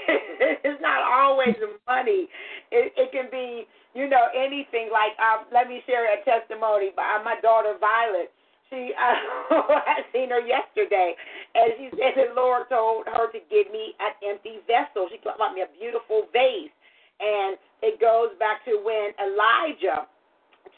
it's 0.64 0.82
not 0.82 1.02
always 1.03 1.56
money. 1.86 2.30
It, 2.72 2.94
it 2.95 3.11
can 3.11 3.28
be, 3.30 3.68
you 3.94 4.07
know, 4.07 4.28
anything. 4.34 4.90
Like, 4.90 5.20
um, 5.20 5.48
let 5.52 5.68
me 5.68 5.84
share 5.86 6.06
a 6.06 6.24
testimony. 6.24 6.91
by 6.95 7.20
My 7.26 7.36
daughter, 7.41 7.76
Violet, 7.78 8.32
she, 8.74 8.90
uh, 8.98 9.54
I 9.94 10.02
seen 10.10 10.34
her 10.34 10.41
yesterday, 10.41 11.14
and 11.54 11.78
she 11.78 11.94
said 11.94 12.18
the 12.18 12.34
Lord 12.34 12.66
told 12.74 13.06
her 13.06 13.30
to 13.30 13.40
give 13.54 13.70
me 13.70 13.94
an 14.02 14.34
empty 14.34 14.66
vessel. 14.66 15.06
She 15.14 15.22
got 15.22 15.38
me 15.54 15.62
a 15.62 15.70
beautiful 15.78 16.26
vase. 16.34 16.74
And 17.22 17.56
it 17.86 18.02
goes 18.02 18.34
back 18.41 18.66
to 18.66 18.82
when 18.82 19.14
Elijah 19.22 20.10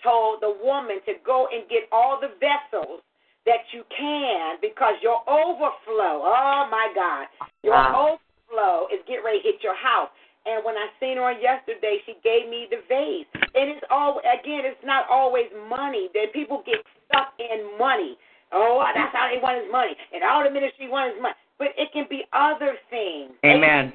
told 0.03 0.41
the 0.43 0.51
woman 0.61 0.99
to 1.07 1.13
go 1.25 1.47
and 1.47 1.63
get 1.69 1.87
all 1.91 2.19
the 2.19 2.35
vessels 2.37 3.01
that 3.45 3.63
you 3.71 3.85
can 3.95 4.57
because 4.61 4.93
your 5.01 5.21
overflow, 5.29 6.21
oh 6.25 6.67
my 6.69 6.91
God, 6.93 7.27
your 7.63 7.73
Wow. 7.73 8.19
overflow 8.49 8.87
is 8.91 8.99
getting 9.07 9.23
ready 9.23 9.39
to 9.41 9.47
hit 9.47 9.63
your 9.63 9.75
house. 9.75 10.09
And 10.45 10.63
when 10.63 10.77
I 10.77 10.89
seen 10.99 11.17
her 11.17 11.31
yesterday, 11.31 12.01
she 12.05 12.17
gave 12.23 12.49
me 12.49 12.67
the 12.69 12.77
vase. 12.87 13.25
And 13.55 13.69
it's 13.71 13.85
all 13.89 14.19
again, 14.19 14.65
it's 14.65 14.83
not 14.83 15.09
always 15.09 15.49
money. 15.69 16.09
That 16.13 16.33
people 16.33 16.61
get 16.65 16.85
stuck 17.07 17.33
in 17.39 17.77
money. 17.77 18.17
Oh, 18.53 18.83
that's 18.93 19.11
how 19.11 19.27
they 19.27 19.41
want 19.41 19.61
his 19.61 19.71
money, 19.71 19.97
and 20.13 20.23
all 20.23 20.43
the 20.43 20.51
ministry 20.51 20.87
wants 20.87 21.15
his 21.15 21.21
money. 21.21 21.35
But 21.57 21.75
it 21.77 21.91
can 21.91 22.05
be 22.09 22.23
other 22.33 22.75
things. 22.89 23.31
Amen. 23.43 23.93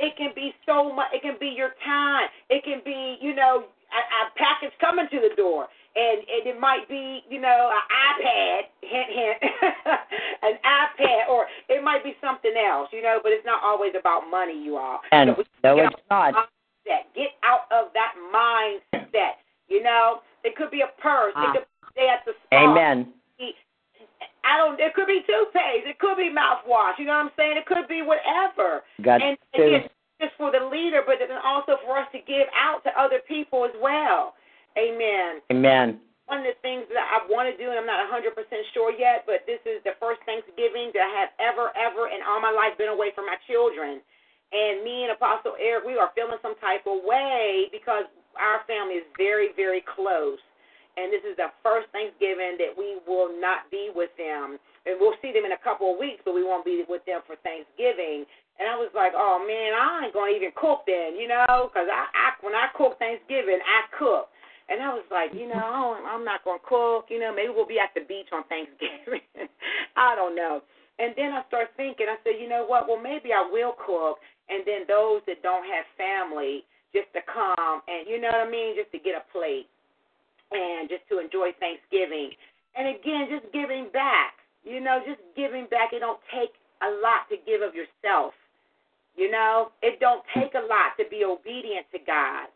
It 0.00 0.16
can 0.16 0.32
be 0.34 0.52
so 0.66 0.92
much. 0.92 1.08
It 1.12 1.22
can 1.22 1.36
be 1.38 1.52
your 1.54 1.76
time. 1.84 2.28
It 2.50 2.64
can 2.64 2.80
be, 2.84 3.16
you 3.20 3.34
know, 3.34 3.64
a, 3.92 4.00
a 4.00 4.20
package 4.36 4.74
coming 4.80 5.06
to 5.12 5.20
the 5.20 5.36
door, 5.36 5.68
and, 5.94 6.18
and 6.26 6.42
it 6.48 6.58
might 6.58 6.88
be, 6.88 7.22
you 7.30 7.40
know, 7.40 7.70
an 7.70 7.84
iPad, 7.92 8.60
hint, 8.82 9.08
hint, 9.14 9.38
an 10.42 10.56
iPad, 10.64 11.28
or 11.30 11.46
it 11.68 11.84
might 11.84 12.02
be 12.02 12.16
something 12.20 12.52
else, 12.58 12.88
you 12.92 13.02
know. 13.02 13.20
But 13.22 13.32
it's 13.32 13.46
not 13.46 13.62
always 13.62 13.92
about 13.98 14.26
money, 14.30 14.56
you 14.58 14.76
all. 14.76 15.00
And 15.12 15.30
So 15.36 15.44
no, 15.62 15.78
it's 15.84 15.94
not. 16.10 16.34
mindset. 16.34 17.06
Get 17.14 17.36
out 17.44 17.70
of 17.70 17.92
that 17.94 18.14
mindset. 18.34 19.38
You 19.68 19.82
know, 19.82 20.20
it 20.42 20.56
could 20.56 20.70
be 20.70 20.80
a 20.82 20.90
purse. 21.00 21.32
Ah. 21.36 21.50
It 21.52 21.58
could 21.58 21.66
stay 21.94 22.10
at 22.10 22.26
the 22.26 22.34
spa. 22.46 22.58
Amen. 22.58 23.14
I 24.44 24.60
don't. 24.60 24.76
It 24.76 24.92
could 24.92 25.08
be 25.08 25.24
toothpaste. 25.24 25.88
It 25.88 25.96
could 25.98 26.20
be 26.20 26.28
mouthwash. 26.28 27.00
You 27.00 27.08
know 27.08 27.16
what 27.16 27.32
I'm 27.32 27.34
saying? 27.34 27.56
It 27.56 27.64
could 27.64 27.88
be 27.88 28.04
whatever. 28.04 28.84
Got 29.00 29.24
and 29.24 29.40
to. 29.56 29.62
again, 29.64 29.88
just 30.20 30.36
for 30.36 30.52
the 30.52 30.60
leader, 30.60 31.00
but 31.00 31.16
then 31.18 31.32
also 31.40 31.80
for 31.82 31.96
us 31.96 32.06
to 32.12 32.20
give 32.28 32.46
out 32.52 32.84
to 32.84 32.92
other 32.92 33.24
people 33.24 33.64
as 33.64 33.74
well. 33.80 34.36
Amen. 34.76 35.40
Amen. 35.48 35.98
One 36.28 36.40
of 36.40 36.48
the 36.48 36.56
things 36.64 36.88
that 36.88 37.04
I 37.04 37.20
want 37.28 37.52
to 37.52 37.56
do, 37.60 37.68
and 37.68 37.76
I'm 37.76 37.84
not 37.84 38.00
100% 38.08 38.32
sure 38.72 38.88
yet, 38.96 39.28
but 39.28 39.44
this 39.44 39.60
is 39.68 39.84
the 39.84 39.92
first 40.00 40.24
Thanksgiving 40.24 40.88
that 40.96 41.04
I 41.04 41.12
have 41.20 41.32
ever, 41.36 41.68
ever 41.76 42.08
in 42.08 42.24
all 42.24 42.40
my 42.40 42.48
life 42.48 42.80
been 42.80 42.88
away 42.88 43.12
from 43.12 43.28
my 43.28 43.36
children. 43.44 44.00
And 44.52 44.80
me 44.80 45.04
and 45.04 45.12
Apostle 45.12 45.52
Eric, 45.60 45.84
we 45.84 46.00
are 46.00 46.08
feeling 46.16 46.40
some 46.40 46.56
type 46.64 46.88
of 46.88 47.04
way 47.04 47.68
because 47.68 48.08
our 48.40 48.64
family 48.64 49.04
is 49.04 49.08
very, 49.20 49.52
very 49.52 49.84
close. 49.84 50.40
And 50.94 51.10
this 51.10 51.26
is 51.26 51.34
the 51.34 51.50
first 51.66 51.90
Thanksgiving 51.90 52.54
that 52.62 52.70
we 52.70 53.02
will 53.02 53.34
not 53.40 53.66
be 53.70 53.90
with 53.90 54.14
them. 54.14 54.58
And 54.86 54.94
we'll 55.00 55.18
see 55.18 55.32
them 55.34 55.42
in 55.42 55.52
a 55.52 55.62
couple 55.64 55.90
of 55.90 55.98
weeks, 55.98 56.22
but 56.22 56.34
we 56.34 56.46
won't 56.46 56.64
be 56.64 56.84
with 56.86 57.02
them 57.04 57.20
for 57.26 57.34
Thanksgiving. 57.42 58.26
And 58.62 58.70
I 58.70 58.78
was 58.78 58.94
like, 58.94 59.10
oh 59.16 59.42
man, 59.42 59.74
I 59.74 60.06
ain't 60.06 60.14
gonna 60.14 60.30
even 60.30 60.54
cook 60.54 60.86
then, 60.86 61.18
you 61.18 61.26
know, 61.26 61.66
because 61.66 61.90
I, 61.90 62.06
I 62.14 62.26
when 62.46 62.54
I 62.54 62.70
cook 62.78 62.98
Thanksgiving, 63.02 63.58
I 63.58 63.90
cook. 63.98 64.30
And 64.70 64.80
I 64.80 64.94
was 64.94 65.04
like, 65.10 65.34
you 65.34 65.50
know, 65.50 65.98
I'm 66.10 66.24
not 66.24 66.46
gonna 66.46 66.62
cook. 66.62 67.10
You 67.10 67.18
know, 67.18 67.34
maybe 67.34 67.50
we'll 67.50 67.66
be 67.66 67.82
at 67.82 67.90
the 67.98 68.06
beach 68.06 68.30
on 68.30 68.46
Thanksgiving. 68.46 69.26
I 69.98 70.14
don't 70.14 70.38
know. 70.38 70.62
And 71.02 71.10
then 71.18 71.34
I 71.34 71.42
start 71.50 71.74
thinking, 71.74 72.06
I 72.06 72.22
said, 72.22 72.38
you 72.38 72.46
know 72.46 72.62
what? 72.70 72.86
Well, 72.86 73.02
maybe 73.02 73.34
I 73.34 73.42
will 73.42 73.74
cook, 73.74 74.22
and 74.46 74.62
then 74.62 74.86
those 74.86 75.26
that 75.26 75.42
don't 75.42 75.66
have 75.66 75.82
family, 75.98 76.62
just 76.94 77.10
to 77.10 77.20
come 77.26 77.82
and 77.90 78.06
you 78.06 78.22
know 78.22 78.30
what 78.30 78.46
I 78.46 78.50
mean, 78.50 78.78
just 78.78 78.94
to 78.94 79.02
get 79.02 79.18
a 79.18 79.26
plate 79.34 79.66
and 80.52 80.88
just 80.88 81.06
to 81.08 81.18
enjoy 81.18 81.52
Thanksgiving. 81.60 82.30
And 82.76 82.88
again, 82.88 83.28
just 83.30 83.52
giving 83.52 83.88
back. 83.92 84.34
You 84.64 84.80
know, 84.80 85.00
just 85.06 85.20
giving 85.36 85.66
back. 85.70 85.92
It 85.92 86.00
don't 86.00 86.20
take 86.32 86.56
a 86.82 86.90
lot 87.04 87.28
to 87.30 87.36
give 87.44 87.62
of 87.62 87.74
yourself. 87.74 88.34
You 89.16 89.30
know, 89.30 89.70
it 89.82 90.00
don't 90.00 90.24
take 90.34 90.54
a 90.54 90.64
lot 90.66 90.96
to 90.98 91.04
be 91.08 91.22
obedient 91.24 91.86
to 91.92 92.00
God. 92.02 92.48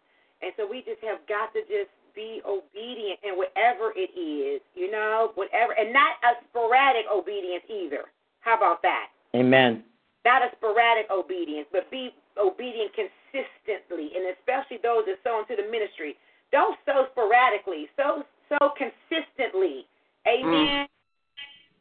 And 0.43 0.53
so 0.57 0.67
we 0.67 0.83
just 0.83 1.03
have 1.03 1.23
got 1.29 1.53
to 1.55 1.63
just 1.71 1.91
be 2.19 2.43
obedient 2.43 3.23
in 3.23 3.39
whatever 3.39 3.95
it 3.95 4.11
is, 4.19 4.61
you 4.75 4.91
know, 4.91 5.31
whatever, 5.35 5.75
and 5.79 5.93
not 5.93 6.19
a 6.27 6.35
sporadic 6.51 7.07
obedience 7.07 7.63
either. 7.71 8.11
How 8.41 8.57
about 8.57 8.83
that? 8.83 9.15
Amen. 9.37 9.85
Not 10.25 10.43
a 10.43 10.51
sporadic 10.59 11.07
obedience, 11.11 11.69
but 11.71 11.91
be 11.91 12.11
obedient 12.35 12.91
consistently, 12.95 14.11
and 14.19 14.35
especially 14.35 14.83
those 14.83 15.07
that 15.07 15.23
sow 15.23 15.39
into 15.39 15.55
the 15.55 15.71
ministry. 15.71 16.19
Don't 16.53 16.77
sow 16.87 17.07
sporadically, 17.13 17.87
sow 17.97 18.25
sow 18.49 18.73
consistently. 18.77 19.87
Amen. 20.27 20.87
Mm. 20.87 20.89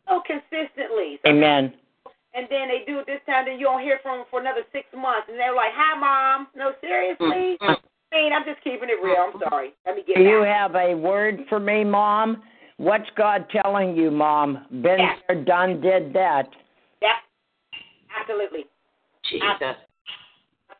So 0.08 0.22
consistently. 0.26 1.20
So- 1.24 1.32
Amen. 1.32 1.74
And 2.34 2.46
then 2.52 2.68
they 2.68 2.84
do 2.86 3.00
it 3.00 3.08
this 3.08 3.22
time, 3.26 3.46
then 3.46 3.58
you 3.58 3.66
don't 3.66 3.82
hear 3.82 4.00
from 4.04 4.20
them 4.20 4.28
for 4.30 4.40
another 4.40 4.62
six 4.72 4.86
months, 4.96 5.28
and 5.28 5.40
they're 5.40 5.56
like, 5.56 5.72
"Hi, 5.74 5.98
mom." 5.98 6.48
No, 6.54 6.74
seriously. 6.82 7.58
I 7.62 7.76
mean, 8.12 8.32
I'm 8.32 8.46
just 8.46 8.62
keeping 8.62 8.90
it 8.90 9.02
real. 9.02 9.32
I'm 9.34 9.40
sorry. 9.50 9.74
Let 9.86 9.96
me 9.96 10.04
get 10.06 10.18
Do 10.18 10.24
you 10.24 10.44
have 10.44 10.76
a 10.76 10.94
word 10.94 11.46
for 11.50 11.60
me, 11.60 11.84
Mom? 11.84 12.44
What's 12.78 13.10
God 13.18 13.50
telling 13.50 13.96
you, 13.96 14.12
Mom? 14.12 14.66
Been 14.70 15.00
Yeah. 15.00 15.16
there, 15.28 15.44
done, 15.44 15.82
did 15.82 16.14
that. 16.14 16.48
Yep. 17.02 17.16
Absolutely. 18.20 18.66
Jesus. 19.24 19.48
Absolutely. 19.50 19.87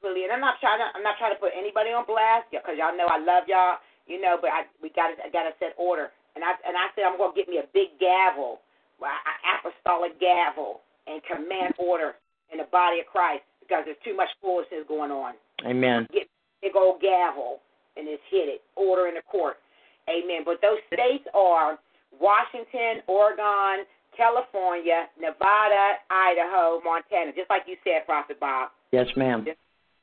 And 0.04 0.32
I'm 0.32 0.44
not 0.44 0.62
trying 0.62 0.80
to 0.80 0.88
I'm 0.94 1.04
not 1.04 1.18
trying 1.18 1.34
to 1.34 1.42
put 1.42 1.56
anybody 1.58 1.90
on 1.92 2.06
blast 2.06 2.50
because 2.52 2.78
y'all 2.78 2.96
know 2.96 3.10
I 3.10 3.18
love 3.18 3.50
y'all, 3.50 3.82
you 4.06 4.22
know, 4.22 4.38
but 4.40 4.54
I 4.54 4.70
we 4.82 4.94
got 4.94 5.14
to 5.14 5.16
I 5.22 5.30
got 5.30 5.50
to 5.50 5.54
set 5.58 5.74
order. 5.78 6.14
And 6.36 6.46
I 6.46 6.54
and 6.66 6.78
I 6.78 6.94
said 6.94 7.10
I'm 7.10 7.18
going 7.18 7.34
to 7.34 7.38
get 7.38 7.50
me 7.50 7.58
a 7.58 7.68
big 7.74 7.98
gavel, 7.98 8.62
a 9.02 9.34
apostolic 9.58 10.20
gavel 10.22 10.86
and 11.10 11.22
command 11.26 11.74
order 11.80 12.16
in 12.54 12.62
the 12.62 12.70
body 12.70 13.02
of 13.02 13.08
Christ 13.10 13.44
because 13.62 13.84
there's 13.86 14.00
too 14.06 14.16
much 14.16 14.30
foolishness 14.42 14.86
going 14.88 15.12
on. 15.12 15.34
Amen. 15.66 16.08
Get 16.14 16.30
big 16.62 16.78
old 16.78 17.02
gavel 17.02 17.60
and 17.98 18.06
just 18.06 18.24
hit 18.30 18.48
it. 18.48 18.62
Order 18.78 19.08
in 19.10 19.16
the 19.18 19.26
court. 19.26 19.58
Amen. 20.08 20.46
But 20.46 20.62
those 20.62 20.80
states 20.88 21.28
are 21.34 21.80
Washington, 22.16 23.04
Oregon, 23.08 23.84
California, 24.16 25.12
Nevada, 25.20 26.00
Idaho, 26.10 26.80
Montana, 26.86 27.36
just 27.36 27.50
like 27.50 27.68
you 27.68 27.76
said, 27.84 28.08
Prophet 28.08 28.40
Bob 28.40 28.72
Yes, 28.92 29.08
ma'am. 29.16 29.46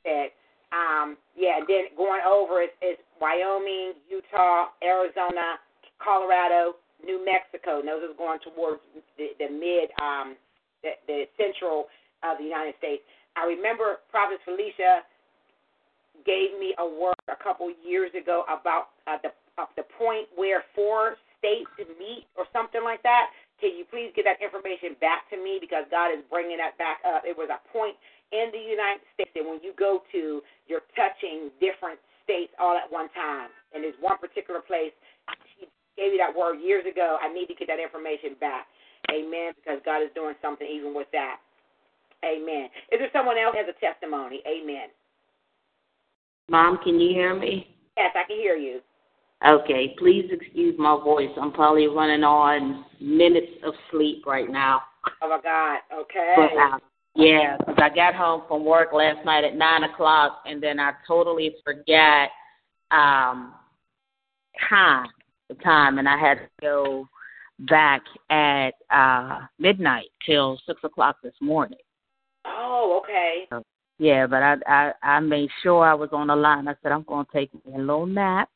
Said. 0.04 0.30
Um, 0.72 1.16
yeah, 1.36 1.60
then 1.66 1.94
going 1.96 2.22
over 2.26 2.62
is, 2.62 2.70
is 2.82 2.98
Wyoming, 3.20 3.94
Utah, 4.10 4.74
Arizona, 4.82 5.58
Colorado, 6.02 6.76
New 7.04 7.24
Mexico. 7.24 7.80
Those 7.82 8.10
are 8.10 8.16
going 8.16 8.40
towards 8.42 8.80
the, 9.18 9.34
the 9.38 9.48
mid, 9.50 9.90
um, 10.02 10.36
the, 10.82 10.98
the 11.06 11.24
central 11.38 11.86
of 12.22 12.38
the 12.38 12.44
United 12.44 12.74
States. 12.78 13.02
I 13.36 13.46
remember 13.46 14.02
Prophet 14.10 14.38
Felicia 14.44 15.02
gave 16.26 16.58
me 16.58 16.74
a 16.78 16.86
word 16.86 17.18
a 17.28 17.36
couple 17.36 17.70
years 17.84 18.10
ago 18.14 18.44
about 18.48 18.94
uh, 19.06 19.18
the 19.22 19.30
uh, 19.56 19.66
the 19.76 19.84
point 19.98 20.26
where 20.34 20.64
four 20.74 21.14
states 21.38 21.70
meet 21.98 22.26
or 22.36 22.44
something 22.52 22.82
like 22.82 23.02
that. 23.02 23.30
Can 23.60 23.78
you 23.78 23.86
please 23.86 24.10
get 24.12 24.26
that 24.26 24.42
information 24.42 24.98
back 25.00 25.30
to 25.30 25.36
me 25.38 25.58
because 25.62 25.86
God 25.90 26.10
is 26.10 26.20
bringing 26.28 26.58
that 26.58 26.76
back 26.76 27.00
up. 27.06 27.22
It 27.22 27.38
was 27.38 27.48
a 27.48 27.62
point 27.70 27.94
in 28.34 28.50
the 28.50 28.58
United 28.58 29.06
States 29.14 29.30
that 29.34 29.46
when 29.46 29.62
you 29.62 29.72
go 29.78 30.02
to, 30.10 30.42
you're 30.66 30.84
touching 30.98 31.54
different 31.62 32.02
states 32.26 32.50
all 32.58 32.74
at 32.74 32.90
one 32.90 33.08
time. 33.14 33.48
And 33.72 33.84
there's 33.84 33.98
one 34.02 34.18
particular 34.18 34.60
place. 34.60 34.92
She 35.54 35.70
gave 35.94 36.12
you 36.12 36.18
that 36.18 36.34
word 36.34 36.58
years 36.58 36.84
ago. 36.84 37.16
I 37.22 37.32
need 37.32 37.46
to 37.46 37.54
get 37.54 37.70
that 37.70 37.78
information 37.78 38.34
back. 38.42 38.66
Amen. 39.12 39.54
Because 39.54 39.78
God 39.84 40.02
is 40.02 40.10
doing 40.14 40.34
something 40.42 40.66
even 40.66 40.94
with 40.94 41.08
that. 41.12 41.38
Amen. 42.24 42.72
Is 42.90 42.98
there 42.98 43.12
someone 43.12 43.36
else 43.38 43.54
who 43.54 43.62
has 43.62 43.70
a 43.70 43.78
testimony? 43.78 44.42
Amen. 44.48 44.88
Mom, 46.48 46.78
can 46.82 46.98
you 46.98 47.10
hear 47.14 47.34
me? 47.36 47.68
Yes, 47.96 48.12
I 48.16 48.26
can 48.26 48.36
hear 48.36 48.56
you. 48.56 48.80
Okay, 49.46 49.94
please 49.98 50.26
excuse 50.30 50.74
my 50.78 50.98
voice. 51.02 51.28
I'm 51.40 51.52
probably 51.52 51.86
running 51.86 52.24
on 52.24 52.86
minutes 53.00 53.52
of 53.66 53.74
sleep 53.90 54.24
right 54.26 54.50
now. 54.50 54.82
Oh 55.22 55.28
my 55.28 55.40
God. 55.42 55.80
Okay. 55.92 56.34
But, 56.36 56.58
uh, 56.58 56.78
yeah, 57.14 57.58
'cause 57.58 57.76
I 57.78 57.90
got 57.90 58.14
home 58.14 58.42
from 58.48 58.64
work 58.64 58.92
last 58.92 59.24
night 59.24 59.44
at 59.44 59.54
nine 59.54 59.84
o'clock, 59.84 60.42
and 60.46 60.62
then 60.62 60.80
I 60.80 60.94
totally 61.06 61.56
forgot 61.62 62.30
um 62.90 63.54
time, 64.68 65.08
the 65.48 65.54
time, 65.56 65.98
and 65.98 66.08
I 66.08 66.16
had 66.16 66.38
to 66.38 66.48
go 66.60 67.08
back 67.60 68.02
at 68.30 68.74
uh 68.90 69.42
midnight 69.58 70.08
till 70.24 70.58
six 70.66 70.82
o'clock 70.84 71.16
this 71.22 71.34
morning. 71.40 71.78
Oh, 72.46 73.02
okay. 73.02 73.48
Yeah, 73.98 74.26
but 74.26 74.42
I 74.42 74.56
I 74.66 74.92
I 75.02 75.20
made 75.20 75.50
sure 75.62 75.84
I 75.84 75.94
was 75.94 76.10
on 76.12 76.28
the 76.28 76.36
line. 76.36 76.66
I 76.66 76.74
said 76.82 76.92
I'm 76.92 77.02
gonna 77.04 77.26
take 77.32 77.50
a 77.72 77.78
little 77.78 78.06
nap. 78.06 78.48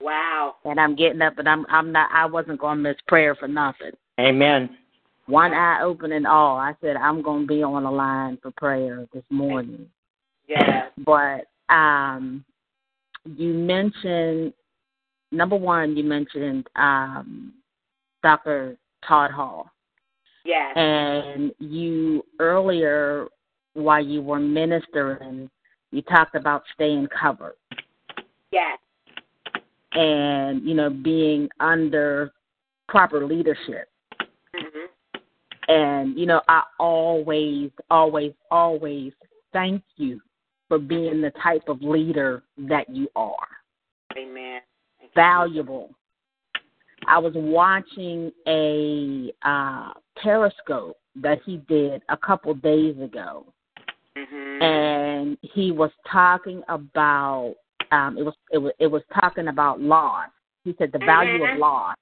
Wow. 0.00 0.56
And 0.64 0.78
I'm 0.78 0.94
getting 0.94 1.22
up, 1.22 1.38
and 1.38 1.48
I'm 1.48 1.66
I'm 1.68 1.92
not. 1.92 2.10
I 2.12 2.26
wasn't 2.26 2.60
gonna 2.60 2.80
miss 2.80 2.96
prayer 3.06 3.34
for 3.34 3.48
nothing. 3.48 3.92
Amen. 4.20 4.76
One 5.26 5.52
eye 5.52 5.82
open 5.82 6.12
and 6.12 6.26
all. 6.26 6.56
I 6.56 6.74
said 6.80 6.96
I'm 6.96 7.22
gonna 7.22 7.46
be 7.46 7.62
on 7.62 7.84
the 7.84 7.90
line 7.90 8.38
for 8.42 8.50
prayer 8.52 9.06
this 9.12 9.24
morning. 9.30 9.88
Yes. 10.48 10.90
But 11.04 11.46
um, 11.72 12.44
you 13.24 13.54
mentioned 13.54 14.52
number 15.30 15.56
one. 15.56 15.96
You 15.96 16.04
mentioned 16.04 16.66
um, 16.74 17.52
Dr. 18.22 18.76
Todd 19.06 19.30
Hall. 19.30 19.70
Yes. 20.44 20.76
And 20.76 21.52
you 21.58 22.24
earlier, 22.40 23.28
while 23.74 24.04
you 24.04 24.22
were 24.22 24.40
ministering, 24.40 25.48
you 25.92 26.02
talked 26.02 26.34
about 26.34 26.64
staying 26.74 27.08
covered 27.20 27.54
Yes. 28.50 28.78
And 29.92 30.62
you 30.62 30.74
know 30.74 30.90
being 30.90 31.48
under 31.60 32.32
proper 32.88 33.26
leadership. 33.26 33.88
Mhm. 34.54 34.88
And 35.68 36.18
you 36.18 36.26
know, 36.26 36.40
I 36.48 36.62
always, 36.78 37.70
always, 37.90 38.32
always 38.50 39.12
thank 39.52 39.82
you 39.96 40.20
for 40.68 40.78
being 40.78 41.20
the 41.20 41.32
type 41.42 41.68
of 41.68 41.82
leader 41.82 42.42
that 42.56 42.88
you 42.88 43.08
are. 43.16 43.48
Amen. 44.16 44.60
You. 45.00 45.08
Valuable. 45.14 45.94
I 47.06 47.18
was 47.18 47.32
watching 47.34 48.32
a 48.46 49.32
uh, 49.42 49.92
Periscope 50.16 50.98
that 51.16 51.40
he 51.44 51.58
did 51.68 52.02
a 52.08 52.16
couple 52.16 52.52
days 52.54 52.98
ago, 53.00 53.46
Mhm. 54.16 54.62
and 54.62 55.38
he 55.42 55.70
was 55.70 55.90
talking 56.06 56.62
about 56.68 57.54
um, 57.92 58.18
it 58.18 58.22
was 58.22 58.34
it 58.50 58.58
was 58.58 58.72
it 58.78 58.86
was 58.86 59.02
talking 59.14 59.48
about 59.48 59.80
loss. 59.80 60.28
He 60.64 60.74
said 60.78 60.92
the 60.92 60.98
value 60.98 61.42
of 61.44 61.50
Mhm. 61.50 61.58
loss, 61.58 61.96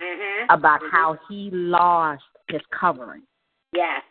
Mhm. 0.00 0.46
about 0.50 0.80
Mhm. 0.80 0.90
how 0.90 1.14
he 1.28 1.50
lost 1.50 2.24
his 2.48 2.64
covering, 2.66 3.26
Yes. 3.72 4.02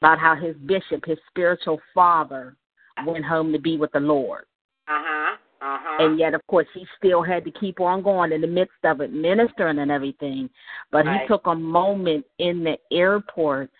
about 0.00 0.18
how 0.18 0.34
his 0.34 0.56
bishop, 0.58 1.04
his 1.04 1.18
spiritual 1.28 1.80
father, 1.94 2.56
went 3.04 3.24
home 3.24 3.52
to 3.52 3.58
be 3.58 3.76
with 3.76 3.92
the 3.92 4.00
Lord. 4.00 4.44
Uh 4.88 5.02
huh. 5.02 5.36
Uh 5.62 5.78
huh. 5.78 5.96
And 6.04 6.18
yet, 6.18 6.34
of 6.34 6.46
course, 6.46 6.66
he 6.72 6.86
still 6.96 7.22
had 7.22 7.44
to 7.44 7.50
keep 7.50 7.80
on 7.80 8.02
going 8.02 8.32
in 8.32 8.40
the 8.40 8.46
midst 8.46 8.82
of 8.84 9.00
it, 9.00 9.12
ministering 9.12 9.78
and 9.78 9.90
everything. 9.90 10.48
But 10.90 11.06
he 11.06 11.26
took 11.26 11.46
a 11.46 11.54
moment 11.54 12.26
in 12.38 12.64
the 12.64 12.78
airport 12.90 13.70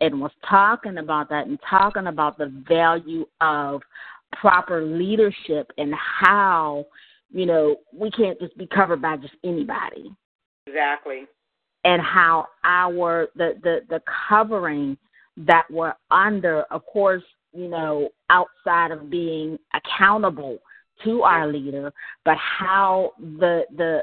and 0.00 0.20
was 0.20 0.32
talking 0.48 0.98
about 0.98 1.28
that 1.28 1.46
and 1.46 1.58
talking 1.68 2.06
about 2.08 2.38
the 2.38 2.46
value 2.68 3.26
of 3.40 3.82
proper 4.32 4.82
leadership 4.84 5.70
and 5.78 5.94
how, 5.94 6.86
you 7.30 7.46
know, 7.46 7.76
we 7.92 8.10
can't 8.10 8.38
just 8.40 8.56
be 8.56 8.66
covered 8.66 9.02
by 9.02 9.16
just 9.16 9.34
anybody. 9.44 10.10
Exactly. 10.66 11.26
And 11.84 12.02
how 12.02 12.46
our 12.64 13.28
the 13.36 13.54
the, 13.62 13.80
the 13.88 14.02
covering 14.28 14.96
that 15.36 15.64
we're 15.70 15.94
under, 16.10 16.62
of 16.64 16.84
course, 16.86 17.22
you 17.52 17.68
know, 17.68 18.08
outside 18.30 18.90
of 18.90 19.08
being 19.08 19.58
accountable 19.74 20.58
to 21.04 21.22
our 21.22 21.50
leader, 21.50 21.92
but 22.24 22.36
how 22.36 23.12
the 23.18 23.62
the 23.76 24.02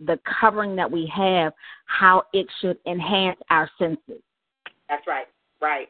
the 0.00 0.18
covering 0.40 0.76
that 0.76 0.90
we 0.90 1.10
have, 1.14 1.52
how 1.86 2.22
it 2.32 2.46
should 2.60 2.78
enhance 2.86 3.38
our 3.50 3.68
senses. 3.78 4.22
That's 4.88 5.06
right. 5.06 5.26
Right. 5.60 5.88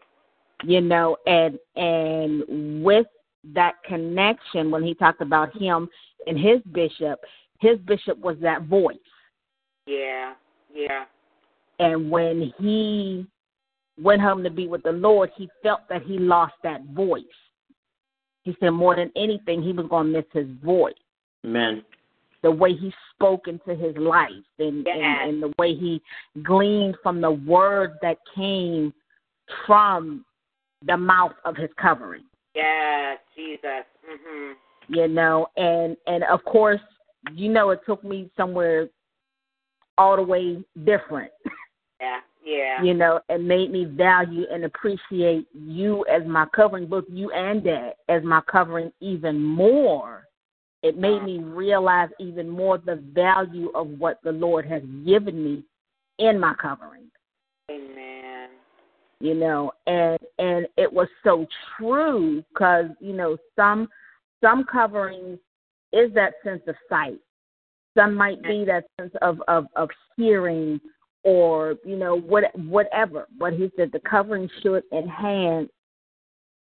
You 0.64 0.80
know, 0.80 1.16
and 1.26 1.58
and 1.74 2.82
with 2.82 3.06
that 3.54 3.74
connection 3.84 4.70
when 4.70 4.82
he 4.82 4.94
talked 4.94 5.20
about 5.20 5.56
him 5.56 5.88
and 6.26 6.38
his 6.38 6.60
bishop, 6.72 7.20
his 7.60 7.78
bishop 7.80 8.18
was 8.18 8.36
that 8.40 8.62
voice. 8.62 8.96
Yeah. 9.86 10.34
Yeah. 10.74 11.04
And 11.78 12.10
when 12.10 12.52
he 12.58 13.26
went 14.00 14.20
home 14.20 14.42
to 14.42 14.50
be 14.50 14.66
with 14.66 14.82
the 14.82 14.92
Lord, 14.92 15.30
he 15.36 15.48
felt 15.62 15.80
that 15.88 16.02
he 16.02 16.18
lost 16.18 16.54
that 16.62 16.84
voice. 16.86 17.22
He 18.42 18.56
said 18.60 18.70
more 18.70 18.94
than 18.94 19.10
anything, 19.16 19.62
he 19.62 19.72
was 19.72 19.86
going 19.88 20.06
to 20.06 20.12
miss 20.12 20.24
his 20.32 20.46
voice, 20.64 20.94
Amen. 21.44 21.84
the 22.42 22.50
way 22.50 22.74
he 22.74 22.92
spoke 23.14 23.48
into 23.48 23.74
his 23.74 23.96
life, 23.96 24.30
and, 24.58 24.84
Yes. 24.86 24.96
and, 24.96 25.30
and 25.30 25.42
the 25.42 25.52
way 25.58 25.74
he 25.74 26.00
gleaned 26.44 26.96
from 27.02 27.20
the 27.20 27.30
word 27.30 27.94
that 28.02 28.18
came 28.34 28.92
from 29.66 30.24
the 30.86 30.96
mouth 30.96 31.32
of 31.44 31.56
his 31.56 31.70
covering. 31.80 32.22
Yes. 32.56 33.18
Jesus. 33.34 33.84
Mhm. 34.10 34.54
you 34.88 35.08
know 35.08 35.48
and 35.56 35.96
and 36.06 36.24
of 36.24 36.44
course 36.44 36.80
you 37.34 37.48
know 37.50 37.70
it 37.70 37.80
took 37.84 38.02
me 38.04 38.30
somewhere 38.36 38.88
all 39.98 40.16
the 40.16 40.22
way 40.22 40.64
different 40.84 41.32
Yeah. 42.00 42.20
Yeah. 42.44 42.82
you 42.82 42.94
know 42.94 43.20
and 43.28 43.46
made 43.46 43.70
me 43.72 43.84
value 43.84 44.44
and 44.52 44.64
appreciate 44.64 45.46
you 45.52 46.04
as 46.06 46.22
my 46.26 46.46
covering 46.54 46.86
both 46.86 47.04
you 47.08 47.30
and 47.32 47.64
dad 47.64 47.94
as 48.08 48.22
my 48.22 48.40
covering 48.42 48.92
even 49.00 49.42
more 49.42 50.28
it 50.82 50.96
made 50.96 51.22
me 51.24 51.38
realize 51.40 52.10
even 52.20 52.48
more 52.48 52.78
the 52.78 53.02
value 53.12 53.70
of 53.74 53.88
what 53.98 54.20
the 54.22 54.32
lord 54.32 54.66
has 54.66 54.82
given 55.04 55.42
me 55.42 55.64
in 56.18 56.38
my 56.38 56.54
covering 56.54 57.10
Amen. 57.70 58.15
You 59.20 59.34
know 59.34 59.72
and 59.86 60.18
and 60.38 60.66
it 60.76 60.92
was 60.92 61.08
so 61.24 61.46
true 61.78 62.44
because 62.52 62.86
you 63.00 63.12
know 63.12 63.36
some 63.56 63.88
some 64.42 64.64
coverings 64.64 65.38
is 65.92 66.12
that 66.14 66.34
sense 66.44 66.62
of 66.66 66.74
sight. 66.88 67.18
Some 67.96 68.14
might 68.14 68.42
be 68.42 68.64
that 68.66 68.84
sense 69.00 69.12
of 69.22 69.40
of 69.48 69.66
of 69.76 69.88
hearing 70.16 70.80
or 71.24 71.76
you 71.84 71.96
know 71.96 72.18
what 72.18 72.44
whatever 72.58 73.26
but 73.38 73.54
he 73.54 73.70
said 73.76 73.90
the 73.92 74.00
covering 74.00 74.48
should 74.62 74.82
enhance 74.92 75.70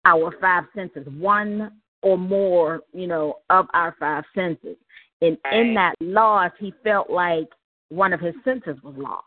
our 0.05 0.33
five 0.41 0.65
senses 0.75 1.07
one 1.19 1.73
or 2.03 2.17
more 2.17 2.81
you 2.93 3.07
know 3.07 3.39
of 3.51 3.67
our 3.75 3.95
five 3.99 4.25
senses. 4.35 4.77
And 5.23 5.37
in 5.51 5.75
that 5.75 5.95
loss 6.01 6.53
he 6.59 6.73
felt 6.85 7.11
like 7.11 7.49
one 7.89 8.13
of 8.13 8.21
his 8.21 8.35
senses 8.45 8.77
was 8.83 8.95
lost. 8.97 9.25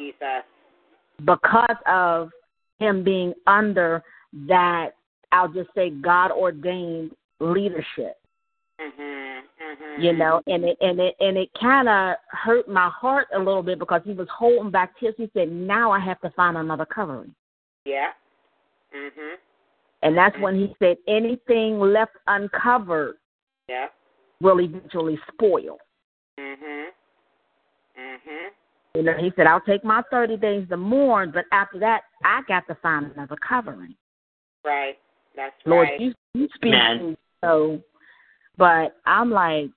Jesus. 0.00 0.44
Because 1.24 1.76
of 1.86 2.30
him 2.78 3.04
being 3.04 3.34
under 3.46 4.02
that 4.48 4.90
I'll 5.32 5.48
just 5.48 5.70
say 5.74 5.90
God 5.90 6.30
ordained 6.30 7.12
leadership. 7.40 8.16
Mhm. 8.80 9.42
Mhm. 9.60 9.98
You 9.98 10.12
know, 10.12 10.42
and 10.46 10.64
it 10.64 10.76
and 10.80 11.00
it 11.00 11.16
and 11.20 11.36
it 11.36 11.52
kinda 11.54 12.18
hurt 12.28 12.68
my 12.68 12.88
heart 12.88 13.28
a 13.32 13.38
little 13.38 13.62
bit 13.62 13.78
because 13.78 14.02
he 14.04 14.12
was 14.12 14.28
holding 14.28 14.70
back 14.70 14.98
tears. 14.98 15.14
He 15.16 15.30
said, 15.34 15.50
Now 15.50 15.90
I 15.90 15.98
have 15.98 16.20
to 16.20 16.30
find 16.30 16.56
another 16.56 16.86
covering. 16.86 17.34
Yeah. 17.84 18.12
Mhm. 18.92 19.38
And 20.02 20.16
that's 20.16 20.38
when 20.38 20.54
he 20.54 20.74
said 20.78 20.98
anything 21.06 21.80
left 21.80 22.16
uncovered 22.26 23.18
Yeah. 23.68 23.88
will 24.40 24.60
eventually 24.60 25.20
spoil. 25.32 25.80
Mhm. 26.38 26.73
You 28.94 29.02
know, 29.02 29.14
he 29.18 29.32
said, 29.34 29.46
I'll 29.46 29.60
take 29.60 29.84
my 29.84 30.02
thirty 30.10 30.36
days 30.36 30.68
to 30.68 30.76
mourn, 30.76 31.32
but 31.34 31.44
after 31.52 31.78
that 31.80 32.02
I 32.24 32.42
got 32.46 32.66
to 32.68 32.76
find 32.76 33.10
another 33.12 33.36
covering. 33.46 33.94
Right. 34.64 34.96
That's 35.36 35.54
Lord, 35.66 35.88
right. 35.90 36.00
you 36.00 36.14
you 36.34 36.48
speak 36.54 36.72
Man. 36.72 37.16
so 37.42 37.80
but 38.56 38.96
I'm 39.04 39.30
like, 39.30 39.70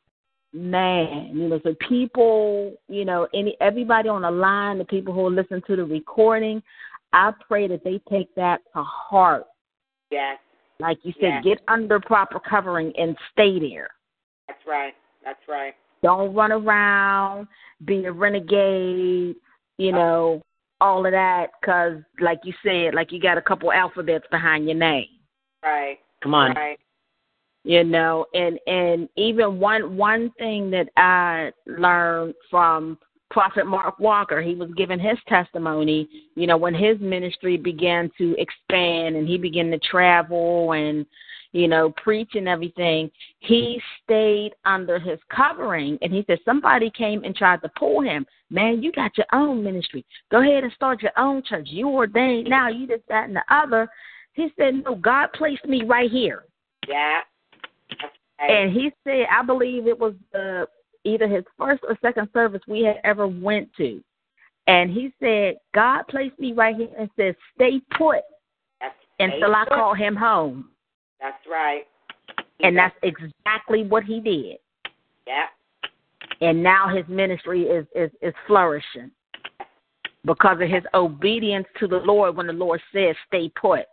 man, 0.53 1.31
you 1.33 1.47
know, 1.49 1.59
so 1.63 1.75
people, 1.87 2.73
you 2.87 3.05
know, 3.05 3.27
any 3.33 3.57
everybody 3.59 4.09
on 4.09 4.21
the 4.21 4.31
line, 4.31 4.77
the 4.77 4.85
people 4.85 5.13
who 5.13 5.29
listen 5.29 5.61
to 5.67 5.75
the 5.75 5.83
recording, 5.83 6.61
I 7.13 7.31
pray 7.47 7.67
that 7.67 7.83
they 7.83 7.99
take 8.09 8.33
that 8.35 8.61
to 8.75 8.83
heart. 8.83 9.45
Yes. 10.11 10.37
Like 10.79 10.99
you 11.03 11.13
said, 11.19 11.41
Yes. 11.43 11.43
get 11.43 11.61
under 11.67 11.99
proper 11.99 12.39
covering 12.39 12.93
and 12.97 13.17
stay 13.31 13.59
there. 13.59 13.89
That's 14.47 14.65
right. 14.67 14.93
That's 15.23 15.39
right. 15.47 15.73
Don't 16.03 16.33
run 16.33 16.51
around, 16.51 17.47
be 17.85 18.05
a 18.05 18.11
renegade, 18.11 19.35
you 19.77 19.91
know, 19.91 20.41
all 20.79 21.05
of 21.05 21.11
that, 21.11 21.47
because, 21.59 21.97
like 22.19 22.39
you 22.43 22.53
said, 22.63 22.93
like 22.93 23.11
you 23.11 23.19
got 23.19 23.37
a 23.37 23.41
couple 23.41 23.71
alphabets 23.71 24.25
behind 24.29 24.65
your 24.65 24.77
name. 24.77 25.07
Right. 25.63 25.97
Come 26.21 26.33
on. 26.33 26.53
Right. 26.55 26.79
you 27.63 27.83
know 27.83 28.25
and 28.33 28.59
and 28.67 29.09
even 29.17 29.59
one 29.59 29.97
one 29.97 30.31
thing 30.37 30.71
that 30.71 30.87
i 30.95 31.51
learned 31.65 32.33
from 32.49 32.97
Prophet 33.29 33.65
Mark 33.65 33.99
Walker, 33.99 34.41
he 34.41 34.55
was 34.55 34.69
giving 34.77 34.99
his 34.99 35.17
testimony, 35.27 36.07
you 36.35 36.47
know, 36.47 36.57
when 36.57 36.73
his 36.73 36.99
ministry 36.99 37.57
began 37.57 38.09
to 38.17 38.35
expand 38.37 39.15
and 39.15 39.27
he 39.27 39.37
began 39.37 39.69
to 39.71 39.79
travel 39.79 40.71
and, 40.71 41.05
you 41.51 41.67
know, 41.67 41.93
preach 42.01 42.31
and 42.35 42.47
everything, 42.47 43.11
he 43.39 43.81
stayed 44.03 44.51
under 44.65 44.97
his 44.97 45.19
covering. 45.35 45.97
And 46.01 46.13
he 46.13 46.23
said, 46.25 46.39
somebody 46.45 46.89
came 46.89 47.23
and 47.23 47.35
tried 47.35 47.61
to 47.63 47.71
pull 47.77 48.01
him. 48.01 48.25
Man, 48.49 48.81
you 48.81 48.91
got 48.93 49.17
your 49.17 49.27
own 49.33 49.61
ministry. 49.63 50.05
Go 50.31 50.41
ahead 50.41 50.63
and 50.63 50.71
start 50.73 51.01
your 51.01 51.17
own 51.17 51.43
church. 51.43 51.67
You 51.69 51.89
ordained 51.89 52.49
now, 52.49 52.69
you 52.69 52.87
just 52.87 53.07
that 53.09 53.25
and 53.25 53.35
the 53.35 53.43
other. 53.49 53.89
He 54.33 54.49
said, 54.57 54.83
no, 54.85 54.95
God 54.95 55.27
placed 55.33 55.65
me 55.65 55.83
right 55.83 56.09
here. 56.09 56.45
Yeah. 56.87 57.19
And 58.39 58.71
he 58.71 58.91
said, 59.03 59.25
I 59.31 59.43
believe 59.43 59.87
it 59.87 59.99
was 59.99 60.13
the 60.31 60.67
either 61.07 61.27
his 61.27 61.43
first 61.57 61.83
or 61.87 61.97
second 62.01 62.29
service 62.33 62.61
we 62.67 62.81
had 62.81 62.97
ever 63.03 63.27
went 63.27 63.69
to. 63.77 64.03
And 64.67 64.91
he 64.91 65.13
said, 65.19 65.55
God 65.73 66.03
placed 66.09 66.37
me 66.39 66.51
right 66.51 66.75
here 66.75 66.89
and 66.99 67.09
said, 67.15 67.35
Stay 67.55 67.81
put 67.97 68.21
That's 68.81 68.93
until 69.19 69.55
I 69.55 69.63
put. 69.63 69.75
call 69.75 69.93
him 69.93 70.15
home. 70.15 70.69
That's 71.21 71.37
right. 71.49 71.83
And 72.59 72.77
that's 72.77 72.95
exactly 73.01 73.83
what 73.83 74.03
he 74.03 74.19
did. 74.19 74.57
Yeah. 75.25 75.45
And 76.41 76.61
now 76.61 76.93
his 76.93 77.05
ministry 77.07 77.63
is, 77.63 77.85
is, 77.95 78.11
is 78.21 78.33
flourishing 78.45 79.11
because 80.25 80.57
of 80.61 80.69
his 80.69 80.83
obedience 80.93 81.67
to 81.79 81.87
the 81.87 81.97
Lord 81.97 82.35
when 82.35 82.47
the 82.47 82.53
Lord 82.53 82.81
says, 82.93 83.15
Stay 83.27 83.49
put. 83.59 83.85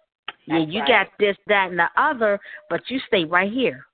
Yeah, 0.47 0.59
you 0.59 0.81
right. 0.81 0.89
got 0.89 1.07
this, 1.19 1.37
that, 1.47 1.71
and 1.71 1.79
the 1.79 1.89
other, 1.97 2.39
but 2.69 2.83
you 2.89 3.01
stay 3.07 3.25
right 3.25 3.51
here. 3.51 3.87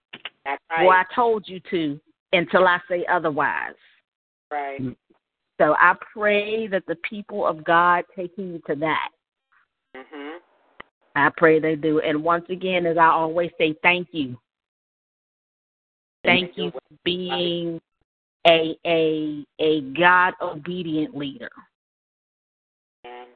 That's 0.44 0.62
right. 0.70 0.86
Well, 0.86 0.96
I 0.96 1.04
told 1.14 1.46
you 1.46 1.60
to 1.70 2.00
until 2.32 2.66
I 2.66 2.80
say 2.88 3.04
otherwise. 3.10 3.74
Right. 4.50 4.96
So 5.60 5.74
I 5.78 5.94
pray 6.12 6.66
that 6.68 6.84
the 6.86 6.96
people 7.08 7.46
of 7.46 7.64
God 7.64 8.04
take 8.16 8.32
heed 8.34 8.62
to 8.66 8.74
that. 8.76 9.10
Mhm. 9.94 10.38
I 11.16 11.28
pray 11.36 11.58
they 11.58 11.76
do. 11.76 12.00
And 12.00 12.22
once 12.22 12.48
again, 12.48 12.86
as 12.86 12.96
I 12.96 13.08
always 13.08 13.50
say, 13.58 13.74
thank 13.82 14.08
you. 14.12 14.38
Thank 16.24 16.56
you 16.56 16.70
for 16.70 16.80
being 17.04 17.80
a 18.46 18.76
a 18.86 19.44
a 19.58 19.80
God 19.92 20.34
obedient 20.40 21.16
leader. 21.16 21.50
And, 23.04 23.28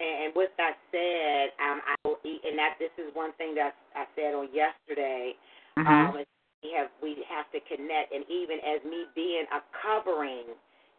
and 0.00 0.34
with 0.34 0.50
that 0.56 0.76
said, 0.90 1.52
um, 1.60 1.80
I 1.86 1.94
will 2.04 2.18
eat, 2.24 2.40
and 2.44 2.58
that 2.58 2.76
this 2.78 2.90
is 2.98 3.14
one 3.14 3.32
thing 3.34 3.54
that 3.54 3.74
I 3.94 4.06
said 4.16 4.34
on 4.34 4.48
yesterday. 4.52 5.36
Mhm. 5.78 5.86
Um, 5.86 6.24
we 6.64 6.72
have 6.72 6.88
we 7.02 7.16
have 7.28 7.46
to 7.52 7.60
connect, 7.68 8.12
and 8.14 8.24
even 8.32 8.58
as 8.64 8.80
me 8.84 9.06
being 9.14 9.46
a 9.52 9.60
covering, 9.84 10.48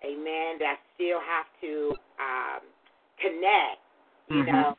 amen. 0.06 0.60
That 0.62 0.78
I 0.78 0.80
still 0.96 1.20
have 1.20 1.48
to 1.62 1.74
um, 2.22 2.62
connect, 3.20 3.82
you 4.30 4.46
Mhm. 4.46 4.48
know. 4.48 4.78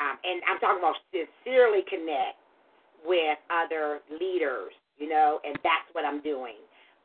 Um, 0.00 0.18
and 0.24 0.42
I'm 0.50 0.58
talking 0.60 0.80
about 0.80 0.98
sincerely 1.12 1.82
connect 1.88 2.38
with 3.06 3.38
other 3.50 4.00
leaders, 4.10 4.72
you 4.98 5.08
know, 5.08 5.40
and 5.44 5.56
that's 5.62 5.88
what 5.92 6.04
I'm 6.06 6.20
doing. 6.22 6.56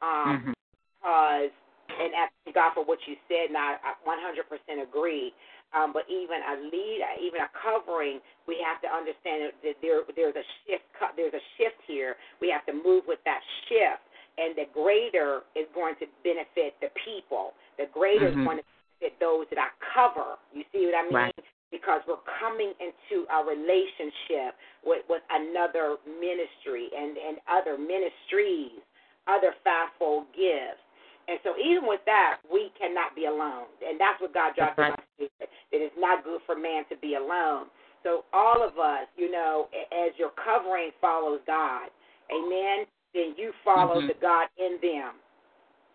Um, 0.02 0.40
Mhm. 0.40 0.54
because, 1.02 1.52
and 1.90 2.14
asking 2.16 2.54
God 2.54 2.74
for 2.76 2.84
what 2.86 3.00
you 3.08 3.18
said, 3.28 3.50
and 3.50 3.58
I, 3.58 3.78
I 3.84 3.96
100% 4.06 4.84
agree. 4.84 5.34
Um, 5.70 5.94
but 5.94 6.10
even 6.10 6.42
a 6.42 6.56
lead, 6.66 7.00
even 7.22 7.42
a 7.46 7.50
covering, 7.54 8.18
we 8.50 8.58
have 8.66 8.82
to 8.82 8.90
understand 8.90 9.54
that 9.62 9.78
there 9.86 10.02
there's 10.18 10.34
a 10.34 10.46
shift. 10.66 10.86
There's 11.16 11.38
a 11.38 11.46
shift 11.62 11.78
here. 11.86 12.18
We 12.42 12.50
have 12.50 12.66
to 12.66 12.74
move 12.74 13.06
with 13.06 13.22
that 13.30 13.42
shift, 13.70 14.02
and 14.42 14.58
the 14.58 14.66
greater 14.74 15.46
is 15.54 15.70
going 15.78 15.94
to 16.02 16.10
benefit 16.26 16.74
the 16.82 16.90
people. 17.06 17.54
The 17.78 17.86
greater 17.94 18.34
Mhm. 18.34 18.40
is 18.40 18.46
going 18.46 18.58
to 18.58 18.66
benefit 19.00 19.20
those 19.20 19.46
that 19.50 19.60
I 19.60 19.70
cover. 19.94 20.38
You 20.54 20.66
see 20.72 20.86
what 20.88 20.96
I 20.96 21.04
mean? 21.04 21.14
Right. 21.14 21.36
Because 21.70 22.02
we're 22.08 22.26
coming 22.42 22.74
into 22.82 23.28
a 23.30 23.44
relationship 23.46 24.58
with 24.84 25.08
with 25.08 25.22
another 25.30 25.98
ministry 26.08 26.90
and 26.98 27.16
and 27.16 27.38
other 27.48 27.78
ministries, 27.78 28.82
other 29.28 29.54
fivefold 29.64 30.26
gifts. 30.34 30.82
And 31.30 31.38
so 31.46 31.54
even 31.62 31.86
with 31.86 32.02
that, 32.10 32.42
we 32.50 32.72
cannot 32.74 33.14
be 33.14 33.26
alone. 33.30 33.70
And 33.86 34.02
that's 34.02 34.18
what 34.20 34.34
God 34.34 34.58
dropped 34.58 34.80
in 34.82 34.90
my 34.90 35.04
spirit. 35.14 35.50
That 35.70 35.78
it's 35.78 35.96
not 36.00 36.24
good 36.26 36.42
for 36.50 36.58
man 36.58 36.90
to 36.90 36.98
be 36.98 37.14
alone. 37.16 37.70
So 38.02 38.26
all 38.34 38.66
of 38.66 38.80
us, 38.80 39.06
you 39.16 39.30
know, 39.30 39.70
as 39.94 40.18
your 40.18 40.32
covering 40.34 40.90
follows 41.00 41.42
God, 41.46 41.94
amen, 42.34 42.88
then 43.14 43.36
you 43.38 43.54
follow 43.64 44.02
Mhm. 44.02 44.08
the 44.08 44.14
God 44.16 44.50
in 44.58 44.80
them. 44.82 45.22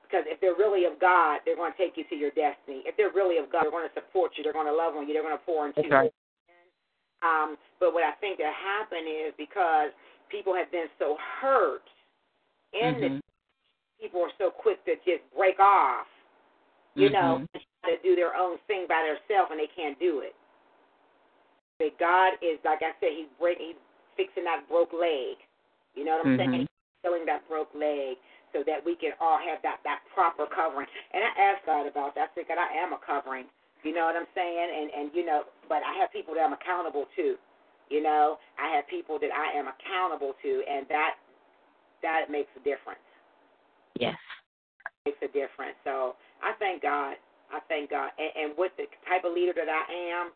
Because 0.02 0.24
if 0.26 0.38
they're 0.38 0.54
really 0.54 0.84
of 0.84 0.98
God, 1.00 1.40
they're 1.44 1.56
going 1.56 1.72
to 1.72 1.78
take 1.78 1.96
you 1.96 2.04
to 2.04 2.14
your 2.14 2.30
destiny. 2.30 2.82
If 2.86 2.96
they're 2.96 3.10
really 3.10 3.38
of 3.38 3.50
God, 3.50 3.64
they're 3.64 3.72
going 3.72 3.88
to 3.88 3.94
support 3.94 4.36
you. 4.36 4.44
They're 4.44 4.52
going 4.52 4.66
to 4.66 4.72
love 4.72 4.94
on 4.94 5.08
you. 5.08 5.14
They're 5.14 5.22
going 5.26 5.36
to 5.36 5.44
pour 5.44 5.66
into 5.66 5.82
That's 5.82 5.90
you. 5.90 5.94
right. 5.94 6.12
Um, 7.22 7.56
but 7.80 7.94
what 7.94 8.04
I 8.04 8.12
think 8.20 8.38
that 8.38 8.52
happened 8.54 9.08
is 9.08 9.32
because 9.36 9.90
people 10.28 10.54
have 10.54 10.70
been 10.70 10.88
so 10.98 11.16
hurt 11.40 11.88
in 12.74 13.00
this 13.00 13.10
Mhm. 13.12 13.20
People 14.00 14.22
are 14.22 14.32
so 14.38 14.50
quick 14.50 14.84
to 14.84 14.96
just 15.04 15.22
break 15.36 15.58
off, 15.60 16.06
you 16.94 17.10
know, 17.10 17.38
Mhm. 17.38 17.48
and 17.54 17.64
try 17.82 17.96
to 17.96 18.02
do 18.02 18.14
their 18.16 18.34
own 18.36 18.58
thing 18.66 18.86
by 18.86 19.02
themselves, 19.02 19.50
and 19.50 19.60
they 19.60 19.66
can't 19.68 19.98
do 19.98 20.20
it. 20.20 20.34
But 21.78 21.98
God 21.98 22.38
is, 22.42 22.58
like 22.64 22.82
I 22.82 22.94
said, 23.00 23.12
He's 23.12 23.28
break, 23.38 23.58
He's 23.58 23.76
fixing 24.16 24.44
that 24.44 24.68
broke 24.68 24.92
leg. 24.92 25.38
You 25.94 26.04
know 26.04 26.16
what 26.16 26.26
I'm 26.26 26.32
Mhm. 26.34 26.38
saying? 26.38 26.52
He's 26.60 26.68
healing 27.02 27.26
that 27.26 27.46
broke 27.48 27.74
leg 27.74 28.18
so 28.52 28.62
that 28.64 28.84
we 28.84 28.94
can 28.96 29.12
all 29.20 29.38
have 29.38 29.60
that 29.62 29.82
that 29.84 30.00
proper 30.14 30.46
covering. 30.46 30.88
And 31.12 31.24
I 31.24 31.28
asked 31.38 31.66
God 31.66 31.86
about 31.86 32.14
that. 32.14 32.30
I 32.30 32.34
said, 32.34 32.48
God, 32.48 32.58
I 32.58 32.72
am 32.74 32.92
a 32.92 32.98
covering. 32.98 33.48
You 33.82 33.92
know 33.92 34.06
what 34.06 34.16
I'm 34.16 34.28
saying? 34.34 34.70
And 34.70 34.90
and 34.92 35.14
you 35.14 35.24
know, 35.24 35.44
but 35.68 35.82
I 35.82 35.92
have 35.94 36.12
people 36.12 36.34
that 36.34 36.42
I'm 36.42 36.52
accountable 36.52 37.06
to. 37.16 37.38
You 37.90 38.02
know, 38.02 38.38
I 38.58 38.68
have 38.74 38.86
people 38.88 39.18
that 39.18 39.30
I 39.32 39.52
am 39.58 39.68
accountable 39.68 40.34
to, 40.42 40.64
and 40.68 40.88
that 40.88 41.16
that 42.02 42.30
makes 42.30 42.50
a 42.56 42.60
difference 42.60 43.00
Yes. 43.98 44.16
makes 45.06 45.18
a 45.22 45.26
difference. 45.28 45.76
So 45.84 46.16
I 46.42 46.52
thank 46.58 46.82
God. 46.82 47.16
I 47.52 47.60
thank 47.68 47.90
God. 47.90 48.10
And, 48.18 48.32
and 48.50 48.58
with 48.58 48.72
the 48.76 48.84
type 49.08 49.24
of 49.24 49.32
leader 49.34 49.52
that 49.54 49.68
I 49.68 49.84
am, 50.10 50.32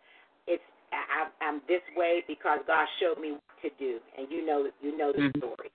it's 0.46 0.62
I, 0.92 1.28
I'm 1.44 1.60
this 1.68 1.82
way 1.96 2.22
because 2.26 2.60
God 2.66 2.86
showed 3.00 3.20
me 3.20 3.32
what 3.32 3.56
to 3.62 3.70
do. 3.78 3.98
And 4.16 4.30
you 4.30 4.44
know, 4.46 4.68
you 4.80 4.96
know 4.96 5.12
the 5.12 5.28
Mhm. 5.28 5.36
story. 5.38 5.70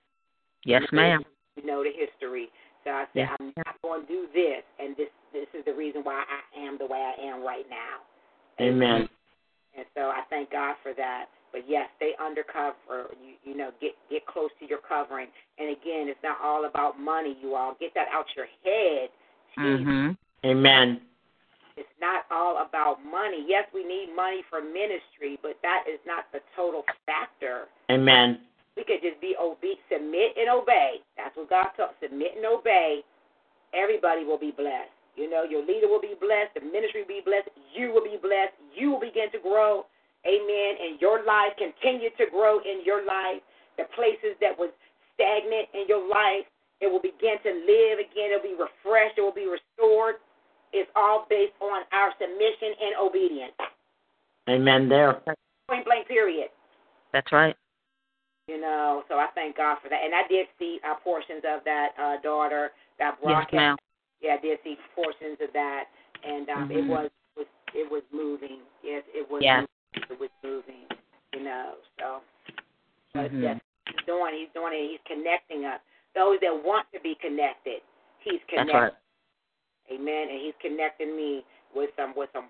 Yes, 0.64 0.82
You 0.90 0.96
know- 0.98 1.02
ma'am. 1.02 1.24
You 1.56 1.66
know 1.66 1.84
the 1.84 1.92
history. 1.92 2.50
So 2.82 2.90
I 2.90 3.04
said, 3.14 3.30
Yes, 3.30 3.36
I'm 3.40 3.52
not 3.56 3.80
going 3.80 4.02
to 4.02 4.08
do 4.08 4.26
this, 4.34 4.62
and 4.78 4.96
this 4.96 5.08
this 5.32 5.46
is 5.54 5.64
the 5.64 5.72
reason 5.72 6.02
why 6.04 6.24
I 6.28 6.58
am 6.66 6.78
the 6.78 6.86
way 6.86 6.98
I 6.98 7.14
am 7.22 7.42
right 7.42 7.68
now. 7.70 8.02
Amen. 8.60 9.08
And 9.76 9.86
so 9.96 10.10
I 10.10 10.22
thank 10.30 10.50
God 10.50 10.76
for 10.82 10.92
that. 10.94 11.26
But 11.54 11.62
yes, 11.70 11.86
stay 12.02 12.18
undercover. 12.18 13.14
You 13.22 13.38
you 13.46 13.56
know, 13.56 13.70
get 13.80 13.94
get 14.10 14.26
close 14.26 14.50
to 14.58 14.66
your 14.66 14.82
covering. 14.82 15.30
And 15.62 15.70
again, 15.70 16.10
it's 16.10 16.18
not 16.26 16.42
all 16.42 16.66
about 16.66 16.98
money, 16.98 17.38
you 17.40 17.54
all. 17.54 17.76
Get 17.78 17.94
that 17.94 18.10
out 18.10 18.26
your 18.34 18.50
head. 18.66 19.08
Jesus 19.54 19.86
Mhm. 19.86 20.18
Amen. 20.44 21.00
It's 21.76 21.94
not 22.00 22.26
all 22.30 22.58
about 22.58 23.04
money. 23.04 23.44
Yes, 23.46 23.66
we 23.72 23.84
need 23.84 24.10
money 24.14 24.42
for 24.50 24.60
ministry, 24.60 25.38
but 25.42 25.54
that 25.62 25.86
is 25.86 26.00
not 26.04 26.26
the 26.32 26.42
total 26.56 26.84
factor. 27.06 27.68
Amen. 27.88 28.44
We 28.76 28.82
could 28.82 29.02
just 29.02 29.20
be 29.20 29.36
obe- 29.36 29.78
submit 29.88 30.36
and 30.36 30.50
obey. 30.50 31.02
That's 31.16 31.36
what 31.36 31.48
God 31.48 31.70
taught. 31.76 31.94
Submit 32.00 32.34
and 32.36 32.46
obey. 32.46 33.04
Everybody 33.72 34.24
will 34.24 34.38
be 34.38 34.50
blessed. 34.50 34.90
You 35.14 35.30
know, 35.30 35.44
your 35.44 35.62
leader 35.64 35.86
will 35.86 36.00
be 36.00 36.14
blessed. 36.18 36.54
The 36.54 36.60
ministry 36.60 37.02
will 37.02 37.14
be 37.14 37.22
blessed. 37.24 37.48
You 37.72 37.92
will 37.92 38.02
be 38.02 38.16
blessed. 38.20 38.54
You 38.74 38.90
will 38.90 39.00
begin 39.00 39.30
to 39.30 39.38
grow. 39.38 39.86
Amen. 40.26 40.72
And 40.80 41.00
your 41.00 41.24
life 41.24 41.52
continue 41.58 42.10
to 42.16 42.24
grow 42.30 42.58
in 42.60 42.84
your 42.84 43.04
life. 43.04 43.40
The 43.76 43.84
places 43.94 44.36
that 44.40 44.56
was 44.56 44.70
stagnant 45.14 45.68
in 45.74 45.84
your 45.88 46.06
life, 46.08 46.46
it 46.80 46.86
will 46.90 47.02
begin 47.02 47.36
to 47.42 47.52
live 47.52 47.98
again. 48.00 48.32
It 48.32 48.40
will 48.42 48.56
be 48.56 48.58
refreshed. 48.58 49.18
It 49.18 49.22
will 49.22 49.34
be 49.36 49.46
restored. 49.50 50.16
It's 50.72 50.90
all 50.96 51.26
based 51.28 51.54
on 51.60 51.82
our 51.92 52.10
submission 52.18 52.72
and 52.82 52.92
obedience. 53.00 53.52
Amen 54.48 54.88
there. 54.88 55.20
Point 55.68 55.84
blank, 55.84 56.08
period. 56.08 56.48
That's 57.12 57.30
right. 57.32 57.56
You 58.48 58.60
know, 58.60 59.04
so 59.08 59.14
I 59.16 59.28
thank 59.34 59.56
God 59.56 59.78
for 59.82 59.88
that. 59.88 60.00
And 60.04 60.14
I 60.14 60.26
did 60.28 60.46
see 60.58 60.78
uh, 60.84 60.94
portions 61.02 61.42
of 61.48 61.64
that 61.64 61.88
uh, 62.00 62.20
daughter, 62.22 62.72
that 62.98 63.20
broadcast. 63.22 63.22
Yes, 63.22 63.50
broadcast. 63.50 63.54
ma'am. 63.54 63.76
Yeah, 64.20 64.36
I 64.38 64.40
did 64.42 64.58
see 64.64 64.76
portions 64.94 65.38
of 65.40 65.52
that, 65.54 65.84
and 66.24 66.48
um, 66.50 66.70
it 66.70 66.84
Mhm. 66.84 66.88
was, 66.88 67.10
was 67.36 67.46
it 67.74 67.90
was 67.90 68.02
moving. 68.12 68.58
Yes, 68.82 69.02
it 69.14 69.28
was. 69.30 69.42
Yes. 69.42 69.66
Was 70.20 70.30
moving. 70.42 70.86
You 71.32 71.42
know, 71.42 71.74
so 71.98 72.20
but 73.12 73.30
Mhm. 73.32 73.42
yes, 73.42 73.60
he's 73.86 74.06
doing. 74.06 74.34
He's 74.34 74.48
doing 74.54 74.72
it. 74.74 74.90
He's 74.90 75.00
connecting 75.06 75.64
us. 75.64 75.80
Those 76.14 76.38
that 76.40 76.54
want 76.64 76.86
to 76.92 77.00
be 77.00 77.14
connected, 77.16 77.82
he's 78.20 78.40
That's 78.40 78.70
connecting. 78.70 78.74
right. 78.80 78.92
Amen. 79.90 80.28
And 80.30 80.40
he's 80.40 80.54
connecting 80.60 81.16
me 81.16 81.44
with 81.74 81.90
some 81.96 82.14
with 82.14 82.30
some 82.32 82.46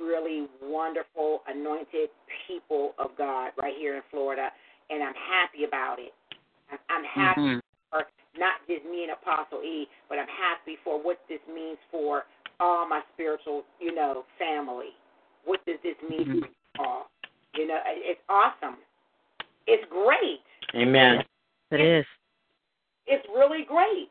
really 0.00 0.48
wonderful 0.60 1.42
anointed 1.46 2.10
people 2.46 2.94
of 2.98 3.16
God 3.16 3.52
right 3.56 3.74
here 3.78 3.94
in 3.96 4.02
Florida, 4.10 4.50
and 4.90 5.02
I'm 5.02 5.14
happy 5.14 5.64
about 5.64 5.98
it. 6.00 6.12
I'm, 6.70 6.78
I'm 6.90 7.04
happy 7.04 7.40
Mhm. 7.40 7.60
for 7.90 8.06
not 8.36 8.66
just 8.66 8.84
me 8.84 9.04
and 9.04 9.12
Apostle 9.12 9.62
E, 9.62 9.88
but 10.08 10.18
I'm 10.18 10.28
happy 10.28 10.76
for 10.82 10.98
what 10.98 11.20
this 11.28 11.40
means 11.46 11.78
for 11.90 12.26
all 12.58 12.86
my 12.86 13.02
spiritual, 13.14 13.64
you 13.78 13.92
know, 13.94 14.26
family. 14.38 14.96
What 15.44 15.64
does 15.64 15.78
this 15.82 15.96
mean 16.02 16.42
Mhm. 16.42 16.54
For 16.76 16.82
you 16.82 16.88
all? 16.88 17.10
You 17.54 17.66
know, 17.68 17.78
it's 17.86 18.20
awesome. 18.28 18.76
It's 19.66 19.84
great. 19.90 20.40
Amen. 20.74 21.22
It 21.70 21.80
is. 21.80 22.04
It's 23.06 23.26
really 23.34 23.64
great. 23.64 24.10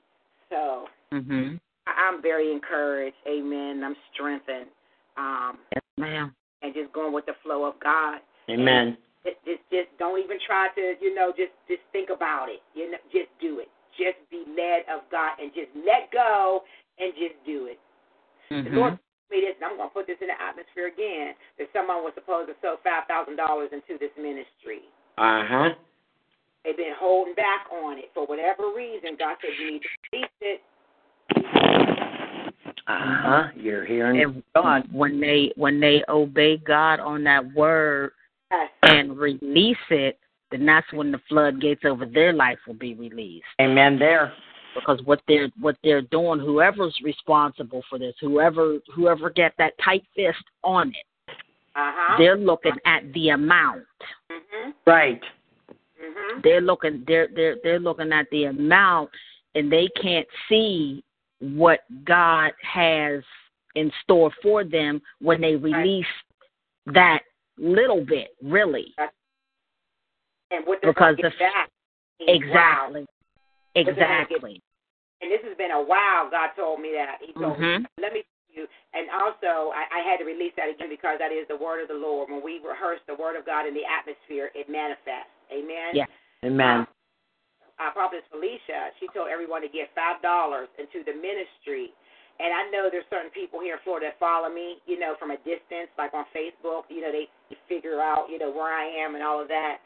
So 0.50 0.88
Mhm. 1.12 1.60
I- 1.88 2.08
I'm 2.08 2.22
very 2.22 2.52
encouraged. 2.52 3.18
Amen. 3.28 3.84
I'm 3.84 3.96
strengthened. 4.14 4.70
Um, 5.18 5.60
Yes, 5.74 5.84
ma'am. 5.98 6.36
and 6.62 6.74
just 6.74 6.92
going 6.94 7.12
with 7.14 7.26
the 7.26 7.34
flow 7.36 7.66
of 7.66 7.80
God. 7.80 8.22
Amen. 8.50 8.98
Just, 9.26 9.44
just, 9.46 9.70
just 9.70 9.98
don't 9.98 10.20
even 10.20 10.40
try 10.40 10.70
to, 10.70 10.96
you 11.02 11.14
know, 11.14 11.32
just, 11.32 11.52
just 11.68 11.82
think 11.92 12.10
about 12.10 12.50
it. 12.50 12.62
You 12.74 12.92
know, 12.92 12.98
just 13.12 13.30
do 13.40 13.60
it. 13.60 13.70
Just 13.98 14.18
be 14.30 14.44
led 14.58 14.86
of 14.90 15.08
God 15.12 15.40
and 15.40 15.54
just 15.54 15.70
let 15.76 16.12
go 16.12 16.64
and 16.98 17.14
just 17.16 17.36
do 17.46 17.68
it. 17.68 17.80
The 18.50 18.56
Mhm. 18.56 18.76
Lord 18.76 18.90
told 18.92 19.00
me 19.34 19.42
this, 19.42 19.58
and 19.58 19.66
I'm 19.66 19.76
going 19.82 19.90
to 19.90 19.94
put 19.94 20.06
this 20.06 20.22
in 20.22 20.30
the 20.30 20.38
atmosphere 20.38 20.88
again. 20.94 21.34
That 21.58 21.68
someone 21.74 22.06
was 22.06 22.14
supposed 22.14 22.54
to 22.54 22.56
sow 22.62 22.78
five 22.86 23.10
thousand 23.10 23.36
dollars 23.36 23.74
into 23.74 23.98
this 23.98 24.14
ministry. 24.16 24.86
Uh 25.18 25.42
huh. 25.50 25.70
They've 26.64 26.78
been 26.78 26.96
holding 26.96 27.34
back 27.36 27.66
on 27.74 27.98
it 27.98 28.14
for 28.14 28.26
whatever 28.26 28.72
reason. 28.72 29.18
God 29.20 29.36
said 29.42 29.52
you 29.60 29.74
need 29.74 29.82
to 29.82 29.90
release 30.14 30.40
it. 30.42 30.62
Uh 32.88 33.18
huh. 33.22 33.44
You're 33.56 33.86
hearing 33.86 34.22
And 34.22 34.44
God. 34.56 34.84
when 34.92 35.20
they 35.20 35.52
when 35.56 35.80
they 35.80 36.04
obey 36.10 36.58
God 36.58 37.00
on 37.00 37.24
that 37.26 37.44
word 37.54 38.12
Yes. 38.52 38.70
and 38.84 39.18
release 39.18 39.78
it, 39.90 40.20
then 40.52 40.66
that's 40.66 40.92
when 40.94 41.12
the 41.12 41.20
floodgates 41.28 41.82
over 41.86 42.06
their 42.06 42.34
life 42.34 42.60
will 42.68 42.76
be 42.76 42.94
released. 42.94 43.46
Amen. 43.60 43.98
There. 43.98 44.32
Because 44.76 45.00
what 45.06 45.22
they're 45.28 45.50
what 45.60 45.78
they're 45.84 46.02
doing, 46.02 46.40
whoever's 46.40 46.98
responsible 47.04 47.84
for 47.90 48.00
this, 48.00 48.16
whoever 48.20 48.80
whoever 48.94 49.30
get 49.30 49.54
that 49.58 49.74
tight 49.84 50.04
fist 50.16 50.44
on 50.64 50.90
it, 50.90 51.36
Uh 51.76 51.92
huh. 51.94 52.16
they're 52.18 52.38
looking 52.38 52.76
at 52.86 53.12
the 53.14 53.30
amount. 53.30 53.86
Mhm. 54.32 54.74
Right. 54.86 55.22
Mhm. 56.02 56.44
They're 56.44 56.62
looking 56.62 57.04
they're 57.08 57.28
they're 57.28 57.58
they're 57.64 57.80
looking 57.80 58.12
at 58.12 58.30
the 58.32 58.46
amount 58.46 59.10
and 59.56 59.72
they 59.72 59.88
can't 60.02 60.28
see 60.50 61.04
what 61.40 61.82
God 62.06 62.52
has 62.62 63.24
in 63.76 63.92
store 64.04 64.32
for 64.42 64.64
them 64.64 65.02
when 65.20 65.42
they 65.42 65.56
release 65.56 66.06
that 66.88 67.20
little 67.58 68.04
bit, 68.04 68.36
really. 68.42 68.94
And 70.52 70.66
what 70.66 70.80
they're 70.82 70.94
Because 70.94 71.16
the 71.18 71.24
get 71.24 71.40
back. 71.40 71.70
Exactly. 72.20 73.02
Wow. 73.02 73.08
They're 73.76 73.84
gonna 73.86 74.26
get- 74.30 74.32
Exactly. 74.32 74.62
And 75.22 75.32
this 75.32 75.42
has 75.44 75.56
been 75.58 75.72
a 75.72 75.82
while. 75.82 76.30
God 76.30 76.52
told 76.56 76.82
me 76.82 76.92
that. 76.94 77.22
He 77.24 77.32
told 77.34 77.58
me. 77.60 77.66
Mhm. 77.66 77.86
Let 77.98 78.12
me 78.14 78.24
tell 78.24 78.64
you. 78.64 78.68
And 78.94 79.10
also, 79.10 79.72
I, 79.74 79.88
I 79.90 80.00
had 80.04 80.18
to 80.20 80.26
release 80.26 80.54
that 80.58 80.68
again 80.70 80.90
because 80.90 81.18
that 81.20 81.32
is 81.32 81.48
the 81.48 81.56
word 81.56 81.82
of 81.82 81.88
the 81.88 81.96
Lord. 81.96 82.30
When 82.30 82.44
we 82.44 82.60
rehearse 82.60 83.00
the 83.08 83.16
word 83.16 83.36
of 83.38 83.46
God 83.46 83.66
in 83.66 83.74
the 83.74 83.86
atmosphere, 83.86 84.52
it 84.54 84.68
manifests. 84.70 85.32
Amen. 85.52 85.96
Yeah. 85.96 86.06
Amen. 86.44 86.86
uh, 87.80 87.90
Prophetess 87.92 88.26
Felicia, 88.30 88.92
she 89.00 89.08
told 89.16 89.30
everyone 89.30 89.62
to 89.62 89.70
give 89.70 89.88
five 89.96 90.22
dollars 90.22 90.68
into 90.78 91.04
the 91.04 91.14
ministry. 91.14 91.94
And 92.40 92.54
I 92.54 92.70
know 92.70 92.90
there's 92.92 93.06
certain 93.10 93.30
people 93.32 93.62
here 93.62 93.76
in 93.76 93.80
Florida 93.84 94.08
that 94.08 94.20
follow 94.20 94.50
me, 94.50 94.82
you 94.86 94.98
know, 95.00 95.16
from 95.20 95.32
a 95.32 95.38
distance, 95.38 95.90
like 95.98 96.14
on 96.14 96.26
Facebook. 96.36 96.84
You 96.90 97.02
know, 97.02 97.12
they 97.12 97.30
figure 97.70 98.02
out, 98.02 98.28
you 98.30 98.38
know, 98.40 98.52
where 98.52 98.74
I 98.74 98.86
am 98.86 99.16
and 99.16 99.24
all 99.24 99.40
of 99.40 99.48
that. 99.48 99.78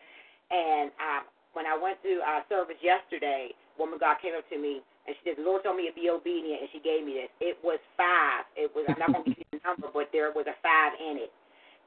And 0.49 0.89
uh, 0.97 1.21
when 1.53 1.65
I 1.67 1.75
went 1.77 2.01
to 2.03 2.19
uh, 2.25 2.41
service 2.49 2.77
yesterday, 2.81 3.51
woman 3.77 3.97
God 3.97 4.17
came 4.21 4.33
up 4.37 4.45
to 4.49 4.57
me 4.57 4.81
and 5.07 5.15
she 5.15 5.21
said, 5.23 5.37
"The 5.39 5.47
Lord 5.47 5.63
told 5.63 5.79
me 5.79 5.87
to 5.87 5.95
be 5.95 6.11
obedient," 6.11 6.61
and 6.61 6.69
she 6.75 6.83
gave 6.83 7.07
me 7.07 7.15
this. 7.15 7.31
It 7.39 7.57
was 7.63 7.79
five. 7.95 8.43
It 8.59 8.69
was. 8.75 8.83
I'm 8.91 8.99
not 8.99 9.23
to 9.23 9.31
give 9.31 9.39
you 9.39 9.57
the 9.57 9.63
number, 9.63 9.87
but 9.87 10.11
there 10.11 10.35
was 10.35 10.45
a 10.45 10.57
five 10.59 10.93
in 10.99 11.17
it. 11.17 11.31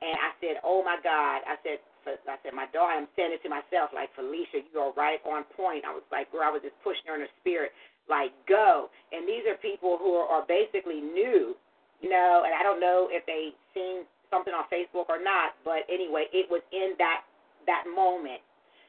And 0.00 0.16
I 0.16 0.32
said, 0.40 0.64
"Oh 0.64 0.80
my 0.82 0.96
God!" 1.04 1.44
I 1.44 1.60
said, 1.60 1.78
"I 2.08 2.40
said 2.40 2.56
my 2.56 2.66
daughter." 2.72 2.96
I'm 2.96 3.08
saying 3.14 3.36
it 3.36 3.42
to 3.44 3.52
myself, 3.52 3.92
like 3.92 4.08
Felicia, 4.16 4.64
you 4.64 4.80
are 4.80 4.92
right 4.96 5.20
on 5.28 5.44
point. 5.52 5.84
I 5.84 5.92
was 5.92 6.02
like, 6.10 6.32
girl, 6.32 6.48
I 6.48 6.50
was 6.50 6.64
just 6.64 6.80
pushing 6.80 7.04
her 7.12 7.14
in 7.20 7.28
her 7.28 7.34
spirit, 7.44 7.72
like 8.08 8.32
go. 8.48 8.88
And 9.12 9.28
these 9.28 9.44
are 9.44 9.60
people 9.60 10.00
who 10.00 10.16
are, 10.16 10.28
are 10.40 10.44
basically 10.48 11.04
new, 11.04 11.52
you 12.00 12.08
know. 12.08 12.48
And 12.48 12.56
I 12.56 12.64
don't 12.64 12.80
know 12.80 13.12
if 13.12 13.26
they 13.28 13.52
seen 13.76 14.08
something 14.32 14.54
on 14.54 14.64
Facebook 14.72 15.12
or 15.12 15.20
not, 15.20 15.58
but 15.60 15.84
anyway, 15.92 16.24
it 16.32 16.48
was 16.48 16.62
in 16.72 16.96
that 16.96 17.28
that 17.66 17.84
moment. 17.84 18.40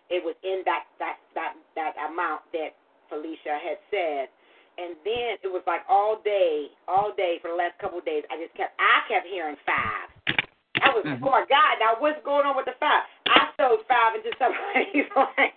It 0.08 0.24
was 0.24 0.36
in 0.44 0.64
that 0.64 0.88
that 1.04 1.20
that 1.36 1.60
that 1.76 1.94
amount 2.00 2.48
that 2.56 2.80
Felicia 3.12 3.60
had 3.60 3.78
said. 3.92 4.32
And 4.80 4.96
then 5.04 5.36
it 5.44 5.52
was 5.52 5.62
like 5.68 5.84
all 5.92 6.24
day, 6.24 6.72
all 6.88 7.12
day 7.12 7.38
for 7.44 7.52
the 7.52 7.60
last 7.60 7.76
couple 7.84 8.00
of 8.00 8.06
days. 8.08 8.24
I 8.32 8.40
just 8.40 8.56
kept, 8.56 8.72
I 8.80 9.04
kept 9.12 9.28
hearing 9.28 9.60
five. 9.68 10.08
I 10.82 10.90
was, 10.96 11.04
Mhm. 11.06 11.20
oh 11.22 11.30
my 11.30 11.46
God, 11.46 11.78
now 11.84 12.00
what's 12.00 12.24
going 12.24 12.48
on 12.48 12.56
with 12.56 12.66
the 12.66 12.74
five? 12.80 13.04
I 13.28 13.52
sewed 13.60 13.84
five 13.86 14.16
into 14.16 14.32
somebody's 14.40 15.12
life. 15.16 15.54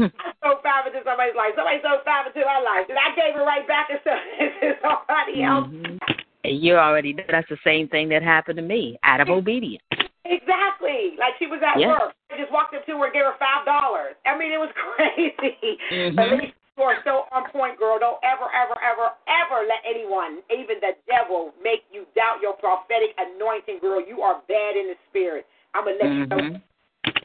I 0.00 0.32
sewed 0.42 0.60
five 0.64 0.86
into 0.88 1.04
somebody's 1.04 1.36
life. 1.36 1.52
Somebody 1.54 1.78
sewed 1.84 2.02
five 2.04 2.26
into 2.26 2.40
my 2.44 2.58
life. 2.58 2.88
And 2.88 2.98
I 2.98 3.14
gave 3.14 3.36
it 3.36 3.44
right 3.44 3.68
back 3.68 3.88
and 3.92 4.00
sewed 4.02 4.80
somebody 4.82 5.44
else. 5.44 5.68
Mhm. 5.68 6.00
You 6.44 6.76
already 6.76 7.12
know 7.12 7.24
that's 7.28 7.48
the 7.48 7.58
same 7.64 7.88
thing 7.88 8.08
that 8.10 8.22
happened 8.22 8.56
to 8.56 8.62
me 8.62 8.96
out 9.02 9.20
of 9.20 9.28
obedience. 9.28 9.82
Exactly. 10.30 11.14
Like 11.18 11.34
she 11.38 11.46
was 11.46 11.62
at 11.62 11.78
Yeah. 11.78 11.88
work. 11.88 12.14
I 12.30 12.36
just 12.36 12.50
walked 12.52 12.74
up 12.74 12.84
to 12.86 12.98
her 12.98 13.04
and 13.06 13.14
gave 13.14 13.24
her 13.24 13.36
five 13.38 13.64
dollars. 13.64 14.14
I 14.26 14.36
mean, 14.36 14.52
it 14.52 14.58
was 14.58 14.70
crazy. 14.74 15.78
Mhm. 15.90 16.16
But 16.16 16.30
you 16.76 16.82
are 16.82 16.98
so 17.04 17.26
on 17.32 17.48
point, 17.50 17.78
girl. 17.78 17.98
Don't 17.98 18.18
ever, 18.22 18.50
ever, 18.52 18.76
ever, 18.82 19.12
ever 19.28 19.66
let 19.66 19.80
anyone, 19.86 20.42
even 20.50 20.76
the 20.80 20.92
devil, 21.08 21.54
make 21.62 21.84
you 21.90 22.06
doubt 22.14 22.42
your 22.42 22.52
prophetic 22.54 23.14
anointing, 23.16 23.78
girl. 23.80 24.00
You 24.00 24.22
are 24.22 24.42
bad 24.48 24.76
in 24.76 24.88
the 24.88 24.96
spirit. 25.08 25.46
I'm 25.74 25.84
gonna 25.84 25.96
let 25.96 26.12
you 26.12 26.26
know 26.26 26.36
Mhm. 26.36 26.62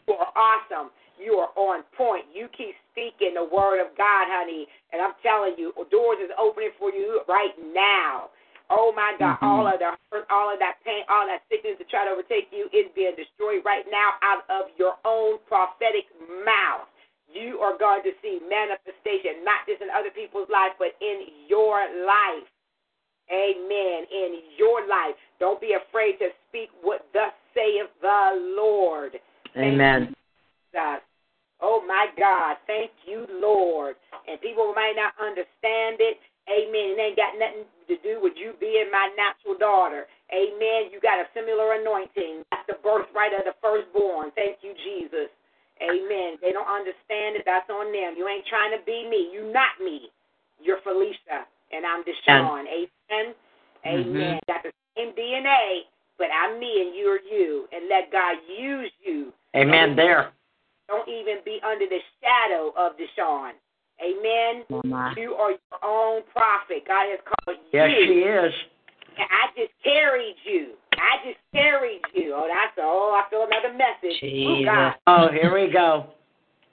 you 0.07 0.13
are 0.15 0.31
awesome. 0.35 0.91
You 1.19 1.37
are 1.39 1.51
on 1.55 1.83
point. 1.93 2.25
You 2.33 2.47
keep 2.49 2.75
speaking 2.91 3.35
the 3.35 3.43
word 3.43 3.79
of 3.79 3.95
God, 3.95 4.27
honey. 4.27 4.67
And 4.91 5.01
I'm 5.01 5.13
telling 5.21 5.55
you, 5.57 5.73
doors 5.91 6.19
is 6.19 6.31
opening 6.37 6.71
for 6.79 6.91
you 6.91 7.21
right 7.27 7.53
now. 7.73 8.29
Oh 8.71 8.93
my 8.93 9.13
God, 9.19 9.37
Mhm. 9.41 9.47
all 9.47 9.67
of 9.67 9.79
the 9.79 9.97
hurt, 10.11 10.25
all 10.31 10.49
of 10.49 10.59
that 10.59 10.77
pain, 10.85 11.03
all 11.09 11.27
that 11.27 11.43
sickness 11.49 11.77
to 11.77 11.83
try 11.83 12.05
to 12.05 12.11
overtake 12.11 12.47
you 12.51 12.69
is 12.71 12.87
being 12.95 13.15
destroyed 13.15 13.65
right 13.65 13.85
now 13.91 14.15
out 14.21 14.49
of 14.49 14.71
your 14.77 14.97
own 15.03 15.39
prophetic 15.39 16.07
mouth. 16.45 16.87
You 17.27 17.61
are 17.61 17.77
going 17.77 18.01
to 18.03 18.13
see 18.21 18.39
manifestation, 18.47 19.43
not 19.43 19.67
just 19.67 19.81
in 19.81 19.89
other 19.89 20.11
people's 20.11 20.49
lives, 20.49 20.75
but 20.79 20.95
in 21.01 21.27
your 21.47 21.79
life. 22.05 22.47
Amen. 23.29 24.05
In 24.11 24.41
your 24.57 24.87
life. 24.87 25.15
Don't 25.39 25.59
be 25.59 25.73
afraid 25.73 26.19
to 26.19 26.29
speak 26.47 26.69
what 26.81 27.05
thus 27.13 27.33
saith 27.53 27.89
the 28.01 28.53
Lord. 28.55 29.19
Amen. 29.57 30.13
Jesus. 30.73 31.01
Oh 31.61 31.81
my 31.87 32.07
God. 32.17 32.57
Thank 32.67 32.91
you, 33.05 33.27
Lord. 33.29 33.95
And 34.27 34.39
people 34.41 34.73
might 34.73 34.95
not 34.95 35.13
understand 35.19 35.99
it. 35.99 36.19
Amen. 36.49 36.97
It 36.97 36.99
ain't 36.99 37.19
got 37.19 37.37
nothing 37.37 37.65
to 37.87 37.95
do 38.01 38.17
with 38.21 38.33
you 38.35 38.53
being 38.59 38.89
my 38.91 39.09
natural 39.13 39.57
daughter. 39.57 40.07
Amen. 40.33 40.89
You 40.89 40.99
got 41.01 41.21
a 41.21 41.29
similar 41.35 41.77
anointing. 41.77 42.43
That's 42.49 42.65
the 42.67 42.79
birthright 42.81 43.33
of 43.35 43.45
the 43.45 43.53
firstborn. 43.61 44.31
Thank 44.33 44.63
you, 44.65 44.73
Jesus. 44.81 45.29
Amen. 45.81 46.37
They 46.41 46.51
don't 46.51 46.69
understand 46.69 47.37
it. 47.37 47.43
That's 47.45 47.69
on 47.69 47.91
them. 47.93 48.13
You 48.17 48.27
ain't 48.27 48.45
trying 48.45 48.71
to 48.71 48.81
be 48.85 49.05
me. 49.09 49.29
You 49.33 49.51
not 49.51 49.77
me. 49.83 50.09
You're 50.61 50.81
Felicia, 50.81 51.49
and 51.73 51.85
I'm 51.85 52.03
Deshaun. 52.05 52.65
Amen. 52.69 53.33
Mm-hmm. 53.85 53.87
Amen. 53.87 54.39
Got 54.47 54.63
the 54.63 54.71
same 54.95 55.13
DNA, 55.13 55.89
but 56.17 56.27
I'm 56.29 56.59
me 56.59 56.85
and 56.85 56.95
you're 56.95 57.19
you. 57.19 57.67
And 57.73 57.89
let 57.89 58.11
God 58.11 58.37
use 58.45 58.91
you. 59.03 59.33
Amen. 59.55 59.95
There. 59.95 60.31
Don't 60.87 61.07
even 61.09 61.37
be 61.43 61.59
under 61.65 61.85
the 61.87 61.99
shadow 62.21 62.73
of 62.77 62.93
Deshaun. 62.93 63.53
Amen. 64.01 64.65
Mama. 64.69 65.13
You 65.17 65.33
are 65.33 65.51
your 65.51 65.79
own 65.85 66.21
prophet. 66.33 66.83
God 66.87 67.05
has 67.09 67.19
called 67.23 67.57
you. 67.71 67.79
Yes, 67.79 67.89
she 68.05 68.13
is. 68.25 68.53
I 69.17 69.53
just 69.55 69.71
carried 69.83 70.35
you. 70.43 70.73
I 70.93 71.27
just 71.27 71.39
carried 71.53 72.01
you. 72.13 72.33
Oh, 72.35 72.47
that's 72.47 72.73
oh, 72.81 73.13
I 73.13 73.29
feel 73.29 73.45
another 73.45 73.73
message. 73.77 74.17
Oh 74.17 74.55
Jesus. 74.57 74.65
God, 74.65 74.93
Oh, 75.07 75.27
here 75.31 75.53
we 75.53 75.71
go. 75.71 76.07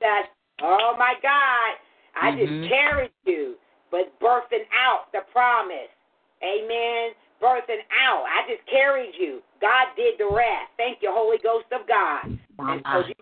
that 0.00 0.28
oh 0.62 0.94
my 0.98 1.14
God, 1.22 1.74
I 2.20 2.32
Mhm. 2.32 2.38
just 2.38 2.68
carried 2.70 3.12
you, 3.24 3.56
but 3.90 4.18
birthing 4.20 4.66
out 4.72 5.10
the 5.12 5.20
promise. 5.32 5.90
Amen. 6.42 7.12
Birthing 7.42 7.82
out. 8.06 8.24
I 8.26 8.48
just 8.48 8.64
carried 8.66 9.14
you. 9.18 9.42
God 9.60 9.88
did 9.96 10.18
the 10.18 10.26
rest. 10.26 10.70
Thank 10.76 11.02
you, 11.02 11.12
Holy 11.12 11.38
Ghost 11.38 11.66
of 11.72 11.86
God. 11.86 12.24
And 12.58 12.82
so 12.86 13.06
you 13.06 13.14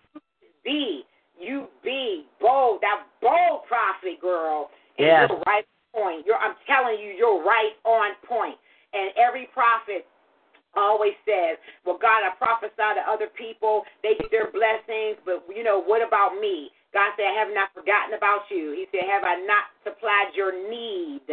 be, 0.64 1.04
you 1.40 1.68
be 1.82 2.26
bold, 2.40 2.80
that 2.82 3.04
bold 3.20 3.66
prophet 3.68 4.20
girl. 4.20 4.70
And 4.98 5.06
Yes. 5.06 5.28
you're 5.30 5.42
right 5.46 5.64
on 5.94 6.02
point. 6.02 6.26
You're, 6.26 6.38
I'm 6.38 6.56
telling 6.66 6.98
you, 7.00 7.12
you're 7.12 7.42
right 7.44 7.72
on 7.84 8.14
point. 8.26 8.56
And 8.92 9.12
every 9.16 9.46
prophet 9.52 10.06
always 10.74 11.14
says, 11.24 11.58
Well, 11.84 11.98
God, 11.98 12.24
I 12.24 12.30
prophesy 12.36 12.76
to 12.76 13.02
other 13.08 13.28
people, 13.28 13.84
they 14.02 14.14
get 14.14 14.30
their 14.30 14.50
blessings, 14.50 15.16
but 15.24 15.44
you 15.54 15.64
know, 15.64 15.80
what 15.82 16.06
about 16.06 16.40
me? 16.40 16.70
God 16.92 17.12
said, 17.16 17.26
I 17.28 17.36
have 17.44 17.52
not 17.52 17.72
forgotten 17.74 18.14
about 18.16 18.48
you. 18.50 18.72
He 18.72 18.86
said, 18.92 19.08
Have 19.08 19.24
I 19.24 19.36
not 19.44 19.68
supplied 19.84 20.32
your 20.34 20.52
need? 20.52 21.28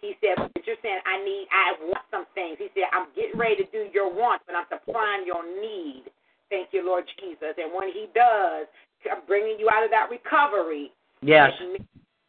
He 0.00 0.16
said, 0.24 0.40
but 0.40 0.64
you're 0.64 0.80
saying 0.80 1.00
I 1.04 1.20
need, 1.20 1.44
I 1.52 1.76
want 1.84 2.04
some 2.10 2.24
things. 2.32 2.56
He 2.56 2.72
said, 2.72 2.88
I'm 2.92 3.12
getting 3.12 3.36
ready 3.36 3.60
to 3.60 3.68
do 3.68 3.92
your 3.92 4.08
wants, 4.08 4.44
but 4.48 4.56
I'm 4.56 4.64
supplying 4.72 5.28
your 5.28 5.44
need. 5.44 6.08
Thank 6.48 6.72
you, 6.72 6.84
Lord 6.84 7.04
Jesus. 7.20 7.54
And 7.60 7.70
when 7.76 7.92
He 7.92 8.08
does, 8.16 8.64
I'm 9.10 9.24
bringing 9.26 9.58
you 9.58 9.68
out 9.70 9.84
of 9.84 9.90
that 9.90 10.08
recovery. 10.10 10.92
Yes. 11.22 11.52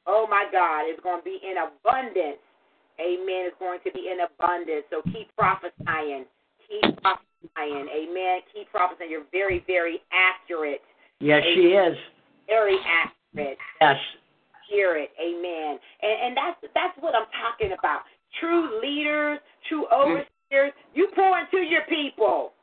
Oh 0.07 0.27
my 0.29 0.45
God, 0.51 0.83
it's 0.85 1.01
going 1.01 1.19
to 1.19 1.25
be 1.25 1.39
in 1.43 1.57
abundance. 1.57 2.41
Amen. 2.99 3.49
It's 3.49 3.59
going 3.59 3.79
to 3.85 3.91
be 3.91 4.11
in 4.11 4.19
abundance. 4.21 4.85
So 4.89 5.01
keep 5.11 5.29
prophesying. 5.37 6.25
Keep 6.67 7.01
prophesying. 7.01 7.87
Amen. 7.89 8.41
Keep 8.53 8.69
prophesying. 8.71 9.09
You're 9.09 9.29
very, 9.31 9.63
very 9.67 10.01
accurate. 10.11 10.81
Yes, 11.19 11.43
she 11.53 11.73
is. 11.77 11.97
Very 12.47 12.77
accurate. 12.85 13.57
Yes. 13.79 13.97
Hear 14.69 14.97
it. 14.97 15.11
Amen. 15.19 15.79
And 16.01 16.15
and 16.23 16.37
that's 16.37 16.57
that's 16.73 16.97
what 16.99 17.15
I'm 17.15 17.27
talking 17.41 17.75
about. 17.77 18.01
True 18.39 18.81
leaders, 18.81 19.39
true 19.67 19.85
overseers, 19.93 20.71
you 20.93 21.09
pour 21.13 21.37
into 21.39 21.67
your 21.67 21.83
people. 21.89 22.53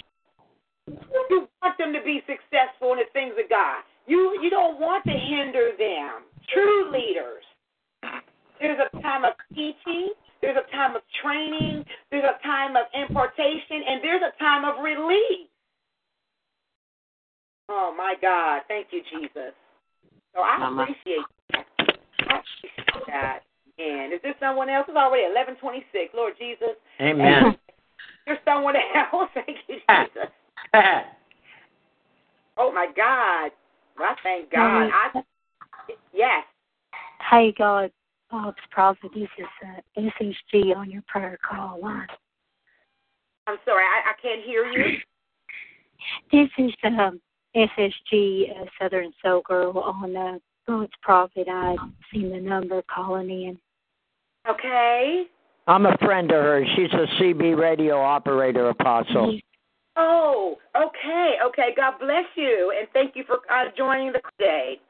You 1.29 1.47
want 1.63 1.77
them 1.77 1.93
to 1.93 2.01
be 2.03 2.23
successful 2.25 2.93
in 2.93 2.99
the 2.99 3.09
things 3.13 3.35
of 3.37 3.49
God. 3.51 3.85
You 4.09 4.41
you 4.43 4.51
don't 4.51 4.81
want 4.81 5.05
to 5.05 5.13
hinder 5.13 5.73
them. 5.79 6.25
True 6.53 6.91
leaders. 6.91 7.45
There's 8.59 8.79
a 8.81 9.03
time 9.03 9.25
of 9.25 9.35
teaching, 9.55 10.11
there's 10.41 10.57
a 10.57 10.69
time 10.75 10.97
of 10.97 11.03
training, 11.23 11.85
there's 12.11 12.25
a 12.25 12.43
time 12.43 12.75
of 12.75 12.87
impartation, 12.95 13.85
and 13.87 14.03
there's 14.03 14.23
a 14.23 14.37
time 14.43 14.65
of 14.65 14.83
release. 14.83 15.49
Oh 17.69 17.95
my 17.97 18.15
God. 18.21 18.63
Thank 18.67 18.89
you, 18.91 19.03
Jesus. 19.13 19.53
So 20.35 20.41
I 20.41 20.57
appreciate 20.73 21.27
that. 21.53 21.67
I 21.79 22.41
appreciate 22.41 23.07
that. 23.09 23.41
And 23.79 24.13
is 24.13 24.21
there 24.23 24.35
someone 24.41 24.69
else? 24.69 24.87
It's 24.89 24.97
already 24.97 25.27
eleven 25.31 25.55
twenty 25.57 25.85
six. 25.93 26.13
Lord 26.15 26.33
Jesus. 26.39 26.75
Amen. 27.01 27.57
There's 28.27 28.39
someone 28.45 28.75
else. 28.75 29.29
Thank 29.35 29.59
you, 29.69 29.77
Jesus. 29.77 30.33
Oh 32.57 32.73
my 32.73 32.89
God. 32.97 33.51
Well, 33.99 34.09
I 34.09 34.15
thank 34.23 34.51
God. 34.53 34.91
I 34.93 35.23
yes. 36.13 36.45
Hey, 37.31 37.53
God, 37.57 37.91
Bob's 38.31 38.57
prophet. 38.71 39.11
This 39.15 39.29
is 39.39 39.47
uh, 39.65 40.01
SSG 40.01 40.77
on 40.77 40.91
your 40.91 41.03
prayer 41.09 41.39
call 41.49 41.81
line. 41.83 42.07
I'm 43.47 43.57
sorry, 43.65 43.85
I, 43.85 44.11
I 44.11 44.13
can't 44.21 44.45
hear 44.45 44.65
you. 44.67 44.99
This 46.31 46.49
is 46.59 46.73
um, 46.85 47.21
SSG 47.57 48.51
uh, 48.53 48.67
Southern 48.81 49.13
Soul 49.21 49.43
Girl 49.45 49.77
on 49.77 50.17
uh, 50.17 50.39
God's 50.65 50.93
prophet. 51.03 51.49
I've 51.49 51.77
seen 52.13 52.31
the 52.31 52.41
number 52.41 52.83
calling 52.83 53.29
in. 53.29 53.59
Okay. 54.49 55.25
I'm 55.67 55.87
a 55.87 55.97
friend 55.99 56.31
of 56.31 56.41
hers. 56.41 56.69
She's 56.77 56.93
a 56.93 57.07
CB 57.21 57.59
radio 57.59 58.01
operator 58.01 58.69
apostle. 58.69 59.41
Oh, 60.01 60.57
okay, 60.77 61.37
okay. 61.45 61.71
God 61.77 61.95
bless 61.99 62.25
you, 62.37 62.73
and 62.79 62.89
thank 62.93 63.17
you 63.17 63.25
for 63.27 63.41
uh, 63.53 63.65
joining 63.77 64.13
the 64.13 64.21
day. 64.39 64.81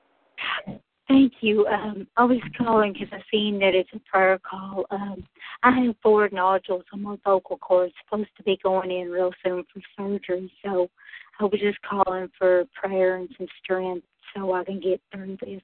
Thank 1.08 1.32
you. 1.40 1.66
Um, 1.66 2.06
I 2.18 2.24
was 2.24 2.38
calling 2.58 2.92
because 2.92 3.08
I've 3.12 3.22
seen 3.30 3.58
that 3.60 3.74
it's 3.74 3.88
a 3.94 4.00
prayer 4.00 4.38
call. 4.38 4.84
Um, 4.90 5.26
I 5.62 5.70
have 5.70 5.94
four 6.02 6.28
nodules 6.30 6.84
on 6.92 7.02
my 7.02 7.16
vocal 7.24 7.56
cords, 7.56 7.94
supposed 8.04 8.28
to 8.36 8.42
be 8.42 8.58
going 8.62 8.90
in 8.90 9.08
real 9.08 9.32
soon 9.42 9.64
for 9.72 9.80
surgery. 9.96 10.52
So 10.62 10.90
I 11.40 11.44
was 11.44 11.58
just 11.58 11.78
calling 11.80 12.28
for 12.36 12.66
prayer 12.74 13.16
and 13.16 13.30
some 13.38 13.46
strength 13.64 14.06
so 14.36 14.52
I 14.52 14.64
can 14.64 14.78
get 14.78 15.00
through 15.10 15.38
this. 15.40 15.62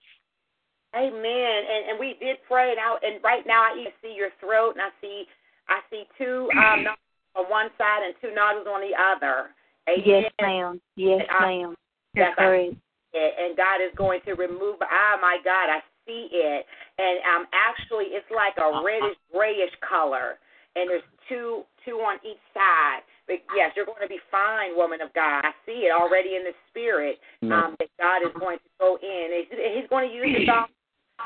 Amen. 0.97 1.12
And 1.12 1.90
and 1.90 2.00
we 2.00 2.16
did 2.18 2.36
pray, 2.48 2.70
and 2.70 2.81
I, 2.81 2.97
and 3.06 3.23
right 3.23 3.42
now 3.47 3.64
I 3.64 3.78
even 3.78 3.92
see 4.00 4.14
your 4.16 4.31
throat, 4.40 4.76
and 4.76 4.82
I 4.82 4.89
see 5.02 5.24
I 5.68 5.81
see 5.90 6.05
two 6.16 6.48
um 6.56 6.84
nodules 6.84 6.98
on 7.36 7.44
one 7.50 7.68
side 7.78 8.02
and 8.04 8.14
two 8.20 8.34
nodules 8.34 8.66
on 8.66 8.80
the 8.80 8.94
other. 8.96 9.50
Amen. 9.88 10.02
Yes, 10.06 10.32
ma'am. 10.40 10.80
Yes, 10.96 11.20
And 11.20 11.30
I- 11.30 11.40
ma'am. 11.46 11.74
You're 12.14 12.26
Yes, 12.26 12.34
I- 12.38 12.42
correct. 12.44 12.74
it, 13.12 13.34
and 13.38 13.56
God 13.56 13.80
is 13.80 13.92
going 13.94 14.20
to 14.22 14.34
remove. 14.34 14.76
Ah, 14.82 15.18
my 15.20 15.38
God, 15.44 15.68
I 15.68 15.82
see 16.06 16.28
it, 16.32 16.66
and 16.98 17.18
um, 17.24 17.46
actually, 17.52 18.06
it's 18.14 18.30
like 18.30 18.56
a 18.58 18.82
reddish 18.82 19.16
grayish 19.32 19.74
color, 19.80 20.38
and 20.76 20.88
there's 20.90 21.02
two 21.28 21.64
two 21.84 22.00
on 22.00 22.18
each 22.24 22.40
side. 22.54 23.02
But 23.26 23.40
yes, 23.54 23.72
you're 23.76 23.84
going 23.86 24.00
to 24.02 24.08
be 24.08 24.20
fine, 24.30 24.76
woman 24.76 25.00
of 25.00 25.12
God. 25.14 25.44
I 25.44 25.52
see 25.66 25.86
it 25.86 25.92
already 25.92 26.36
in 26.36 26.44
the 26.44 26.54
spirit. 26.70 27.18
Um, 27.42 27.76
that 27.78 27.88
God 27.98 28.22
is 28.22 28.32
going 28.38 28.58
to 28.58 28.70
go 28.78 28.96
in. 29.02 29.44
He's, 29.48 29.58
he's 29.80 29.88
going 29.88 30.08
to 30.08 30.14
use 30.14 30.36
the 30.38 30.46
dog, 30.52 30.68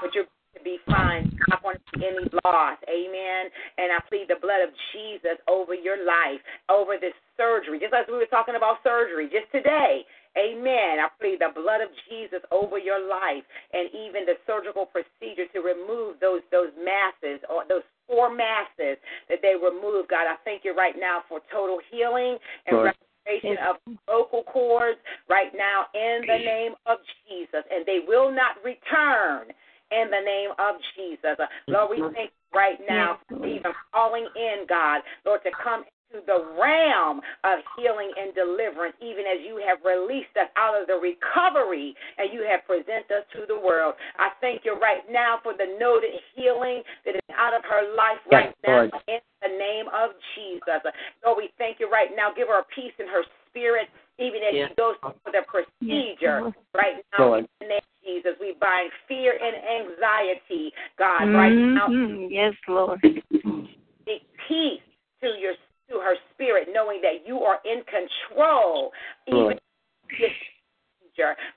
but 0.03 0.15
you're 0.15 0.25
going 0.25 0.38
to 0.59 0.65
be 0.65 0.78
fine. 0.87 1.31
Not 1.49 1.62
going 1.62 1.77
to 1.77 1.83
see 1.95 2.05
any 2.05 2.27
loss. 2.45 2.78
Amen. 2.91 3.51
And 3.78 3.95
I 3.95 4.03
plead 4.09 4.27
the 4.28 4.41
blood 4.43 4.61
of 4.67 4.75
Jesus 4.93 5.39
over 5.47 5.75
your 5.75 6.05
life, 6.05 6.43
over 6.69 6.99
this 7.01 7.15
surgery. 7.39 7.78
Just 7.78 7.95
as 7.95 8.05
we 8.11 8.19
were 8.19 8.31
talking 8.31 8.57
about 8.57 8.83
surgery 8.83 9.31
just 9.31 9.51
today. 9.55 10.03
Amen. 10.37 11.03
I 11.03 11.09
plead 11.19 11.41
the 11.41 11.51
blood 11.51 11.81
of 11.81 11.89
Jesus 12.07 12.45
over 12.53 12.78
your 12.78 13.01
life 13.01 13.43
and 13.73 13.89
even 13.91 14.23
the 14.23 14.39
surgical 14.47 14.87
procedure 14.87 15.51
to 15.51 15.61
remove 15.61 16.20
those 16.20 16.43
those 16.53 16.70
masses 16.78 17.43
or 17.51 17.65
those 17.67 17.83
four 18.07 18.31
masses 18.31 19.01
that 19.28 19.43
they 19.43 19.55
remove. 19.59 20.07
God, 20.07 20.31
I 20.31 20.37
thank 20.45 20.65
you 20.65 20.75
right 20.75 20.95
now 20.99 21.23
for 21.28 21.41
total 21.51 21.81
healing 21.91 22.39
and 22.67 22.93
restoration 23.27 23.57
of 23.67 23.77
vocal 24.07 24.45
cords 24.45 24.99
right 25.28 25.51
now 25.57 25.87
in 25.95 26.23
the 26.23 26.39
name 26.39 26.73
of 26.87 26.99
Jesus. 27.27 27.65
And 27.70 27.85
they 27.85 27.99
will 28.07 28.31
not 28.31 28.62
return 28.62 29.51
in 29.91 30.10
the 30.10 30.23
name 30.25 30.50
of 30.58 30.76
Jesus. 30.97 31.36
Lord, 31.67 31.91
we 31.91 32.00
thank 32.15 32.31
you 32.31 32.58
right 32.58 32.78
now 32.89 33.18
for 33.28 33.47
even 33.47 33.73
calling 33.92 34.26
in, 34.36 34.67
God, 34.68 35.02
Lord, 35.25 35.41
to 35.44 35.50
come 35.62 35.84
into 36.08 36.25
the 36.25 36.41
realm 36.57 37.20
of 37.44 37.60
healing 37.76 38.10
and 38.17 38.34
deliverance, 38.34 38.97
even 39.00 39.28
as 39.28 39.44
you 39.44 39.60
have 39.60 39.78
released 39.84 40.33
us 40.41 40.49
out 40.57 40.81
of 40.81 40.89
the 40.89 40.97
recovery 40.97 41.94
and 42.17 42.33
you 42.33 42.44
have 42.49 42.65
presented 42.65 43.12
us 43.12 43.25
to 43.36 43.44
the 43.47 43.57
world. 43.57 43.94
I 44.18 44.31
thank 44.41 44.65
you 44.65 44.78
right 44.81 45.05
now 45.10 45.39
for 45.42 45.52
the 45.52 45.76
noted 45.78 46.17
healing 46.34 46.83
that 47.05 47.17
is 47.17 47.28
out 47.36 47.52
of 47.52 47.62
her 47.65 47.94
life 47.94 48.20
right 48.33 48.55
Yes, 48.65 48.65
now 48.65 48.89
Lord. 48.89 48.92
in 49.08 49.20
the 49.42 49.52
name 49.52 49.86
of 49.92 50.17
Jesus. 50.34 50.81
Lord, 51.25 51.36
we 51.36 51.50
thank 51.58 51.81
you 51.81 51.91
right 51.91 52.10
now. 52.17 52.33
Give 52.33 52.49
her 52.49 52.60
a 52.60 52.68
peace 52.75 52.97
in 52.99 53.07
her 53.07 53.23
spirit, 53.50 53.89
even 54.18 54.41
as 54.42 54.68
she 54.68 54.75
goes 54.76 54.97
through 55.00 55.33
the 55.33 55.44
procedure 55.44 56.52
right 56.73 57.05
now. 57.12 57.36
Lord. 57.36 57.44
In 57.60 57.68
the 57.68 57.68
name 57.68 57.84
of 57.84 57.98
Jesus, 58.09 58.33
we 58.41 58.57
bind 58.61 58.91
fear 59.07 59.37
and 59.37 59.57
anxiety, 59.85 60.73
God, 60.99 61.28
right 61.28 61.53
mm-hmm. 61.53 61.75
now. 61.77 62.28
Yes, 62.31 62.55
Lord. 62.67 63.01
Speak 63.05 64.25
peace 64.49 64.81
to 65.20 65.28
your 65.37 65.53
to 65.91 66.01
her 66.01 66.17
spirit, 66.35 66.69
knowing 66.73 67.01
that 67.01 67.27
you 67.27 67.41
are 67.41 67.61
in 67.65 67.83
control, 67.85 68.93
even 69.27 69.59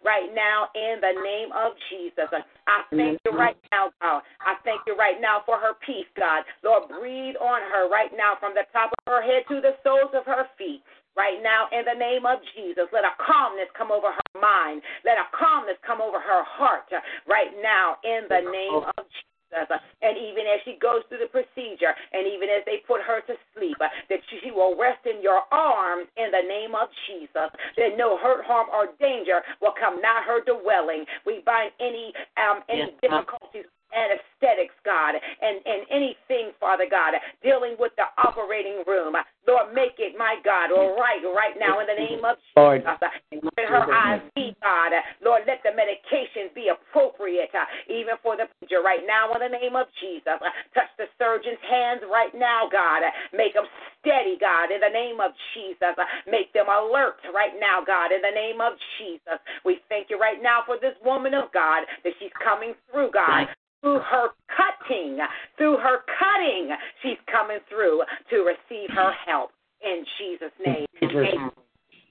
right 0.03 0.29
now 0.33 0.67
in 0.73 0.97
the 1.01 1.13
name 1.21 1.49
of 1.53 1.73
Jesus. 1.89 2.29
I 2.31 2.81
thank 2.89 3.19
you 3.25 3.31
right 3.31 3.57
now, 3.71 3.91
God. 4.01 4.21
I 4.41 4.57
thank 4.65 4.81
you 4.87 4.95
right 4.97 5.21
now 5.21 5.41
for 5.45 5.57
her 5.57 5.73
peace, 5.85 6.09
God. 6.17 6.43
Lord, 6.63 6.89
breathe 6.89 7.35
on 7.37 7.61
her 7.61 7.89
right 7.89 8.09
now 8.15 8.33
from 8.39 8.53
the 8.53 8.65
top 8.73 8.91
of 8.91 9.01
her 9.05 9.21
head 9.21 9.43
to 9.49 9.61
the 9.61 9.77
soles 9.83 10.11
of 10.13 10.25
her 10.25 10.49
feet. 10.57 10.81
Right 11.17 11.43
now, 11.43 11.67
in 11.75 11.83
the 11.83 11.97
name 11.97 12.25
of 12.25 12.39
Jesus, 12.55 12.87
let 12.95 13.03
a 13.03 13.11
calmness 13.19 13.67
come 13.75 13.91
over 13.91 14.15
her 14.15 14.39
mind. 14.39 14.81
Let 15.03 15.19
a 15.19 15.27
calmness 15.35 15.75
come 15.85 15.99
over 15.99 16.19
her 16.19 16.43
heart. 16.47 16.87
Right 17.27 17.51
now, 17.61 17.99
in 18.03 18.27
the 18.31 18.47
name 18.47 18.87
of 18.87 19.03
Jesus. 19.03 19.67
And 20.01 20.15
even 20.15 20.47
as 20.47 20.63
she 20.63 20.79
goes 20.79 21.03
through 21.11 21.19
the 21.19 21.27
procedure, 21.27 21.91
and 22.15 22.23
even 22.23 22.47
as 22.47 22.63
they 22.63 22.79
put 22.87 23.03
her 23.03 23.19
to 23.27 23.35
sleep, 23.51 23.75
that 23.79 24.21
she 24.31 24.51
will 24.51 24.79
rest 24.79 25.03
in 25.03 25.21
your 25.21 25.43
arms 25.51 26.07
in 26.15 26.31
the 26.31 26.47
name 26.47 26.71
of 26.71 26.87
Jesus. 27.07 27.51
That 27.75 27.99
no 27.99 28.15
hurt, 28.15 28.47
harm, 28.47 28.71
or 28.71 28.95
danger 28.95 29.43
will 29.59 29.75
come 29.75 29.99
nigh 29.99 30.23
her 30.23 30.39
dwelling. 30.47 31.03
We 31.25 31.43
bind 31.45 31.75
any 31.83 32.13
um 32.39 32.63
any 32.71 32.95
difficulties 33.03 33.67
anesthetics, 33.91 34.75
God, 34.83 35.15
and, 35.15 35.59
and 35.65 35.83
anything, 35.91 36.55
Father 36.59 36.87
God, 36.89 37.13
dealing 37.43 37.75
with 37.79 37.91
the 37.99 38.07
operating 38.17 38.83
room. 38.87 39.15
Lord, 39.47 39.75
make 39.75 39.90
my 40.21 40.37
God, 40.45 40.69
all 40.69 40.93
right, 41.01 41.17
right 41.33 41.57
now 41.57 41.81
in 41.81 41.89
the 41.89 41.97
name 41.97 42.21
of 42.21 42.37
Lord. 42.53 42.85
Jesus. 42.85 43.01
In 43.33 43.41
her 43.65 43.89
IV, 43.89 44.53
God, 44.61 44.93
Lord, 45.25 45.49
let 45.49 45.65
the 45.65 45.73
medication 45.73 46.53
be 46.53 46.69
appropriate, 46.69 47.49
uh, 47.57 47.65
even 47.89 48.21
for 48.21 48.37
the 48.37 48.45
procedure 48.45 48.85
right 48.85 49.01
now 49.01 49.33
in 49.33 49.41
the 49.41 49.49
name 49.49 49.73
of 49.73 49.89
Jesus. 49.97 50.37
Touch 50.77 50.93
the 51.01 51.09
surgeon's 51.17 51.57
hands 51.65 52.05
right 52.05 52.29
now, 52.37 52.69
God. 52.69 53.01
Make 53.33 53.57
them 53.57 53.65
steady, 53.97 54.37
God, 54.37 54.69
in 54.69 54.85
the 54.85 54.93
name 54.93 55.17
of 55.17 55.33
Jesus. 55.57 55.97
Make 56.29 56.53
them 56.53 56.69
alert 56.69 57.17
right 57.33 57.57
now, 57.57 57.81
God, 57.81 58.13
in 58.13 58.21
the 58.21 58.29
name 58.29 58.61
of 58.61 58.77
Jesus. 59.01 59.41
We 59.65 59.81
thank 59.89 60.13
you 60.13 60.21
right 60.21 60.37
now 60.37 60.61
for 60.69 60.77
this 60.77 60.93
woman 61.01 61.33
of 61.33 61.49
God 61.49 61.89
that 62.05 62.13
she's 62.21 62.35
coming 62.37 62.77
through, 62.93 63.09
God 63.09 63.49
through 63.81 63.97
her 63.97 64.29
cutting, 64.53 65.17
through 65.57 65.77
her 65.81 66.05
cutting, 66.05 66.69
she's 67.01 67.17
coming 67.25 67.57
through 67.67 68.03
to 68.29 68.45
receive 68.45 68.93
her 68.93 69.09
help 69.25 69.49
in 69.91 70.05
Jesus' 70.17 70.55
name. 70.63 70.85
Jesus. 70.99 71.27
Amen. 71.33 71.51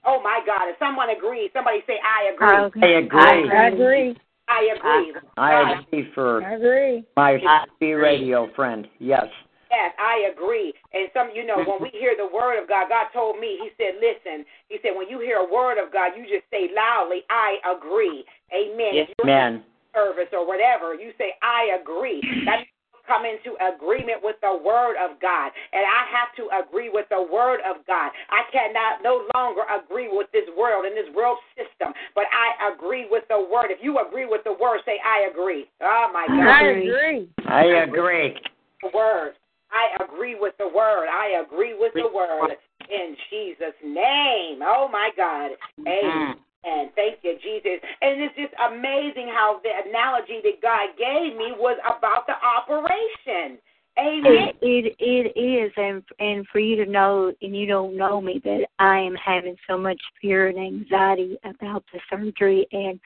Oh 0.05 0.21
my 0.23 0.41
God! 0.45 0.65
If 0.69 0.77
someone 0.79 1.09
agrees, 1.09 1.51
somebody 1.53 1.79
say, 1.85 1.97
"I 2.01 2.33
agree." 2.33 2.81
I 2.81 2.87
I 2.87 2.97
agree. 2.97 3.21
I 3.21 3.67
agree. 3.67 4.15
I 4.49 4.75
agree. 4.75 5.13
I 5.37 5.73
agree 5.79 6.11
for 6.13 6.43
I 6.43 6.53
agree. 6.55 7.05
my 7.15 7.37
CB 7.81 8.01
radio 8.01 8.49
friend. 8.55 8.87
Yes. 8.99 9.25
Yes, 9.71 9.95
I 9.95 10.27
agree. 10.27 10.73
And 10.91 11.07
some, 11.15 11.31
you 11.33 11.47
know, 11.47 11.63
when 11.63 11.79
we 11.79 11.89
hear 11.95 12.11
the 12.19 12.27
word 12.27 12.61
of 12.61 12.67
God, 12.67 12.89
God 12.89 13.07
told 13.13 13.39
me, 13.39 13.55
He 13.63 13.71
said, 13.79 13.95
listen, 14.03 14.43
He 14.67 14.77
said, 14.83 14.91
when 14.99 15.07
you 15.07 15.19
hear 15.23 15.37
a 15.37 15.47
word 15.47 15.79
of 15.79 15.93
God, 15.93 16.11
you 16.17 16.23
just 16.27 16.43
say 16.51 16.67
loudly, 16.75 17.23
I 17.31 17.55
agree. 17.63 18.25
Amen. 18.51 19.07
Yes, 19.07 19.07
Amen. 19.23 19.63
Service 19.95 20.27
or 20.33 20.45
whatever, 20.45 20.93
you 20.93 21.15
say, 21.17 21.39
I 21.41 21.79
agree. 21.79 22.19
That 22.43 22.67
come 23.11 23.27
into 23.27 23.59
agreement 23.59 24.23
with 24.23 24.39
the 24.39 24.55
word 24.63 24.95
of 24.95 25.19
God. 25.19 25.51
And 25.75 25.83
I 25.83 26.07
have 26.15 26.31
to 26.39 26.47
agree 26.55 26.87
with 26.87 27.11
the 27.11 27.19
word 27.19 27.59
of 27.67 27.83
God. 27.83 28.15
I 28.31 28.47
cannot 28.51 29.03
no 29.03 29.27
longer 29.35 29.67
agree 29.67 30.07
with 30.07 30.31
this 30.31 30.47
world 30.55 30.85
and 30.85 30.95
this 30.95 31.11
world 31.11 31.37
system, 31.59 31.91
but 32.15 32.23
I 32.31 32.71
agree 32.71 33.07
with 33.11 33.27
the 33.27 33.35
word. 33.51 33.67
If 33.67 33.83
you 33.83 33.99
agree 33.99 34.25
with 34.25 34.47
the 34.47 34.55
word, 34.55 34.79
say, 34.85 34.95
I 35.03 35.27
agree. 35.27 35.67
Oh, 35.81 36.07
my 36.13 36.25
God. 36.27 36.47
I 36.47 36.63
agree. 36.71 37.27
I 37.47 37.65
agree. 37.83 38.39
The 38.81 38.89
word. 38.95 39.33
I 39.71 40.03
agree 40.03 40.35
with 40.39 40.55
the 40.57 40.67
word. 40.67 41.07
I 41.07 41.43
agree 41.43 41.75
with 41.77 41.93
the 41.93 42.09
word 42.13 42.55
in 42.89 43.15
Jesus' 43.29 43.75
name. 43.83 44.59
Oh, 44.63 44.87
my 44.91 45.09
God. 45.17 45.51
Mm-hmm. 45.79 45.87
Amen. 45.87 46.35
And 46.63 46.91
thank 46.95 47.19
you, 47.23 47.37
Jesus. 47.41 47.81
And 48.01 48.21
it's 48.21 48.35
just 48.35 48.53
amazing 48.69 49.27
how 49.33 49.61
the 49.63 49.89
analogy 49.89 50.41
that 50.43 50.61
God 50.61 50.89
gave 50.97 51.35
me 51.37 51.53
was 51.57 51.77
about 51.85 52.27
the 52.27 52.35
operation. 52.37 53.57
Amen. 53.99 54.53
It, 54.61 54.95
it 54.97 55.33
it 55.35 55.39
is, 55.39 55.71
and 55.75 56.01
and 56.19 56.47
for 56.47 56.59
you 56.59 56.77
to 56.77 56.89
know, 56.89 57.33
and 57.41 57.55
you 57.55 57.65
don't 57.65 57.97
know 57.97 58.21
me, 58.21 58.39
that 58.45 58.65
I 58.79 58.99
am 58.99 59.15
having 59.15 59.57
so 59.69 59.77
much 59.77 59.99
fear 60.21 60.47
and 60.47 60.57
anxiety 60.57 61.37
about 61.43 61.83
the 61.91 61.99
surgery, 62.09 62.65
and 62.71 62.99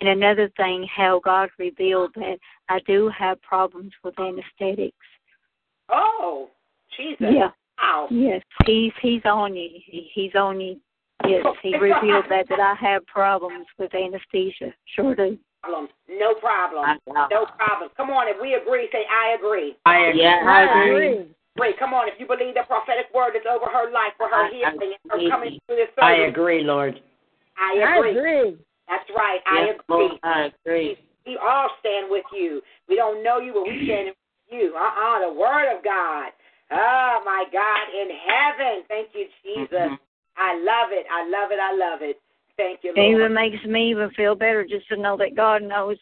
and 0.00 0.08
another 0.08 0.48
thing, 0.56 0.86
how 0.94 1.20
God 1.24 1.48
revealed 1.58 2.12
that 2.14 2.38
I 2.68 2.78
do 2.86 3.10
have 3.18 3.42
problems 3.42 3.92
with 4.04 4.14
anesthetics. 4.20 4.96
Oh, 5.88 6.50
Jesus. 6.96 7.16
Yeah. 7.20 7.50
Wow. 7.82 8.06
Yes, 8.10 8.42
he's 8.64 8.92
he's 9.02 9.22
on 9.24 9.56
you. 9.56 9.70
He's 10.14 10.34
on 10.36 10.60
you. 10.60 10.76
Yes, 11.26 11.44
he 11.62 11.76
revealed 11.76 12.24
that 12.30 12.48
that 12.48 12.60
I 12.60 12.74
have 12.80 13.04
problems 13.06 13.66
with 13.78 13.92
anesthesia. 13.94 14.72
Sure 14.94 15.14
do. 15.14 15.38
Problem. 15.62 15.88
No 16.08 16.34
problem. 16.34 16.98
No 17.06 17.46
problem. 17.58 17.90
Come 17.96 18.10
on, 18.10 18.28
if 18.28 18.36
we 18.40 18.54
agree, 18.54 18.88
say 18.92 19.02
I 19.10 19.34
agree. 19.34 19.76
I 19.84 20.14
agree. 20.14 20.22
Yeah, 20.22 20.40
I 20.46 20.86
agree. 20.86 21.26
Wait, 21.58 21.78
come 21.78 21.92
on. 21.92 22.06
If 22.06 22.14
you 22.18 22.26
believe 22.26 22.54
the 22.54 22.62
prophetic 22.66 23.10
word 23.12 23.34
is 23.34 23.42
over 23.50 23.66
her 23.66 23.90
life 23.90 24.14
for 24.16 24.28
her 24.28 24.46
I- 24.46 24.50
healing 24.50 24.94
and 24.94 25.10
her 25.10 25.30
coming 25.30 25.58
through 25.66 25.76
this 25.76 25.90
I 25.98 26.30
agree, 26.30 26.62
Lord. 26.62 27.00
I 27.58 27.82
I 27.82 27.96
agree. 27.98 28.10
agree. 28.16 28.56
That's 28.88 29.10
right. 29.10 29.40
I 29.44 29.74
agree. 29.74 29.82
Lord, 29.88 30.12
I 30.22 30.50
agree. 30.64 30.96
We 31.26 31.36
all 31.36 31.68
stand 31.80 32.06
with 32.08 32.24
you. 32.32 32.62
We 32.88 32.94
don't 32.94 33.24
know 33.24 33.38
you, 33.38 33.52
but 33.52 33.64
we 33.66 33.84
stand 33.84 34.14
with 34.14 34.16
you. 34.48 34.74
Uh-uh, 34.78 35.26
the 35.26 35.34
word 35.34 35.76
of 35.76 35.82
God. 35.82 36.30
Oh, 36.70 37.20
my 37.24 37.44
God, 37.52 37.84
in 37.92 38.08
heaven. 38.14 38.84
Thank 38.86 39.08
you, 39.14 39.26
Jesus. 39.42 39.74
Mm-hmm. 39.74 40.07
I 40.38 40.54
love 40.56 40.90
it. 40.92 41.06
I 41.10 41.28
love 41.28 41.50
it. 41.50 41.58
I 41.58 41.74
love 41.74 42.00
it. 42.02 42.16
Thank 42.56 42.80
you, 42.82 42.92
It 42.96 43.14
even 43.14 43.34
makes 43.34 43.64
me 43.64 43.90
even 43.90 44.10
feel 44.10 44.34
better 44.34 44.64
just 44.64 44.88
to 44.88 44.96
know 44.96 45.16
that 45.16 45.36
God 45.36 45.62
knows 45.62 45.96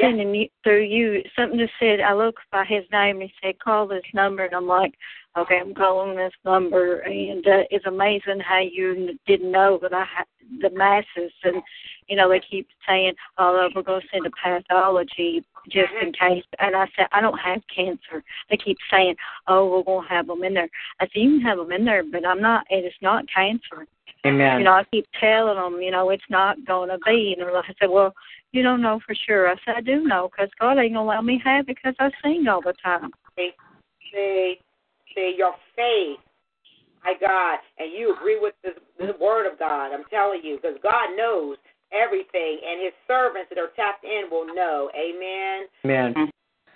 sending 0.00 0.34
you 0.34 0.48
through 0.62 0.82
you. 0.82 1.22
Something 1.36 1.58
just 1.58 1.74
said 1.78 2.00
I 2.00 2.14
looked 2.14 2.40
by 2.50 2.64
his 2.64 2.84
name 2.90 3.20
and 3.20 3.30
he 3.30 3.32
said, 3.42 3.58
Call 3.58 3.86
this 3.86 4.02
number 4.14 4.44
and 4.44 4.54
I'm 4.54 4.66
like, 4.66 4.94
Okay, 5.36 5.58
I'm 5.60 5.74
calling 5.74 6.16
this 6.16 6.32
number 6.44 7.00
and 7.00 7.46
uh, 7.46 7.64
it's 7.70 7.86
amazing 7.86 8.40
how 8.40 8.60
you 8.60 9.18
didn't 9.26 9.52
know 9.52 9.78
that 9.82 9.92
I 9.92 10.04
had 10.04 10.26
the 10.60 10.70
masses 10.70 11.32
and 11.42 11.62
you 12.08 12.16
know, 12.16 12.28
they 12.28 12.40
keep 12.40 12.68
saying, 12.86 13.14
Oh, 13.38 13.68
we're 13.74 13.82
gonna 13.82 14.00
send 14.12 14.26
a 14.26 14.30
pathology 14.30 15.44
just 15.70 15.92
in 16.02 16.12
case 16.12 16.44
and 16.58 16.76
I 16.76 16.86
said, 16.96 17.06
I 17.12 17.20
don't 17.20 17.38
have 17.38 17.62
cancer. 17.74 18.22
They 18.50 18.56
keep 18.56 18.78
saying, 18.90 19.16
Oh, 19.48 19.70
we're 19.70 19.82
gonna 19.82 20.08
have 20.08 20.26
them 20.26 20.44
in 20.44 20.54
there. 20.54 20.68
I 21.00 21.04
said, 21.04 21.22
You 21.22 21.38
can 21.38 21.40
have 21.42 21.58
them 21.58 21.72
in 21.72 21.84
there, 21.84 22.02
but 22.10 22.26
I'm 22.26 22.40
not 22.40 22.66
and 22.70 22.84
it's 22.84 22.96
not 23.00 23.24
cancer. 23.34 23.86
Amen. 24.26 24.58
You 24.58 24.64
know, 24.64 24.72
I 24.72 24.84
keep 24.90 25.06
telling 25.20 25.56
them, 25.56 25.82
you 25.82 25.90
know, 25.90 26.10
it's 26.10 26.24
not 26.30 26.64
going 26.64 26.88
to 26.88 26.98
be. 27.04 27.34
And 27.36 27.46
they're 27.46 27.54
like, 27.54 27.66
I 27.68 27.74
said, 27.78 27.90
well, 27.90 28.14
you 28.52 28.62
don't 28.62 28.80
know 28.80 28.98
for 29.06 29.14
sure. 29.26 29.48
I 29.48 29.54
said, 29.64 29.74
I 29.76 29.80
do 29.82 30.02
know 30.04 30.30
because 30.30 30.50
God 30.58 30.78
ain't 30.78 30.94
going 30.94 31.06
to 31.06 31.16
let 31.16 31.24
me 31.24 31.40
have 31.44 31.68
it 31.68 31.76
because 31.76 31.94
I 31.98 32.10
sing 32.22 32.46
all 32.48 32.62
the 32.62 32.72
time. 32.82 33.10
See, 33.36 33.50
see, 34.12 34.54
see, 35.14 35.34
your 35.36 35.52
faith, 35.76 36.20
my 37.04 37.14
God, 37.20 37.58
and 37.78 37.92
you 37.92 38.14
agree 38.16 38.38
with 38.40 38.54
the, 38.62 38.70
the 38.98 39.12
word 39.20 39.50
of 39.50 39.58
God. 39.58 39.92
I'm 39.92 40.04
telling 40.08 40.40
you, 40.42 40.56
because 40.56 40.78
God 40.82 41.16
knows 41.16 41.58
everything, 41.94 42.58
and 42.66 42.82
His 42.82 42.92
servants 43.06 43.48
that 43.54 43.58
are 43.58 43.70
tapped 43.78 44.04
in 44.04 44.26
will 44.30 44.46
know. 44.54 44.90
Amen. 44.98 45.70
Amen. 45.86 46.30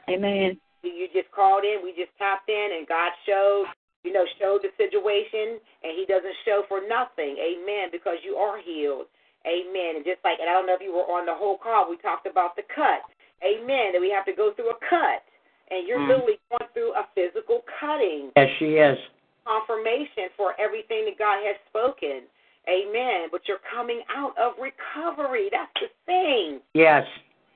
Amen. 0.09 0.57
You 0.83 1.09
just 1.13 1.31
called 1.35 1.65
in, 1.67 1.83
we 1.83 1.91
just 1.93 2.15
tapped 2.17 2.49
in, 2.49 2.69
and 2.79 2.87
God 2.87 3.11
showed, 3.27 3.67
you 4.07 4.13
know, 4.15 4.25
showed 4.39 4.63
the 4.63 4.71
situation, 4.79 5.59
and 5.83 5.93
He 5.99 6.07
doesn't 6.07 6.39
show 6.47 6.63
for 6.71 6.81
nothing. 6.87 7.37
Amen. 7.37 7.91
Because 7.91 8.17
you 8.25 8.37
are 8.39 8.57
healed. 8.63 9.11
Amen. 9.47 9.97
And 10.01 10.05
just 10.07 10.23
like, 10.25 10.39
and 10.41 10.49
I 10.49 10.55
don't 10.55 10.67
know 10.67 10.75
if 10.79 10.83
you 10.83 10.95
were 10.95 11.07
on 11.11 11.27
the 11.27 11.35
whole 11.35 11.59
call, 11.59 11.91
we 11.91 11.97
talked 11.99 12.27
about 12.27 12.55
the 12.57 12.63
cut. 12.75 13.03
Amen. 13.43 13.93
That 13.95 14.01
we 14.01 14.11
have 14.11 14.27
to 14.27 14.35
go 14.35 14.51
through 14.55 14.71
a 14.71 14.79
cut, 14.87 15.23
and 15.71 15.87
you're 15.87 15.99
Mm. 15.99 16.09
literally 16.09 16.39
going 16.51 16.69
through 16.75 16.93
a 16.95 17.07
physical 17.15 17.63
cutting 17.79 18.33
Yes, 18.35 18.51
she 18.59 18.77
is. 18.79 18.99
confirmation 19.47 20.31
for 20.37 20.55
everything 20.59 21.05
that 21.07 21.19
God 21.19 21.43
has 21.45 21.57
spoken. 21.71 22.27
Amen. 22.69 23.29
But 23.33 23.43
you're 23.49 23.65
coming 23.75 24.03
out 24.15 24.37
of 24.39 24.53
recovery. 24.61 25.49
That's 25.51 25.73
the 25.81 25.89
thing. 26.07 26.61
Yes. 26.75 27.05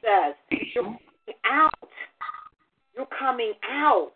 Says 0.00 0.34
you're 0.74 0.84
coming 0.84 1.38
out. 1.44 1.88
You're 2.96 3.12
coming 3.18 3.52
out. 3.70 4.12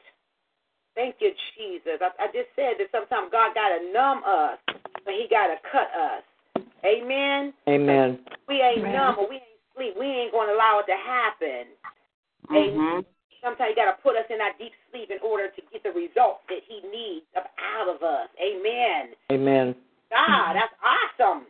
Thank 0.94 1.16
you, 1.20 1.30
Jesus. 1.56 2.00
I, 2.00 2.08
I 2.18 2.26
just 2.28 2.48
said 2.56 2.80
that 2.80 2.88
sometimes 2.90 3.28
God 3.30 3.52
got 3.54 3.68
to 3.68 3.92
numb 3.92 4.22
us, 4.24 4.58
but 5.04 5.12
He 5.12 5.26
got 5.30 5.48
to 5.48 5.56
cut 5.70 5.88
us. 5.92 6.24
Amen. 6.84 7.52
Amen. 7.68 8.18
We 8.48 8.62
ain't 8.62 8.82
Right. 8.82 8.92
numb 8.94 9.16
or 9.18 9.28
we 9.28 9.36
ain't 9.36 9.60
sleep. 9.76 9.94
We 9.98 10.06
ain't 10.06 10.32
going 10.32 10.48
to 10.48 10.54
allow 10.54 10.80
it 10.80 10.86
to 10.88 10.96
happen. 10.96 11.66
Mm-hmm. 12.48 12.56
Amen. 12.56 13.04
Sometimes 13.44 13.70
you 13.70 13.76
got 13.76 13.92
to 13.94 14.02
put 14.02 14.16
us 14.16 14.24
in 14.30 14.38
that 14.38 14.56
deep 14.58 14.72
sleep 14.90 15.10
in 15.10 15.18
order 15.22 15.48
to 15.48 15.62
get 15.70 15.82
the 15.82 15.90
results 15.92 16.40
that 16.48 16.64
He 16.66 16.80
needs 16.88 17.26
up 17.36 17.50
out 17.60 17.88
of 17.92 18.02
us. 18.02 18.28
Amen. 18.40 19.12
Amen. 19.30 19.74
God, 20.10 20.54
that's 20.54 20.74
awesome. 20.82 21.46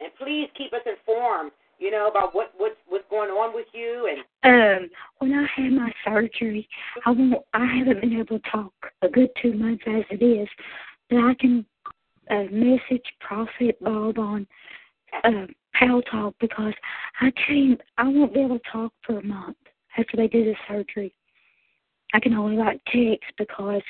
And 0.00 0.10
please 0.18 0.48
keep 0.56 0.72
us 0.72 0.80
informed, 0.86 1.52
you 1.78 1.90
know, 1.90 2.08
about 2.08 2.34
what 2.34 2.52
what's 2.56 2.76
what's 2.88 3.04
going 3.10 3.30
on 3.30 3.54
with 3.54 3.66
you 3.72 4.08
and 4.10 4.24
Um, 4.42 4.90
when 5.18 5.34
I 5.34 5.46
had 5.54 5.72
my 5.72 5.92
surgery, 6.04 6.68
I 7.04 7.10
won't, 7.10 7.42
I 7.52 7.66
haven't 7.66 8.00
been 8.00 8.14
able 8.14 8.38
to 8.38 8.50
talk 8.50 8.72
a 9.02 9.08
good 9.08 9.30
two 9.40 9.52
months 9.54 9.84
as 9.86 10.04
it 10.10 10.24
is, 10.24 10.48
but 11.10 11.18
I 11.18 11.34
can 11.34 11.66
uh, 12.30 12.44
message 12.50 13.04
Prophet 13.20 13.76
Bob 13.82 14.18
on 14.18 14.46
uh, 15.24 15.46
Paltalk 15.76 16.34
because 16.40 16.74
I 17.20 17.30
can't, 17.32 17.80
I 17.98 18.08
won't 18.08 18.32
be 18.32 18.40
able 18.40 18.58
to 18.58 18.70
talk 18.70 18.92
for 19.04 19.18
a 19.18 19.22
month 19.22 19.56
after 19.98 20.16
they 20.16 20.28
do 20.28 20.44
the 20.44 20.54
surgery. 20.68 21.14
I 22.12 22.20
can 22.20 22.34
only 22.34 22.56
write 22.56 22.80
text 22.86 23.32
because 23.38 23.82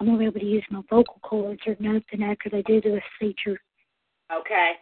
I'm 0.00 0.06
not 0.06 0.22
able 0.22 0.40
to 0.40 0.46
use 0.46 0.64
my 0.70 0.80
vocal 0.90 1.18
cords 1.22 1.60
or 1.66 1.76
nothing 1.80 2.22
after 2.22 2.50
they 2.50 2.62
do 2.62 2.80
the 2.80 3.00
procedure. 3.18 3.58
okay. 4.32 4.72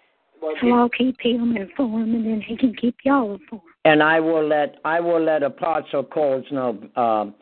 Well, 0.41 0.55
So 0.61 0.73
I'll 0.73 0.89
keep 0.89 1.21
him 1.21 1.57
informed 1.57 2.15
and 2.15 2.27
then 2.27 2.41
he 2.41 2.57
can 2.57 2.75
keep 2.75 2.97
y'all 3.05 3.35
informed. 3.35 3.63
And 3.85 4.03
I 4.03 4.19
will 4.19 4.47
let 4.47 4.77
I 4.85 5.01
will 5.01 5.23
let 5.23 5.43
Apostle 5.43 6.05
Coles 6.05 6.45
know, 6.51 6.79
um, 6.97 7.35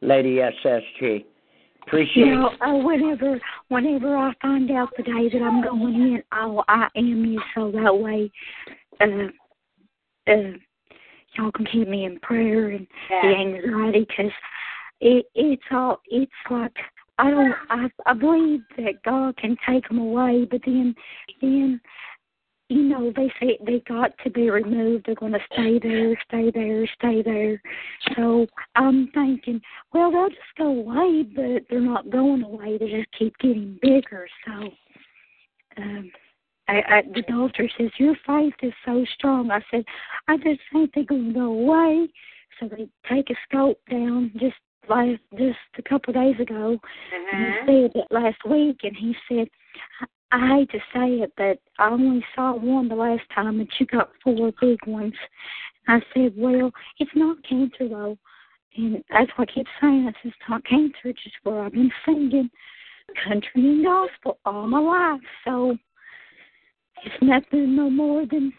Lady 0.00 0.36
SSG. 0.36 1.24
Appreciate 1.86 2.26
You 2.26 2.34
know, 2.34 2.50
uh, 2.60 2.84
whenever 2.84 3.40
whenever 3.68 4.16
I 4.16 4.32
find 4.42 4.70
out 4.70 4.90
the 4.96 5.04
day 5.04 5.28
that 5.32 5.42
I'm 5.42 5.62
going 5.62 5.94
in, 5.94 6.22
I'll 6.32 6.64
I 6.68 6.88
am 6.96 7.24
you 7.24 7.40
so 7.54 7.70
that 7.70 7.96
way, 7.96 8.30
uh, 9.00 9.28
uh, 10.30 10.52
y'all 11.36 11.52
can 11.52 11.66
keep 11.72 11.88
me 11.88 12.04
in 12.04 12.18
prayer 12.20 12.70
and 12.70 12.86
the 13.08 13.28
anxiety 13.28 14.00
because 14.00 14.32
it 15.00 15.26
it's 15.34 15.62
all 15.70 16.00
it's 16.06 16.30
like 16.50 16.76
I 17.18 17.30
don't 17.30 17.54
I 17.70 17.88
I 18.06 18.12
believe 18.14 18.60
that 18.76 19.02
God 19.04 19.36
can 19.36 19.56
take 19.66 19.88
them 19.88 19.98
away, 19.98 20.46
but 20.50 20.60
then 20.64 20.94
then 21.40 21.80
you 22.68 22.82
know 22.82 23.12
they 23.14 23.32
say 23.40 23.58
they 23.64 23.80
got 23.88 24.12
to 24.24 24.30
be 24.30 24.50
removed. 24.50 25.06
They're 25.06 25.14
going 25.14 25.32
to 25.32 25.38
stay 25.52 25.78
there, 25.78 26.18
stay 26.28 26.50
there, 26.50 26.86
stay 26.98 27.22
there. 27.22 27.60
So 28.14 28.46
I'm 28.74 29.08
thinking, 29.12 29.60
well, 29.92 30.10
they'll 30.10 30.28
just 30.28 30.40
go 30.56 30.66
away, 30.66 31.22
but 31.22 31.62
they're 31.70 31.80
not 31.80 32.10
going 32.10 32.42
away. 32.42 32.78
They 32.78 32.90
just 32.90 33.12
keep 33.18 33.36
getting 33.38 33.78
bigger. 33.80 34.28
So 34.46 34.70
um, 35.78 36.10
I, 36.68 36.82
I, 36.88 37.02
the 37.14 37.22
doctor 37.22 37.68
says 37.78 37.90
your 37.98 38.14
faith 38.26 38.54
is 38.62 38.74
so 38.84 39.04
strong. 39.14 39.50
I 39.50 39.60
said, 39.70 39.84
I 40.28 40.36
just 40.36 40.60
think 40.72 40.90
they're 40.94 41.04
going 41.04 41.32
to 41.32 41.38
go 41.38 41.46
away. 41.46 42.08
So 42.60 42.68
they 42.68 42.88
take 43.08 43.30
a 43.30 43.34
scope 43.48 43.80
down 43.90 44.32
just 44.38 44.56
last 44.88 45.20
just 45.36 45.58
a 45.78 45.82
couple 45.82 46.14
of 46.14 46.22
days 46.22 46.40
ago, 46.40 46.78
and 47.12 47.26
he 47.30 47.36
mm-hmm. 47.36 47.66
said 47.66 47.92
that 47.94 48.14
last 48.14 48.38
week, 48.48 48.78
and 48.82 48.96
he 48.96 49.14
said, 49.28 49.48
I, 50.00 50.06
I 50.30 50.56
hate 50.56 50.70
to 50.70 50.78
say 50.92 51.22
it, 51.22 51.32
but 51.36 51.58
I 51.78 51.90
only 51.90 52.24
saw 52.34 52.54
one 52.54 52.88
the 52.88 52.94
last 52.94 53.22
time, 53.34 53.60
and 53.60 53.68
you 53.78 53.86
got 53.86 54.10
four 54.22 54.52
big 54.60 54.78
ones. 54.86 55.14
I 55.88 56.00
said, 56.12 56.34
well, 56.36 56.70
it's 56.98 57.10
not 57.14 57.38
cancer 57.48 57.88
though. 57.88 58.18
And 58.76 59.02
that's 59.10 59.30
what 59.36 59.48
I 59.50 59.52
keep 59.52 59.66
saying. 59.80 60.04
This 60.06 60.32
is 60.32 60.32
not 60.48 60.64
cancer, 60.64 61.12
just 61.12 61.36
where 61.42 61.62
I've 61.62 61.72
been 61.72 61.90
singing 62.04 62.50
country 63.26 63.50
and 63.56 63.84
gospel 63.84 64.38
all 64.44 64.66
my 64.66 64.78
life. 64.78 65.20
So 65.44 65.76
it's 67.04 67.14
nothing 67.22 67.74
no 67.74 67.88
more 67.90 68.26
than 68.26 68.52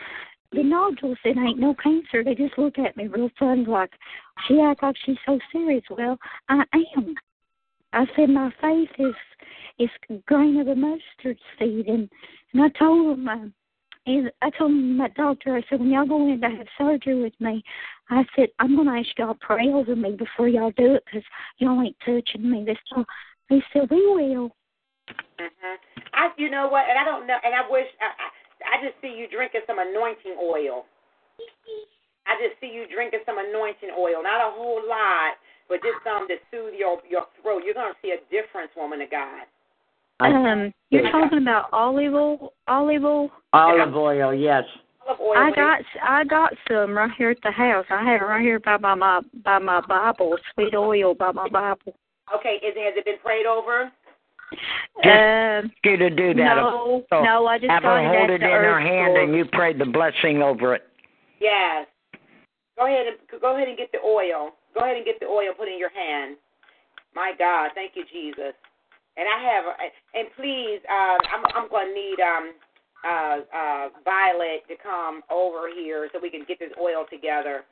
the 0.52 0.64
nodules. 0.64 1.18
It 1.24 1.38
ain't 1.38 1.60
no 1.60 1.76
cancer. 1.76 2.24
They 2.24 2.36
just 2.36 2.58
look 2.58 2.80
at 2.80 2.98
me 2.98 3.08
real 3.08 3.30
funny, 3.38 3.66
like 3.66 3.92
she 4.48 4.60
act 4.62 4.84
like 4.84 4.96
she's 5.06 5.18
so 5.26 5.40
serious. 5.52 5.84
Well, 5.90 6.18
I 6.50 6.64
am. 6.98 7.16
I 7.92 8.06
said 8.16 8.30
my 8.30 8.52
faith 8.62 8.90
is 9.00 9.16
is 9.80 9.90
grain 10.26 10.60
of 10.60 10.68
a 10.68 10.76
mustard 10.76 11.38
seed, 11.58 11.88
and 11.88 12.10
and 12.54 12.64
I 12.64 12.70
told 12.78 13.18
them. 13.18 13.28
Uh, 13.28 13.48
and 14.06 14.32
I 14.42 14.50
told 14.50 14.72
my 14.72 15.10
doctor, 15.10 15.56
I 15.56 15.62
said, 15.70 15.82
when 15.82 15.92
y'all 15.92 16.08
go 16.08 16.32
in 16.32 16.42
to 16.42 16.50
have 16.50 16.68
surgery 16.80 17.22
with 17.22 17.34
me, 17.40 17.62
I 18.10 18.24
said, 18.36 18.48
I'm 18.58 18.76
going 18.76 18.88
to 18.88 18.94
ask 18.94 19.20
y'all 19.20 19.38
pray 19.40 19.68
over 19.68 19.96
me 19.96 20.16
before 20.16 20.48
y'all 20.48 20.72
do 20.78 20.96
it 20.96 21.04
because 21.06 21.22
y'all 21.60 21.80
ain't 21.80 21.98
touching 22.04 22.50
me. 22.50 22.64
This 22.66 22.78
time. 22.92 23.06
They 23.50 23.62
said, 23.72 23.90
we 23.92 23.98
will. 24.08 24.50
Mm-hmm. 25.40 25.76
I, 26.14 26.30
you 26.38 26.50
know 26.50 26.68
what, 26.70 26.86
and 26.90 26.98
I 26.98 27.06
don't 27.06 27.28
know, 27.28 27.38
and 27.44 27.54
I 27.54 27.70
wish, 27.70 27.86
I, 28.02 28.06
I, 28.06 28.30
I 28.70 28.78
just 28.86 28.96
see 29.02 29.10
you 29.10 29.28
drinking 29.28 29.66
some 29.66 29.80
anointing 29.80 30.38
oil. 30.38 30.86
I 32.30 32.38
just 32.38 32.62
see 32.62 32.70
you 32.70 32.86
drinking 32.86 33.26
some 33.26 33.42
anointing 33.42 33.90
oil, 33.98 34.22
not 34.22 34.38
a 34.38 34.54
whole 34.54 34.82
lot, 34.86 35.42
but 35.68 35.82
just 35.82 35.98
some 36.06 36.28
to 36.30 36.38
soothe 36.52 36.78
your 36.78 37.02
your 37.10 37.26
throat. 37.42 37.64
You're 37.66 37.74
gonna 37.74 37.98
see 38.02 38.14
a 38.14 38.22
difference, 38.30 38.70
woman 38.78 39.02
of 39.02 39.10
God. 39.10 39.50
Um, 40.22 40.74
you're 40.90 41.10
talking 41.12 41.40
about 41.40 41.70
olive 41.72 42.14
oil, 42.14 42.54
olive 42.68 43.04
oil. 43.04 43.32
Olive 43.54 43.96
oil, 43.96 44.34
yes. 44.34 44.64
Olive 45.08 45.22
oil. 45.22 45.38
I 45.38 45.52
got 45.52 45.80
I 46.04 46.24
got 46.26 46.54
some 46.70 46.92
right 46.92 47.12
here 47.18 47.32
at 47.32 47.42
the 47.42 47.52
house. 47.52 47.86
I 47.90 48.04
have 48.04 48.22
it 48.22 48.26
right 48.26 48.42
here 48.42 48.60
by 48.60 48.78
my, 48.78 48.96
my 48.96 49.22
by 49.44 49.60
my 49.60 49.82
Bible, 49.88 50.38
sweet 50.54 50.76
oil 50.76 51.16
by 51.16 51.32
my 51.32 51.48
Bible. 51.50 51.96
Okay, 52.36 52.62
is 52.62 52.78
it, 52.78 52.86
has 52.86 52.94
it 52.96 53.06
been 53.06 53.18
prayed 53.24 53.48
over? 53.48 53.92
Um, 55.04 55.72
you 55.84 55.98
to 55.98 56.10
do 56.10 56.34
that. 56.34 56.56
no, 56.56 57.04
So 57.10 57.24
no, 57.24 57.46
I 57.48 57.58
just 57.60 57.70
have 57.72 57.84
got 57.84 58.04
her 58.04 58.18
hold 58.18 58.30
it 58.32 58.42
in 58.42 58.50
her 58.50 58.80
hand 58.80 59.14
store. 59.14 59.24
and 59.24 59.36
you 59.36 59.46
pray 59.46 59.74
the 59.74 59.86
blessing 59.86 60.42
over 60.42 60.76
it. 60.76 60.84
Yes. 61.40 61.88
Go 62.78 62.86
ahead 62.88 63.08
and 63.08 63.42
go 63.42 63.56
ahead 63.56 63.68
and 63.68 63.78
get 63.78 63.92
the 63.92 64.00
oil. 64.00 64.52
Go 64.74 64.82
ahead 64.82 64.96
and 64.98 65.06
get 65.06 65.20
the 65.20 65.26
oil. 65.28 65.52
Put 65.58 65.68
in 65.68 65.78
your 65.80 65.90
hand. 65.92 66.38
My 67.16 67.34
God, 67.38 67.72
thank 67.76 67.94
you, 67.96 68.04
Jesus. 68.12 68.54
And 69.18 69.28
I 69.28 69.42
have, 69.52 69.66
and 70.14 70.28
please, 70.36 70.80
um, 70.90 71.18
I'm 71.34 71.44
I'm 71.64 71.70
going 71.70 71.88
to 71.88 71.94
need 71.94 72.20
um 72.20 72.54
uh 73.04 73.38
uh 73.56 73.90
Violet 74.06 74.64
to 74.70 74.76
come 74.82 75.22
over 75.30 75.68
here 75.74 76.10
so 76.14 76.20
we 76.22 76.30
can 76.30 76.44
get 76.48 76.60
this 76.60 76.72
oil 76.80 77.06
together. 77.12 77.64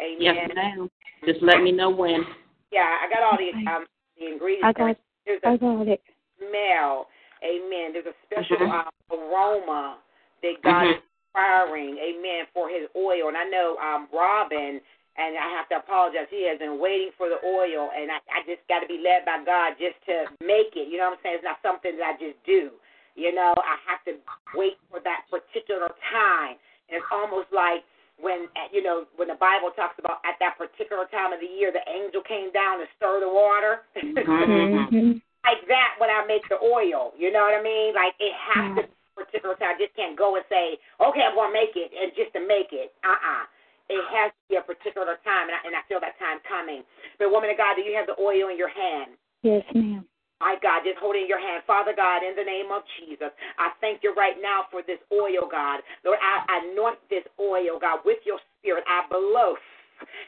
Amen. 0.00 0.18
Yes, 0.20 0.50
ma'am. 0.54 0.90
Just 1.26 1.42
let 1.42 1.62
me 1.62 1.72
know 1.72 1.90
when. 1.90 2.24
Yeah, 2.72 2.98
I 3.04 3.08
got 3.12 3.22
all 3.22 3.36
the 3.38 3.70
um 3.70 3.86
the 4.18 4.32
ingredients. 4.32 4.64
I 4.66 4.72
got 4.72 4.96
There's 5.26 5.40
I 5.44 5.54
a 5.54 5.58
got 5.58 5.88
it. 5.88 6.00
Smell. 6.38 7.08
Amen. 7.42 7.92
There's 7.92 8.06
a 8.06 8.14
special 8.24 8.56
Mhm. 8.56 8.72
uh, 8.72 9.14
aroma 9.14 9.98
that 10.42 10.62
God 10.62 10.86
Mhm. 10.86 10.96
is 10.96 11.02
inspiring. 11.26 11.98
Amen. 11.98 12.46
For 12.52 12.68
His 12.68 12.88
oil, 12.96 13.28
and 13.28 13.36
I 13.36 13.44
know 13.44 13.76
um 13.78 14.08
Robin. 14.12 14.80
And 15.16 15.38
I 15.38 15.48
have 15.50 15.68
to 15.68 15.76
apologize. 15.76 16.26
He 16.28 16.42
has 16.42 16.58
been 16.58 16.80
waiting 16.80 17.12
for 17.16 17.28
the 17.28 17.38
oil, 17.46 17.88
and 17.94 18.10
I, 18.10 18.18
I 18.34 18.42
just 18.50 18.66
got 18.66 18.80
to 18.80 18.88
be 18.88 18.98
led 18.98 19.24
by 19.24 19.44
God 19.46 19.78
just 19.78 19.94
to 20.06 20.26
make 20.42 20.74
it. 20.74 20.88
You 20.88 20.98
know 20.98 21.10
what 21.10 21.18
I'm 21.18 21.22
saying? 21.22 21.36
It's 21.36 21.44
not 21.44 21.62
something 21.62 21.96
that 21.98 22.04
I 22.04 22.18
just 22.18 22.42
do. 22.42 22.72
You 23.14 23.32
know, 23.32 23.54
I 23.56 23.78
have 23.86 24.02
to 24.10 24.18
wait 24.58 24.74
for 24.90 24.98
that 25.06 25.22
particular 25.30 25.94
time. 26.10 26.58
And 26.90 26.98
it's 26.98 27.06
almost 27.12 27.46
like 27.52 27.84
when 28.18 28.48
you 28.72 28.82
know 28.82 29.06
when 29.14 29.28
the 29.28 29.38
Bible 29.38 29.70
talks 29.70 29.98
about 29.98 30.18
at 30.26 30.34
that 30.40 30.58
particular 30.58 31.06
time 31.06 31.32
of 31.32 31.38
the 31.38 31.46
year, 31.46 31.70
the 31.70 31.86
angel 31.86 32.22
came 32.26 32.50
down 32.50 32.78
to 32.78 32.86
stir 32.96 33.20
the 33.20 33.30
water. 33.30 33.82
Mm-hmm. 33.94 35.22
like 35.44 35.62
that 35.68 36.00
when 36.00 36.08
I 36.10 36.24
make 36.26 36.48
the 36.48 36.58
oil. 36.58 37.12
You 37.14 37.30
know 37.30 37.44
what 37.44 37.54
I 37.54 37.62
mean? 37.62 37.94
Like 37.94 38.16
it 38.18 38.32
has 38.32 38.80
to 38.80 38.82
be 38.88 38.90
a 38.90 39.16
particular 39.20 39.54
time. 39.60 39.76
I 39.76 39.78
just 39.78 39.94
can't 39.94 40.16
go 40.16 40.34
and 40.34 40.44
say, 40.48 40.80
okay, 40.98 41.22
I'm 41.22 41.36
going 41.36 41.52
to 41.52 41.56
make 41.56 41.76
it, 41.76 41.92
and 41.92 42.10
just 42.16 42.32
to 42.34 42.40
make 42.40 42.72
it. 42.72 42.96
Uh 43.04 43.14
uh 43.14 43.44
It 43.92 44.00
has 44.10 44.32
to 44.32 44.42
be 44.48 44.56
a 44.56 44.64
particular 44.64 45.20
time, 45.20 45.52
and 45.52 45.56
I, 45.56 45.60
and 45.68 45.74
I 45.76 45.84
feel 45.86 46.00
that 46.00 46.16
time 46.16 46.40
coming. 46.48 46.82
But 47.20 47.28
woman 47.28 47.52
of 47.52 47.60
God, 47.60 47.76
do 47.76 47.84
you 47.84 47.92
have 47.94 48.08
the 48.08 48.16
oil 48.16 48.48
in 48.48 48.56
your 48.56 48.72
hand? 48.72 49.20
Yes, 49.44 49.62
ma'am. 49.76 50.08
My 50.40 50.56
God, 50.60 50.82
just 50.84 50.98
hold 50.98 51.16
it 51.16 51.24
in 51.24 51.30
your 51.30 51.40
hand. 51.40 51.62
Father 51.64 51.92
God, 51.96 52.20
in 52.24 52.34
the 52.36 52.44
name 52.44 52.68
of 52.72 52.82
Jesus, 52.98 53.30
I 53.56 53.70
thank 53.80 54.02
you 54.02 54.12
right 54.16 54.36
now 54.42 54.66
for 54.68 54.82
this 54.82 54.98
oil, 55.12 55.48
God. 55.48 55.80
Lord, 56.04 56.18
I 56.20 56.44
anoint 56.64 56.98
this 57.08 57.24
oil, 57.38 57.78
God, 57.80 58.00
with 58.04 58.18
your 58.26 58.40
spirit. 58.58 58.84
I 58.84 59.08
blow 59.08 59.56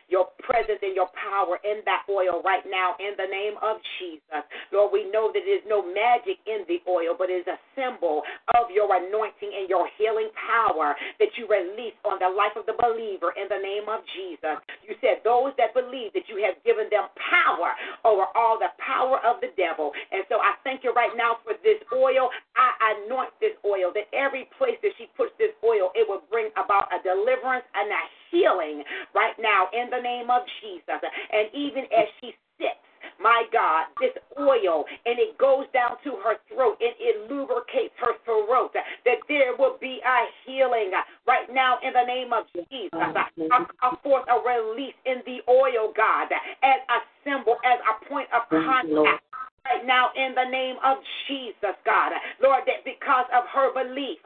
your 0.09 0.31
presence 0.39 0.79
and 0.83 0.95
your 0.95 1.11
power 1.19 1.59
in 1.67 1.83
that 1.85 2.07
oil 2.07 2.43
right 2.45 2.63
now 2.67 2.95
in 3.03 3.19
the 3.19 3.27
name 3.27 3.59
of 3.63 3.83
Jesus. 3.99 4.43
Lord, 4.71 4.95
we 4.95 5.11
know 5.11 5.31
that 5.35 5.43
there's 5.43 5.67
no 5.67 5.83
magic 5.83 6.39
in 6.47 6.63
the 6.71 6.79
oil, 6.87 7.19
but 7.19 7.31
it 7.31 7.43
is 7.43 7.51
a 7.51 7.59
symbol 7.75 8.23
of 8.55 8.71
your 8.71 8.87
anointing 8.91 9.51
and 9.51 9.67
your 9.67 9.91
healing 9.99 10.31
power 10.35 10.95
that 11.19 11.31
you 11.35 11.51
release 11.51 11.97
on 12.07 12.23
the 12.23 12.31
life 12.31 12.55
of 12.55 12.67
the 12.67 12.77
believer 12.79 13.35
in 13.35 13.51
the 13.51 13.59
name 13.59 13.91
of 13.91 14.03
Jesus. 14.15 14.63
You 14.87 14.95
said 15.03 15.27
those 15.27 15.53
that 15.59 15.75
believe 15.75 16.15
that 16.15 16.31
you 16.31 16.39
have 16.47 16.59
given 16.63 16.87
them 16.91 17.11
power 17.19 17.75
over 18.07 18.31
all 18.39 18.59
the 18.59 18.71
power 18.79 19.19
of 19.27 19.43
the 19.43 19.51
devil. 19.59 19.91
And 20.15 20.23
so 20.31 20.39
I 20.39 20.55
thank 20.63 20.87
you 20.87 20.95
right 20.95 21.13
now 21.19 21.43
for 21.43 21.59
this 21.67 21.83
oil. 21.91 22.31
I 22.55 22.97
anoint 23.03 23.35
this 23.43 23.59
oil 23.67 23.91
that 23.95 24.07
every 24.15 24.47
place 24.59 24.79
that 24.83 24.95
she 24.99 25.11
puts 25.19 25.35
this 25.39 25.53
oil, 25.67 25.91
it 25.99 26.07
will 26.07 26.23
bring 26.31 26.55
about 26.55 26.89
a 26.95 27.03
deliverance 27.03 27.67
and 27.75 27.91
a 27.91 28.03
healing 28.37 28.85
right 29.17 29.37
now 29.41 29.73
in 29.73 29.89
the 29.89 30.01
name 30.01 30.29
of 30.29 30.43
Jesus. 30.61 31.01
And 31.33 31.49
even 31.57 31.85
as 31.89 32.05
she 32.21 32.37
sits, 32.61 32.77
my 33.21 33.45
God, 33.53 33.87
this 34.01 34.13
oil, 34.39 34.85
and 35.07 35.17
it 35.19 35.39
goes 35.39 35.65
down 35.73 35.97
to 36.05 36.21
her 36.21 36.37
throat 36.53 36.77
and 36.81 36.93
it 37.01 37.31
lubricates 37.31 37.95
her 37.97 38.13
throat, 38.25 38.73
that 38.75 39.19
there 39.29 39.57
will 39.57 39.79
be 39.81 40.01
a 40.05 40.19
healing 40.45 40.91
right 41.27 41.49
now 41.53 41.79
in 41.81 41.93
the 41.95 42.05
name 42.05 42.33
of 42.33 42.45
Jesus. 42.69 42.93
I 42.93 43.65
call 43.81 43.97
forth 44.03 44.27
a 44.29 44.37
release 44.37 44.99
in 45.07 45.23
the 45.25 45.41
oil, 45.49 45.93
God, 45.97 46.29
as 46.63 46.81
a 46.93 47.01
symbol, 47.27 47.59
as 47.67 47.83
a 47.83 47.95
point 48.07 48.29
of 48.31 48.49
contact 48.49 49.23
right 49.67 49.85
now 49.85 50.11
in 50.15 50.35
the 50.35 50.47
name 50.47 50.77
of 50.85 50.99
Jesus, 51.27 51.75
God. 51.85 52.13
Lord, 52.41 52.63
that 52.67 52.87
because 52.87 53.27
of 53.35 53.45
her 53.51 53.75
belief, 53.75 54.19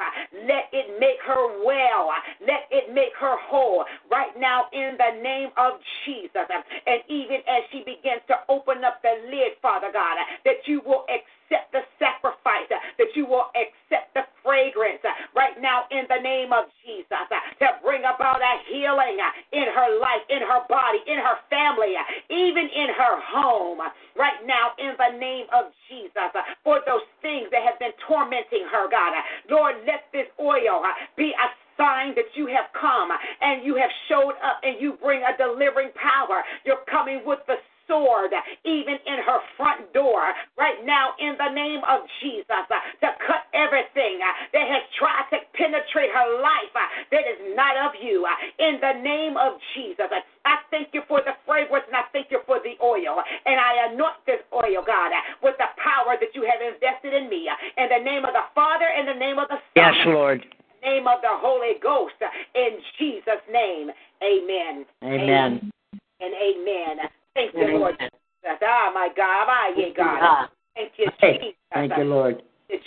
let 0.44 0.68
it 0.72 1.00
make 1.00 1.16
her 1.24 1.64
well. 1.64 2.12
Let 2.44 2.68
it 2.70 2.92
make 2.92 3.16
her 3.18 3.36
whole 3.48 3.84
right 4.10 4.36
now 4.38 4.66
in 4.72 5.00
the 5.00 5.22
name 5.22 5.48
of 5.56 5.80
Jesus. 6.04 6.44
And 6.44 7.00
even 7.08 7.40
as 7.48 7.64
she 7.72 7.80
begins 7.80 8.20
to 8.28 8.36
open 8.48 8.84
up 8.84 9.00
the 9.00 9.16
lid, 9.32 9.56
Father 9.62 9.88
God, 9.92 10.20
that 10.44 10.60
you 10.66 10.82
will 10.84 11.04
accept 11.08 11.39
the 11.50 11.82
sacrifice, 11.98 12.70
uh, 12.70 12.78
that 12.98 13.10
you 13.14 13.26
will 13.26 13.50
accept 13.58 14.14
the 14.14 14.22
fragrance 14.42 15.02
uh, 15.04 15.12
right 15.34 15.58
now 15.60 15.84
in 15.90 16.06
the 16.08 16.20
name 16.22 16.52
of 16.54 16.70
Jesus 16.86 17.10
uh, 17.10 17.40
to 17.58 17.66
bring 17.82 18.06
about 18.06 18.40
a 18.40 18.54
healing 18.70 19.18
in 19.52 19.66
her 19.74 19.90
life, 19.98 20.22
in 20.30 20.40
her 20.40 20.62
body, 20.70 21.02
in 21.06 21.18
her 21.18 21.38
family, 21.50 21.98
even 22.30 22.70
in 22.70 22.88
her 22.94 23.18
home 23.20 23.82
right 24.16 24.40
now 24.46 24.72
in 24.78 24.94
the 24.98 25.18
name 25.18 25.46
of 25.52 25.72
Jesus 25.88 26.30
for 26.64 26.80
those 26.86 27.04
things 27.22 27.48
that 27.50 27.62
have 27.62 27.78
been 27.78 27.94
tormenting 28.06 28.66
her, 28.70 28.88
God. 28.90 29.12
Lord, 29.50 29.76
let 29.86 30.06
this 30.12 30.26
oil 30.38 30.82
be 31.16 31.32
a 31.32 31.48
sign 31.80 32.14
that 32.14 32.28
you 32.36 32.46
have 32.52 32.68
come 32.76 33.08
and 33.40 33.64
you 33.64 33.76
have 33.76 33.90
showed 34.08 34.36
up 34.44 34.60
and 34.62 34.76
you 34.80 35.00
bring 35.02 35.22
a 35.24 35.32
delivering 35.36 35.90
power. 35.96 36.44
You're 36.64 36.84
coming 36.90 37.22
with 37.24 37.40
the 37.46 37.56
sword 37.90 38.30
even 38.62 38.94
in 39.02 39.18
her 39.26 39.42
front 39.58 39.90
door 39.92 40.30
right 40.54 40.78
now 40.86 41.18
in 41.18 41.34
the 41.34 41.50
name 41.50 41.82
of 41.90 42.06
Jesus 42.22 42.46
uh, 42.70 42.78
to 43.02 43.10
cut 43.26 43.50
everything 43.50 44.22
uh, 44.22 44.30
that 44.54 44.70
has 44.70 44.86
tried 44.94 45.26
to 45.34 45.42
penetrate 45.58 46.14
her 46.14 46.38
life 46.38 46.74
uh, 46.78 46.86
that 47.10 47.26
is 47.26 47.42
not 47.58 47.74
of 47.74 47.98
you 47.98 48.22
in 48.58 48.78
the 48.78 48.94
name 49.02 49.34
of 49.36 49.58
Jesus. 49.74 50.06
I 50.46 50.62
thank 50.70 50.94
you 50.94 51.02
for 51.08 51.20
the 51.20 51.34
fragrance 51.44 51.84
and 51.88 51.96
I 51.96 52.06
thank 52.12 52.30
you 52.30 52.40
for 52.46 52.60
the 52.62 52.78
oil. 52.78 53.18
And 53.46 53.58
I 53.58 53.90
anoint 53.90 54.22
this 54.26 54.40
oil, 54.54 54.86
God, 54.86 55.10
with 55.42 55.56
the 55.58 55.68
power 55.82 56.14
that 56.20 56.30
you 56.34 56.46
have 56.46 56.62
invested 56.62 57.14
in 57.14 57.28
me. 57.28 57.48
In 57.76 57.88
the 57.90 58.02
name 58.02 58.24
of 58.24 58.32
the 58.32 58.46
Father, 58.54 58.86
in 58.98 59.06
the 59.06 59.18
name 59.18 59.38
of 59.38 59.48
the 59.48 59.58
Son. 59.74 59.94
Yes, 59.94 59.94
Lord. 60.06 60.44
Name 60.82 61.06
of 61.06 61.20
the 61.20 61.34
Holy 61.34 61.78
Ghost. 61.82 62.14
In 62.54 62.78
Jesus' 62.98 63.44
name. 63.50 63.90
Amen. 64.22 64.86
Amen. 65.02 65.72
And 66.20 66.34
amen. 66.34 67.10
Thank 67.34 67.54
you, 67.54 67.78
Lord. 67.78 67.94
Ah, 68.00 68.90
my 68.94 69.08
God. 69.16 69.46
Ah, 69.48 69.68
yeah, 69.76 69.88
God. 69.96 70.48
Thank 70.74 70.92
you, 70.96 71.06
Jesus. 71.20 71.54
thank 71.72 71.92
you, 71.96 72.04
Lord. 72.04 72.42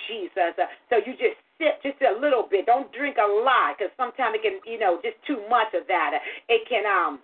Jesus. 0.08 0.56
So 0.90 0.98
you 1.04 1.14
just 1.20 1.38
sip 1.60 1.84
just 1.84 2.00
a 2.02 2.16
little 2.20 2.48
bit. 2.50 2.66
Don't 2.66 2.92
drink 2.92 3.18
a 3.20 3.28
lot 3.28 3.76
because 3.78 3.92
sometimes 3.98 4.40
it 4.40 4.44
can, 4.44 4.60
you 4.66 4.80
know, 4.80 5.00
just 5.04 5.20
too 5.28 5.44
much 5.50 5.76
of 5.76 5.88
that. 5.88 6.20
It 6.48 6.64
can 6.68 6.88
um, 6.88 7.20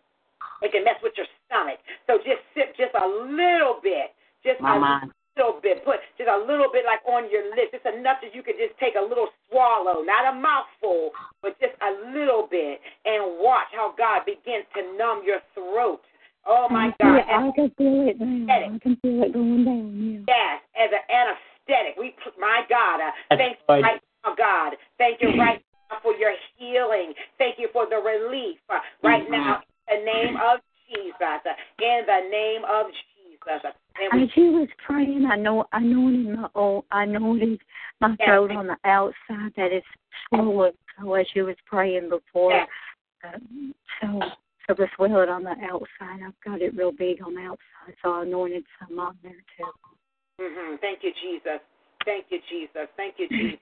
it 0.62 0.72
can 0.72 0.84
mess 0.84 1.00
with 1.02 1.14
your 1.16 1.28
stomach. 1.48 1.80
So 2.08 2.20
just 2.20 2.44
sip 2.54 2.76
just 2.76 2.94
a 2.96 3.08
little 3.08 3.80
bit. 3.82 4.12
Just 4.44 4.60
My 4.62 4.76
a 4.76 5.08
little 5.40 5.60
bit. 5.64 5.84
Put 5.84 6.04
just 6.20 6.28
a 6.28 6.40
little 6.40 6.68
bit 6.72 6.84
like 6.84 7.00
on 7.08 7.32
your 7.32 7.48
lips. 7.56 7.72
Just 7.72 7.88
enough 7.88 8.20
that 8.24 8.36
you 8.36 8.44
can 8.44 8.60
just 8.60 8.76
take 8.80 9.00
a 9.00 9.04
little 9.04 9.32
swallow, 9.48 10.04
not 10.04 10.28
a 10.28 10.36
mouthful, 10.36 11.12
but 11.42 11.56
just 11.60 11.76
a 11.80 11.92
little 12.12 12.48
bit, 12.48 12.84
and 13.08 13.40
watch 13.40 13.72
how 13.72 13.96
God 13.96 14.28
begins 14.28 14.68
to 14.76 14.84
numb 15.00 15.24
your 15.24 15.40
throat. 15.56 16.04
Oh 16.50 16.68
my 16.69 16.88
I 16.88 17.03
God. 17.03 17.26
feel- 17.26 17.36
I 17.36 17.52
can 17.56 17.69
feel 17.78 18.08
it 18.10 18.19
now. 18.19 18.53
I 18.74 18.80
can 18.80 18.95
feel 18.98 19.22
it 19.24 19.34
going 19.34 19.66
down. 19.66 20.26
Yeah. 20.28 20.34
Yes, 20.34 20.61
as 20.76 20.90
an 20.92 21.06
anesthetic. 21.14 21.95
We, 21.98 22.16
my 22.40 22.64
God, 22.68 23.00
uh, 23.02 23.11
thank 23.38 23.58
you 23.60 23.66
right. 23.69 23.84
right 23.84 24.02
now, 24.26 24.34
God. 24.36 24.74
Thank 24.98 25.22
you 25.22 25.30
right 25.38 25.61
now 25.92 25.98
for 26.02 26.16
your 26.16 26.34
healing. 26.58 27.14
Thank 27.38 27.60
you 27.60 27.69
for 27.72 27.86
the 27.88 27.98
relief 27.98 28.58
uh, 28.69 28.80
right 29.03 29.24
Mhm. 29.28 29.32
now 29.32 29.61
in 29.94 30.00
the 30.00 30.06
name 30.06 30.36
of 30.38 30.60
Jesus. 30.90 31.14
uh, 31.22 31.53
In 31.84 32.06
the 32.08 32.30
name 32.32 32.66
of 32.66 32.88
Jesus. 32.92 33.64
uh, 33.64 33.72
And 34.11 34.24
As 34.24 34.32
she 34.32 34.50
was 34.50 34.68
praying, 34.80 35.28
I 35.28 35.36
know 35.36 35.68
I 35.72 35.78
anointed 35.78 36.36
my 36.40 36.50
oh, 36.56 36.84
I 36.92 37.03
anointed 37.03 37.61
my 38.02 38.16
Yes. 38.19 38.28
throat 38.28 38.52
on 38.52 38.66
the 38.68 38.78
outside 38.86 39.53
that 39.56 39.72
is 39.72 39.84
swollen. 40.28 40.74
So 41.00 41.14
as 41.14 41.28
she 41.32 41.42
was 41.44 41.56
praying 41.68 42.10
before, 42.10 42.53
Yes. 42.53 42.69
um, 43.24 43.76
so 44.02 44.32
so 44.70 44.76
the 44.76 44.88
swelling 44.96 45.30
on 45.30 45.44
the 45.44 45.56
outside, 45.66 46.22
I've 46.22 46.38
got 46.46 46.62
it 46.62 46.78
real 46.78 46.92
big 46.92 47.24
on 47.26 47.34
the 47.34 47.42
outside. 47.42 47.96
So 48.04 48.14
I 48.14 48.22
anointed 48.22 48.64
some 48.78 49.00
on 49.00 49.18
there 49.24 49.42
too. 49.58 49.66
hmm 50.40 50.76
Thank 50.80 51.00
you, 51.02 51.12
Jesus. 51.24 51.60
Thank 52.06 52.26
you, 52.30 52.38
Jesus. 52.50 52.88
Thank 52.96 53.16
you, 53.18 53.28
Jesus. 53.30 53.60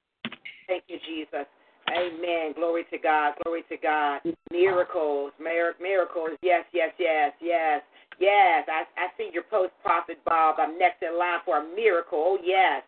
Thank 0.68 0.84
you, 0.88 0.98
Jesus. 1.08 1.46
Amen. 1.90 2.52
Glory 2.54 2.84
to 2.92 2.98
God. 2.98 3.32
Glory 3.42 3.64
to 3.70 3.76
God. 3.78 4.20
Miracles. 4.52 5.32
Mir- 5.40 5.74
miracles. 5.80 6.36
Yes, 6.42 6.64
yes, 6.74 6.92
yes, 6.98 7.32
yes. 7.40 7.80
Yes. 8.20 8.68
I, 8.68 8.84
I 9.00 9.08
see 9.16 9.30
your 9.32 9.44
post, 9.44 9.72
Prophet 9.82 10.18
Bob. 10.26 10.56
I'm 10.58 10.78
next 10.78 11.02
in 11.02 11.18
line 11.18 11.40
for 11.46 11.58
a 11.58 11.74
miracle. 11.74 12.36
Oh, 12.36 12.38
yes. 12.44 12.82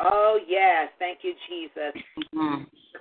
Oh, 0.00 0.38
yes. 0.48 0.88
Thank 0.98 1.18
you, 1.20 1.34
Jesus. 1.50 2.02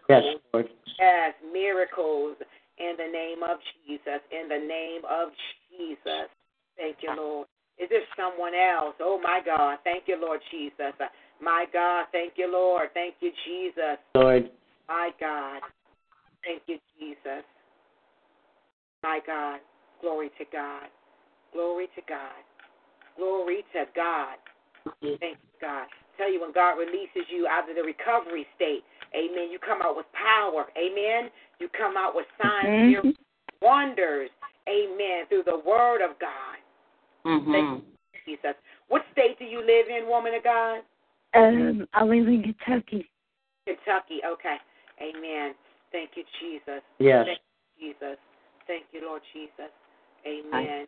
Yes, 0.10 0.24
Lord. 0.54 0.68
Yes, 1.00 1.34
miracles 1.54 2.36
in 2.78 2.94
the 2.98 3.12
name 3.12 3.44
of 3.44 3.58
Jesus. 3.86 4.22
In 4.32 4.48
the 4.48 4.62
name 4.62 5.02
of 5.10 5.30
Jesus. 5.70 6.30
Thank 6.78 6.98
you, 7.02 7.14
Lord. 7.16 7.48
Is 7.78 7.90
there 7.90 8.06
someone 8.18 8.54
else? 8.54 8.96
Oh, 9.00 9.20
my 9.22 9.42
God. 9.46 9.78
Thank 9.84 10.08
you, 10.08 10.18
Lord 10.20 10.40
Jesus. 10.52 10.94
My 11.42 11.66
God. 11.72 12.06
Thank 12.12 12.34
you, 12.38 12.52
Lord. 12.52 12.90
Thank 12.94 13.16
you, 13.20 13.32
Jesus. 13.46 13.98
Lord. 14.16 14.50
My 14.88 15.12
God. 15.20 15.62
Thank 16.44 16.64
you, 16.68 16.78
Jesus. 17.00 17.44
My 19.04 19.20
God. 19.26 19.60
Glory 20.02 20.30
to 20.38 20.46
God. 20.52 20.90
Glory 21.54 21.88
to 21.96 22.02
God. 22.08 22.42
Glory 23.18 23.64
to 23.74 23.86
God. 23.96 24.38
Thank 25.02 25.22
you, 25.22 25.58
God. 25.62 25.88
Tell 26.18 26.32
you 26.32 26.42
when 26.42 26.52
God 26.52 26.78
releases 26.78 27.30
you 27.30 27.48
out 27.48 27.70
of 27.70 27.76
the 27.76 27.84
recovery 27.84 28.46
state, 28.56 28.84
amen, 29.16 29.50
you 29.52 29.60
come 29.60 29.82
out 29.82 29.96
with 29.96 30.06
power. 30.14 30.66
Amen. 30.78 31.30
You 31.60 31.70
come 31.70 31.96
out 31.96 32.16
with 32.16 32.26
signs, 32.42 32.68
Mhm. 32.68 32.90
miracles, 32.90 33.16
wonders. 33.62 34.30
Amen. 34.68 35.26
Through 35.28 35.44
the 35.44 35.58
word 35.58 36.02
of 36.02 36.18
God. 36.20 36.58
Thank 37.24 37.84
you, 37.84 38.20
Jesus. 38.26 38.56
What 38.88 39.06
state 39.12 39.38
do 39.40 39.46
you 39.46 39.62
live 39.62 39.90
in, 39.90 40.08
woman 40.08 40.34
of 40.34 40.44
God? 40.44 40.84
Um, 41.34 41.88
I 41.94 42.04
live 42.04 42.28
in 42.28 42.42
Kentucky. 42.44 43.10
Kentucky. 43.66 44.24
Okay. 44.24 44.58
Amen. 45.02 45.54
Thank 45.92 46.12
you, 46.16 46.24
Jesus. 46.40 46.82
Yes. 47.00 47.26
Thank 47.26 47.40
you, 47.78 47.94
Jesus. 47.94 48.18
Thank 48.66 48.86
you, 48.92 49.02
Lord 49.06 49.22
Jesus. 49.34 49.72
Amen. 50.26 50.88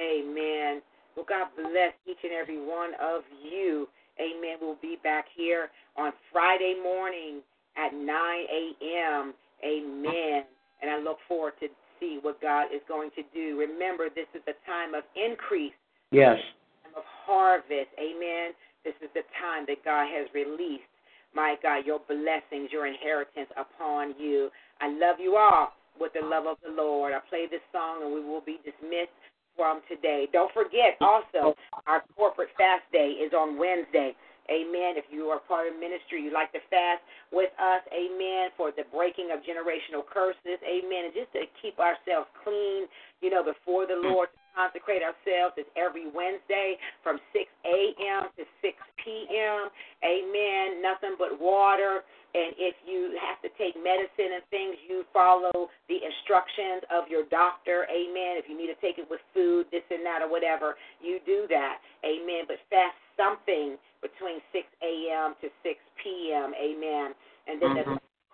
Amen. 0.00 0.82
Well, 1.16 1.26
God 1.28 1.48
bless 1.56 1.94
each 2.06 2.20
and 2.22 2.32
every 2.32 2.60
one 2.60 2.92
of 3.00 3.22
you. 3.42 3.88
Amen. 4.20 4.58
We'll 4.60 4.76
be 4.80 4.96
back 5.02 5.26
here 5.34 5.68
on 5.96 6.12
Friday 6.32 6.74
morning 6.82 7.40
at 7.76 7.92
9 7.92 8.06
a.m. 8.06 9.34
Amen. 9.64 10.44
And 10.82 10.90
I 10.90 10.98
look 10.98 11.18
forward 11.26 11.54
to 11.60 11.68
see 11.98 12.18
what 12.20 12.40
God 12.40 12.66
is 12.74 12.82
going 12.86 13.10
to 13.16 13.22
do. 13.34 13.58
Remember, 13.58 14.08
this 14.14 14.28
is 14.34 14.42
a 14.46 14.56
time 14.70 14.94
of 14.94 15.04
increase 15.16 15.72
Yes. 16.12 16.38
time 16.84 16.92
of 16.96 17.02
harvest. 17.26 17.90
Amen. 17.98 18.52
This 18.84 18.94
is 19.02 19.10
the 19.14 19.22
time 19.42 19.64
that 19.66 19.82
God 19.84 20.06
has 20.06 20.28
released, 20.32 20.86
my 21.34 21.56
God, 21.62 21.84
your 21.84 21.98
blessings, 22.06 22.70
your 22.70 22.86
inheritance 22.86 23.50
upon 23.58 24.14
you. 24.18 24.50
I 24.80 24.88
love 24.88 25.16
you 25.18 25.36
all 25.36 25.72
with 25.98 26.12
the 26.12 26.24
love 26.24 26.46
of 26.46 26.56
the 26.62 26.70
Lord. 26.70 27.12
I 27.12 27.18
play 27.28 27.46
this 27.50 27.64
song 27.72 28.04
and 28.04 28.14
we 28.14 28.20
will 28.22 28.40
be 28.44 28.60
dismissed 28.64 29.16
from 29.56 29.80
today. 29.88 30.28
Don't 30.32 30.52
forget 30.52 31.00
also, 31.00 31.56
our 31.86 32.04
corporate 32.14 32.52
fast 32.56 32.84
day 32.92 33.16
is 33.18 33.32
on 33.32 33.58
Wednesday. 33.58 34.14
Amen. 34.46 34.94
If 34.94 35.10
you 35.10 35.26
are 35.34 35.42
part 35.42 35.66
of 35.66 35.74
ministry, 35.74 36.22
you 36.22 36.30
like 36.30 36.52
to 36.54 36.62
fast 36.70 37.02
with 37.34 37.50
us, 37.58 37.82
amen, 37.90 38.54
for 38.54 38.70
the 38.70 38.86
breaking 38.94 39.34
of 39.34 39.42
generational 39.42 40.06
curses, 40.06 40.62
amen, 40.62 41.10
and 41.10 41.14
just 41.14 41.34
to 41.34 41.50
keep 41.58 41.82
ourselves 41.82 42.30
clean, 42.46 42.86
you 43.18 43.26
know, 43.26 43.42
before 43.42 43.90
the 43.90 43.98
mm. 43.98 44.06
Lord, 44.06 44.30
to 44.30 44.38
consecrate 44.56 45.04
ourselves 45.04 45.60
is 45.60 45.68
every 45.76 46.08
Wednesday 46.08 46.80
from 47.04 47.20
6 47.36 47.44
a.m. 47.44 48.32
to 48.40 48.42
6 48.64 48.72
p.m. 49.04 49.68
Amen. 50.00 50.80
Nothing 50.80 51.20
but 51.20 51.36
water. 51.36 52.00
And 52.32 52.52
if 52.56 52.76
you 52.84 53.16
have 53.20 53.40
to 53.44 53.52
take 53.56 53.76
medicine 53.76 54.40
and 54.40 54.44
things, 54.48 54.76
you 54.88 55.04
follow 55.12 55.68
the 55.88 56.00
instructions 56.00 56.84
of 56.88 57.08
your 57.08 57.24
doctor. 57.28 57.84
Amen. 57.88 58.40
If 58.40 58.48
you 58.48 58.56
need 58.56 58.72
to 58.72 58.80
take 58.80 58.96
it 58.96 59.08
with 59.08 59.20
food, 59.32 59.68
this 59.72 59.84
and 59.92 60.04
that, 60.04 60.20
or 60.24 60.28
whatever, 60.28 60.76
you 61.00 61.20
do 61.24 61.44
that. 61.48 61.80
Amen. 62.04 62.44
But 62.48 62.60
fast 62.68 62.96
something 63.16 63.76
between 64.04 64.44
6 64.52 64.64
a.m. 64.84 65.32
to 65.40 65.48
6 65.64 65.76
p.m. 66.02 66.52
Amen. 66.56 67.16
And 67.48 67.56
then 67.62 67.72
the 67.72 67.84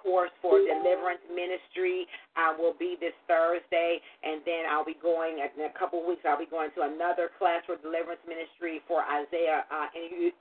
course 0.02 0.34
for 0.42 0.58
deliverance 0.58 1.22
ministry 1.30 2.06
uh, 2.34 2.52
will 2.58 2.74
be 2.74 2.98
this 2.98 3.14
Thursday, 3.30 4.02
and 4.26 4.42
then 4.44 4.66
I'll 4.66 4.84
be 4.84 4.98
going 5.00 5.38
in 5.38 5.64
a 5.64 5.78
couple 5.78 6.02
of 6.02 6.06
weeks. 6.06 6.26
I'll 6.26 6.38
be 6.38 6.50
going 6.50 6.70
to 6.74 6.82
another 6.82 7.30
class 7.38 7.62
for 7.66 7.78
deliverance 7.78 8.20
ministry 8.26 8.82
for 8.90 9.06
Isaiah 9.06 9.62
uh, 9.70 9.86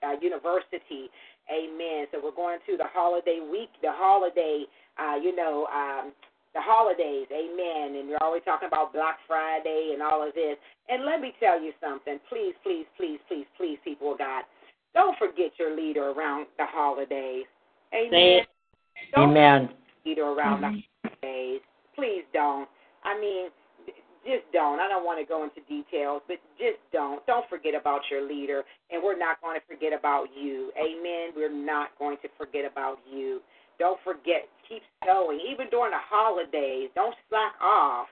uh, 0.04 0.18
University. 0.20 1.14
Amen. 1.48 2.10
So 2.12 2.20
we're 2.24 2.36
going 2.36 2.60
to 2.66 2.78
the 2.78 2.90
holiday 2.90 3.40
week, 3.40 3.70
the 3.82 3.94
holiday, 3.94 4.66
uh, 4.98 5.16
you 5.22 5.36
know, 5.36 5.68
um, 5.70 6.12
the 6.54 6.62
holidays. 6.62 7.28
Amen. 7.32 8.00
And 8.00 8.10
you're 8.10 8.24
always 8.24 8.44
talking 8.44 8.68
about 8.68 8.94
Black 8.94 9.18
Friday 9.28 9.92
and 9.94 10.02
all 10.02 10.26
of 10.26 10.34
this. 10.34 10.58
And 10.90 11.06
let 11.06 11.22
me 11.22 11.34
tell 11.40 11.62
you 11.62 11.72
something. 11.80 12.20
Please, 12.30 12.54
please, 12.64 12.86
please, 12.98 13.20
please, 13.28 13.46
please, 13.58 13.78
people 13.84 14.14
of 14.14 14.20
God, 14.20 14.44
don't 14.94 15.18
forget 15.18 15.52
your 15.58 15.76
leader 15.76 16.12
around 16.12 16.48
the 16.58 16.66
holidays. 16.66 17.46
Amen. 17.94 18.44
Don't 19.16 19.32
Amen. 19.32 19.70
leader 20.06 20.24
around 20.24 20.62
the 20.62 20.82
holidays. 21.04 21.62
Please 21.96 22.24
don't. 22.34 22.68
I 23.04 23.20
mean, 23.20 23.50
just 24.26 24.46
don't. 24.54 24.80
I 24.80 24.88
don't 24.88 25.04
want 25.04 25.20
to 25.20 25.26
go 25.26 25.44
into 25.44 25.62
details, 25.66 26.22
but 26.28 26.38
just 26.58 26.78
don't. 26.94 27.26
Don't 27.26 27.48
forget 27.50 27.74
about 27.74 28.02
your 28.10 28.22
leader, 28.28 28.64
and 28.90 29.02
we're 29.02 29.18
not 29.18 29.42
going 29.42 29.58
to 29.60 29.66
forget 29.66 29.98
about 29.98 30.28
you. 30.38 30.72
Amen. 30.78 31.34
We're 31.36 31.54
not 31.54 31.90
going 31.98 32.18
to 32.22 32.30
forget 32.38 32.66
about 32.70 33.00
you. 33.10 33.42
Don't 33.80 34.00
forget. 34.06 34.46
Keep 34.70 34.84
going. 35.06 35.42
Even 35.42 35.68
during 35.74 35.92
the 35.92 36.06
holidays, 36.06 36.94
don't 36.94 37.16
slack 37.30 37.58
off. 37.58 38.08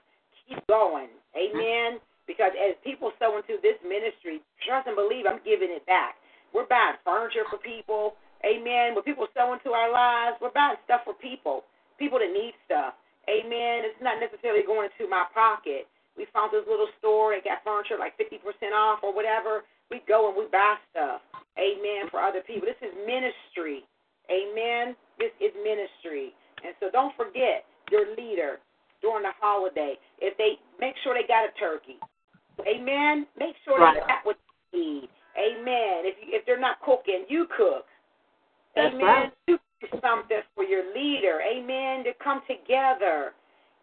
Keep 0.48 0.66
going. 0.66 1.08
Amen. 1.38 2.02
Because 2.26 2.50
as 2.58 2.74
people 2.82 3.14
sow 3.18 3.38
into 3.38 3.62
this 3.62 3.78
ministry, 3.86 4.42
trust 4.66 4.86
and 4.90 4.98
believe 4.98 5.30
I'm 5.30 5.42
giving 5.46 5.70
it 5.70 5.86
back. 5.86 6.18
We're 6.50 6.66
buying 6.66 6.98
furniture 7.06 7.46
for 7.46 7.58
people. 7.62 8.18
Amen. 8.44 8.94
When 8.94 9.04
people 9.04 9.26
sow 9.36 9.52
into 9.52 9.70
our 9.76 9.92
lives, 9.92 10.36
we're 10.40 10.54
buying 10.54 10.80
stuff 10.84 11.02
for 11.04 11.14
people, 11.14 11.64
people 11.98 12.18
that 12.18 12.32
need 12.32 12.54
stuff. 12.64 12.94
Amen. 13.28 13.84
It's 13.84 14.00
not 14.00 14.16
necessarily 14.18 14.64
going 14.64 14.88
into 14.88 15.08
my 15.10 15.24
pocket. 15.34 15.86
We 16.16 16.26
found 16.32 16.50
this 16.52 16.64
little 16.66 16.88
store 16.98 17.36
that 17.36 17.44
got 17.44 17.62
furniture 17.62 18.00
like 18.00 18.16
50% 18.16 18.40
off 18.74 19.00
or 19.04 19.14
whatever. 19.14 19.62
We 19.90 20.00
go 20.08 20.28
and 20.28 20.36
we 20.36 20.48
buy 20.50 20.76
stuff. 20.90 21.20
Amen. 21.60 22.08
For 22.10 22.20
other 22.20 22.40
people. 22.40 22.66
This 22.66 22.80
is 22.80 22.94
ministry. 23.06 23.84
Amen. 24.32 24.96
This 25.18 25.32
is 25.40 25.52
ministry. 25.62 26.32
And 26.64 26.72
so 26.80 26.88
don't 26.90 27.14
forget 27.16 27.68
your 27.92 28.08
leader 28.16 28.58
during 29.02 29.24
the 29.24 29.32
holiday. 29.40 29.96
If 30.20 30.36
they 30.38 30.56
make 30.80 30.94
sure 31.04 31.12
they 31.14 31.26
got 31.28 31.44
a 31.44 31.52
turkey. 31.60 32.00
Amen. 32.66 33.26
Make 33.38 33.56
sure 33.64 33.78
Right. 33.78 33.94
they 33.94 34.00
got 34.00 34.24
what 34.24 34.36
they 34.72 34.78
need. 34.78 35.08
Amen. 35.36 36.04
If 36.04 36.16
you, 36.20 36.34
if 36.36 36.44
they're 36.46 36.60
not 36.60 36.80
cooking, 36.82 37.24
you 37.28 37.46
cook. 37.56 37.86
That's 38.76 38.94
Amen. 38.94 39.04
right. 39.04 39.32
Do 39.46 39.58
something 40.02 40.42
for 40.54 40.64
your 40.64 40.94
leader. 40.94 41.40
Amen. 41.40 42.04
To 42.04 42.12
come 42.22 42.42
together. 42.46 43.32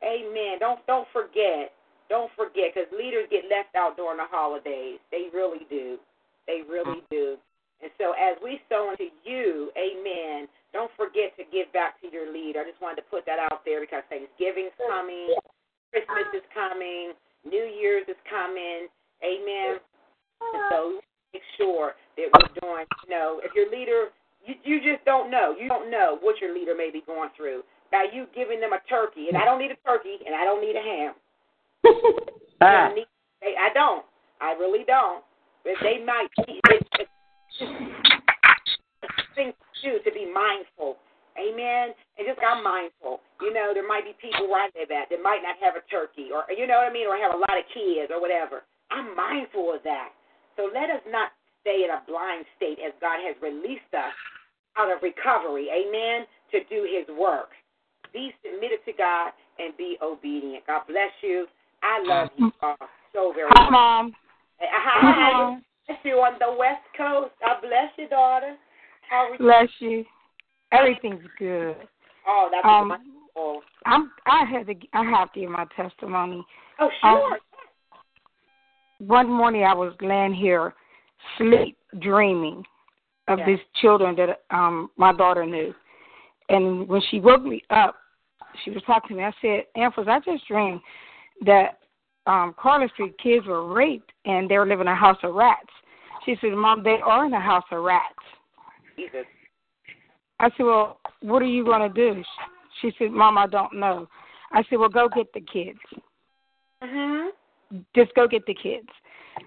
Amen. 0.04 0.60
Don't 0.60 0.86
don't 0.88 1.08
forget. 1.12 1.74
Don't 2.10 2.32
forget 2.38 2.72
because 2.74 2.88
leaders 2.96 3.28
get 3.30 3.44
left 3.52 3.76
out 3.76 3.98
during 3.98 4.18
the 4.18 4.30
holidays. 4.30 5.00
They 5.12 5.28
really 5.34 5.68
do. 5.70 5.98
They 6.48 6.64
really 6.64 7.04
mm. 7.04 7.12
do. 7.12 7.38
And 7.82 7.92
so 8.00 8.16
as 8.18 8.40
we 8.42 8.58
sow 8.70 8.90
into 8.90 9.14
you, 9.22 9.70
amen, 9.78 10.48
don't 10.74 10.90
forget 10.98 11.36
to 11.38 11.46
give 11.54 11.70
back 11.74 12.02
to 12.02 12.10
your 12.10 12.34
leader. 12.34 12.66
I 12.66 12.66
just 12.66 12.82
wanted 12.82 13.06
to 13.06 13.08
put 13.12 13.26
that 13.30 13.38
out 13.38 13.62
there 13.66 13.82
because 13.82 14.02
Thanksgiving's 14.10 14.74
coming, 14.82 15.36
Christmas 15.94 16.26
is 16.34 16.48
coming, 16.56 17.14
New 17.46 17.70
Year's 17.70 18.08
is 18.10 18.18
coming. 18.26 18.90
Amen. 19.22 19.78
And 20.42 20.64
so 20.70 20.80
make 21.34 21.46
sure 21.58 21.94
that 22.18 22.28
we're 22.34 22.54
doing, 22.62 22.86
you 23.06 23.10
know, 23.14 23.42
if 23.46 23.54
your 23.54 23.70
leader, 23.70 24.10
you, 24.48 24.56
you 24.64 24.78
just 24.80 25.04
don't 25.06 25.30
know. 25.30 25.54
You 25.60 25.68
don't 25.68 25.92
know 25.92 26.18
what 26.22 26.40
your 26.40 26.56
leader 26.56 26.74
may 26.76 26.90
be 26.90 27.04
going 27.06 27.30
through. 27.36 27.62
By 27.92 28.08
you 28.12 28.28
giving 28.34 28.60
them 28.60 28.74
a 28.74 28.80
turkey, 28.90 29.28
and 29.28 29.38
I 29.38 29.46
don't 29.46 29.60
need 29.60 29.72
a 29.72 29.80
turkey, 29.88 30.18
and 30.26 30.36
I 30.36 30.44
don't 30.44 30.62
need 30.62 30.76
a 30.76 30.82
ham. 30.82 31.14
Ah. 32.60 32.90
They, 32.90 33.06
they, 33.40 33.54
I 33.54 33.70
don't. 33.72 34.02
I 34.42 34.58
really 34.58 34.82
don't. 34.84 35.24
But 35.64 35.78
they 35.84 36.04
might. 36.04 36.26
Be, 36.42 36.58
it, 36.58 36.88
it, 36.98 37.08
thing 39.38 39.54
to 39.54 39.78
do 39.86 40.02
to 40.02 40.10
be 40.10 40.26
mindful. 40.26 40.98
Amen. 41.38 41.94
And 42.18 42.26
just 42.26 42.42
got 42.42 42.66
mindful. 42.66 43.22
You 43.46 43.54
know, 43.54 43.78
there 43.78 43.86
might 43.86 44.10
be 44.10 44.18
people 44.18 44.50
where 44.50 44.66
I 44.66 44.74
live 44.74 44.90
at 44.90 45.14
that 45.14 45.22
might 45.22 45.46
not 45.46 45.62
have 45.62 45.78
a 45.78 45.86
turkey 45.86 46.34
or 46.34 46.50
you 46.50 46.66
know 46.66 46.82
what 46.82 46.90
I 46.90 46.94
mean, 46.94 47.06
or 47.06 47.14
have 47.14 47.38
a 47.38 47.38
lot 47.38 47.54
of 47.54 47.70
kids 47.70 48.10
or 48.10 48.18
whatever. 48.18 48.66
I'm 48.90 49.14
mindful 49.14 49.70
of 49.70 49.86
that. 49.86 50.18
So 50.58 50.74
let 50.74 50.90
us 50.90 51.06
not 51.06 51.38
stay 51.62 51.86
in 51.86 51.94
a 51.94 52.02
blind 52.10 52.50
state 52.58 52.82
as 52.82 52.90
God 52.98 53.22
has 53.22 53.38
released 53.38 53.94
us 53.94 54.18
out 54.78 54.92
of 54.96 55.02
recovery, 55.02 55.68
amen, 55.72 56.26
to 56.52 56.60
do 56.70 56.86
his 56.86 57.08
work. 57.18 57.50
Be 58.14 58.32
submitted 58.44 58.80
to 58.86 58.94
God 58.94 59.32
and 59.60 59.76
be 59.78 59.98
obedient. 60.02 60.66
God 60.68 60.84
bless 60.88 61.12
you. 61.22 61.48
I 61.84 62.04
love 62.04 62.30
you 62.38 62.52
all 62.62 62.76
so 63.14 63.34
very 63.34 63.50
Hi, 63.52 63.64
much. 63.64 63.72
Mom. 63.72 64.14
Hi, 64.60 65.12
Hi, 65.14 65.32
Mom. 65.34 65.64
bless 65.88 66.00
you 66.04 66.14
on 66.14 66.38
the 66.40 66.58
West 66.58 66.84
Coast. 66.96 67.32
God 67.42 67.62
bless 67.62 67.92
you, 67.98 68.08
daughter. 68.08 68.56
How 69.10 69.28
are 69.28 69.32
you? 69.34 69.38
Bless 69.40 69.70
you. 69.80 70.06
Everything's 70.72 71.24
good. 71.38 71.76
Oh, 72.28 72.50
that's 72.52 72.66
Um, 72.66 72.90
wonderful. 72.90 73.62
I'm. 73.86 74.12
I 74.26 74.44
had 74.46 74.68
to. 74.68 74.76
I 74.94 75.04
have 75.04 75.32
to 75.34 75.40
give 75.40 75.50
my 75.50 75.66
testimony. 75.76 76.46
Oh, 76.80 76.90
sure. 77.02 77.34
Um, 77.34 77.40
one 79.00 79.30
morning 79.30 79.64
I 79.64 79.74
was 79.74 79.94
laying 80.02 80.34
here, 80.34 80.74
sleep, 81.38 81.78
dreaming 82.00 82.66
of 83.28 83.40
Yeah. 83.40 83.46
these 83.46 83.60
children 83.76 84.16
that 84.16 84.42
um 84.50 84.90
my 84.98 85.14
daughter 85.14 85.46
knew, 85.46 85.74
and 86.50 86.88
when 86.88 87.02
she 87.10 87.20
woke 87.20 87.44
me 87.44 87.64
up, 87.70 87.96
she 88.64 88.72
was 88.72 88.84
talking 88.84 89.10
to 89.10 89.22
me. 89.22 89.24
I 89.24 89.34
said, 89.42 89.66
"Amphos, 89.76 90.08
I 90.08 90.20
just 90.20 90.48
dreamed 90.48 90.82
that 91.42 91.80
um 92.26 92.54
Carter 92.58 92.90
Street 92.90 93.18
kids 93.20 93.46
were 93.46 93.66
raped 93.74 94.12
and 94.26 94.50
they 94.50 94.58
were 94.58 94.66
living 94.66 94.88
in 94.88 94.94
a 94.94 94.96
house 94.96 95.18
of 95.24 95.36
rats." 95.36 95.72
She 96.26 96.36
said, 96.42 96.54
"Mom, 96.54 96.84
they 96.84 97.00
are 97.02 97.26
in 97.26 97.34
a 97.34 97.40
house 97.40 97.66
of 97.72 97.84
rats." 97.84 98.24
Jesus. 98.96 99.26
I 100.40 100.50
said, 100.56 100.64
Well, 100.66 101.00
what 101.22 101.42
are 101.42 101.46
you 101.46 101.64
going 101.64 101.82
to 101.82 101.94
do? 101.94 102.24
She 102.82 102.92
said, 102.98 103.12
Mom, 103.12 103.38
I 103.38 103.48
don't 103.48 103.74
know. 103.74 104.08
I 104.52 104.64
said, 104.70 104.78
Well, 104.80 104.90
go 104.90 105.10
get 105.10 105.32
the 105.34 105.42
kids. 105.42 105.80
Mhm. 106.84 107.30
Just 107.96 108.14
go 108.16 108.28
get 108.28 108.46
the 108.46 108.54
kids. 108.54 108.88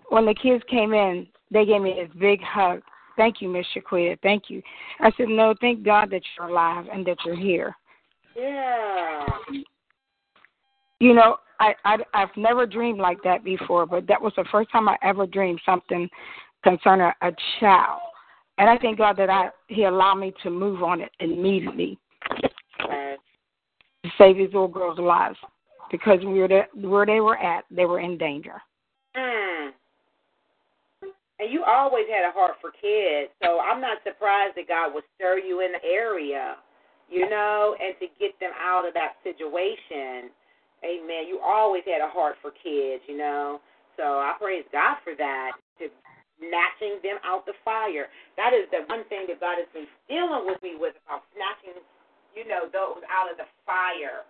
When 0.08 0.26
the 0.26 0.34
kids 0.34 0.62
came 0.68 0.92
in, 0.92 1.26
they 1.50 1.64
gave 1.64 1.80
me 1.80 1.94
this 1.94 2.10
big 2.18 2.42
hug. 2.42 2.82
Thank 3.20 3.42
you, 3.42 3.50
Miss 3.50 3.66
Shaquita. 3.76 4.18
Thank 4.22 4.44
you. 4.48 4.62
I 4.98 5.12
said, 5.18 5.28
No, 5.28 5.52
thank 5.60 5.84
God 5.84 6.10
that 6.10 6.22
you're 6.38 6.48
alive 6.48 6.86
and 6.90 7.06
that 7.06 7.18
you're 7.22 7.36
here. 7.36 7.76
Yeah. 8.34 9.26
You 11.00 11.12
know, 11.12 11.36
I, 11.60 11.74
I 11.84 11.98
I've 12.14 12.34
never 12.38 12.64
dreamed 12.64 12.98
like 12.98 13.18
that 13.24 13.44
before, 13.44 13.84
but 13.84 14.06
that 14.06 14.22
was 14.22 14.32
the 14.36 14.46
first 14.50 14.72
time 14.72 14.88
I 14.88 14.96
ever 15.02 15.26
dreamed 15.26 15.60
something 15.66 16.08
concerning 16.64 17.12
a 17.20 17.30
child. 17.60 18.00
And 18.56 18.70
I 18.70 18.78
thank 18.78 18.96
God 18.96 19.18
that 19.18 19.28
I 19.28 19.50
He 19.68 19.84
allowed 19.84 20.14
me 20.14 20.32
to 20.42 20.48
move 20.48 20.82
on 20.82 21.02
it 21.02 21.10
immediately. 21.20 21.98
To 22.78 24.10
save 24.16 24.38
these 24.38 24.46
little 24.46 24.66
girls' 24.66 24.98
lives 24.98 25.36
because 25.90 26.20
where 26.24 26.48
they, 26.48 26.62
where 26.72 27.04
they 27.04 27.20
were 27.20 27.36
at, 27.36 27.64
they 27.70 27.84
were 27.84 28.00
in 28.00 28.16
danger. 28.16 28.62
And 31.40 31.48
you 31.48 31.64
always 31.64 32.04
had 32.12 32.28
a 32.28 32.36
heart 32.36 32.60
for 32.60 32.68
kids, 32.68 33.32
so 33.40 33.64
I'm 33.64 33.80
not 33.80 34.04
surprised 34.04 34.60
that 34.60 34.68
God 34.68 34.92
would 34.92 35.08
stir 35.16 35.40
you 35.40 35.64
in 35.64 35.72
the 35.72 35.80
area, 35.80 36.60
you 37.08 37.24
know, 37.32 37.72
and 37.80 37.96
to 37.96 38.12
get 38.20 38.36
them 38.44 38.52
out 38.60 38.84
of 38.84 38.92
that 38.92 39.16
situation. 39.24 40.28
Amen. 40.84 41.24
You 41.24 41.40
always 41.40 41.80
had 41.88 42.04
a 42.04 42.12
heart 42.12 42.36
for 42.44 42.52
kids, 42.52 43.00
you 43.08 43.16
know. 43.16 43.64
So 43.96 44.20
I 44.20 44.36
praise 44.36 44.68
God 44.68 45.00
for 45.00 45.16
that, 45.16 45.56
to 45.80 45.88
snatching 46.36 47.00
them 47.00 47.16
out 47.24 47.48
the 47.48 47.56
fire. 47.64 48.12
That 48.36 48.52
is 48.52 48.68
the 48.68 48.84
one 48.92 49.08
thing 49.08 49.24
that 49.32 49.40
God 49.40 49.56
has 49.56 49.68
been 49.72 49.88
dealing 50.12 50.44
with 50.44 50.60
me 50.60 50.76
with 50.76 50.92
about 51.08 51.24
snatching, 51.32 51.80
you 52.36 52.44
know, 52.44 52.68
those 52.68 53.00
out 53.08 53.32
of 53.32 53.40
the 53.40 53.48
fire. 53.64 54.28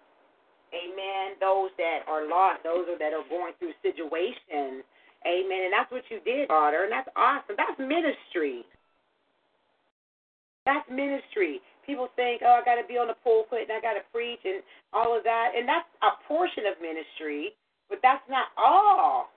Amen. 0.70 1.34
Those 1.42 1.74
that 1.74 2.06
are 2.06 2.30
lost, 2.30 2.62
those 2.62 2.86
that 2.86 3.10
are 3.10 3.26
going 3.26 3.54
through 3.58 3.74
situations. 3.82 4.86
Amen. 5.26 5.68
And 5.68 5.72
that's 5.72 5.90
what 5.92 6.02
you 6.08 6.20
did, 6.24 6.48
daughter, 6.48 6.84
and 6.84 6.92
that's 6.92 7.08
awesome. 7.16 7.56
That's 7.56 7.76
ministry. 7.78 8.64
That's 10.64 10.86
ministry. 10.88 11.60
People 11.84 12.08
think, 12.16 12.42
oh, 12.44 12.60
I 12.60 12.64
got 12.64 12.80
to 12.80 12.86
be 12.86 12.96
on 12.96 13.08
the 13.08 13.18
pulpit 13.24 13.68
and 13.68 13.74
I 13.74 13.80
got 13.80 13.98
to 13.98 14.04
preach 14.12 14.40
and 14.44 14.62
all 14.92 15.16
of 15.16 15.24
that, 15.24 15.52
and 15.56 15.66
that's 15.66 15.88
a 16.02 16.16
portion 16.28 16.64
of 16.70 16.80
ministry, 16.80 17.52
but 17.88 17.98
that's 18.02 18.22
not 18.30 18.52
all. 18.56 19.28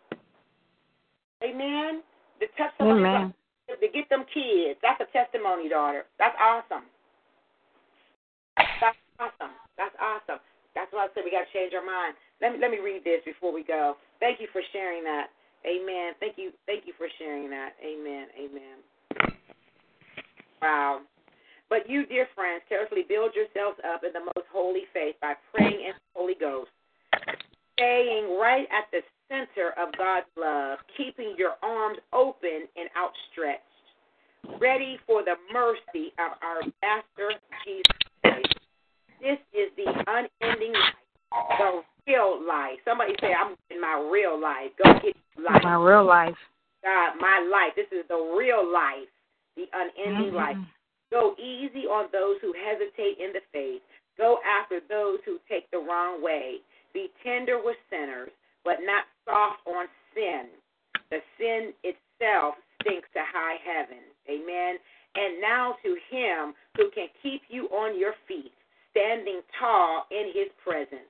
Amen. 1.44 2.04
To 2.40 2.46
touch 2.58 2.72
somebody's 2.78 3.04
Amen. 3.04 3.34
to 3.68 3.88
get 3.92 4.08
them 4.10 4.24
kids. 4.32 4.80
That's 4.84 5.00
a 5.04 5.10
testimony, 5.12 5.68
daughter. 5.68 6.04
That's 6.20 6.36
awesome. 6.40 6.88
That's 8.56 9.00
awesome. 9.20 9.56
That's 9.78 9.96
awesome. 10.00 10.40
That's 10.76 10.92
why 10.92 11.06
I 11.06 11.08
said 11.14 11.24
we 11.24 11.32
got 11.32 11.46
to 11.46 11.54
change 11.54 11.74
our 11.74 11.86
mind. 11.86 12.16
Let 12.42 12.54
me 12.54 12.58
let 12.60 12.72
me 12.72 12.80
read 12.84 13.06
this 13.06 13.22
before 13.26 13.54
we 13.54 13.64
go. 13.64 13.96
Thank 14.20 14.42
you 14.42 14.48
for 14.52 14.62
sharing 14.74 15.04
that. 15.04 15.30
Amen. 15.66 16.14
Thank 16.20 16.38
you. 16.38 16.52
Thank 16.66 16.86
you 16.86 16.94
for 16.98 17.08
sharing 17.18 17.50
that. 17.50 17.74
Amen. 17.84 18.28
Amen. 18.38 19.36
Wow. 20.62 21.02
But 21.70 21.90
you, 21.90 22.06
dear 22.06 22.28
friends, 22.36 22.62
carefully 22.70 23.04
build 23.08 23.32
yourselves 23.34 23.80
up 23.94 24.04
in 24.04 24.14
the 24.14 24.20
most 24.20 24.48
holy 24.52 24.84
faith 24.94 25.16
by 25.22 25.34
praying 25.54 25.82
in 25.88 25.94
the 25.98 26.14
Holy 26.14 26.36
Ghost, 26.40 26.70
staying 27.74 28.38
right 28.40 28.68
at 28.70 28.92
the 28.92 29.02
center 29.28 29.74
of 29.82 29.92
God's 29.98 30.28
love, 30.38 30.80
keeping 30.96 31.34
your 31.38 31.54
arms 31.64 31.98
open 32.12 32.68
and 32.76 32.90
outstretched, 32.94 33.64
ready 34.62 35.00
for 35.08 35.24
the 35.24 35.36
mercy 35.52 36.14
of 36.20 36.38
our 36.44 36.62
Master 36.84 37.40
Jesus 37.66 37.84
Christ. 38.22 38.60
This 39.20 39.40
is 39.54 39.72
the 39.76 39.88
unending 39.90 40.74
life, 40.74 40.94
the 41.58 41.82
real 42.08 42.40
life. 42.46 42.80
Somebody 42.86 43.14
say, 43.22 43.34
I'm 43.34 43.56
in 43.70 43.80
my 43.82 44.00
real 44.12 44.40
life. 44.40 44.72
Go 44.84 44.94
get 45.02 45.16
life. 45.38 45.64
My 45.64 45.76
real 45.76 46.06
life. 46.06 46.36
God, 46.84 47.16
my 47.20 47.40
life. 47.52 47.74
This 47.76 47.88
is 47.92 48.06
the 48.10 48.34
real 48.38 48.66
life, 48.66 49.08
the 49.56 49.70
unending 49.74 50.32
Mhm. 50.32 50.36
life. 50.36 50.58
Go 51.12 51.36
easy 51.38 51.88
on 51.88 52.10
those 52.12 52.40
who 52.42 52.54
hesitate 52.54 53.18
in 53.20 53.32
the 53.34 53.42
faith. 53.52 53.82
Go 54.18 54.42
after 54.44 54.80
those 54.82 55.20
who 55.24 55.40
take 55.48 55.70
the 55.72 55.80
wrong 55.80 56.22
way. 56.22 56.62
Be 56.94 57.10
tender 57.24 57.60
with 57.60 57.78
sinners, 57.90 58.32
but 58.64 58.82
not 58.82 59.08
soft 59.26 59.66
on 59.66 59.88
sin. 60.14 60.50
The 61.10 61.22
sin 61.38 61.74
itself 61.84 62.56
stinks 62.82 63.10
to 63.14 63.24
high 63.24 63.58
heaven. 63.64 64.04
Amen. 64.30 64.80
And 65.16 65.40
now 65.42 65.74
to 65.84 65.96
him 66.10 66.56
who 66.76 66.90
can 66.92 67.08
keep 67.22 67.44
you 67.50 67.70
on 67.70 67.98
your 67.98 68.14
feet, 68.28 68.54
standing 68.92 69.42
tall 69.60 70.08
in 70.10 70.32
his 70.34 70.52
presence, 70.64 71.10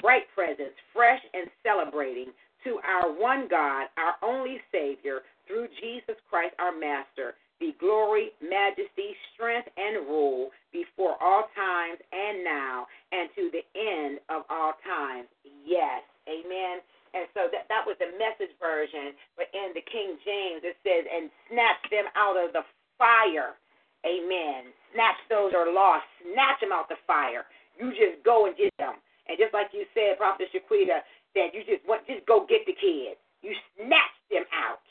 bright 0.00 0.26
presence, 0.34 0.74
fresh 0.92 1.20
and 1.34 1.48
celebrating, 1.62 2.32
to 2.64 2.78
our 2.82 3.12
one 3.12 3.46
God, 3.48 3.86
our 3.96 4.14
only 4.22 4.58
Savior, 4.72 5.20
through 5.46 5.68
Jesus 5.80 6.16
Christ 6.28 6.54
our 6.58 6.74
Master, 6.76 7.34
be 7.58 7.74
glory, 7.80 8.30
majesty, 8.38 9.18
strength, 9.34 9.66
and 9.74 10.06
rule 10.06 10.50
before 10.70 11.18
all 11.18 11.50
times 11.54 11.98
and 12.12 12.44
now 12.44 12.86
and 13.10 13.30
to 13.34 13.50
the 13.50 13.64
end 13.74 14.18
of 14.30 14.42
all 14.50 14.74
times. 14.86 15.26
Yes. 15.66 16.06
Amen. 16.30 16.78
And 17.16 17.26
so 17.34 17.48
that 17.50 17.66
that 17.72 17.82
was 17.82 17.96
the 17.98 18.14
message 18.20 18.52
version, 18.60 19.16
but 19.34 19.48
in 19.56 19.72
the 19.74 19.82
King 19.90 20.20
James 20.22 20.62
it 20.62 20.76
says, 20.84 21.08
and 21.08 21.32
snatch 21.50 21.82
them 21.90 22.06
out 22.14 22.36
of 22.36 22.52
the 22.52 22.62
fire. 23.00 23.58
Amen. 24.06 24.70
Snatch 24.94 25.18
those 25.26 25.50
are 25.56 25.72
lost. 25.72 26.06
Snatch 26.22 26.60
them 26.60 26.70
out 26.70 26.86
the 26.86 27.00
fire. 27.08 27.48
You 27.80 27.90
just 27.90 28.22
go 28.22 28.46
and 28.46 28.54
get 28.54 28.70
them. 28.78 29.00
And 29.28 29.36
just 29.36 29.52
like 29.52 29.70
you 29.76 29.84
said, 29.92 30.16
Prophet 30.16 30.48
Shaquita, 30.50 31.04
that 31.36 31.52
you 31.52 31.62
just 31.68 31.84
want 31.86 32.06
just 32.08 32.24
go 32.24 32.48
get 32.48 32.64
the 32.64 32.74
kids. 32.74 33.20
You 33.44 33.52
snatch 33.76 34.16
them 34.32 34.48
out. 34.50 34.82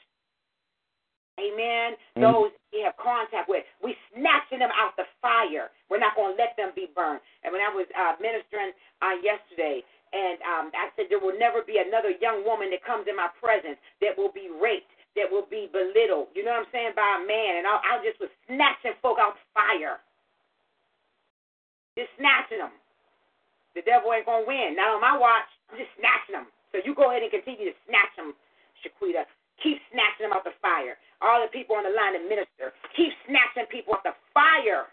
Amen. 1.37 1.93
Mm. 2.17 2.21
Those 2.25 2.51
we 2.73 2.81
have 2.85 2.97
contact 2.97 3.49
with, 3.49 3.65
we 3.81 3.97
snatching 4.13 4.61
them 4.61 4.73
out 4.73 4.97
the 4.97 5.05
fire. 5.21 5.69
We're 5.89 6.01
not 6.01 6.17
going 6.17 6.33
to 6.33 6.37
let 6.37 6.57
them 6.57 6.73
be 6.73 6.89
burned. 6.93 7.21
And 7.41 7.53
when 7.53 7.61
I 7.61 7.69
was 7.73 7.85
uh, 7.93 8.17
ministering 8.21 8.73
uh, 9.01 9.17
yesterday, 9.21 9.81
and 10.13 10.37
um, 10.45 10.65
I 10.73 10.89
said 10.95 11.09
there 11.09 11.21
will 11.21 11.37
never 11.37 11.61
be 11.61 11.81
another 11.81 12.13
young 12.21 12.45
woman 12.45 12.69
that 12.73 12.85
comes 12.85 13.05
in 13.09 13.17
my 13.17 13.29
presence 13.37 13.77
that 14.01 14.17
will 14.17 14.31
be 14.31 14.49
raped, 14.49 14.93
that 15.17 15.29
will 15.29 15.45
be 15.49 15.69
belittled. 15.69 16.33
You 16.33 16.45
know 16.45 16.53
what 16.57 16.69
I'm 16.69 16.73
saying 16.73 16.93
by 16.95 17.21
a 17.21 17.21
man, 17.25 17.61
and 17.61 17.65
I, 17.65 17.75
I 17.81 17.93
just 18.05 18.17
was 18.21 18.31
snatching 18.45 18.97
folk 19.01 19.17
out 19.21 19.37
the 19.37 19.45
fire, 19.53 20.01
just 21.97 22.13
snatching 22.17 22.61
them. 22.61 22.73
The 23.77 23.85
devil 23.85 24.09
ain't 24.09 24.25
gonna 24.25 24.49
win. 24.49 24.73
Not 24.73 24.97
on 24.97 25.01
my 25.05 25.13
watch. 25.13 25.45
I'm 25.69 25.77
just 25.77 25.93
snatching 26.01 26.33
them. 26.41 26.49
So 26.73 26.81
you 26.81 26.97
go 26.97 27.13
ahead 27.13 27.21
and 27.21 27.29
continue 27.29 27.69
to 27.69 27.77
snatch 27.85 28.09
them, 28.17 28.33
Shaquita. 28.81 29.29
Keep 29.61 29.77
snatching 29.93 30.25
them 30.25 30.33
out 30.33 30.41
the 30.41 30.57
fire. 30.57 30.97
All 31.21 31.45
the 31.45 31.53
people 31.53 31.77
on 31.77 31.85
the 31.85 31.93
line 31.93 32.17
to 32.17 32.21
minister, 32.25 32.73
keep 32.97 33.13
snatching 33.29 33.69
people 33.69 33.93
out 33.93 34.01
the 34.01 34.17
fire. 34.33 34.89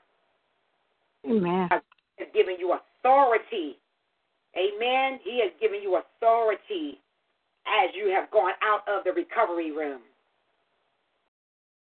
Amen. 1.24 1.72
God 1.72 1.80
has 2.20 2.28
given 2.36 2.60
you 2.60 2.76
authority. 2.76 3.80
Amen. 4.52 5.18
He 5.24 5.40
has 5.40 5.52
given 5.60 5.80
you 5.80 5.96
authority. 5.96 7.00
as 7.64 7.90
you 7.96 8.12
have 8.12 8.30
gone 8.30 8.52
out 8.60 8.84
of 8.84 9.04
the 9.04 9.12
recovery 9.12 9.72
room. 9.72 10.00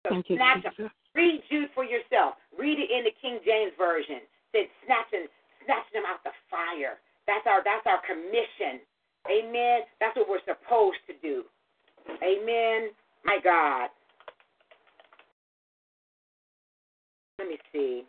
So 0.06 0.14
Thank 0.14 0.30
you, 0.30 0.36
snatch 0.38 0.62
Jesus. 0.62 0.78
them. 0.78 0.90
Read 1.14 1.42
Jude 1.50 1.70
for 1.74 1.82
yourself. 1.82 2.38
Read 2.54 2.78
it 2.78 2.90
in 2.90 3.02
the 3.04 3.14
King 3.18 3.40
James 3.42 3.72
version. 3.74 4.22
Said 4.54 4.70
snatching, 4.86 5.26
snatching 5.66 6.00
them 6.00 6.08
out 6.08 6.22
the 6.22 6.32
fire. 6.48 7.02
That's 7.26 7.44
our 7.44 7.60
that's 7.66 7.84
our 7.84 8.00
commission. 8.06 8.80
Amen. 9.26 9.82
That's 9.98 10.14
what 10.16 10.30
we're 10.30 10.46
supposed 10.46 11.02
to 11.10 11.14
do. 11.20 11.42
Amen. 12.22 12.94
My 13.24 13.38
God. 13.42 13.90
Let 17.38 17.48
me 17.48 17.58
see. 17.72 18.04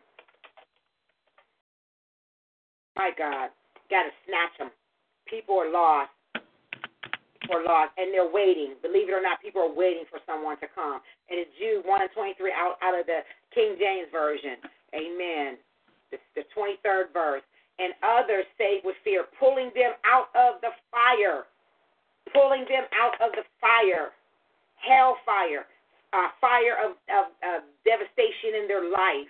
My 2.96 3.12
God. 3.18 3.50
Got 3.90 4.04
to 4.04 4.14
snatch 4.26 4.56
them. 4.60 4.70
People 5.28 5.58
are 5.58 5.72
lost. 5.72 6.12
People 7.42 7.58
are 7.58 7.66
lost, 7.66 7.92
and 7.98 8.14
they're 8.14 8.30
waiting. 8.30 8.76
Believe 8.82 9.10
it 9.10 9.16
or 9.16 9.22
not, 9.22 9.42
people 9.42 9.62
are 9.62 9.74
waiting 9.74 10.04
for 10.10 10.20
someone 10.28 10.60
to 10.60 10.68
come. 10.74 11.00
And 11.30 11.40
it's 11.40 11.52
Jude 11.60 11.84
1 11.86 12.02
and 12.02 12.12
23 12.12 12.52
out, 12.52 12.76
out 12.84 13.00
of 13.00 13.06
the 13.06 13.24
King 13.56 13.76
James 13.80 14.08
Version. 14.12 14.60
Amen. 14.96 15.58
The, 16.12 16.18
the 16.36 16.44
23rd 16.56 17.14
verse. 17.14 17.44
And 17.80 17.94
others 18.02 18.46
say 18.58 18.82
with 18.84 18.96
fear, 19.04 19.26
pulling 19.40 19.70
them 19.76 19.94
out 20.06 20.34
of 20.34 20.62
the 20.62 20.74
fire. 20.90 21.46
Pulling 22.34 22.66
them 22.66 22.86
out 22.96 23.16
of 23.22 23.32
the 23.34 23.46
fire. 23.62 24.12
Hellfire. 24.82 25.66
Uh, 26.14 26.32
fire 26.40 26.80
of, 26.82 26.92
of, 27.12 27.26
of 27.44 27.60
devastation 27.86 28.64
in 28.64 28.68
their 28.68 28.90
life. 28.90 29.30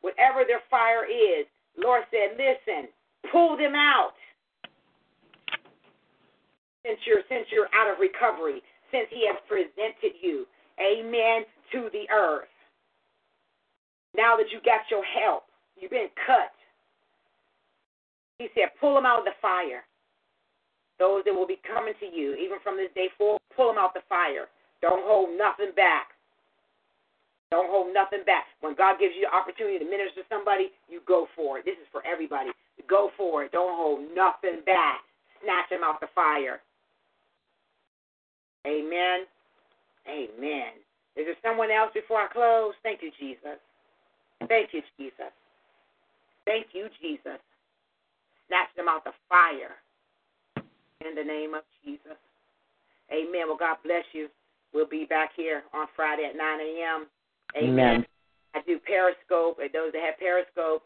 Whatever 0.00 0.44
their 0.46 0.62
fire 0.70 1.04
is, 1.04 1.46
Lord 1.76 2.04
said, 2.10 2.38
listen, 2.38 2.88
pull 3.32 3.56
them 3.56 3.74
out 3.74 4.14
since 6.86 6.98
you're 7.04 7.26
since 7.28 7.46
you're 7.50 7.68
out 7.74 7.90
of 7.90 7.98
recovery, 7.98 8.62
since 8.94 9.10
He 9.10 9.26
has 9.26 9.36
presented 9.50 10.14
you, 10.22 10.46
Amen, 10.78 11.42
to 11.72 11.90
the 11.90 12.06
earth. 12.14 12.48
Now 14.16 14.36
that 14.36 14.46
you 14.52 14.60
got 14.64 14.86
your 14.90 15.04
help, 15.04 15.44
you've 15.78 15.90
been 15.90 16.10
cut. 16.26 16.52
He 18.38 18.48
said, 18.54 18.76
pull 18.80 18.94
them 18.94 19.06
out 19.06 19.20
of 19.20 19.24
the 19.24 19.36
fire. 19.40 19.84
Those 20.98 21.22
that 21.24 21.34
will 21.34 21.46
be 21.46 21.60
coming 21.64 21.94
to 22.00 22.06
you, 22.06 22.34
even 22.36 22.58
from 22.64 22.76
this 22.76 22.92
day 22.94 23.08
forward, 23.16 23.40
pull 23.54 23.68
them 23.68 23.78
out 23.78 23.94
the 23.94 24.04
fire. 24.08 24.48
Don't 24.80 25.04
hold 25.04 25.36
nothing 25.36 25.72
back. 25.76 26.08
Don't 27.50 27.70
hold 27.70 27.94
nothing 27.94 28.24
back. 28.26 28.44
When 28.60 28.74
God 28.74 28.98
gives 28.98 29.14
you 29.14 29.28
the 29.28 29.36
opportunity 29.36 29.78
to 29.78 29.84
minister 29.84 30.20
to 30.20 30.28
somebody, 30.28 30.72
you 30.88 31.00
go 31.06 31.28
for 31.36 31.58
it. 31.58 31.64
This 31.64 31.78
is 31.80 31.88
for 31.92 32.04
everybody. 32.04 32.50
Go 32.88 33.10
for 33.16 33.44
it. 33.44 33.52
Don't 33.52 33.76
hold 33.76 34.00
nothing 34.14 34.64
back. 34.66 35.00
Snatch 35.42 35.68
them 35.70 35.84
out 35.84 36.00
the 36.00 36.08
fire. 36.14 36.60
Amen. 38.66 39.24
Amen. 40.08 40.74
Is 41.14 41.24
there 41.24 41.40
someone 41.42 41.70
else 41.70 41.90
before 41.94 42.20
I 42.20 42.28
close? 42.28 42.74
Thank 42.82 43.00
you, 43.02 43.10
Jesus. 43.18 43.60
Thank 44.48 44.70
you, 44.72 44.82
Jesus. 44.98 45.32
Thank 46.46 46.68
you, 46.72 46.88
Jesus. 47.02 47.42
Snatch 48.48 48.70
them 48.76 48.88
out 48.88 49.04
the 49.04 49.12
fire. 49.28 49.76
In 51.04 51.14
the 51.14 51.24
name 51.24 51.52
of 51.54 51.62
Jesus. 51.84 52.16
Amen. 53.12 53.46
Well, 53.46 53.58
God 53.58 53.76
bless 53.84 54.04
you. 54.12 54.28
We'll 54.72 54.88
be 54.88 55.04
back 55.04 55.30
here 55.36 55.62
on 55.74 55.86
Friday 55.94 56.24
at 56.24 56.36
9 56.36 56.60
a.m. 56.60 57.06
Amen. 57.56 58.06
I 58.54 58.60
do 58.66 58.78
Periscope. 58.78 59.58
And 59.60 59.70
those 59.74 59.92
that 59.92 60.02
have 60.02 60.18
Periscope, 60.18 60.82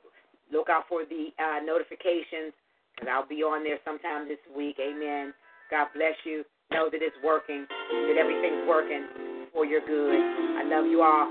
look 0.52 0.68
out 0.68 0.84
for 0.89 1.05
the 1.05 1.30
uh, 1.39 1.64
notifications 1.64 2.52
because 2.94 3.08
I'll 3.10 3.28
be 3.28 3.42
on 3.42 3.62
there 3.62 3.78
sometime 3.84 4.28
this 4.28 4.42
week. 4.56 4.76
Amen. 4.80 5.32
God 5.70 5.89
bless 5.94 6.16
you. 6.24 6.44
Know 6.72 6.89
that 6.90 7.02
it's 7.02 7.16
working, 7.24 7.66
that 7.68 8.16
everything's 8.18 8.66
working 8.68 9.06
for 9.52 9.64
your 9.64 9.80
good. 9.80 10.20
I 10.58 10.64
love 10.64 10.86
you 10.86 11.02
all. 11.02 11.26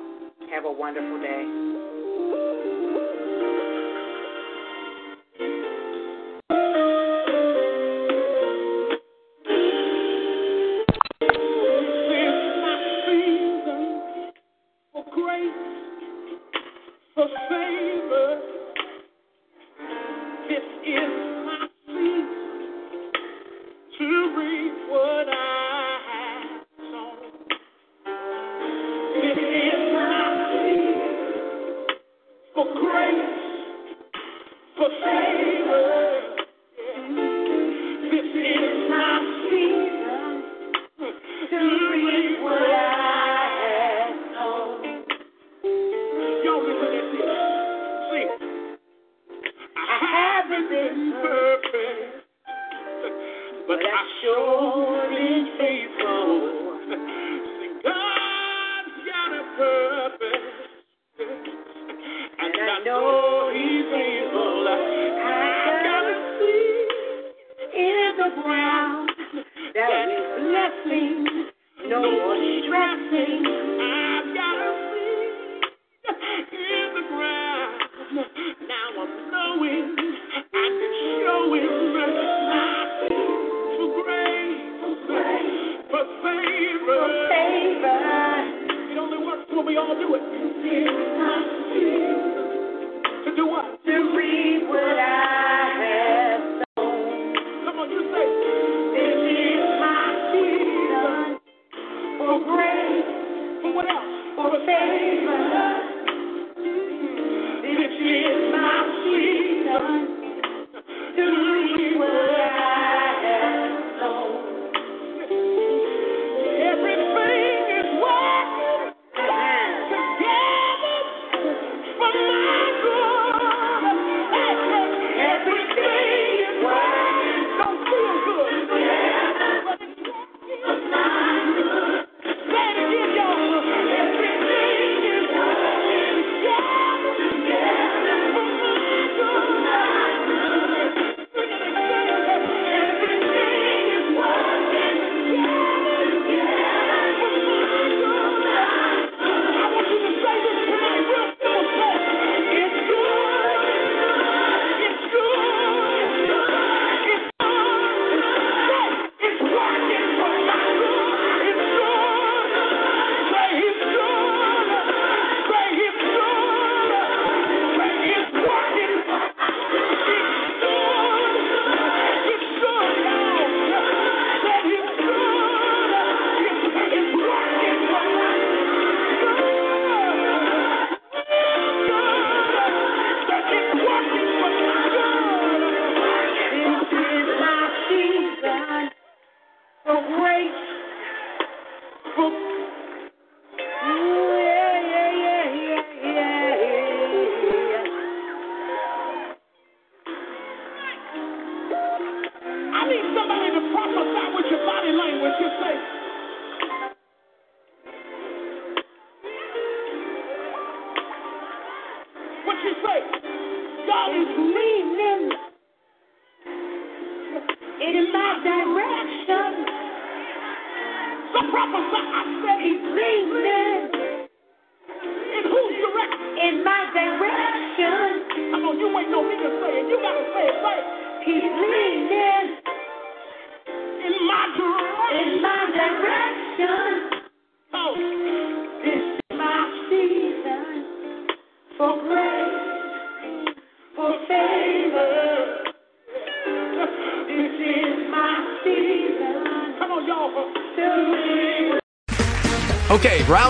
Have 0.51 0.65
a 0.65 0.71
wonderful 0.71 1.19
day. 1.21 1.68